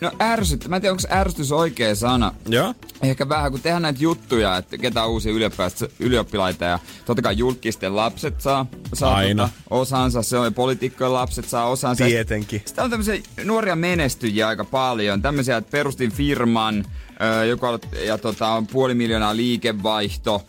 No 0.00 0.12
ärsyt, 0.22 0.68
mä 0.68 0.76
en 0.76 0.82
tiedä 0.82 0.92
onko 0.92 1.02
ärsytys 1.10 1.52
oikea 1.52 1.94
sana. 1.94 2.34
Joo? 2.46 2.74
Ehkä 3.02 3.28
vähän, 3.28 3.50
kun 3.50 3.60
tehdään 3.60 3.82
näitä 3.82 4.02
juttuja, 4.02 4.56
että 4.56 4.78
ketä 4.78 5.06
uusia 5.06 5.32
ylioppilaita, 5.32 5.88
ylioppilaita 5.98 6.64
ja 6.64 6.78
totta 7.04 7.22
kai 7.22 7.38
julkisten 7.38 7.96
lapset 7.96 8.40
saa, 8.40 8.66
saa 8.94 9.14
Aina. 9.14 9.42
Tota, 9.42 9.54
osansa, 9.70 10.22
se 10.22 10.38
on 10.38 10.54
poliitikkojen 10.54 11.12
lapset 11.12 11.48
saa 11.48 11.68
osansa. 11.68 12.04
Tietenkin. 12.04 12.62
Sitten 12.66 12.84
on 12.84 12.90
tämmöisiä 12.90 13.22
nuoria 13.44 13.76
menestyjiä 13.76 14.48
aika 14.48 14.64
paljon, 14.64 15.22
tämmöisiä, 15.22 15.56
että 15.56 15.70
perustin 15.70 16.12
firman, 16.12 16.84
joka 17.48 17.68
on, 17.70 17.78
ja 18.04 18.18
tota, 18.18 18.48
on 18.48 18.66
puoli 18.66 18.94
miljoonaa 18.94 19.36
liikevaihto, 19.36 20.42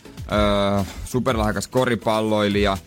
ö, 0.80 0.84
superlahjakas 1.04 1.68
koripalloilija, 1.68 2.78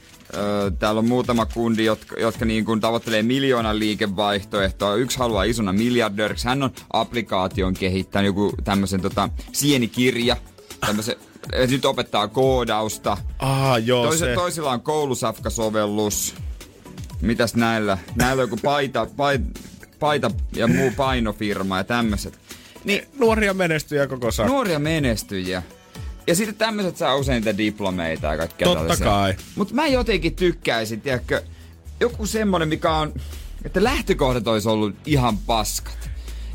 Täällä 0.79 0.99
on 0.99 1.07
muutama 1.07 1.45
kundi, 1.45 1.85
jotka, 1.85 2.19
jotka 2.19 2.45
niin 2.45 2.65
kuin 2.65 2.79
tavoittelee 2.79 3.23
miljoonan 3.23 3.79
liikevaihtoehtoa. 3.79 4.95
Yksi 4.95 5.19
haluaa 5.19 5.43
isona 5.43 5.73
miljardööriksi. 5.73 6.47
Hän 6.47 6.63
on 6.63 6.71
applikaation 6.93 7.73
kehittänyt, 7.73 8.25
joku 8.29 8.53
tämmöisen 8.63 9.01
tota, 9.01 9.29
sienikirja. 9.51 10.37
Tämmöisen, 10.79 11.15
et 11.51 11.69
nyt 11.69 11.85
opettaa 11.85 12.27
koodausta. 12.27 13.17
Ah, 13.39 13.83
joo, 13.85 14.05
Toise, 14.05 14.25
se. 14.25 14.33
toisilla 14.35 14.71
on 14.71 14.81
koulusafka-sovellus. 14.81 16.35
Mitäs 17.21 17.55
näillä? 17.55 17.97
Näillä 18.15 18.41
on 18.43 18.49
joku 18.49 18.57
paita, 18.63 19.07
paita, 19.17 19.43
paita 19.99 20.31
ja 20.55 20.67
muu 20.67 20.91
painofirma 20.97 21.77
ja 21.77 21.83
tämmöiset. 21.83 22.39
Niin, 22.83 23.03
Nuoria 23.19 23.53
menestyjä 23.53 24.07
koko 24.07 24.31
saa. 24.31 24.47
nuoria 24.47 24.79
menestyjiä. 24.79 25.63
Ja 26.27 26.35
sitten 26.35 26.55
tämmöiset 26.55 26.97
saa 26.97 27.15
usein 27.15 27.43
niitä 27.43 27.57
diplomeita 27.57 28.27
ja 28.27 28.37
kaikkea 28.37 28.65
Totta 28.65 28.79
tällaisia. 28.79 29.05
kai. 29.05 29.35
Mutta 29.55 29.73
mä 29.73 29.87
jotenkin 29.87 30.35
tykkäisin, 30.35 31.01
tiedätkö, 31.01 31.41
joku 31.99 32.25
semmonen, 32.25 32.67
mikä 32.67 32.91
on, 32.91 33.13
että 33.65 33.83
lähtökohdat 33.83 34.47
olisi 34.47 34.69
ollut 34.69 34.95
ihan 35.05 35.37
paskat. 35.37 36.09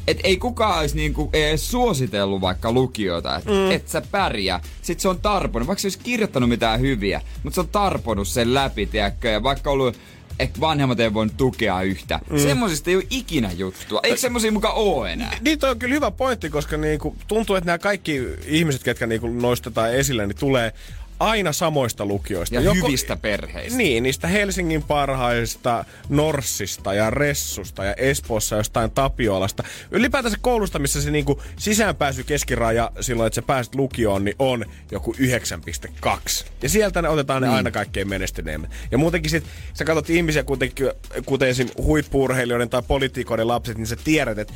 Et 0.07 0.21
ei 0.25 0.37
kukaan 0.37 0.79
olisi 0.79 0.97
niinku 0.97 1.31
edes 1.33 1.71
suositellut 1.71 2.41
vaikka 2.41 2.73
lukiota, 2.73 3.37
että 3.37 3.51
mm. 3.51 3.71
et 3.71 3.89
sä 3.89 4.03
pärjää. 4.11 4.61
Sitten 4.83 5.03
se 5.03 5.09
on 5.09 5.21
tarponut, 5.21 5.69
vaikka 5.69 5.81
se 5.81 5.87
olisi 5.87 5.99
kirjoittanut 5.99 6.49
mitään 6.49 6.81
hyviä, 6.81 7.21
mutta 7.43 7.55
se 7.55 7.61
on 7.61 7.69
tarponut 7.69 8.29
sen 8.29 8.55
läpi, 8.55 8.87
tiedätkö, 8.87 9.29
ja 9.29 9.43
vaikka 9.43 9.71
ollut 9.71 9.97
että 10.39 10.61
vanhemmat 10.61 11.01
ei 11.01 11.15
voinut 11.15 11.37
tukea 11.37 11.83
yhtä. 11.83 12.21
Mm. 12.31 12.39
Semmosista 12.39 12.91
ei 12.91 12.97
ole 12.97 13.05
ikinä 13.11 13.53
juttua. 13.53 14.01
Eikö 14.03 14.17
semmosia 14.17 14.53
mukaan 14.53 14.75
oo 14.77 15.07
enää? 15.07 15.37
Niin 15.41 15.59
toi 15.59 15.71
on 15.71 15.79
kyllä 15.79 15.95
hyvä 15.95 16.11
pointti, 16.11 16.51
koska 16.51 16.77
niinku, 16.77 17.17
tuntuu, 17.29 17.57
että 17.57 17.67
nämä 17.67 17.79
kaikki 17.79 18.21
ihmiset, 18.47 18.83
ketkä 18.83 19.07
niinku 19.07 19.29
nostetaan 19.29 19.95
esille, 19.95 20.27
niin 20.27 20.37
tulee 20.37 20.73
aina 21.21 21.53
samoista 21.53 22.07
lukioista. 22.07 22.55
Ja 22.55 22.61
Joko, 22.61 22.87
hyvistä 22.87 23.17
perheistä. 23.17 23.79
Niin, 23.79 24.03
niistä 24.03 24.29
Helsingin 24.29 24.83
parhaista 24.83 25.85
Norssista 26.09 26.95
ja 26.95 27.11
Ressusta 27.11 27.85
ja 27.85 27.95
Espoossa 27.95 28.57
jostain 28.57 28.91
Tapiolasta. 28.91 29.65
Ylipäätänsä 29.91 30.39
koulusta, 30.41 30.79
missä 30.79 31.03
se 31.03 31.11
niinku 31.11 31.43
sisäänpääsy 31.57 32.25
keskiraja 32.25 32.93
silloin, 33.01 33.27
että 33.27 33.35
sä 33.35 33.43
pääset 33.43 33.75
lukioon, 33.75 34.25
niin 34.25 34.37
on 34.39 34.65
joku 34.91 35.13
9,2. 35.13 36.47
Ja 36.63 36.69
sieltä 36.69 37.03
ne 37.03 37.09
otetaan 37.09 37.43
niin. 37.43 37.51
ne 37.51 37.57
aina 37.57 37.71
kaikkein 37.71 38.09
menestyneimmät. 38.09 38.71
Ja 38.91 38.99
muutenkin 38.99 39.31
sit, 39.31 39.45
sä 39.75 39.85
katsot 39.85 40.11
ihmisiä 40.11 40.43
kuitenkin, 40.43 40.91
kuten 41.27 41.49
esim. 41.49 41.69
huippuurheilijoiden 41.77 42.71
tai 42.71 42.83
politiikoiden 42.89 43.49
lapset, 43.49 43.79
niin 43.79 43.87
sä 43.87 43.97
tiedät, 43.97 44.39
että 44.39 44.55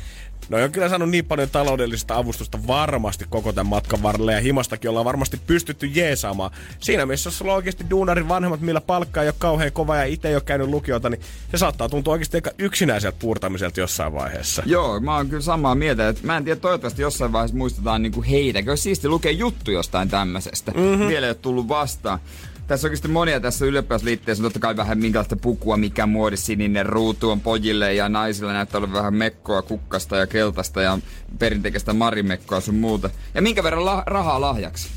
No 0.49 0.63
on 0.63 0.71
kyllä 0.71 0.89
saanut 0.89 1.09
niin 1.09 1.25
paljon 1.25 1.49
taloudellista 1.49 2.15
avustusta 2.15 2.67
varmasti 2.67 3.25
koko 3.29 3.53
tämän 3.53 3.69
matkan 3.69 4.03
varrella 4.03 4.31
ja 4.31 4.39
himastakin 4.39 4.89
ollaan 4.89 5.05
varmasti 5.05 5.39
pystytty 5.47 5.85
jeesaamaan. 5.85 6.51
Siinä 6.79 7.05
missä 7.05 7.31
sulla 7.31 7.51
on 7.51 7.55
oikeasti 7.55 7.85
duunarin 7.89 8.29
vanhemmat, 8.29 8.61
millä 8.61 8.81
palkka 8.81 9.21
ei 9.21 9.27
ole 9.27 9.35
kauhean 9.37 9.71
kova 9.71 9.95
ja 9.95 10.03
itse 10.03 10.27
ei 10.27 10.35
ole 10.35 10.43
käynyt 10.45 10.67
lukiota, 10.67 11.09
niin 11.09 11.21
se 11.51 11.57
saattaa 11.57 11.89
tuntua 11.89 12.13
oikeasti 12.13 12.37
aika 12.37 12.51
yksinäiseltä 12.57 13.17
puurtamiselta 13.19 13.79
jossain 13.79 14.13
vaiheessa. 14.13 14.63
Joo, 14.65 14.99
mä 14.99 15.15
oon 15.15 15.29
kyllä 15.29 15.41
samaa 15.41 15.75
mieltä. 15.75 16.09
Että 16.09 16.27
mä 16.27 16.37
en 16.37 16.43
tiedä, 16.43 16.59
toivottavasti 16.59 17.01
jossain 17.01 17.31
vaiheessa 17.31 17.57
muistetaan 17.57 18.01
niinku 18.01 18.23
heitä. 18.29 18.61
Kyllä 18.61 18.75
siisti 18.75 19.09
lukee 19.09 19.31
juttu 19.31 19.71
jostain 19.71 20.09
tämmöisestä. 20.09 20.71
Mm-hmm. 20.71 21.07
Vielä 21.07 21.25
ei 21.25 21.29
ole 21.31 21.37
tullut 21.41 21.67
vastaan 21.67 22.19
tässä 22.67 22.87
onkin 22.87 23.11
monia 23.11 23.39
tässä 23.39 23.65
ylioppilasliitteessä, 23.65 24.43
totta 24.43 24.59
kai 24.59 24.77
vähän 24.77 24.97
minkälaista 24.97 25.35
pukua, 25.35 25.77
mikä 25.77 26.05
muodi 26.05 26.37
sininen 26.37 26.85
ruutu 26.85 27.29
on 27.29 27.41
pojille 27.41 27.93
ja 27.93 28.09
naisilla 28.09 28.53
näyttää 28.53 28.77
olla 28.77 28.93
vähän 28.93 29.13
mekkoa 29.13 29.61
kukkasta 29.61 30.17
ja 30.17 30.27
keltaista 30.27 30.81
ja 30.81 30.99
perinteistä 31.39 31.93
marimekkoa 31.93 32.61
sun 32.61 32.75
muuta. 32.75 33.09
Ja 33.33 33.41
minkä 33.41 33.63
verran 33.63 33.85
la- 33.85 34.03
rahaa 34.05 34.41
lahjaksi? 34.41 34.89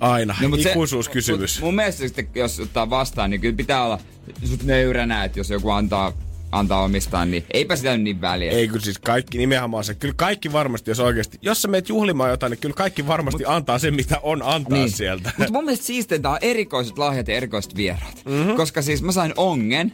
Aina, 0.00 0.36
no, 0.40 0.56
ikuisuuskysymys. 0.56 1.54
Se, 1.54 1.60
mun, 1.60 1.68
mun 1.68 1.74
mielestä 1.74 2.02
sitten, 2.02 2.28
jos 2.34 2.60
ottaa 2.60 2.90
vastaan, 2.90 3.30
niin 3.30 3.40
kyllä 3.40 3.56
pitää 3.56 3.84
olla 3.84 3.98
sut 4.44 4.62
nöyränä, 4.62 5.24
että 5.24 5.40
jos 5.40 5.50
joku 5.50 5.70
antaa 5.70 6.12
antaa 6.52 6.82
omistaa, 6.82 7.24
niin 7.24 7.44
eipä 7.50 7.76
sitä 7.76 7.96
niin 7.96 8.20
väliä. 8.20 8.50
Ei 8.50 8.68
kyllä 8.68 8.84
siis 8.84 8.98
kaikki, 8.98 9.38
nimenomaan 9.38 9.84
se. 9.84 9.94
Kyllä 9.94 10.14
kaikki 10.16 10.52
varmasti, 10.52 10.90
jos 10.90 11.00
oikeasti, 11.00 11.38
jos 11.42 11.62
sä 11.62 11.68
meet 11.68 11.88
juhlimaan 11.88 12.30
jotain, 12.30 12.50
niin 12.50 12.58
kyllä 12.58 12.74
kaikki 12.74 13.06
varmasti 13.06 13.44
Mut, 13.44 13.52
antaa 13.54 13.78
sen, 13.78 13.94
mitä 13.94 14.20
on 14.22 14.42
antaa 14.42 14.78
niin. 14.78 14.90
sieltä. 14.90 15.32
Mutta 15.38 15.52
mun 15.52 15.64
mielestä 15.64 15.86
siisteintä 15.86 16.30
on 16.30 16.38
erikoiset 16.40 16.98
lahjat 16.98 17.28
ja 17.28 17.34
erikoiset 17.34 17.76
vieraat. 17.76 18.22
Mm-hmm. 18.24 18.56
Koska 18.56 18.82
siis 18.82 19.02
mä 19.02 19.12
sain 19.12 19.32
ongen, 19.36 19.92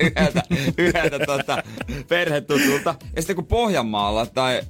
yhdeltä, 0.00 0.42
yhdeltä 0.78 1.18
tota, 1.26 1.62
perhetutulta. 2.08 2.94
Ja 3.16 3.22
sitten 3.22 3.36
kun 3.36 3.46
Pohjanmaalla, 3.46 4.26
tai 4.26 4.60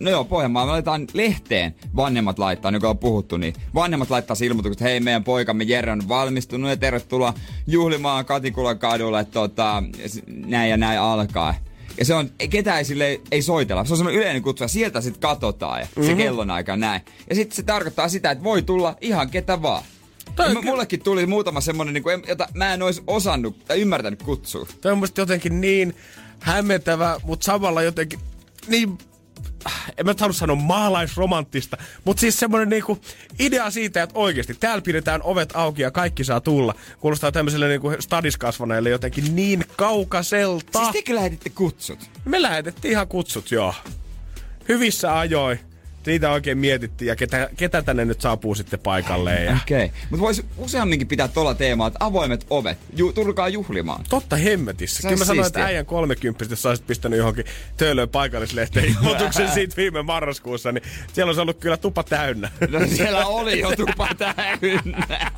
no 0.00 0.10
joo, 0.10 0.24
Pohjanmaalla 0.24 0.66
me 0.66 0.70
laitetaan 0.70 1.06
lehteen, 1.12 1.74
vanhemmat 1.96 2.38
laittaa, 2.38 2.70
niin 2.70 2.86
on 2.86 2.98
puhuttu, 2.98 3.36
niin 3.36 3.54
vanhemmat 3.74 4.10
laittaa 4.10 4.36
ilmoitukset, 4.42 4.80
että 4.80 4.84
hei 4.90 5.00
meidän 5.00 5.24
poikamme 5.24 5.64
Jere 5.64 5.92
on 5.92 6.08
valmistunut 6.08 6.70
ja 6.70 6.76
tervetuloa 6.76 7.34
juhlimaan 7.66 8.24
Katikulan 8.24 8.78
kadulle, 8.78 9.20
että 9.20 9.32
tota, 9.32 9.82
näin 10.26 10.70
ja 10.70 10.76
näin 10.76 11.00
alkaa. 11.00 11.54
Ja 11.98 12.04
se 12.04 12.14
on, 12.14 12.30
ketään 12.50 12.78
ei, 12.78 12.84
sille, 12.84 13.20
ei 13.30 13.42
soitella. 13.42 13.84
Se 13.84 13.92
on 13.92 13.96
semmoinen 13.96 14.20
yleinen 14.20 14.42
kutsu 14.42 14.64
ja 14.64 14.68
sieltä 14.68 15.00
sitten 15.00 15.20
katsotaan 15.20 15.80
ja 15.80 15.86
mm-hmm. 15.86 16.10
se 16.10 16.14
kellonaika 16.14 16.76
näin. 16.76 17.00
Ja 17.28 17.34
sitten 17.34 17.56
se 17.56 17.62
tarkoittaa 17.62 18.08
sitä, 18.08 18.30
että 18.30 18.44
voi 18.44 18.62
tulla 18.62 18.96
ihan 19.00 19.30
ketä 19.30 19.62
vaan. 19.62 19.82
Toi 20.36 20.54
M- 20.54 20.64
mullekin 20.64 21.02
tuli 21.02 21.26
muutama 21.26 21.60
semmonen, 21.60 21.94
niin 21.94 22.02
kuin, 22.02 22.22
jota 22.28 22.48
mä 22.54 22.74
en 22.74 22.82
olisi 22.82 23.02
osannut 23.06 23.64
tai 23.64 23.80
ymmärtänyt 23.80 24.22
kutsua. 24.22 24.66
Toi 24.80 24.92
on 24.92 24.98
musta 24.98 25.20
jotenkin 25.20 25.60
niin 25.60 25.96
hämmentävä, 26.40 27.20
mutta 27.22 27.44
samalla 27.44 27.82
jotenkin 27.82 28.18
niin 28.66 28.98
en 29.98 30.06
mä 30.06 30.10
nyt 30.10 30.20
halua 30.20 30.32
sanoa 30.32 30.56
maalaisromanttista, 30.56 31.76
mutta 32.04 32.20
siis 32.20 32.38
semmoinen 32.38 32.68
niinku 32.68 32.98
idea 33.38 33.70
siitä, 33.70 34.02
että 34.02 34.18
oikeasti 34.18 34.54
täällä 34.54 34.82
pidetään 34.82 35.20
ovet 35.22 35.56
auki 35.56 35.82
ja 35.82 35.90
kaikki 35.90 36.24
saa 36.24 36.40
tulla. 36.40 36.74
Kuulostaa 37.00 37.32
tämmöiselle 37.32 37.68
niinku 37.68 37.92
stadiskasvaneelle 38.00 38.90
jotenkin 38.90 39.36
niin 39.36 39.64
kaukaiselta. 39.76 40.78
Siis 40.78 40.92
tekö 40.92 41.14
lähetitte 41.14 41.50
kutsut? 41.50 42.10
Me 42.24 42.42
lähetettiin 42.42 42.92
ihan 42.92 43.08
kutsut, 43.08 43.50
joo. 43.50 43.74
Hyvissä 44.68 45.18
ajoin 45.18 45.58
siitä 46.04 46.30
oikein 46.30 46.58
mietittiin 46.58 47.08
ja 47.08 47.16
ketä, 47.16 47.50
ketä 47.56 47.82
tänne 47.82 48.04
nyt 48.04 48.20
saapuu 48.20 48.54
sitten 48.54 48.80
paikalleen. 48.80 49.44
Ja... 49.44 49.58
Okei, 49.62 49.84
okay. 49.84 49.98
mutta 50.10 50.22
voisi 50.22 50.44
useamminkin 50.56 51.08
pitää 51.08 51.28
tuolla 51.28 51.54
teemaa, 51.54 51.86
että 51.86 52.04
avoimet 52.04 52.46
ovet, 52.50 52.78
ju, 52.96 53.12
tulkaa 53.12 53.48
juhlimaan. 53.48 54.04
Totta 54.08 54.36
hemmetissä. 54.36 55.02
Kyllä 55.02 55.16
mä 55.16 55.24
sanoin, 55.24 55.46
että 55.46 55.64
äijän 55.64 55.86
30 55.86 56.44
jos 56.50 56.62
saisit 56.62 56.86
pistänyt 56.86 57.18
johonkin 57.18 57.44
töölöön 57.76 58.08
paikallislehteen 58.08 58.86
ilmoituksen 58.96 59.50
siitä 59.50 59.76
viime 59.76 60.02
marraskuussa, 60.02 60.72
niin 60.72 60.82
siellä 61.12 61.28
olisi 61.28 61.40
ollut 61.40 61.58
kyllä 61.58 61.76
tupa 61.76 62.02
täynnä. 62.02 62.50
No 62.74 62.86
siellä 62.86 63.26
oli 63.26 63.60
jo 63.60 63.76
tupa 63.76 64.08
täynnä. 64.18 65.30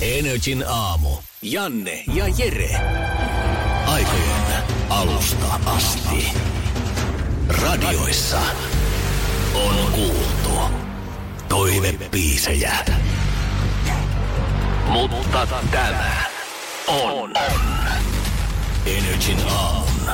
Energin 0.00 0.64
aamu. 0.66 1.08
Janne 1.42 2.04
ja 2.14 2.24
Jere. 2.38 2.70
Aikojen 3.86 4.62
alusta 4.88 5.46
asti. 5.66 6.26
Radioissa 7.48 8.40
on 9.54 9.92
kuultu 9.92 10.60
toivepiisejä. 11.48 12.72
Mutta 14.88 15.46
tämä 15.70 16.02
on 16.88 17.32
Energin 18.86 19.38
on 19.46 20.10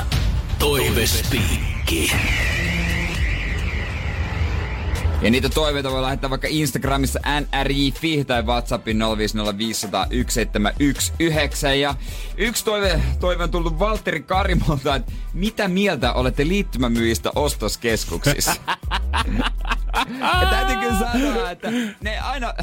toivespiikki. 0.59 2.11
Ja 5.21 5.31
niitä 5.31 5.49
toiveita 5.49 5.91
voi 5.91 6.01
lähettää 6.01 6.29
vaikka 6.29 6.47
Instagramissa 6.51 7.19
nri 7.63 7.93
tai 8.27 8.43
WhatsAppin 8.43 8.99
050501719. 8.99 9.03
Ja 11.79 11.95
yksi 12.37 12.65
toive, 12.65 13.01
toive 13.19 13.43
on 13.43 13.51
tullut 13.51 13.79
Valtteri 13.79 14.21
Karimolta, 14.21 14.95
että 14.95 15.11
mitä 15.33 15.67
mieltä 15.67 16.13
olette 16.13 16.47
liittymämyyjistä 16.47 17.31
ostoskeskuksissa? 17.35 18.55
ja 20.41 20.47
täytyy 20.49 20.75
kyllä 20.75 21.11
sanoa, 21.11 21.51
että 21.51 21.71
ne 22.01 22.19
aina 22.19 22.53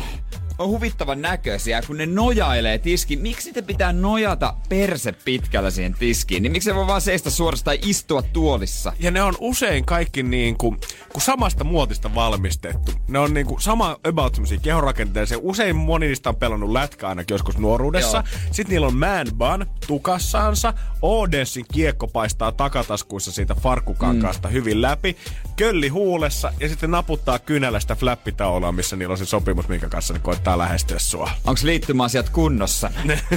on 0.58 0.68
huvittavan 0.68 1.22
näköisiä, 1.22 1.82
kun 1.86 1.96
ne 1.96 2.06
nojailee 2.06 2.78
tiskiin. 2.78 3.20
Miksi 3.20 3.52
te 3.52 3.62
pitää 3.62 3.92
nojata 3.92 4.54
perse 4.68 5.12
pitkällä 5.12 5.70
siihen 5.70 5.94
tiskiin? 5.98 6.42
Niin 6.42 6.52
miksi 6.52 6.64
se 6.64 6.74
voi 6.74 6.86
vaan 6.86 7.00
seistä 7.00 7.30
suorastaan 7.30 7.76
istua 7.82 8.22
tuolissa? 8.22 8.92
Ja 9.00 9.10
ne 9.10 9.22
on 9.22 9.34
usein 9.40 9.84
kaikki 9.84 10.22
niin 10.22 10.58
kuin, 10.58 10.78
kun 11.12 11.22
samasta 11.22 11.64
muotista 11.64 12.14
valmistettu. 12.14 12.92
Ne 13.08 13.18
on 13.18 13.34
niin 13.34 13.46
kuin 13.46 13.60
sama 13.60 13.96
about 14.08 14.34
semmosia 14.34 14.58
kehorakenteellisia. 14.58 15.38
Usein 15.42 15.76
moni 15.76 16.06
niistä 16.06 16.28
on 16.28 16.36
pelannut 16.36 16.70
lätkää 16.70 17.08
ainakin 17.08 17.34
joskus 17.34 17.58
nuoruudessa. 17.58 18.16
Joo. 18.16 18.40
Sitten 18.50 18.70
niillä 18.70 18.86
on 18.86 18.96
man 18.96 19.26
bun 19.34 19.66
tukassaansa. 19.86 20.74
Odessin 21.02 21.64
kiekko 21.72 22.08
paistaa 22.08 22.52
takataskuissa 22.52 23.32
siitä 23.32 23.54
farkkukankaasta 23.54 24.48
mm. 24.48 24.52
hyvin 24.52 24.82
läpi. 24.82 25.16
Kölli 25.56 25.88
huulessa 25.88 26.52
ja 26.60 26.68
sitten 26.68 26.90
naputtaa 26.90 27.38
kynällä 27.38 27.80
sitä 27.80 27.94
flappitaulua, 27.94 28.72
missä 28.72 28.96
niillä 28.96 29.12
on 29.12 29.18
se 29.18 29.24
sopimus, 29.24 29.68
minkä 29.68 29.88
kanssa 29.88 30.14
ne 30.14 30.20
koittaa 30.20 30.58
lähestyä 30.58 30.98
sua. 30.98 31.30
Onko 31.44 31.60
liittymäasiat 31.62 32.28
kunnossa? 32.30 32.90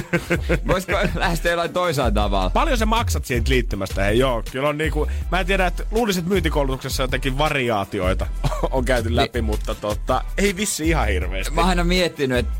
Voisiko 0.68 0.92
lähestyä 1.14 1.52
jollain 1.52 1.72
toisaan 1.72 2.14
tavalla? 2.14 2.50
Paljon 2.50 2.78
sä 2.78 2.86
maksat 2.86 3.24
siitä 3.24 3.50
liittymästä? 3.50 4.02
Hei, 4.02 4.18
joo, 4.18 4.42
kyllä 4.52 4.68
on 4.68 4.78
niinku, 4.78 5.08
mä 5.30 5.40
en 5.40 5.46
tiedä, 5.46 5.66
että 5.66 5.84
luulisin, 5.90 6.20
että 6.20 6.30
myyntikoulutuksessa 6.30 7.02
jotenkin 7.02 7.38
variaatioita 7.38 8.26
on 8.70 8.84
käyty 8.84 9.16
läpi, 9.16 9.30
niin. 9.34 9.44
mutta 9.44 9.74
tota, 9.74 10.24
ei 10.38 10.56
vissi 10.56 10.88
ihan 10.88 11.08
hirveästi. 11.08 11.54
Mä 11.54 11.68
oon 11.68 11.86
miettinyt, 11.86 12.38
että 12.38 12.52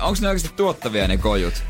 onko 0.00 0.18
ne 0.20 0.28
oikeasti 0.28 0.56
tuottavia 0.56 1.08
ne 1.08 1.16
kojut? 1.16 1.62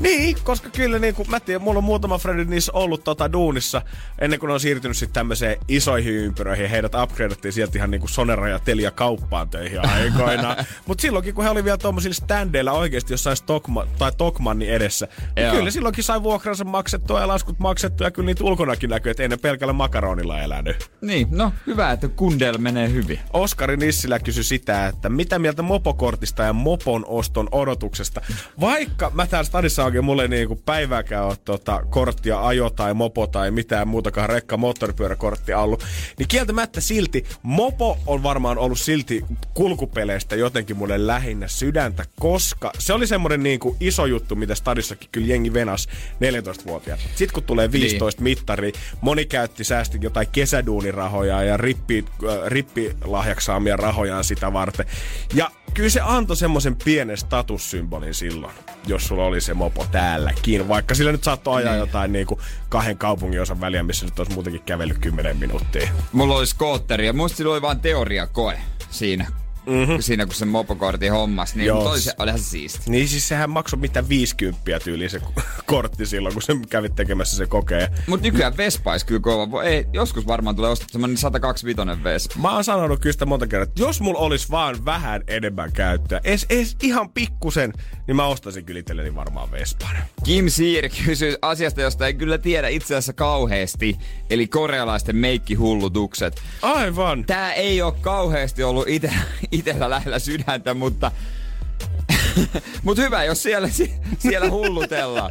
Niin, 0.00 0.36
koska 0.44 0.68
kyllä 0.70 0.98
niin 0.98 1.14
kuin, 1.14 1.30
mä 1.30 1.40
tiedän, 1.40 1.62
mulla 1.62 1.78
on 1.78 1.84
muutama 1.84 2.18
fredi 2.18 2.44
niissä 2.44 2.72
ollut 2.72 3.04
tota 3.04 3.32
duunissa 3.32 3.82
ennen 4.18 4.40
kuin 4.40 4.48
ne 4.48 4.54
on 4.54 4.60
siirtynyt 4.60 4.96
sitten 4.96 5.14
tämmöiseen 5.14 5.56
isoihin 5.68 6.14
ympyröihin. 6.14 6.70
Heidät 6.70 6.94
upgradeattiin 6.94 7.52
sieltä 7.52 7.78
ihan 7.78 7.90
niin 7.90 8.00
kuin 8.00 8.10
Sonera 8.10 8.48
ja 8.48 8.58
Telia 8.58 8.90
kauppaan 8.90 9.50
töihin 9.50 9.88
aikoina. 9.88 10.56
Mutta 10.86 11.02
silloinkin, 11.02 11.34
kun 11.34 11.44
he 11.44 11.50
oli 11.50 11.64
vielä 11.64 11.76
tuommoisilla 11.76 12.14
standeilla 12.14 12.72
oikeasti 12.72 13.12
jossain 13.12 13.36
Stockman, 13.36 13.88
tai 13.98 14.12
Tokmannin 14.16 14.70
edessä, 14.70 15.08
niin 15.36 15.50
kyllä 15.50 15.70
silloinkin 15.70 16.04
sai 16.04 16.22
vuokransa 16.22 16.64
maksettua 16.64 17.20
ja 17.20 17.28
laskut 17.28 17.58
maksettua 17.58 18.06
ja 18.06 18.10
kyllä 18.10 18.26
niitä 18.26 18.44
ulkonakin 18.44 18.90
näkyy, 18.90 19.10
että 19.10 19.22
ei 19.22 19.28
ne 19.28 19.36
pelkällä 19.36 19.72
makaronilla 19.72 20.40
elänyt. 20.40 20.90
Niin, 21.00 21.28
no 21.30 21.52
hyvä, 21.66 21.92
että 21.92 22.08
kundeilla 22.08 22.58
menee 22.58 22.90
hyvin. 22.92 23.20
Oskari 23.32 23.76
Nissilä 23.76 24.18
kysyi 24.18 24.44
sitä, 24.44 24.86
että 24.86 25.08
mitä 25.08 25.38
mieltä 25.38 25.62
mopokortista 25.62 26.42
ja 26.42 26.52
mopon 26.52 27.04
oston 27.06 27.48
odotuksesta. 27.52 28.20
Vaikka 28.60 29.10
mä 29.14 29.26
täällä 29.26 29.46
stadissa 29.46 29.83
oikein 29.84 30.04
mulle 30.04 30.28
niinku 30.28 30.56
päivääkään 30.66 31.24
ole 31.24 31.36
tota, 31.44 31.82
korttia 31.90 32.46
ajo 32.46 32.70
tai 32.70 32.94
mopo 32.94 33.26
tai 33.26 33.50
mitään 33.50 33.88
muutakaan 33.88 34.28
rekka 34.28 34.56
moottoripyöräkorttia 34.56 35.58
ollut, 35.58 35.84
niin 36.18 36.28
kieltämättä 36.28 36.80
silti 36.80 37.24
mopo 37.42 37.98
on 38.06 38.22
varmaan 38.22 38.58
ollut 38.58 38.78
silti 38.78 39.24
kulkupeleistä 39.54 40.36
jotenkin 40.36 40.76
mulle 40.76 41.06
lähinnä 41.06 41.48
sydäntä, 41.48 42.04
koska 42.20 42.72
se 42.78 42.92
oli 42.92 43.06
semmoinen 43.06 43.42
niin 43.42 43.60
kuin 43.60 43.76
iso 43.80 44.06
juttu, 44.06 44.36
mitä 44.36 44.54
stadissakin 44.54 45.08
kyllä 45.12 45.26
jengi 45.26 45.52
venas 45.52 45.88
14-vuotiaat. 46.14 47.00
Sitten 47.00 47.34
kun 47.34 47.42
tulee 47.42 47.72
15 47.72 48.20
niin. 48.20 48.24
mittari, 48.24 48.72
moni 49.00 49.26
käytti 49.26 49.64
säästi 49.64 49.98
jotain 50.00 50.28
kesäduunirahoja 50.32 51.42
ja 51.42 51.56
rippi, 51.56 52.04
äh, 52.28 52.46
rippilahjaksi 52.46 53.44
saamia 53.44 53.76
rahojaan 53.76 54.24
sitä 54.24 54.52
varten. 54.52 54.86
Ja 55.34 55.50
kyllä 55.74 55.90
se 55.90 56.00
antoi 56.00 56.36
semmoisen 56.36 56.76
pienen 56.84 57.16
statussymbolin 57.16 58.14
silloin, 58.14 58.54
jos 58.86 59.06
sulla 59.08 59.24
oli 59.24 59.40
se 59.40 59.54
mopo 59.54 59.86
täälläkin. 59.92 60.68
Vaikka 60.68 60.94
sillä 60.94 61.12
nyt 61.12 61.24
saattoi 61.24 61.56
ajaa 61.56 61.72
niin. 61.72 61.80
jotain 61.80 62.12
niin 62.12 62.26
kuin 62.26 62.40
kahden 62.68 62.98
kaupungin 62.98 63.40
osan 63.40 63.60
väliä, 63.60 63.82
missä 63.82 64.06
nyt 64.06 64.18
olisi 64.18 64.32
muutenkin 64.32 64.62
kävellyt 64.62 64.98
10 64.98 65.36
minuuttia. 65.36 65.90
Mulla 66.12 66.36
oli 66.36 66.46
skootteri 66.46 67.06
ja 67.06 67.12
musta 67.12 67.48
oli 67.48 67.62
vain 67.62 67.80
teoriakoe 67.80 68.58
siinä 68.90 69.26
mm-hmm. 69.66 69.96
siinä 70.00 70.26
kun 70.26 70.34
se 70.34 70.44
mopokortin 70.44 71.12
hommas, 71.12 71.54
niin 71.54 71.72
oli 71.72 72.00
se, 72.00 72.12
olihan 72.18 72.38
se 72.38 72.44
siisti. 72.44 72.90
Niin 72.90 73.08
siis 73.08 73.28
sehän 73.28 73.50
maksoi 73.50 73.80
mitä 73.80 74.08
50 74.08 74.60
tyyliin 74.84 75.10
se 75.10 75.20
kortti 75.66 76.06
silloin, 76.06 76.34
kun 76.34 76.42
se 76.42 76.52
kävi 76.70 76.88
tekemässä 76.88 77.36
se 77.36 77.46
kokeen. 77.46 77.88
Mut 78.06 78.22
nykyään 78.22 78.56
Vespais 78.56 79.04
kyllä 79.04 79.20
kova. 79.20 79.62
Ei, 79.62 79.86
joskus 79.92 80.26
varmaan 80.26 80.56
tulee 80.56 80.70
ostaa 80.70 80.88
semmonen 80.90 81.16
125 81.16 82.04
Vespa. 82.04 82.34
Mä 82.40 82.54
oon 82.54 82.64
sanonut 82.64 83.00
kyllä 83.00 83.12
sitä 83.12 83.26
monta 83.26 83.46
kertaa, 83.46 83.62
että 83.62 83.82
jos 83.82 84.00
mulla 84.00 84.18
olisi 84.18 84.50
vaan 84.50 84.84
vähän 84.84 85.22
enemmän 85.26 85.72
käyttöä, 85.72 86.20
edes, 86.24 86.46
edes 86.50 86.76
ihan 86.82 87.10
pikkusen, 87.10 87.72
niin 88.06 88.16
mä 88.16 88.26
ostaisin 88.26 88.64
kyllä 88.64 88.80
itselleni 88.80 89.14
varmaan 89.14 89.50
Vespan. 89.50 89.96
Kim 90.24 90.48
Siir 90.48 90.88
kysyy 91.06 91.36
asiasta, 91.42 91.80
josta 91.80 92.06
ei 92.06 92.14
kyllä 92.14 92.38
tiedä 92.38 92.68
itse 92.68 92.94
asiassa 92.94 93.12
kauheasti, 93.12 93.96
eli 94.30 94.46
korealaisten 94.46 95.16
meikkihullutukset. 95.16 96.42
Aivan. 96.62 97.24
Tää 97.24 97.52
ei 97.52 97.82
ole 97.82 97.94
kauheasti 98.00 98.62
ollut 98.62 98.88
ite, 98.88 99.12
itellä 99.52 99.90
lähellä 99.90 100.18
sydäntä, 100.18 100.74
mutta... 100.74 101.10
Mut 102.82 102.98
hyvä, 102.98 103.24
jos 103.24 103.42
siellä, 103.42 103.68
siellä 104.18 104.50
hullutellaan. 104.50 105.30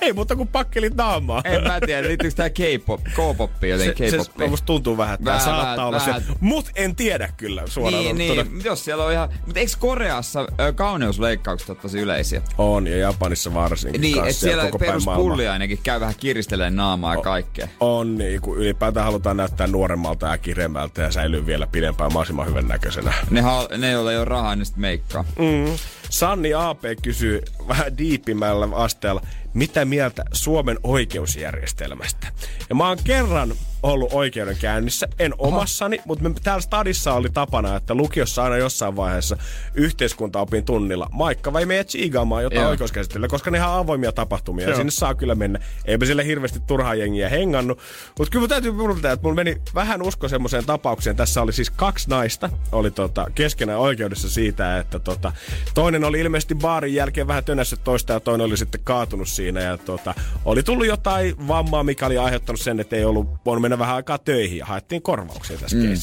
Ei 0.00 0.12
mutta 0.12 0.36
kun 0.36 0.48
pakkelit 0.48 0.94
naamaa. 0.94 1.42
En 1.44 1.62
mä 1.62 1.80
tiedä, 1.86 2.08
liittyykö 2.08 2.36
tää 2.36 2.50
K-pop, 2.50 3.04
K-poppi 3.04 3.68
joten 3.68 3.86
se, 3.86 3.94
K-poppi. 3.94 4.44
Se, 4.44 4.48
musta 4.48 4.66
tuntuu 4.66 4.96
vähän, 4.96 5.14
että 5.14 5.24
vähän, 5.24 5.40
saattaa 5.40 5.86
olla 5.86 5.98
vähän. 5.98 6.22
se. 6.22 6.32
Mut 6.40 6.70
en 6.74 6.96
tiedä 6.96 7.28
kyllä 7.36 7.62
suoraan. 7.66 8.04
Niin, 8.04 8.18
niin. 8.18 8.60
jos 8.64 8.84
siellä 8.84 9.04
on 9.04 9.12
ihan... 9.12 9.28
Mutta 9.46 9.60
eikö 9.60 9.72
Koreassa 9.78 10.46
ö, 10.60 10.72
kauneusleikkaukset 10.72 11.70
ole 11.70 11.78
tosi 11.82 11.98
yleisiä? 11.98 12.42
On, 12.58 12.86
ja 12.86 12.96
Japanissa 12.96 13.54
varsinkin. 13.54 14.00
Niin, 14.00 14.18
että 14.18 14.32
siellä 14.32 14.70
peruspulli 14.78 15.48
ainakin 15.48 15.78
käy 15.82 16.00
vähän 16.00 16.14
kiristelee 16.20 16.70
naamaa 16.70 17.14
ja 17.14 17.20
kaikkea. 17.20 17.68
On, 17.80 18.18
niin, 18.18 18.40
kun 18.40 18.58
ylipäätään 18.58 19.06
halutaan 19.06 19.36
näyttää 19.36 19.66
nuoremmalta 19.66 20.26
ja 20.26 20.38
kiremmältä 20.38 21.02
ja 21.02 21.10
säilyy 21.10 21.46
vielä 21.46 21.66
pidempään 21.66 22.12
mahdollisimman 22.12 22.46
hyvän 22.46 22.68
näköisenä. 22.68 23.12
Ne, 23.30 23.42
ne 23.78 23.90
joilla 23.90 24.12
ei 24.12 24.16
ole 24.18 24.24
rahaa, 24.24 24.56
niin 24.56 24.66
sitten 24.66 24.80
meikkaa. 24.80 25.24
Mm. 25.38 25.76
Sanni 26.14 26.54
AP 26.54 26.82
kysyy 27.02 27.42
vähän 27.68 27.98
diipimmällä 27.98 28.68
asteella, 28.76 29.20
mitä 29.54 29.84
mieltä 29.84 30.24
Suomen 30.32 30.78
oikeusjärjestelmästä. 30.82 32.26
Ja 32.68 32.74
mä 32.74 32.88
oon 32.88 32.98
kerran 33.04 33.54
ollut 33.84 34.12
oikeudenkäynnissä, 34.12 35.08
en 35.18 35.34
omassani, 35.38 36.00
mutta 36.04 36.28
me 36.28 36.34
täällä 36.42 36.60
stadissa 36.60 37.12
oli 37.12 37.28
tapana, 37.30 37.76
että 37.76 37.94
lukiossa 37.94 38.44
aina 38.44 38.56
jossain 38.56 38.96
vaiheessa 38.96 39.36
yhteiskuntaopin 39.74 40.64
tunnilla 40.64 41.08
Maikka 41.12 41.52
vai 41.52 41.66
meidät 41.66 41.88
chiigaamaan 41.88 42.42
jotain 42.42 42.60
Joo. 42.60 42.70
oikeuskäsittelyä, 42.70 43.28
koska 43.28 43.50
ne 43.50 43.62
on 43.62 43.70
avoimia 43.70 44.12
tapahtumia 44.12 44.64
Joo. 44.64 44.70
ja 44.70 44.76
sinne 44.76 44.90
saa 44.90 45.14
kyllä 45.14 45.34
mennä. 45.34 45.58
Eipä 45.84 46.06
sille 46.06 46.24
hirveästi 46.24 46.60
turhaa 46.66 46.94
jengiä 46.94 47.28
hengannut, 47.28 47.78
mutta 48.18 48.32
kyllä 48.32 48.48
täytyy 48.48 48.72
puhuttaa, 48.72 49.12
että 49.12 49.24
mulla 49.24 49.34
meni 49.34 49.60
vähän 49.74 50.02
usko 50.02 50.28
semmoiseen 50.28 50.66
tapaukseen. 50.66 51.16
Tässä 51.16 51.42
oli 51.42 51.52
siis 51.52 51.70
kaksi 51.70 52.10
naista, 52.10 52.50
oli 52.72 52.90
tota, 52.90 53.26
keskenään 53.34 53.80
oikeudessa 53.80 54.30
siitä, 54.30 54.78
että 54.78 54.98
tota, 54.98 55.32
toinen 55.74 56.04
oli 56.04 56.20
ilmeisesti 56.20 56.54
baarin 56.54 56.94
jälkeen 56.94 57.26
vähän 57.26 57.44
tönässä 57.44 57.76
toista 57.76 58.12
ja 58.12 58.20
toinen 58.20 58.44
oli 58.44 58.56
sitten 58.56 58.80
kaatunut 58.84 59.28
siinä 59.28 59.60
ja 59.60 59.78
tota, 59.78 60.14
oli 60.44 60.62
tullut 60.62 60.86
jotain 60.86 61.48
vammaa, 61.48 61.84
mikä 61.84 62.06
oli 62.06 62.18
aiheuttanut 62.18 62.60
sen, 62.60 62.80
että 62.80 62.96
ei 62.96 63.04
ollut 63.04 63.28
voinut 63.46 63.62
mennä 63.62 63.73
vähän 63.78 63.96
aikaa 63.96 64.18
töihin 64.18 64.58
ja 64.58 64.66
haettiin 64.66 65.02
korvauksia 65.02 65.58
tässä 65.58 65.76
mm. 65.76 65.94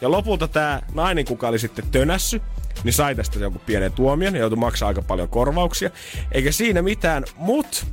Ja 0.00 0.10
lopulta 0.10 0.48
tämä 0.48 0.82
nainen, 0.94 1.24
kuka 1.24 1.48
oli 1.48 1.58
sitten 1.58 1.84
tönässy, 1.90 2.40
niin 2.84 2.92
sai 2.92 3.14
tästä 3.14 3.38
jonkun 3.38 3.62
pienen 3.66 3.92
tuomion 3.92 4.34
ja 4.34 4.40
joutui 4.40 4.58
maksaa 4.58 4.88
aika 4.88 5.02
paljon 5.02 5.28
korvauksia. 5.28 5.90
Eikä 6.32 6.52
siinä 6.52 6.82
mitään, 6.82 7.24
mutta 7.36 7.86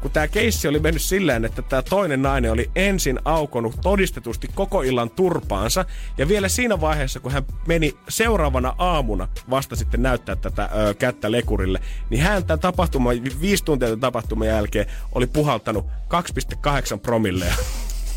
kun 0.00 0.10
tämä 0.10 0.28
keissi 0.28 0.68
oli 0.68 0.78
mennyt 0.78 1.02
silleen, 1.02 1.44
että 1.44 1.62
tämä 1.62 1.82
toinen 1.82 2.22
nainen 2.22 2.52
oli 2.52 2.70
ensin 2.76 3.18
aukonut 3.24 3.80
todistetusti 3.82 4.48
koko 4.54 4.82
illan 4.82 5.10
turpaansa, 5.10 5.84
ja 6.18 6.28
vielä 6.28 6.48
siinä 6.48 6.80
vaiheessa, 6.80 7.20
kun 7.20 7.32
hän 7.32 7.42
meni 7.66 7.96
seuraavana 8.08 8.74
aamuna 8.78 9.28
vasta 9.50 9.76
sitten 9.76 10.02
näyttää 10.02 10.36
tätä 10.36 10.68
ö, 10.88 10.94
kättä 10.94 11.32
lekurille, 11.32 11.80
niin 12.10 12.22
hän 12.22 12.44
tämän 12.44 12.60
tapahtuma, 12.60 13.10
viisi 13.40 13.64
tuntia 13.64 13.96
tapahtuman 13.96 14.46
jälkeen 14.46 14.86
oli 15.12 15.26
puhaltanut 15.26 15.86
2,8 15.86 16.98
promillea. 17.02 17.54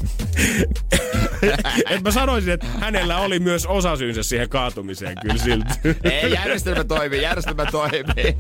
et 1.90 2.02
mä 2.04 2.12
sanoisin, 2.12 2.54
että 2.54 2.68
hänellä 2.80 3.18
oli 3.18 3.40
myös 3.40 3.66
osasyynsä 3.66 4.24
siihen 4.24 4.50
kaatumiseen 4.50 5.18
kyllä 5.22 5.38
silti. 5.38 5.74
Ei, 6.12 6.32
järjestelmä 6.32 6.84
toimii, 6.84 7.22
järjestelmä 7.22 7.66
toimii. 7.66 8.38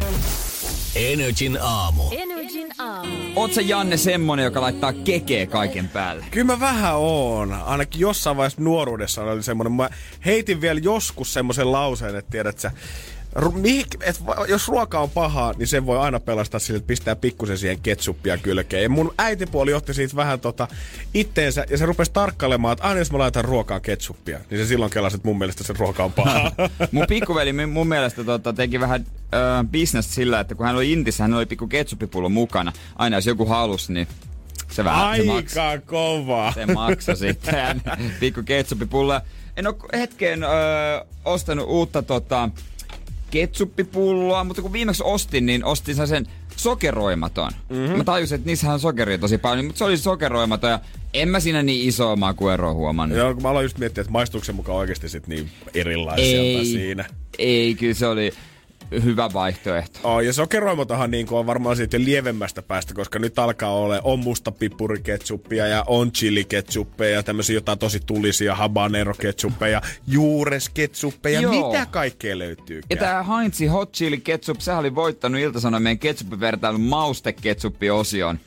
Energin 0.95 1.57
aamu. 1.61 2.03
Energin 2.11 2.67
aamu. 2.77 3.15
Oot 3.35 3.53
sä 3.53 3.61
Janne 3.61 3.97
semmonen, 3.97 4.45
joka 4.45 4.61
laittaa 4.61 4.93
kekeä 4.93 5.47
kaiken 5.47 5.89
päälle? 5.89 6.25
Kyllä 6.31 6.45
mä 6.45 6.59
vähän 6.59 6.95
oon. 6.95 7.53
Ainakin 7.53 8.01
jossain 8.01 8.37
vaiheessa 8.37 8.61
nuoruudessa 8.61 9.23
oli 9.23 9.43
semmonen. 9.43 9.73
Mä 9.73 9.89
heitin 10.25 10.61
vielä 10.61 10.79
joskus 10.83 11.33
semmoisen 11.33 11.71
lauseen, 11.71 12.15
että 12.15 12.31
tiedät 12.31 12.59
sä, 12.59 12.71
et, 14.01 14.21
jos 14.47 14.67
ruoka 14.67 14.99
on 14.99 15.09
pahaa, 15.09 15.53
niin 15.57 15.67
sen 15.67 15.85
voi 15.85 15.97
aina 15.97 16.19
pelastaa 16.19 16.59
sillä, 16.59 16.77
että 16.77 16.87
pistää 16.87 17.15
pikkusen 17.15 17.57
siihen 17.57 17.79
ketsuppia 17.79 18.37
kylkeen. 18.37 18.83
Ja 18.83 18.89
mun 18.89 19.13
äitipuoli 19.17 19.73
otti 19.73 19.93
siitä 19.93 20.15
vähän 20.15 20.39
tota 20.39 20.67
itteensä 21.13 21.65
ja 21.69 21.77
se 21.77 21.85
rupesi 21.85 22.11
tarkkailemaan, 22.11 22.73
että 22.73 22.87
aina 22.87 22.99
jos 22.99 23.11
mä 23.11 23.17
laitan 23.17 23.45
ruokaa 23.45 23.79
ketsuppia, 23.79 24.39
niin 24.49 24.61
se 24.61 24.65
silloin 24.65 24.91
kelasi, 24.91 25.15
että 25.15 25.27
mun 25.27 25.37
mielestä 25.37 25.63
se 25.63 25.73
ruoka 25.77 26.03
on 26.03 26.13
pahaa. 26.13 26.51
mun 26.91 27.05
pikkuveli 27.07 27.67
mun 27.67 27.87
mielestä 27.87 28.23
tota, 28.23 28.53
teki 28.53 28.79
vähän 28.79 29.05
äh, 29.33 29.65
bisnestä 29.71 30.13
sillä, 30.13 30.39
että 30.39 30.55
kun 30.55 30.65
hän 30.65 30.75
oli 30.75 30.91
Intissä, 30.91 31.23
hän 31.23 31.33
oli 31.33 31.45
pikku 31.45 31.67
ketsuppipullo 31.67 32.29
mukana. 32.29 32.73
Aina 32.95 33.17
jos 33.17 33.25
joku 33.25 33.45
halusi, 33.45 33.93
niin 33.93 34.07
se 34.71 34.83
vähän 34.83 35.07
Aika 35.07 35.33
se 35.47 35.81
kova. 35.85 36.51
Se 36.51 36.65
maksoi 36.65 37.17
sitten 37.17 37.81
pikku 38.19 38.43
ketsuppipullo. 38.45 39.21
En 39.57 39.67
ole 39.67 39.75
hetkeen 39.93 40.43
öö, 40.43 40.49
ostanut 41.25 41.65
uutta 41.69 42.01
tota, 42.01 42.49
ketsuppipulloa, 43.31 44.43
mutta 44.43 44.61
kun 44.61 44.73
viimeksi 44.73 45.03
ostin, 45.05 45.45
niin 45.45 45.65
ostin 45.65 46.07
sen 46.07 46.27
sokeroimaton. 46.55 47.51
Mm-hmm. 47.69 47.97
Mä 47.97 48.03
tajusin, 48.03 48.35
että 48.35 48.45
niissähän 48.45 48.73
on 48.73 48.79
sokeria 48.79 49.17
tosi 49.17 49.37
paljon, 49.37 49.65
mutta 49.65 49.79
se 49.79 49.83
oli 49.83 49.97
sokeroimaton 49.97 50.69
ja 50.69 50.79
en 51.13 51.29
mä 51.29 51.39
siinä 51.39 51.63
niin 51.63 51.87
isoa 51.87 52.15
makueroa 52.15 52.73
huomannut. 52.73 53.17
Joo, 53.17 53.33
kun 53.33 53.43
mä 53.43 53.49
aloin 53.49 53.65
just 53.65 53.77
miettiä, 53.77 54.01
että 54.01 54.11
maistuuko 54.11 54.45
se 54.45 54.51
mukaan 54.51 54.77
oikeasti 54.77 55.09
sit 55.09 55.27
niin 55.27 55.49
erilaisia 55.73 56.39
ei, 56.39 56.65
siinä. 56.65 57.05
Ei, 57.37 57.75
kyllä 57.75 57.93
se 57.93 58.07
oli 58.07 58.31
hyvä 59.03 59.29
vaihtoehto. 59.33 59.99
Oh, 60.03 60.19
ja 60.19 60.33
sokeroimotahan 60.33 61.11
niin 61.11 61.27
on 61.31 61.45
varmaan 61.45 61.75
siitä 61.75 61.99
lievemmästä 61.99 62.61
päästä, 62.61 62.93
koska 62.93 63.19
nyt 63.19 63.39
alkaa 63.39 63.73
olla 63.73 63.99
on 64.03 64.19
musta 64.19 64.51
pippuriketsuppia 64.51 65.67
ja 65.67 65.83
on 65.87 66.11
chiliketsuppeja 66.11 67.15
ja 67.15 67.23
tämmöisiä 67.23 67.53
jotain 67.53 67.79
tosi 67.79 67.99
tulisia 68.05 68.55
habanero-ketsuppeja, 68.55 69.81
juuresketsuppeja, 70.07 71.49
mitä 71.49 71.85
kaikkea 71.91 72.37
löytyy. 72.37 72.81
Ja 72.89 72.97
tää 72.97 73.23
Heinz 73.23 73.61
Hot 73.71 73.93
Chili 73.93 74.17
Ketchup, 74.17 74.59
sehän 74.59 74.79
oli 74.79 74.95
voittanut 74.95 75.41
iltasanomien 75.41 75.99
ketsuppivertailun 75.99 76.81
mausteketsuppi-osion. 76.81 78.39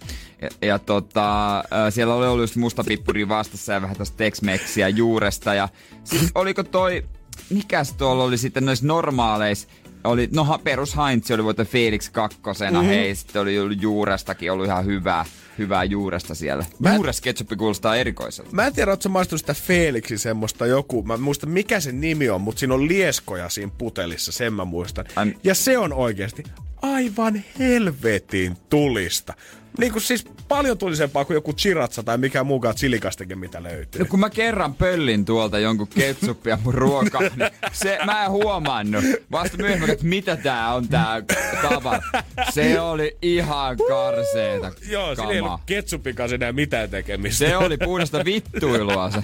Ja, 0.43 0.49
ja 0.69 0.79
tota, 0.79 1.65
siellä 1.91 2.15
oli 2.15 2.27
ollut 2.27 2.43
just 2.43 2.57
musta 2.57 2.85
pippuri 2.85 3.29
vastassa 3.29 3.73
ja 3.73 3.83
vähän 3.83 3.97
tosta 3.97 4.17
Tex-Mexiä 4.17 4.89
juuresta. 4.89 5.55
Ja 5.55 5.69
siis 6.05 6.31
oliko 6.35 6.63
toi, 6.63 7.05
mikäs 7.51 7.93
tuolla 7.93 8.25
oli 8.25 8.39
sitten 8.39 8.65
noissa 8.65 8.87
normaaleissa 8.87 9.69
oli, 10.05 10.29
no 10.33 10.59
perus 10.65 10.97
Heinz 10.97 11.31
oli 11.31 11.45
voittanut 11.45 11.71
Felix 11.71 12.11
kakkosena, 12.11 12.79
mm-hmm. 12.79 12.95
hei, 12.95 13.15
sitten 13.15 13.43
oli 13.43 13.59
ollut 13.59 13.83
juurestakin 13.83 14.53
ollut 14.53 14.67
ihan 14.67 14.85
hyvää, 14.85 15.25
hyvää 15.59 15.85
juuresta 15.85 16.35
siellä. 16.35 16.65
Mä... 16.79 16.95
Juures 16.95 17.21
ketsupi 17.21 17.57
kuulostaa 17.57 17.97
erikoiselta. 17.97 18.51
Mä 18.53 18.67
en 18.67 18.73
tiedä, 18.73 18.91
ootko 18.91 19.09
maistunut 19.09 19.41
sitä 19.41 19.55
Felixin 19.55 20.19
semmoista 20.19 20.67
joku, 20.67 21.03
mä 21.03 21.17
muistan 21.17 21.51
mikä 21.51 21.81
sen 21.81 22.01
nimi 22.01 22.31
on, 22.31 22.41
mutta 22.41 22.59
siinä 22.59 22.75
on 22.75 22.89
lieskoja 22.89 23.49
siinä 23.49 23.73
putelissa, 23.79 24.33
sen 24.33 24.53
mä 24.53 24.65
muistan. 24.65 25.05
I'm... 25.07 25.39
Ja 25.45 25.55
se 25.55 25.79
on 25.79 25.93
oikeasti 25.93 26.43
aivan 26.85 27.43
helvetin 27.59 28.57
tulista. 28.71 29.35
Niin 29.79 29.93
kuin 29.93 30.03
siis 30.03 30.25
paljon 30.49 30.79
tulisempaa 30.79 31.25
kuin 31.25 31.35
joku 31.35 31.53
chiratsa 31.53 32.03
tai 32.03 32.19
mikä 32.19 32.45
muukaan 32.45 32.75
chilikasteke, 32.75 33.35
mitä 33.35 33.63
löytyy. 33.63 33.99
No 33.99 34.07
kun 34.11 34.21
mä 34.21 34.31
kerran 34.31 34.75
pöllin 34.75 35.25
tuolta 35.25 35.59
jonkun 35.59 35.89
ketsuppia 35.89 36.59
mun 36.65 36.75
ruokaa, 36.75 37.21
niin 37.21 37.51
se, 37.73 37.99
mä 38.07 38.25
en 38.25 38.31
huomannut. 38.31 39.05
Vasta 39.33 39.57
myöhemmin, 39.57 39.91
että 39.91 40.07
mitä 40.07 40.37
tää 40.37 40.75
on 40.75 40.89
tää 40.89 41.23
tavara. 41.63 42.03
Se 42.51 42.81
oli 42.81 43.17
ihan 43.23 43.77
karseeta 43.89 44.73
Joo, 44.89 45.15
siinä 45.15 45.31
ei 45.31 45.41
ollut 45.41 45.61
ketsupin 45.67 46.15
kanssa 46.15 46.35
enää 46.35 46.53
mitään 46.53 46.91
tekemistä. 46.91 47.39
Se 47.39 47.57
oli 47.57 47.77
puhdasta 47.77 48.25
vittuilua 48.25 49.11
se. 49.11 49.23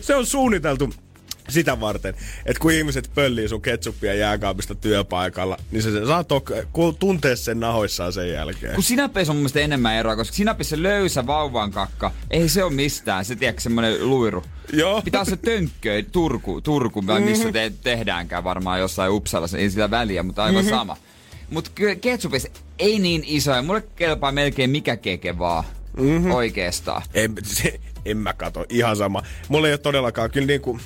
se 0.00 0.14
on 0.14 0.26
suunniteltu 0.26 0.94
sitä 1.50 1.80
varten, 1.80 2.14
että 2.46 2.60
kun 2.60 2.72
ihmiset 2.72 3.10
pöllii 3.14 3.48
sun 3.48 3.62
ketsuppia 3.62 4.14
jääkaapista 4.14 4.74
työpaikalla, 4.74 5.56
niin 5.70 5.82
se, 5.82 5.90
se 5.90 6.06
saa 6.06 6.22
tok- 6.22 6.94
tuntea 6.98 7.36
sen 7.36 7.60
nahoissaan 7.60 8.12
sen 8.12 8.30
jälkeen. 8.30 8.74
Kun 8.74 8.82
sinapissa 8.82 9.32
on 9.32 9.36
mun 9.36 9.42
mielestä 9.42 9.60
enemmän 9.60 9.94
eroa, 9.94 10.16
koska 10.16 10.36
sinapissa 10.36 10.76
se 10.76 10.82
löysä 10.82 11.26
vauvan 11.26 11.70
kakka, 11.70 12.12
ei 12.30 12.48
se 12.48 12.64
ole 12.64 12.72
mistään. 12.72 13.24
Se 13.24 13.36
tiedätkö 13.36 13.62
semmonen 13.62 14.10
luiru. 14.10 14.44
Joo. 14.72 15.02
Pitää 15.02 15.24
se 15.24 15.36
tönkkö, 15.36 16.02
Turku, 16.12 16.60
Turku 16.60 17.02
mm-hmm. 17.02 17.24
missä 17.24 17.52
te, 17.52 17.72
tehdäänkään 17.82 18.44
varmaan 18.44 18.80
jossain 18.80 19.12
Uppsalassa, 19.12 19.58
ei 19.58 19.70
sillä 19.70 19.90
väliä, 19.90 20.22
mutta 20.22 20.44
aivan 20.44 20.64
mm-hmm. 20.64 20.76
sama. 20.76 20.96
Mutta 21.50 21.70
ketsupissa 22.00 22.48
ei 22.78 22.98
niin 22.98 23.24
iso, 23.26 23.50
ja 23.50 23.62
mulle 23.62 23.82
kelpaa 23.96 24.32
melkein 24.32 24.70
mikä 24.70 24.96
keke 24.96 25.38
vaan. 25.38 25.64
Mm-hmm. 25.96 26.30
Oikeestaan. 26.30 27.02
En, 27.14 27.34
se, 27.42 27.80
en 28.04 28.16
mä 28.16 28.32
kato, 28.32 28.66
ihan 28.68 28.96
sama. 28.96 29.22
Mulla 29.48 29.66
ei 29.66 29.72
ole 29.72 29.78
todellakaan, 29.78 30.30
kyllä 30.30 30.46
niinku... 30.46 30.80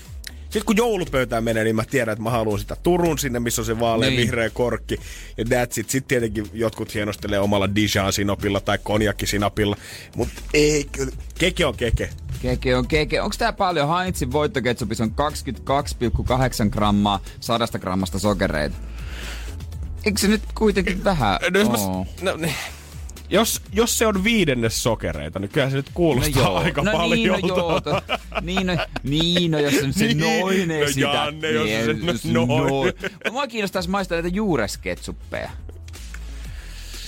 Sitten 0.55 0.67
kun 0.67 0.77
joulupöytään 0.77 1.45
menee, 1.45 1.65
niin 1.65 1.77
mä 1.77 1.85
tiedän, 1.85 2.13
että 2.13 2.23
mä 2.23 2.31
haluan 2.31 2.59
sitä 2.59 2.77
Turun 2.83 3.19
sinne, 3.19 3.41
missä 3.41 3.63
on 3.63 3.67
se 3.67 3.81
vaalea 3.81 4.11
Niin. 4.11 4.21
vihreä 4.21 4.51
korkki. 4.51 4.99
Ja 5.37 5.45
that's 5.45 5.81
it. 5.81 5.91
Sitten 5.91 6.09
tietenkin 6.09 6.47
jotkut 6.53 6.95
hienostelee 6.95 7.39
omalla 7.39 7.69
Dijon-sinapilla 7.75 8.61
tai 8.61 8.79
konjakkisinapilla. 8.83 9.77
Mutta 10.17 10.43
ei 10.55 10.85
kyllä. 10.93 11.13
Keke 11.39 11.67
on 11.67 11.77
keke. 11.77 12.11
Keke 12.43 12.77
on 12.77 12.89
keke. 12.89 13.21
Onko 13.21 13.37
tää 13.39 13.53
paljon? 13.53 13.99
Heinzin 13.99 14.33
voittoketsupissa 14.33 15.05
on 15.05 15.11
22,8 16.65 16.71
grammaa 16.71 17.21
100 17.41 17.79
grammasta 17.79 18.19
sokereita. 18.19 18.77
Eikö 20.05 20.21
se 20.21 20.29
nyt 20.29 20.43
kuitenkin 20.55 21.05
vähän 21.05 21.39
No, 21.51 21.61
jos, 21.61 21.69
mä, 21.69 21.77
no, 22.31 22.37
ne- 22.37 22.55
jos, 23.31 23.61
jos 23.73 23.99
se 23.99 24.07
on 24.07 24.25
viidennes 24.25 24.83
sokereita, 24.83 25.39
niin 25.39 25.49
kyllä 25.51 25.71
se 25.71 25.77
nyt 25.77 25.91
kuulostaa 25.95 26.43
no 26.45 26.55
aika 26.55 26.83
no 26.83 26.93
paljon. 26.93 27.11
niin, 27.41 27.49
no 27.49 27.57
joo, 27.57 27.81
to, 27.81 28.03
niin, 28.41 28.67
no, 28.67 28.77
niin, 29.03 29.51
no 29.51 29.59
jos 29.59 29.75
on 29.85 29.93
se 29.93 30.05
Niin, 30.15 30.19
noin 30.19 30.69
no 30.69 30.75
esitä. 30.75 31.01
Janne, 31.07 31.51
jos 31.51 31.69
se 31.69 31.93
niin, 31.93 32.07
no- 32.07 32.13
jos 32.13 32.25
noin. 32.25 32.93
Mua 33.33 33.47
kiinnostaisi 33.47 33.91
maistaa 33.91 34.17
näitä 34.21 34.37
juuresketsuppeja. 34.37 35.51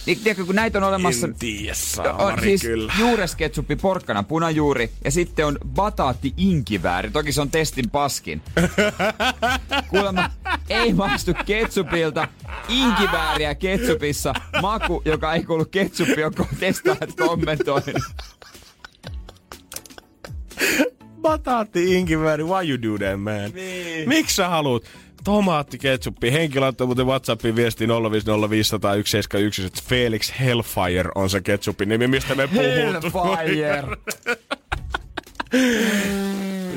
Niin, 0.07 0.19
tiedätkö, 0.19 0.45
kun 0.45 0.55
näitä 0.55 0.79
on 0.79 0.85
olemassa... 0.85 1.27
En 1.27 1.35
tiedä, 1.35 1.71
on 1.71 1.77
saamari 1.77 2.43
siis 2.43 2.63
kyllä. 2.63 2.93
juuresketsuppi, 2.99 3.77
porkkana, 3.77 4.23
punajuuri 4.23 4.91
ja 5.05 5.11
sitten 5.11 5.47
on 5.47 5.59
bataatti 5.69 6.35
inkivääri. 6.37 7.11
Toki 7.11 7.33
se 7.33 7.41
on 7.41 7.51
testin 7.51 7.91
paskin. 7.91 8.43
Kuulemma 9.91 10.31
ei 10.69 10.93
maistu 10.93 11.33
ketsupilta. 11.47 12.29
Inkivääriä 12.69 13.55
ketsupissa. 13.55 14.35
Maku, 14.63 15.03
joka 15.05 15.35
ei 15.35 15.45
kuulu 15.45 15.65
ketsuppi, 15.65 16.25
on 16.25 16.33
testaajat 16.61 17.15
kommentoinut. 17.17 18.03
Bataatti, 21.21 21.95
inkivääri, 21.95 22.45
why 22.45 22.69
you 22.71 22.83
do 22.83 22.99
that, 22.99 23.21
man? 23.23 23.51
Niin. 23.55 24.09
Miksi 24.09 24.37
sä 24.37 24.49
haluut? 24.49 24.85
Tomaatti, 25.27 25.79
ketsuppi. 25.79 26.33
Henki 26.33 26.61
laittoi 26.61 26.87
muuten 26.87 27.07
Whatsappiin 27.07 27.57
viesti 27.57 27.87
050501711, 27.87 27.91
että 29.67 29.83
Felix 29.89 30.33
Hellfire 30.41 31.11
on 31.15 31.31
se 31.31 31.41
ketsuppin 31.41 31.89
nimi, 31.89 32.07
mistä 32.07 32.35
me 32.35 32.49
puhutaan. 32.49 33.37
Hellfire. 33.47 33.97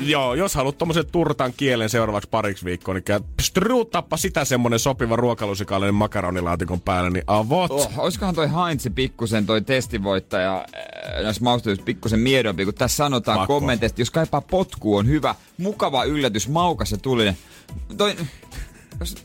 Joo, 0.00 0.34
jos 0.34 0.54
haluat 0.54 0.78
tommosen 0.78 1.06
turtan 1.12 1.52
kielen 1.56 1.88
seuraavaksi 1.88 2.28
pariksi 2.30 2.64
viikkoa, 2.64 2.94
niin 2.94 3.04
käy 3.04 3.20
struutappa 3.42 4.16
sitä 4.16 4.44
semmonen 4.44 4.78
sopiva 4.78 5.16
ruokalusikallinen 5.16 5.94
makaronilaatikon 5.94 6.80
päälle, 6.80 7.10
niin 7.10 7.24
avot. 7.26 7.70
Oh, 7.70 7.90
olisikohan 7.98 8.34
toi 8.34 8.48
Heinz 8.52 8.86
pikkusen 8.94 9.46
toi 9.46 9.62
testivoittaja 9.62 10.56
äh, 10.56 11.22
näissä 11.22 11.44
mausteissa 11.44 11.84
pikkusen 11.84 12.20
miedompi, 12.20 12.64
kun 12.64 12.74
tässä 12.74 12.96
sanotaan 12.96 13.38
Pakko. 13.38 13.54
kommenteista, 13.54 14.00
jos 14.00 14.10
kaipaa 14.10 14.40
potku 14.40 14.96
on 14.96 15.06
hyvä, 15.06 15.34
mukava 15.58 16.04
yllätys, 16.04 16.48
maukas 16.48 16.92
ja 16.92 16.98
tulinen. 16.98 17.36
Toi, 17.96 18.16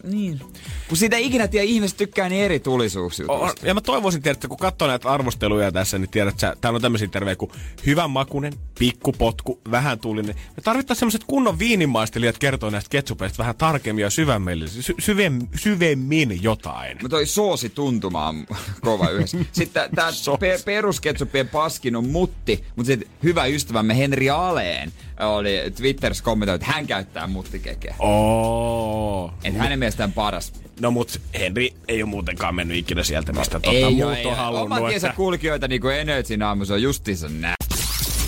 niin. 0.04 0.40
Kun 0.88 0.98
siitä 0.98 1.18
ikinä 1.18 1.48
tiedä, 1.48 1.64
ihmiset 1.66 1.98
tykkää 1.98 2.30
niin 2.30 2.44
eri 2.44 2.60
tulisuusjutuista. 2.60 3.46
On, 3.46 3.68
ja 3.68 3.74
mä 3.74 3.82
toivoisin, 3.82 4.22
tiedät, 4.22 4.38
että 4.38 4.48
kun 4.48 4.58
katsoo 4.58 4.88
näitä 4.88 5.10
arvosteluja 5.10 5.72
tässä, 5.72 5.98
niin 5.98 6.10
tiedät, 6.10 6.34
että 6.34 6.56
täällä 6.62 6.78
on 6.78 6.82
tämmöisiä 6.82 7.08
tervejä 7.08 7.36
kuin 7.36 7.52
hyvän 7.86 8.10
makunen, 8.10 8.54
pikkupotku, 8.80 9.62
vähän 9.72 10.00
tulinen. 10.00 10.36
Me 10.36 10.62
tarvittaisiin 10.64 11.00
semmoiset 11.00 11.24
kunnon 11.24 11.60
viinimaistelijat 11.60 12.38
kertoo 12.38 12.70
näistä 12.70 12.90
ketsupeista 12.90 13.38
vähän 13.38 13.56
tarkemmin 13.56 14.02
ja 14.02 14.10
syvemmin, 14.10 14.68
sy- 14.70 14.96
syvem, 15.00 15.48
syvemmin 15.56 16.44
jotain. 16.44 16.98
Mutta 17.02 17.10
toi 17.10 17.26
soosi 17.26 17.70
tuntuma 17.70 18.28
on 18.28 18.46
kova 18.82 19.10
yhdessä. 19.10 19.38
Sitten 19.52 19.90
tää 19.96 20.12
Soosi. 20.12 20.40
pe- 20.40 20.60
perusketsuppien 20.66 21.50
paskin 21.50 21.96
on 21.96 22.10
mutti, 22.10 22.64
mutta 22.76 22.88
sitten 22.88 23.10
hyvä 23.24 23.46
ystävämme 23.46 23.98
Henri 23.98 24.30
Aleen 24.30 24.92
oli 25.20 25.72
Twitterissä 25.76 26.24
kommentoinut, 26.24 26.62
että 26.62 26.74
hän 26.74 26.88
käyttää 26.88 27.28
muttikekeä. 27.28 27.96
Oo. 28.00 29.34
Että 29.44 29.60
hänen 29.60 29.80
mielestään 29.80 30.12
paras. 30.12 30.54
No 30.80 30.92
mut 30.92 31.22
Henri 31.40 31.74
ei 31.88 32.04
ole 32.04 32.10
muutenkaan 32.10 32.56
mennyt 32.56 32.78
ikinä 32.78 33.04
sieltä, 33.04 33.34
mistä 33.34 33.60
tota 33.60 33.78
ei 33.78 33.96
muut 33.96 34.14
ei 34.14 34.26
on 34.26 34.32
oo. 34.32 34.36
halunnut. 34.36 34.78
Oman 34.78 34.90
tiensä 34.90 35.14
kulkijoita 35.16 35.68
niin 35.68 35.82
kuin 35.82 35.96
Energyn 35.96 36.42
aamussa 36.42 36.74
on 36.74 36.82
justiinsa 36.82 37.30
näin. 37.30 37.56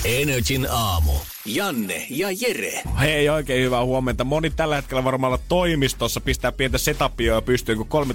Energin 0.06 0.68
aamu. 0.72 1.12
Janne 1.48 2.06
ja 2.10 2.28
Jere. 2.42 2.82
Hei, 3.00 3.30
oikein 3.30 3.64
hyvää 3.64 3.86
huomenta. 3.86 4.24
Moni 4.24 4.50
tällä 4.50 4.76
hetkellä 4.76 5.04
varmaan 5.04 5.34
olla 5.34 5.44
toimistossa 5.50 6.22
pistää 6.22 6.52
pientä 6.52 6.78
setupia 6.78 7.34
jo 7.34 7.42
pystyyn, 7.42 7.78
kun 7.78 8.06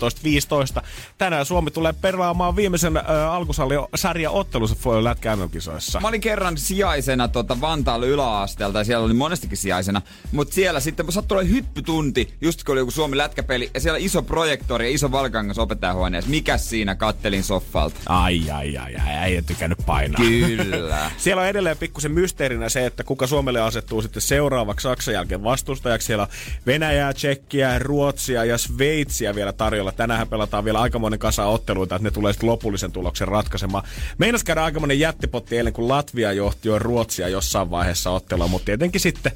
13.15. 0.79 0.83
Tänään 1.19 1.47
Suomi 1.47 1.71
tulee 1.71 1.93
pelaamaan 1.93 2.57
viimeisen 2.57 2.97
äh, 2.97 3.05
alkusarjan 3.07 4.33
ottelussa 4.33 5.05
lätkä 5.05 5.39
kisoissa 5.53 6.01
Mä 6.01 6.09
olin 6.09 6.21
kerran 6.21 6.59
sijaisena 6.59 7.29
tota 7.29 7.61
Vantaalla 7.61 8.07
yläasteelta 8.07 8.79
ja 8.79 8.85
siellä 8.85 9.05
oli 9.05 9.15
monestikin 9.15 9.59
sijaisena. 9.59 10.03
Mutta 10.33 10.55
siellä 10.55 10.81
sitten 10.81 11.13
sattui 11.13 11.39
olla 11.39 11.49
hyppytunti, 11.49 12.35
just 12.41 12.65
kun 12.65 12.73
oli 12.73 12.81
joku 12.81 12.91
Suomi 12.91 13.17
lätkäpeli. 13.17 13.71
Ja 13.75 13.81
siellä 13.81 13.99
iso 13.99 14.23
projektori 14.23 14.87
ja 14.87 14.95
iso 14.95 15.13
valkangas 15.13 15.59
opettajahuoneessa. 15.59 16.31
Mikäs 16.31 16.71
siinä 16.71 16.95
kattelin 16.95 17.43
soffalta? 17.43 18.01
Ai, 18.07 18.51
ai, 18.51 18.77
ai, 18.79 18.97
ai, 18.97 19.19
ai, 19.19 19.35
ei 19.35 19.43
tykännyt 19.43 19.79
painaa. 19.87 20.21
Kyllä. 20.21 21.11
Siellä 21.19 21.43
on 21.43 21.49
edelleen 21.49 21.79
pikkusen 21.79 22.13
mysteerinä 22.13 22.69
se, 22.69 22.87
että 22.87 23.05
kuka 23.05 23.22
Suomelle 23.27 23.61
asettuu 23.61 24.03
sitten 24.03 24.23
seuraavaksi 24.23 24.83
Saksan 24.83 25.15
jälkeen 25.15 25.45
vastustajaksi. 25.45 26.07
Siellä 26.07 26.23
on 26.23 26.29
Venäjää, 26.67 27.13
Tsekkiä, 27.13 27.79
Ruotsia 27.79 28.45
ja 28.45 28.59
Sveitsiä 28.59 29.35
vielä 29.35 29.53
tarjolla. 29.53 29.93
Tänään 29.93 30.29
pelataan 30.29 30.65
vielä 30.65 30.81
aikamoinen 30.81 31.19
kasa 31.19 31.45
otteluita, 31.47 31.97
että 31.97 32.07
ne 32.07 32.11
tulee 32.11 32.33
sitten 32.33 32.49
lopullisen 32.49 32.93
tuloksen 32.93 33.29
ratkaisemaan. 33.29 33.85
Meinas 34.19 34.45
käydä 34.45 34.65
aikamoinen 34.65 35.01
jättipotti 35.01 35.57
eilen, 35.57 35.73
kun 35.73 35.89
Latvia 35.89 36.33
johti 36.33 36.69
jo 36.69 36.79
Ruotsia 36.79 37.29
jossain 37.29 37.71
vaiheessa 37.71 38.11
ottelua, 38.11 38.49
mutta 38.49 38.67
tietenkin 38.67 39.01
sitten 39.01 39.33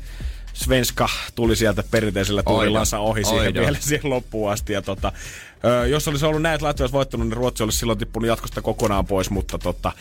Svenska 0.52 1.08
tuli 1.34 1.56
sieltä 1.56 1.84
perinteisellä 1.90 2.42
tuulillansa 2.42 2.98
ohi 2.98 3.24
siihen 3.24 3.46
Oido. 3.46 3.60
vielä 3.60 3.76
siihen 3.80 4.10
loppuun 4.10 4.52
asti. 4.52 4.72
Ja 4.72 4.82
tota, 4.82 5.12
jos 5.88 6.08
olisi 6.08 6.26
ollut 6.26 6.42
näin, 6.42 6.54
että 6.54 6.66
Latvia 6.66 6.84
olisi 6.84 6.92
voittanut, 6.92 7.26
niin 7.26 7.36
Ruotsi 7.36 7.62
olisi 7.62 7.78
silloin 7.78 7.98
tippunut 7.98 8.28
jatkosta 8.28 8.62
kokonaan 8.62 9.06
pois, 9.06 9.30
mutta 9.30 9.58
tota, 9.58 9.92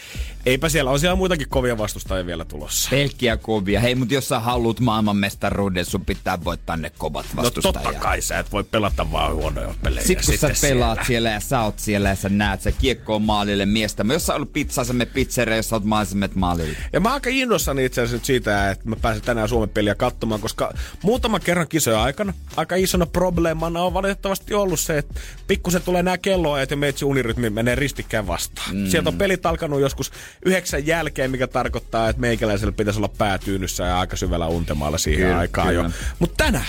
eipä 0.45 0.69
siellä, 0.69 0.91
on 0.91 0.99
siellä 0.99 1.15
muitakin 1.15 1.49
kovia 1.49 1.77
vastustajia 1.77 2.25
vielä 2.25 2.45
tulossa. 2.45 2.89
Pelkkiä 2.89 3.37
kovia. 3.37 3.79
Hei, 3.79 3.95
mutta 3.95 4.13
jos 4.13 4.27
sä 4.27 4.39
haluat 4.39 4.79
maailmanmestaruuden, 4.79 5.85
sun 5.85 6.05
pitää 6.05 6.43
voittaa 6.43 6.77
ne 6.77 6.91
kovat 6.97 7.25
No 7.33 7.43
vastustajat. 7.43 7.83
totta 7.83 7.99
kai 7.99 8.21
sä 8.21 8.39
et 8.39 8.51
voi 8.51 8.63
pelata 8.63 9.11
vaan 9.11 9.35
huonoja 9.35 9.73
pelejä. 9.83 10.07
Sitten 10.07 10.25
kun 10.25 10.37
sä 10.37 10.67
pelaat 10.67 10.93
siellä. 10.95 11.05
siellä 11.05 11.29
ja 11.29 11.39
sä 11.39 11.61
oot 11.61 11.79
siellä 11.79 12.09
ja 12.09 12.15
sä 12.15 12.29
näet, 12.29 12.61
se 12.61 12.71
kiekko 12.71 13.15
on 13.15 13.21
maalille 13.21 13.65
miestä. 13.65 14.05
Jos 14.13 14.25
sä 14.25 14.35
oot 14.35 14.53
pizzaa, 14.53 14.83
sä 14.83 14.93
menet 14.93 15.13
pizzeria, 15.13 15.55
jos 15.55 15.69
sä 15.69 15.75
oot 15.75 15.83
maalille, 15.83 16.73
sä. 16.73 16.89
Ja 16.93 16.99
mä 16.99 17.09
oon 17.09 17.13
aika 17.13 17.29
innossani 17.29 17.85
itse 17.85 18.01
asiassa 18.01 18.15
nyt 18.15 18.25
siitä, 18.25 18.71
että 18.71 18.89
mä 18.89 18.95
pääsen 18.95 19.21
tänään 19.21 19.49
Suomen 19.49 19.69
peliä 19.69 19.95
katsomaan, 19.95 20.41
koska 20.41 20.73
muutaman 21.03 21.41
kerran 21.41 21.67
kisojen 21.67 21.99
aikana 21.99 22.33
aika 22.55 22.75
isona 22.75 23.05
probleemana 23.05 23.81
on 23.83 23.93
valitettavasti 23.93 24.53
ollut 24.53 24.79
se, 24.79 24.97
että 24.97 25.21
pikkusen 25.55 25.81
tulee 25.81 26.03
nämä 26.03 26.17
kelloajat 26.17 26.71
ja 26.71 26.77
meitsi 26.77 27.05
unirytmi 27.05 27.49
menee 27.49 27.75
ristikkäin 27.75 28.27
vastaan. 28.27 28.75
Mm. 28.75 28.87
Sieltä 28.87 29.09
on 29.09 29.17
pelit 29.17 29.45
alkanut 29.45 29.81
joskus 29.81 30.11
yhdeksän 30.45 30.87
jälkeen, 30.87 31.31
mikä 31.31 31.47
tarkoittaa, 31.47 32.09
että 32.09 32.19
meikäläisellä 32.19 32.71
pitäisi 32.71 32.99
olla 32.99 33.11
päätyynyssä 33.17 33.83
ja 33.83 33.99
aika 33.99 34.15
syvällä 34.15 34.47
untemaalla 34.47 34.97
siihen 34.97 35.23
Kyllä, 35.23 35.37
aikaan 35.37 35.67
kyllä. 35.67 35.83
jo. 35.83 35.91
Mutta 36.19 36.43
tänään 36.43 36.65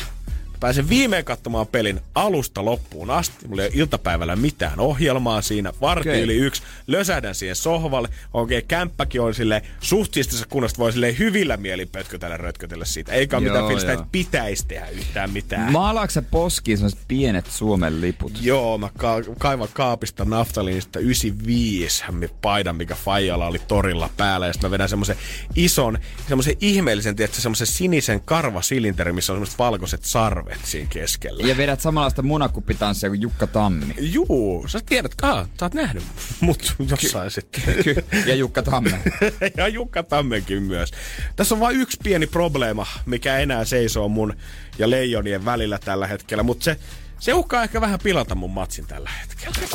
Pääsen 0.67 0.89
viimein 0.89 1.25
katsomaan 1.25 1.67
pelin 1.67 2.01
alusta 2.15 2.65
loppuun 2.65 3.11
asti. 3.11 3.49
Mulla 3.49 3.63
ei 3.63 3.69
ole 3.69 3.81
iltapäivällä 3.81 4.37
mitään 4.37 4.81
ohjelmaa 4.81 5.43
siinä. 5.43 5.73
Varti 5.81 6.09
Okei. 6.09 6.23
yli 6.23 6.35
yksi. 6.35 6.63
Lösähdän 6.87 7.35
siihen 7.35 7.57
sohvalle. 7.57 8.09
Oikein 8.35 8.67
kämppäkin 8.69 9.21
on 9.21 9.35
silleen 9.35 9.63
suht 9.81 10.15
siistisessä 10.15 10.47
kunnossa. 10.49 10.79
Voi 10.79 10.93
silleen 10.93 11.19
hyvillä 11.19 11.57
mielin 11.57 11.89
pötkötellä 11.89 12.37
rötkötellä 12.37 12.85
siitä. 12.85 13.13
Eikä 13.13 13.37
ole 13.37 13.45
Joo, 13.45 13.53
mitään 13.53 13.67
fiilistä, 13.67 13.93
että 13.93 14.07
pitäisi 14.13 14.67
tehdä 14.67 14.89
yhtään 14.89 15.31
mitään. 15.31 15.73
Maalaatko 15.73 16.11
sä 16.11 16.23
poskiin 16.23 16.79
sellaiset 16.79 17.01
pienet 17.09 17.47
Suomen 17.47 18.01
liput? 18.01 18.33
Joo, 18.43 18.79
mä 18.79 18.91
ka- 18.99 19.23
kaivan 19.39 19.69
kaapista 19.73 20.25
naftaliinista 20.25 20.99
95 20.99 22.05
paidan, 22.43 22.77
mikä 22.77 22.95
Fajalla 22.95 23.47
oli 23.47 23.61
torilla 23.69 24.11
päällä. 24.17 24.47
Ja 24.47 24.53
sitten 24.53 24.71
mä 24.71 24.73
vedän 24.73 24.89
semmoisen 24.89 25.17
ison, 25.55 25.99
semmoisen 26.29 26.57
ihmeellisen, 26.61 27.17
tiedätkö, 27.17 27.41
semmoisen 27.41 27.67
sinisen 27.67 28.21
karvasilinterin, 28.21 29.15
missä 29.15 29.33
on 29.33 29.37
semmoiset 29.37 29.59
valkoiset 29.59 30.05
sarvet. 30.05 30.56
Siinä 30.65 30.89
keskellä. 30.91 31.47
Ja 31.47 31.57
vedät 31.57 31.81
samanlaista 31.81 32.23
munakuppitanssia 32.23 33.11
kuin 33.11 33.21
Jukka 33.21 33.47
Tammi. 33.47 33.95
Juu, 33.99 34.65
sä 34.69 34.81
tiedät, 34.87 35.13
aa, 35.23 35.49
sä 35.61 35.65
oot 35.65 35.75
nähnyt 35.75 36.03
mut 36.41 36.75
jossain 36.91 37.31
sitten. 37.31 37.63
ja 38.29 38.35
Jukka 38.35 38.63
Tamme. 38.63 39.01
ja 39.57 39.69
Jukka 39.69 40.03
Tammenkin 40.03 40.63
myös. 40.63 40.91
Tässä 41.37 41.55
on 41.55 41.61
vain 41.61 41.81
yksi 41.81 41.99
pieni 42.03 42.27
probleema, 42.27 42.87
mikä 43.07 43.39
enää 43.39 43.65
seisoo 43.65 44.09
mun 44.09 44.37
ja 44.79 44.91
leijonien 44.91 45.45
välillä 45.45 45.79
tällä 45.79 46.07
hetkellä, 46.07 46.43
mutta 46.43 46.65
se, 46.65 46.77
se 47.19 47.35
uhkaa 47.35 47.63
ehkä 47.63 47.81
vähän 47.81 47.99
pilata 48.03 48.35
mun 48.35 48.51
matsin 48.51 48.87
tällä 48.87 49.11
hetkellä. 49.21 49.69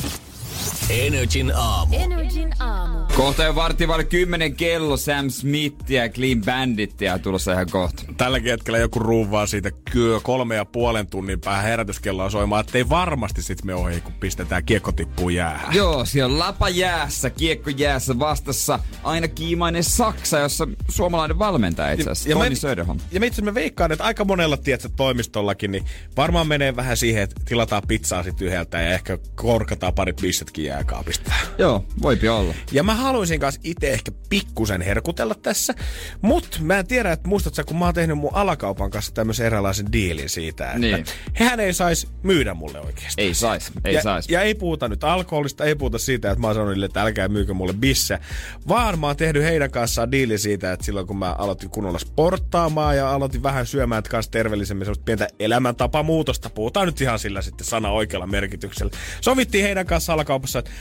Energin 0.89 1.51
aamu. 1.55 1.95
Energin 1.95 2.49
aamu. 2.59 2.99
Kohta 3.15 3.43
jo 3.43 3.55
vartti 3.55 3.87
vaille 3.87 4.03
10 4.03 4.55
kello 4.55 4.97
Sam 4.97 5.29
Smith 5.29 5.91
ja 5.91 6.09
Clean 6.09 6.41
Bandittia 6.45 7.19
tulossa 7.19 7.53
ihan 7.53 7.69
kohta. 7.71 8.03
Tälläkin 8.17 8.51
hetkellä 8.51 8.77
joku 8.77 8.99
ruuvaa 8.99 9.45
siitä 9.45 9.71
kyö 9.91 10.19
kolme 10.19 10.55
ja 10.55 10.65
puolen 10.65 11.07
tunnin 11.07 11.39
päähän 11.39 11.63
herätyskelloa 11.65 12.29
soimaan, 12.29 12.65
ettei 12.65 12.89
varmasti 12.89 13.41
sit 13.41 13.63
me 13.63 13.75
ohi, 13.75 14.01
kun 14.01 14.13
pistetään 14.13 14.65
kiekko 14.65 14.91
tippuu 14.91 15.29
jäähän. 15.29 15.75
Joo, 15.75 16.05
siellä 16.05 16.33
on 16.33 16.39
lapa 16.39 16.69
jäässä, 16.69 17.29
kiekko 17.29 17.69
jäässä 17.69 18.19
vastassa 18.19 18.79
aina 19.03 19.27
kiimainen 19.27 19.83
Saksa, 19.83 20.39
jossa 20.39 20.67
suomalainen 20.89 21.39
valmentaja 21.39 21.91
itse 21.91 22.09
asiassa, 22.09 22.39
Toni 22.39 22.55
Söderholm. 22.55 22.99
ja 23.11 23.19
me 23.19 23.27
itse 23.27 23.41
me 23.41 23.53
veikkaan, 23.53 23.91
että 23.91 24.03
aika 24.03 24.25
monella 24.25 24.57
tiedätkö, 24.57 24.89
toimistollakin, 24.95 25.71
niin 25.71 25.85
varmaan 26.17 26.47
menee 26.47 26.75
vähän 26.75 26.97
siihen, 26.97 27.23
että 27.23 27.41
tilataan 27.45 27.83
pizzaa 27.87 28.23
sit 28.23 28.41
yhdeltä 28.41 28.81
ja 28.81 28.93
ehkä 28.93 29.17
korkataan 29.35 29.93
parit 29.93 30.21
pistetkin 30.51 30.65
jääkaapista. 30.65 31.31
Joo, 31.57 31.85
voipi 32.01 32.29
olla. 32.29 32.53
Ja 32.71 32.83
mä 32.83 32.95
haluaisin 32.95 33.39
kanssa 33.39 33.61
itse 33.63 33.91
ehkä 33.91 34.11
pikkusen 34.29 34.81
herkutella 34.81 35.35
tässä, 35.35 35.73
mutta 36.21 36.57
mä 36.61 36.79
en 36.79 36.87
tiedä, 36.87 37.11
että 37.11 37.27
muistatko 37.27 37.55
sä, 37.55 37.63
kun 37.63 37.77
mä 37.77 37.85
oon 37.85 37.93
tehnyt 37.93 38.17
mun 38.17 38.29
alakaupan 38.33 38.91
kanssa 38.91 39.13
tämmöisen 39.13 39.45
eräänlaisen 39.45 39.91
diilin 39.91 40.29
siitä, 40.29 40.65
että 40.65 40.79
Niin. 40.79 41.05
hehän 41.39 41.59
ei 41.59 41.73
sais 41.73 42.07
myydä 42.23 42.53
mulle 42.53 42.79
oikeasti. 42.79 43.21
Ei 43.21 43.33
sais, 43.33 43.71
ei 43.85 43.93
ja, 43.93 44.01
sais. 44.01 44.29
Ja 44.29 44.41
ei 44.41 44.55
puhuta 44.55 44.87
nyt 44.87 45.03
alkoholista, 45.03 45.63
ei 45.65 45.75
puhuta 45.75 45.97
siitä, 45.97 46.31
että 46.31 46.41
mä 46.41 46.47
oon 46.47 46.55
sanonut 46.55 46.73
niille, 46.73 46.85
että 46.85 47.01
älkää 47.01 47.27
myykö 47.27 47.53
mulle 47.53 47.73
bisse. 47.73 48.19
Vaan 48.67 48.99
mä 48.99 49.07
oon 49.07 49.15
tehnyt 49.17 49.43
heidän 49.43 49.71
kanssaan 49.71 50.11
diili 50.11 50.37
siitä, 50.37 50.71
että 50.73 50.85
silloin 50.85 51.07
kun 51.07 51.17
mä 51.17 51.33
aloitin 51.33 51.69
kunnolla 51.69 51.99
sporttaamaan 51.99 52.97
ja 52.97 53.13
aloitin 53.13 53.43
vähän 53.43 53.65
syömään 53.65 54.03
kanssa 54.09 54.31
terveellisemmin 54.31 54.85
semmoista 54.85 55.03
pientä 55.05 55.27
elämäntapamuutosta, 55.39 56.49
puhutaan 56.49 56.85
nyt 56.85 57.01
ihan 57.01 57.19
sillä 57.19 57.41
sitten 57.41 57.67
sana 57.67 57.91
oikealla 57.91 58.27
merkityksellä. 58.27 58.91
Sovittiin 59.21 59.63
heidän 59.63 59.85
kanssa 59.85 60.13
alakaupassa, 60.41 60.59
että 60.59 60.71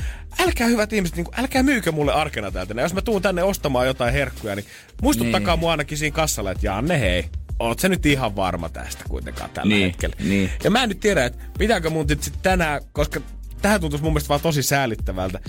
älkää 0.43 0.67
hyvät 0.67 0.93
ihmiset, 0.93 1.17
niin 1.17 1.25
kuin, 1.25 1.41
älkää 1.41 1.63
myykö 1.63 1.93
mulle 1.93 2.13
arkena 2.13 2.51
täältä. 2.51 2.75
Ja 2.75 2.83
jos 2.83 2.95
mä 2.95 3.03
tuun 3.03 3.23
tänne 3.23 3.43
ostamaan 3.43 3.87
jotain 3.87 4.13
herkkuja, 4.13 4.57
niin 4.57 4.67
muistuttakaa 5.03 5.55
Niin. 5.55 5.61
mua 5.61 5.71
ainakin 5.71 5.99
siinä 5.99 6.15
kassalla, 6.15 6.51
että 6.51 6.67
Janne 6.67 7.01
hei, 7.01 7.25
oot 7.59 7.79
sä 7.79 7.89
nyt 7.89 8.07
ihan 8.07 8.37
varma 8.37 8.69
tästä 8.69 9.05
kuitenkaan 9.09 9.51
tällä 9.51 9.75
Niin, 9.75 9.87
hetkellä. 9.87 10.17
niin. 10.19 10.51
Ja 10.65 10.71
mä 10.71 10.83
en 10.83 10.89
nyt 10.89 11.01
tiedä, 11.01 11.25
että 11.25 11.45
pitääkö 11.59 11.91
mun 11.91 12.07
nyt 12.07 12.23
sit 12.23 12.35
tänään, 12.43 12.81
koska 12.93 13.21
tähän 13.63 13.81
tuntuisi 13.81 14.05
mun 14.05 14.13
mielestä 14.13 14.29
vaan 14.29 14.41
tosi 14.41 14.63
säälittävältä, 14.63 15.41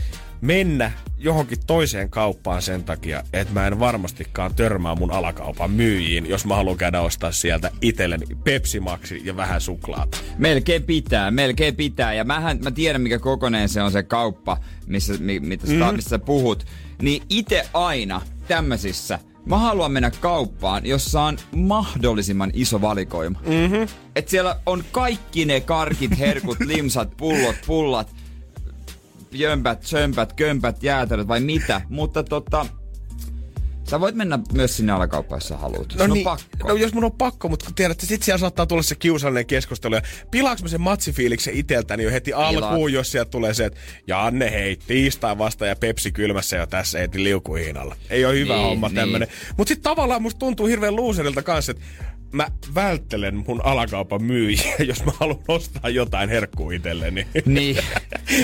mennä 0.41 0.91
johonkin 1.17 1.57
toiseen 1.67 2.09
kauppaan 2.09 2.61
sen 2.61 2.83
takia, 2.83 3.23
että 3.33 3.53
mä 3.53 3.67
en 3.67 3.79
varmastikaan 3.79 4.55
törmää 4.55 4.95
mun 4.95 5.11
alakaupan 5.11 5.71
myyjiin, 5.71 6.29
jos 6.29 6.45
mä 6.45 6.55
haluan 6.55 6.77
käydä 6.77 7.01
ostaa 7.01 7.31
sieltä 7.31 7.71
itselleni 7.81 8.25
Pepsi 8.43 8.79
Maxi 8.79 9.21
ja 9.23 9.35
vähän 9.35 9.61
suklaata. 9.61 10.17
Melkein 10.37 10.83
pitää, 10.83 11.31
melkein 11.31 11.75
pitää. 11.75 12.13
Ja 12.13 12.23
mähän, 12.23 12.59
mä 12.63 12.71
tiedän, 12.71 13.01
mikä 13.01 13.19
kokoneen 13.19 13.69
se 13.69 13.81
on 13.81 13.91
se 13.91 14.03
kauppa, 14.03 14.57
missä, 14.87 15.13
mi, 15.19 15.39
mitä 15.39 15.67
mm. 15.67 15.95
mistä 15.95 16.09
sä 16.09 16.19
puhut. 16.19 16.65
Niin 17.01 17.23
itse 17.29 17.67
aina 17.73 18.21
tämmöisissä, 18.47 19.19
mä 19.45 19.57
haluan 19.57 19.91
mennä 19.91 20.11
kauppaan, 20.11 20.85
jossa 20.85 21.21
on 21.21 21.37
mahdollisimman 21.55 22.51
iso 22.53 22.81
valikoima. 22.81 23.39
Mm-hmm. 23.39 23.87
Et 24.15 24.27
siellä 24.27 24.59
on 24.65 24.83
kaikki 24.91 25.45
ne 25.45 25.61
karkit, 25.61 26.19
herkut, 26.19 26.59
limsat, 26.73 27.17
pullot, 27.17 27.55
pullat, 27.67 28.15
jömpät, 29.31 29.83
sömpät, 29.83 30.33
kömpät, 30.33 30.83
jäätelöt 30.83 31.27
vai 31.27 31.39
mitä. 31.39 31.81
Mutta 31.89 32.23
tota, 32.23 32.65
sä 33.89 33.99
voit 33.99 34.15
mennä 34.15 34.39
myös 34.53 34.77
sinne 34.77 34.91
alakauppaan, 34.93 35.37
jos 35.37 35.47
sä 35.47 35.57
haluat. 35.57 35.95
No 35.97 36.07
niin, 36.07 36.23
pakko. 36.23 36.67
no 36.67 36.75
jos 36.75 36.93
mun 36.93 37.03
on 37.03 37.11
pakko, 37.11 37.49
mutta 37.49 37.65
kun 37.65 37.75
tiedät, 37.75 37.95
että 37.95 38.05
sit 38.05 38.23
siellä 38.23 38.37
saattaa 38.39 38.65
tulla 38.65 38.83
se 38.83 38.95
kiusallinen 38.95 39.45
keskustelu. 39.45 39.95
Ja 39.95 40.01
pilaaks 40.31 40.61
mä 40.61 40.67
sen 40.67 40.81
matsifiiliksen 40.81 41.53
iteltäni 41.53 42.03
jo 42.03 42.11
heti 42.11 42.33
alkuun, 42.33 42.93
jos 42.93 43.11
sieltä 43.11 43.31
tulee 43.31 43.53
se, 43.53 43.65
että 43.65 43.79
Janne 44.07 44.51
hei, 44.51 44.77
tiistai 44.87 45.37
vasta 45.37 45.65
ja 45.65 45.75
Pepsi 45.75 46.11
kylmässä 46.11 46.57
jo 46.57 46.67
tässä 46.67 46.99
heti 46.99 47.23
liukuhiinalla. 47.23 47.95
Ei 48.09 48.25
ole 48.25 48.33
hyvä 48.33 48.53
Niin, 48.53 48.63
homma 48.65 48.87
niin. 48.87 48.95
tämmönen. 48.95 49.27
Mutta 49.57 49.69
sitten 49.71 49.83
tavallaan 49.83 50.21
musta 50.21 50.39
tuntuu 50.39 50.65
hirveän 50.67 50.95
luuserilta 50.95 51.41
kanssa, 51.41 51.71
että 51.71 51.83
mä 52.31 52.47
välttelen 52.75 53.43
mun 53.47 53.65
alakaupan 53.65 54.23
myyjiä, 54.23 54.75
jos 54.87 55.05
mä 55.05 55.11
haluan 55.19 55.39
ostaa 55.47 55.89
jotain 55.89 56.29
herkkuu 56.29 56.71
itselleni. 56.71 57.27
Niin. 57.45 57.77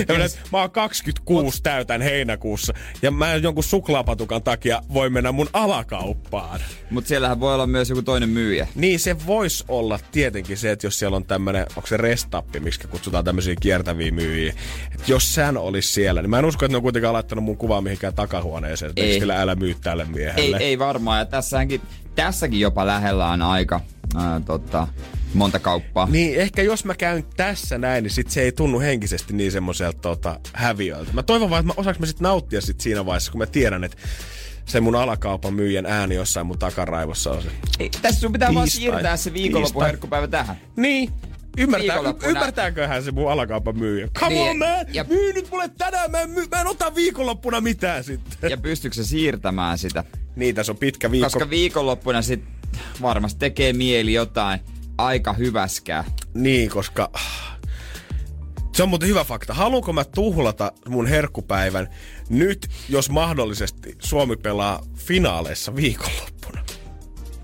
Ja 0.08 0.14
minä, 0.14 0.24
että 0.24 0.38
mä 0.52 0.58
oon 0.60 0.70
26 0.70 1.62
täytän 1.62 2.02
heinäkuussa 2.02 2.72
ja 3.02 3.10
mä 3.10 3.34
jonkun 3.34 3.64
suklaapatukan 3.64 4.42
takia 4.42 4.82
voi 4.94 5.10
mennä 5.10 5.32
mun 5.32 5.48
alakauppaan. 5.52 6.60
Mutta 6.90 7.08
siellähän 7.08 7.40
voi 7.40 7.54
olla 7.54 7.66
myös 7.66 7.90
joku 7.90 8.02
toinen 8.02 8.28
myyjä. 8.28 8.68
Niin 8.74 9.00
se 9.00 9.26
voisi 9.26 9.64
olla 9.68 9.98
tietenkin 10.12 10.56
se, 10.56 10.70
että 10.70 10.86
jos 10.86 10.98
siellä 10.98 11.16
on 11.16 11.24
tämmönen, 11.24 11.66
onko 11.76 11.86
se 11.86 11.96
restappi, 11.96 12.60
miksi 12.60 12.88
kutsutaan 12.88 13.24
tämmöisiä 13.24 13.54
kiertäviä 13.60 14.12
myyjiä. 14.12 14.54
Et 14.94 15.08
jos 15.08 15.34
sään 15.34 15.56
olisi 15.56 15.92
siellä, 15.92 16.22
niin 16.22 16.30
mä 16.30 16.38
en 16.38 16.44
usko, 16.44 16.64
että 16.64 16.72
ne 16.72 16.76
on 16.76 16.82
kuitenkaan 16.82 17.14
laittanut 17.14 17.44
mun 17.44 17.56
kuvaa 17.56 17.80
mihinkään 17.80 18.14
takahuoneeseen. 18.14 18.90
Että 18.90 19.02
Ei. 19.02 19.22
älä 19.40 19.54
myy 19.54 19.74
tälle 19.80 20.02
Ei, 20.02 20.08
miehelle. 20.08 20.56
ei 20.56 20.78
varmaan. 20.78 21.18
Ja 21.18 21.24
tässäkin, 21.24 21.80
tässäkin 22.22 22.60
jopa 22.60 22.86
lähellä 22.86 23.28
on 23.28 23.42
aika 23.42 23.80
ää, 24.16 24.40
tota, 24.40 24.88
monta 25.34 25.58
kauppaa. 25.58 26.06
Niin, 26.10 26.40
ehkä 26.40 26.62
jos 26.62 26.84
mä 26.84 26.94
käyn 26.94 27.24
tässä 27.36 27.78
näin, 27.78 28.02
niin 28.04 28.10
sit 28.10 28.30
se 28.30 28.40
ei 28.42 28.52
tunnu 28.52 28.80
henkisesti 28.80 29.32
niin 29.34 29.52
semmoiselta 29.52 29.98
tota, 30.00 30.40
häviöltä. 30.52 31.12
Mä 31.12 31.22
toivon 31.22 31.50
vaan, 31.50 31.60
että 31.60 31.66
mä 31.66 31.80
osaanko 31.80 32.00
mä 32.00 32.06
sit 32.06 32.20
nauttia 32.20 32.60
sit 32.60 32.80
siinä 32.80 33.06
vaiheessa, 33.06 33.32
kun 33.32 33.38
mä 33.38 33.46
tiedän, 33.46 33.84
että 33.84 33.96
se 34.64 34.80
mun 34.80 34.96
alakaupan 34.96 35.54
myyjän 35.54 35.86
ääni 35.86 36.14
jossain 36.14 36.46
mun 36.46 36.58
takaraivossa 36.58 37.30
on 37.30 37.42
se. 37.42 37.48
Ei, 37.78 37.90
tässä 38.02 38.20
sun 38.20 38.32
pitää 38.32 38.54
vaan 38.54 38.64
Tiistai. 38.68 38.90
siirtää 38.92 39.16
se 39.16 39.32
viikonlopun 39.32 39.72
Tiistai. 39.72 39.86
herkkupäivä 39.88 40.26
tähän. 40.28 40.56
Niin. 40.76 41.10
Ymmärtää, 41.58 41.96
ymmärtääköhän 42.26 43.02
se 43.04 43.10
mun 43.10 43.32
alakaupan 43.32 43.78
myyjä? 43.78 44.08
Come 44.18 44.34
Niin, 44.34 44.50
on, 44.50 44.58
man! 44.58 44.86
ja- 44.92 45.04
Myy 45.04 45.32
nyt 45.32 45.50
mulle 45.50 45.68
tänään, 45.78 46.10
mä 46.10 46.20
en, 46.20 46.30
myy, 46.30 46.46
mä 46.50 46.60
en 46.60 46.66
ota 46.66 46.94
viikonloppuna 46.94 47.60
mitään 47.60 48.04
sitten. 48.04 48.50
Ja 48.50 48.56
pystyykö 48.56 48.94
se 48.94 49.04
siirtämään 49.04 49.78
sitä? 49.78 50.04
Niin, 50.38 50.54
tässä 50.54 50.72
on 50.72 50.78
pitkä 50.78 51.10
viikko. 51.10 51.26
Koska 51.30 51.50
viikonloppuna 51.50 52.22
sit 52.22 52.44
varmasti 53.02 53.38
tekee 53.38 53.72
mieli 53.72 54.12
jotain 54.12 54.60
aika 54.98 55.32
hyväskää. 55.32 56.04
Niin, 56.34 56.70
koska... 56.70 57.10
Se 58.72 58.82
on 58.82 58.88
muuten 58.88 59.08
hyvä 59.08 59.24
fakta. 59.24 59.54
Haluanko 59.54 59.92
mä 59.92 60.04
tuhlata 60.04 60.72
mun 60.88 61.06
herkkupäivän 61.06 61.88
nyt, 62.28 62.68
jos 62.88 63.10
mahdollisesti 63.10 63.96
Suomi 63.98 64.36
pelaa 64.36 64.82
finaaleissa 64.94 65.76
viikonloppuna? 65.76 66.64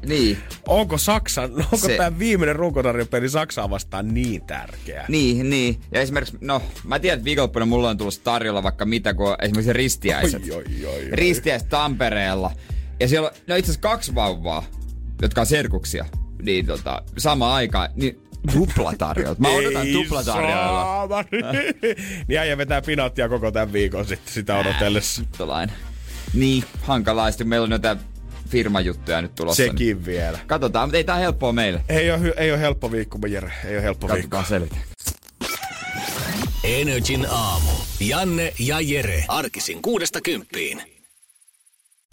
Niin, 0.06 0.38
Onko 0.68 0.98
Saksan, 0.98 1.52
onko 1.54 1.76
Se- 1.76 1.96
tämä 1.96 2.18
viimeinen 2.18 2.56
runkosarjapeli 2.56 3.28
Saksaa 3.28 3.70
vastaan 3.70 4.14
niin 4.14 4.42
tärkeä? 4.46 5.04
niin, 5.08 5.50
niin. 5.50 5.80
Ja 5.92 6.00
esimerkiksi, 6.00 6.36
no, 6.40 6.62
mä 6.84 6.98
tiedän, 6.98 7.16
että 7.18 7.24
viikonloppuna 7.24 7.66
mulla 7.66 7.90
on 7.90 7.98
tullut 7.98 8.20
tarjolla 8.24 8.62
vaikka 8.62 8.84
mitä, 8.84 9.14
kuin 9.14 9.36
esimerkiksi 9.42 9.72
ristiäiset. 9.72 10.42
Oi, 10.42 10.50
oi, 10.50 10.64
oi, 10.86 10.94
oi. 10.94 11.08
Ristiäiset 11.12 11.68
Tampereella. 11.68 12.50
Ja 13.00 13.08
siellä 13.08 13.28
on, 13.28 13.34
no 13.46 13.56
itse 13.56 13.70
asiassa 13.70 13.88
kaksi 13.88 14.14
vauvaa, 14.14 14.64
jotka 15.22 15.40
on 15.40 15.46
serkuksia. 15.46 16.04
Niin 16.42 16.66
tota, 16.66 17.02
sama 17.18 17.54
aika, 17.54 17.88
niin 17.94 18.20
tuplatarjoilut. 18.52 19.38
Mä 19.38 19.48
odotan 19.48 19.86
tuplatarjoilla. 19.92 21.24
niin 22.28 22.40
äijä 22.40 22.58
vetää 22.58 22.82
pinaattia 22.82 23.28
koko 23.28 23.50
tämän 23.50 23.72
viikon 23.72 24.06
sitten 24.06 24.34
sitä 24.34 24.56
odotellessa. 24.56 25.22
Tuollainen. 25.36 25.76
Niin, 26.34 26.64
hankalaasti. 26.82 27.44
Meillä 27.44 27.64
on 27.64 27.70
jotain 27.72 27.98
firmajuttuja 28.48 29.22
nyt 29.22 29.34
tulossa. 29.34 29.62
niin 29.62 29.72
Sekin 29.72 30.04
vielä. 30.04 30.38
Katsotaan, 30.46 30.88
mutta 30.88 30.96
ei 30.96 31.04
tää 31.04 31.16
helppoa 31.16 31.52
meille. 31.52 31.84
Ei 31.88 32.10
ole, 32.10 32.34
ei 32.36 32.52
ole 32.52 32.60
helppo 32.60 32.92
viikko, 32.92 33.18
Jere. 33.26 33.52
Ei 33.64 33.74
ole 33.76 33.82
helppo 33.82 34.08
viikko. 34.08 34.28
Katsotaan 34.36 34.46
selvitä. 34.46 34.76
Energin 36.64 37.26
aamu. 37.30 37.70
Janne 38.00 38.52
ja 38.58 38.80
Jere. 38.80 39.24
Arkisin 39.28 39.82
kuudesta 39.82 40.20
kymppiin. 40.20 40.93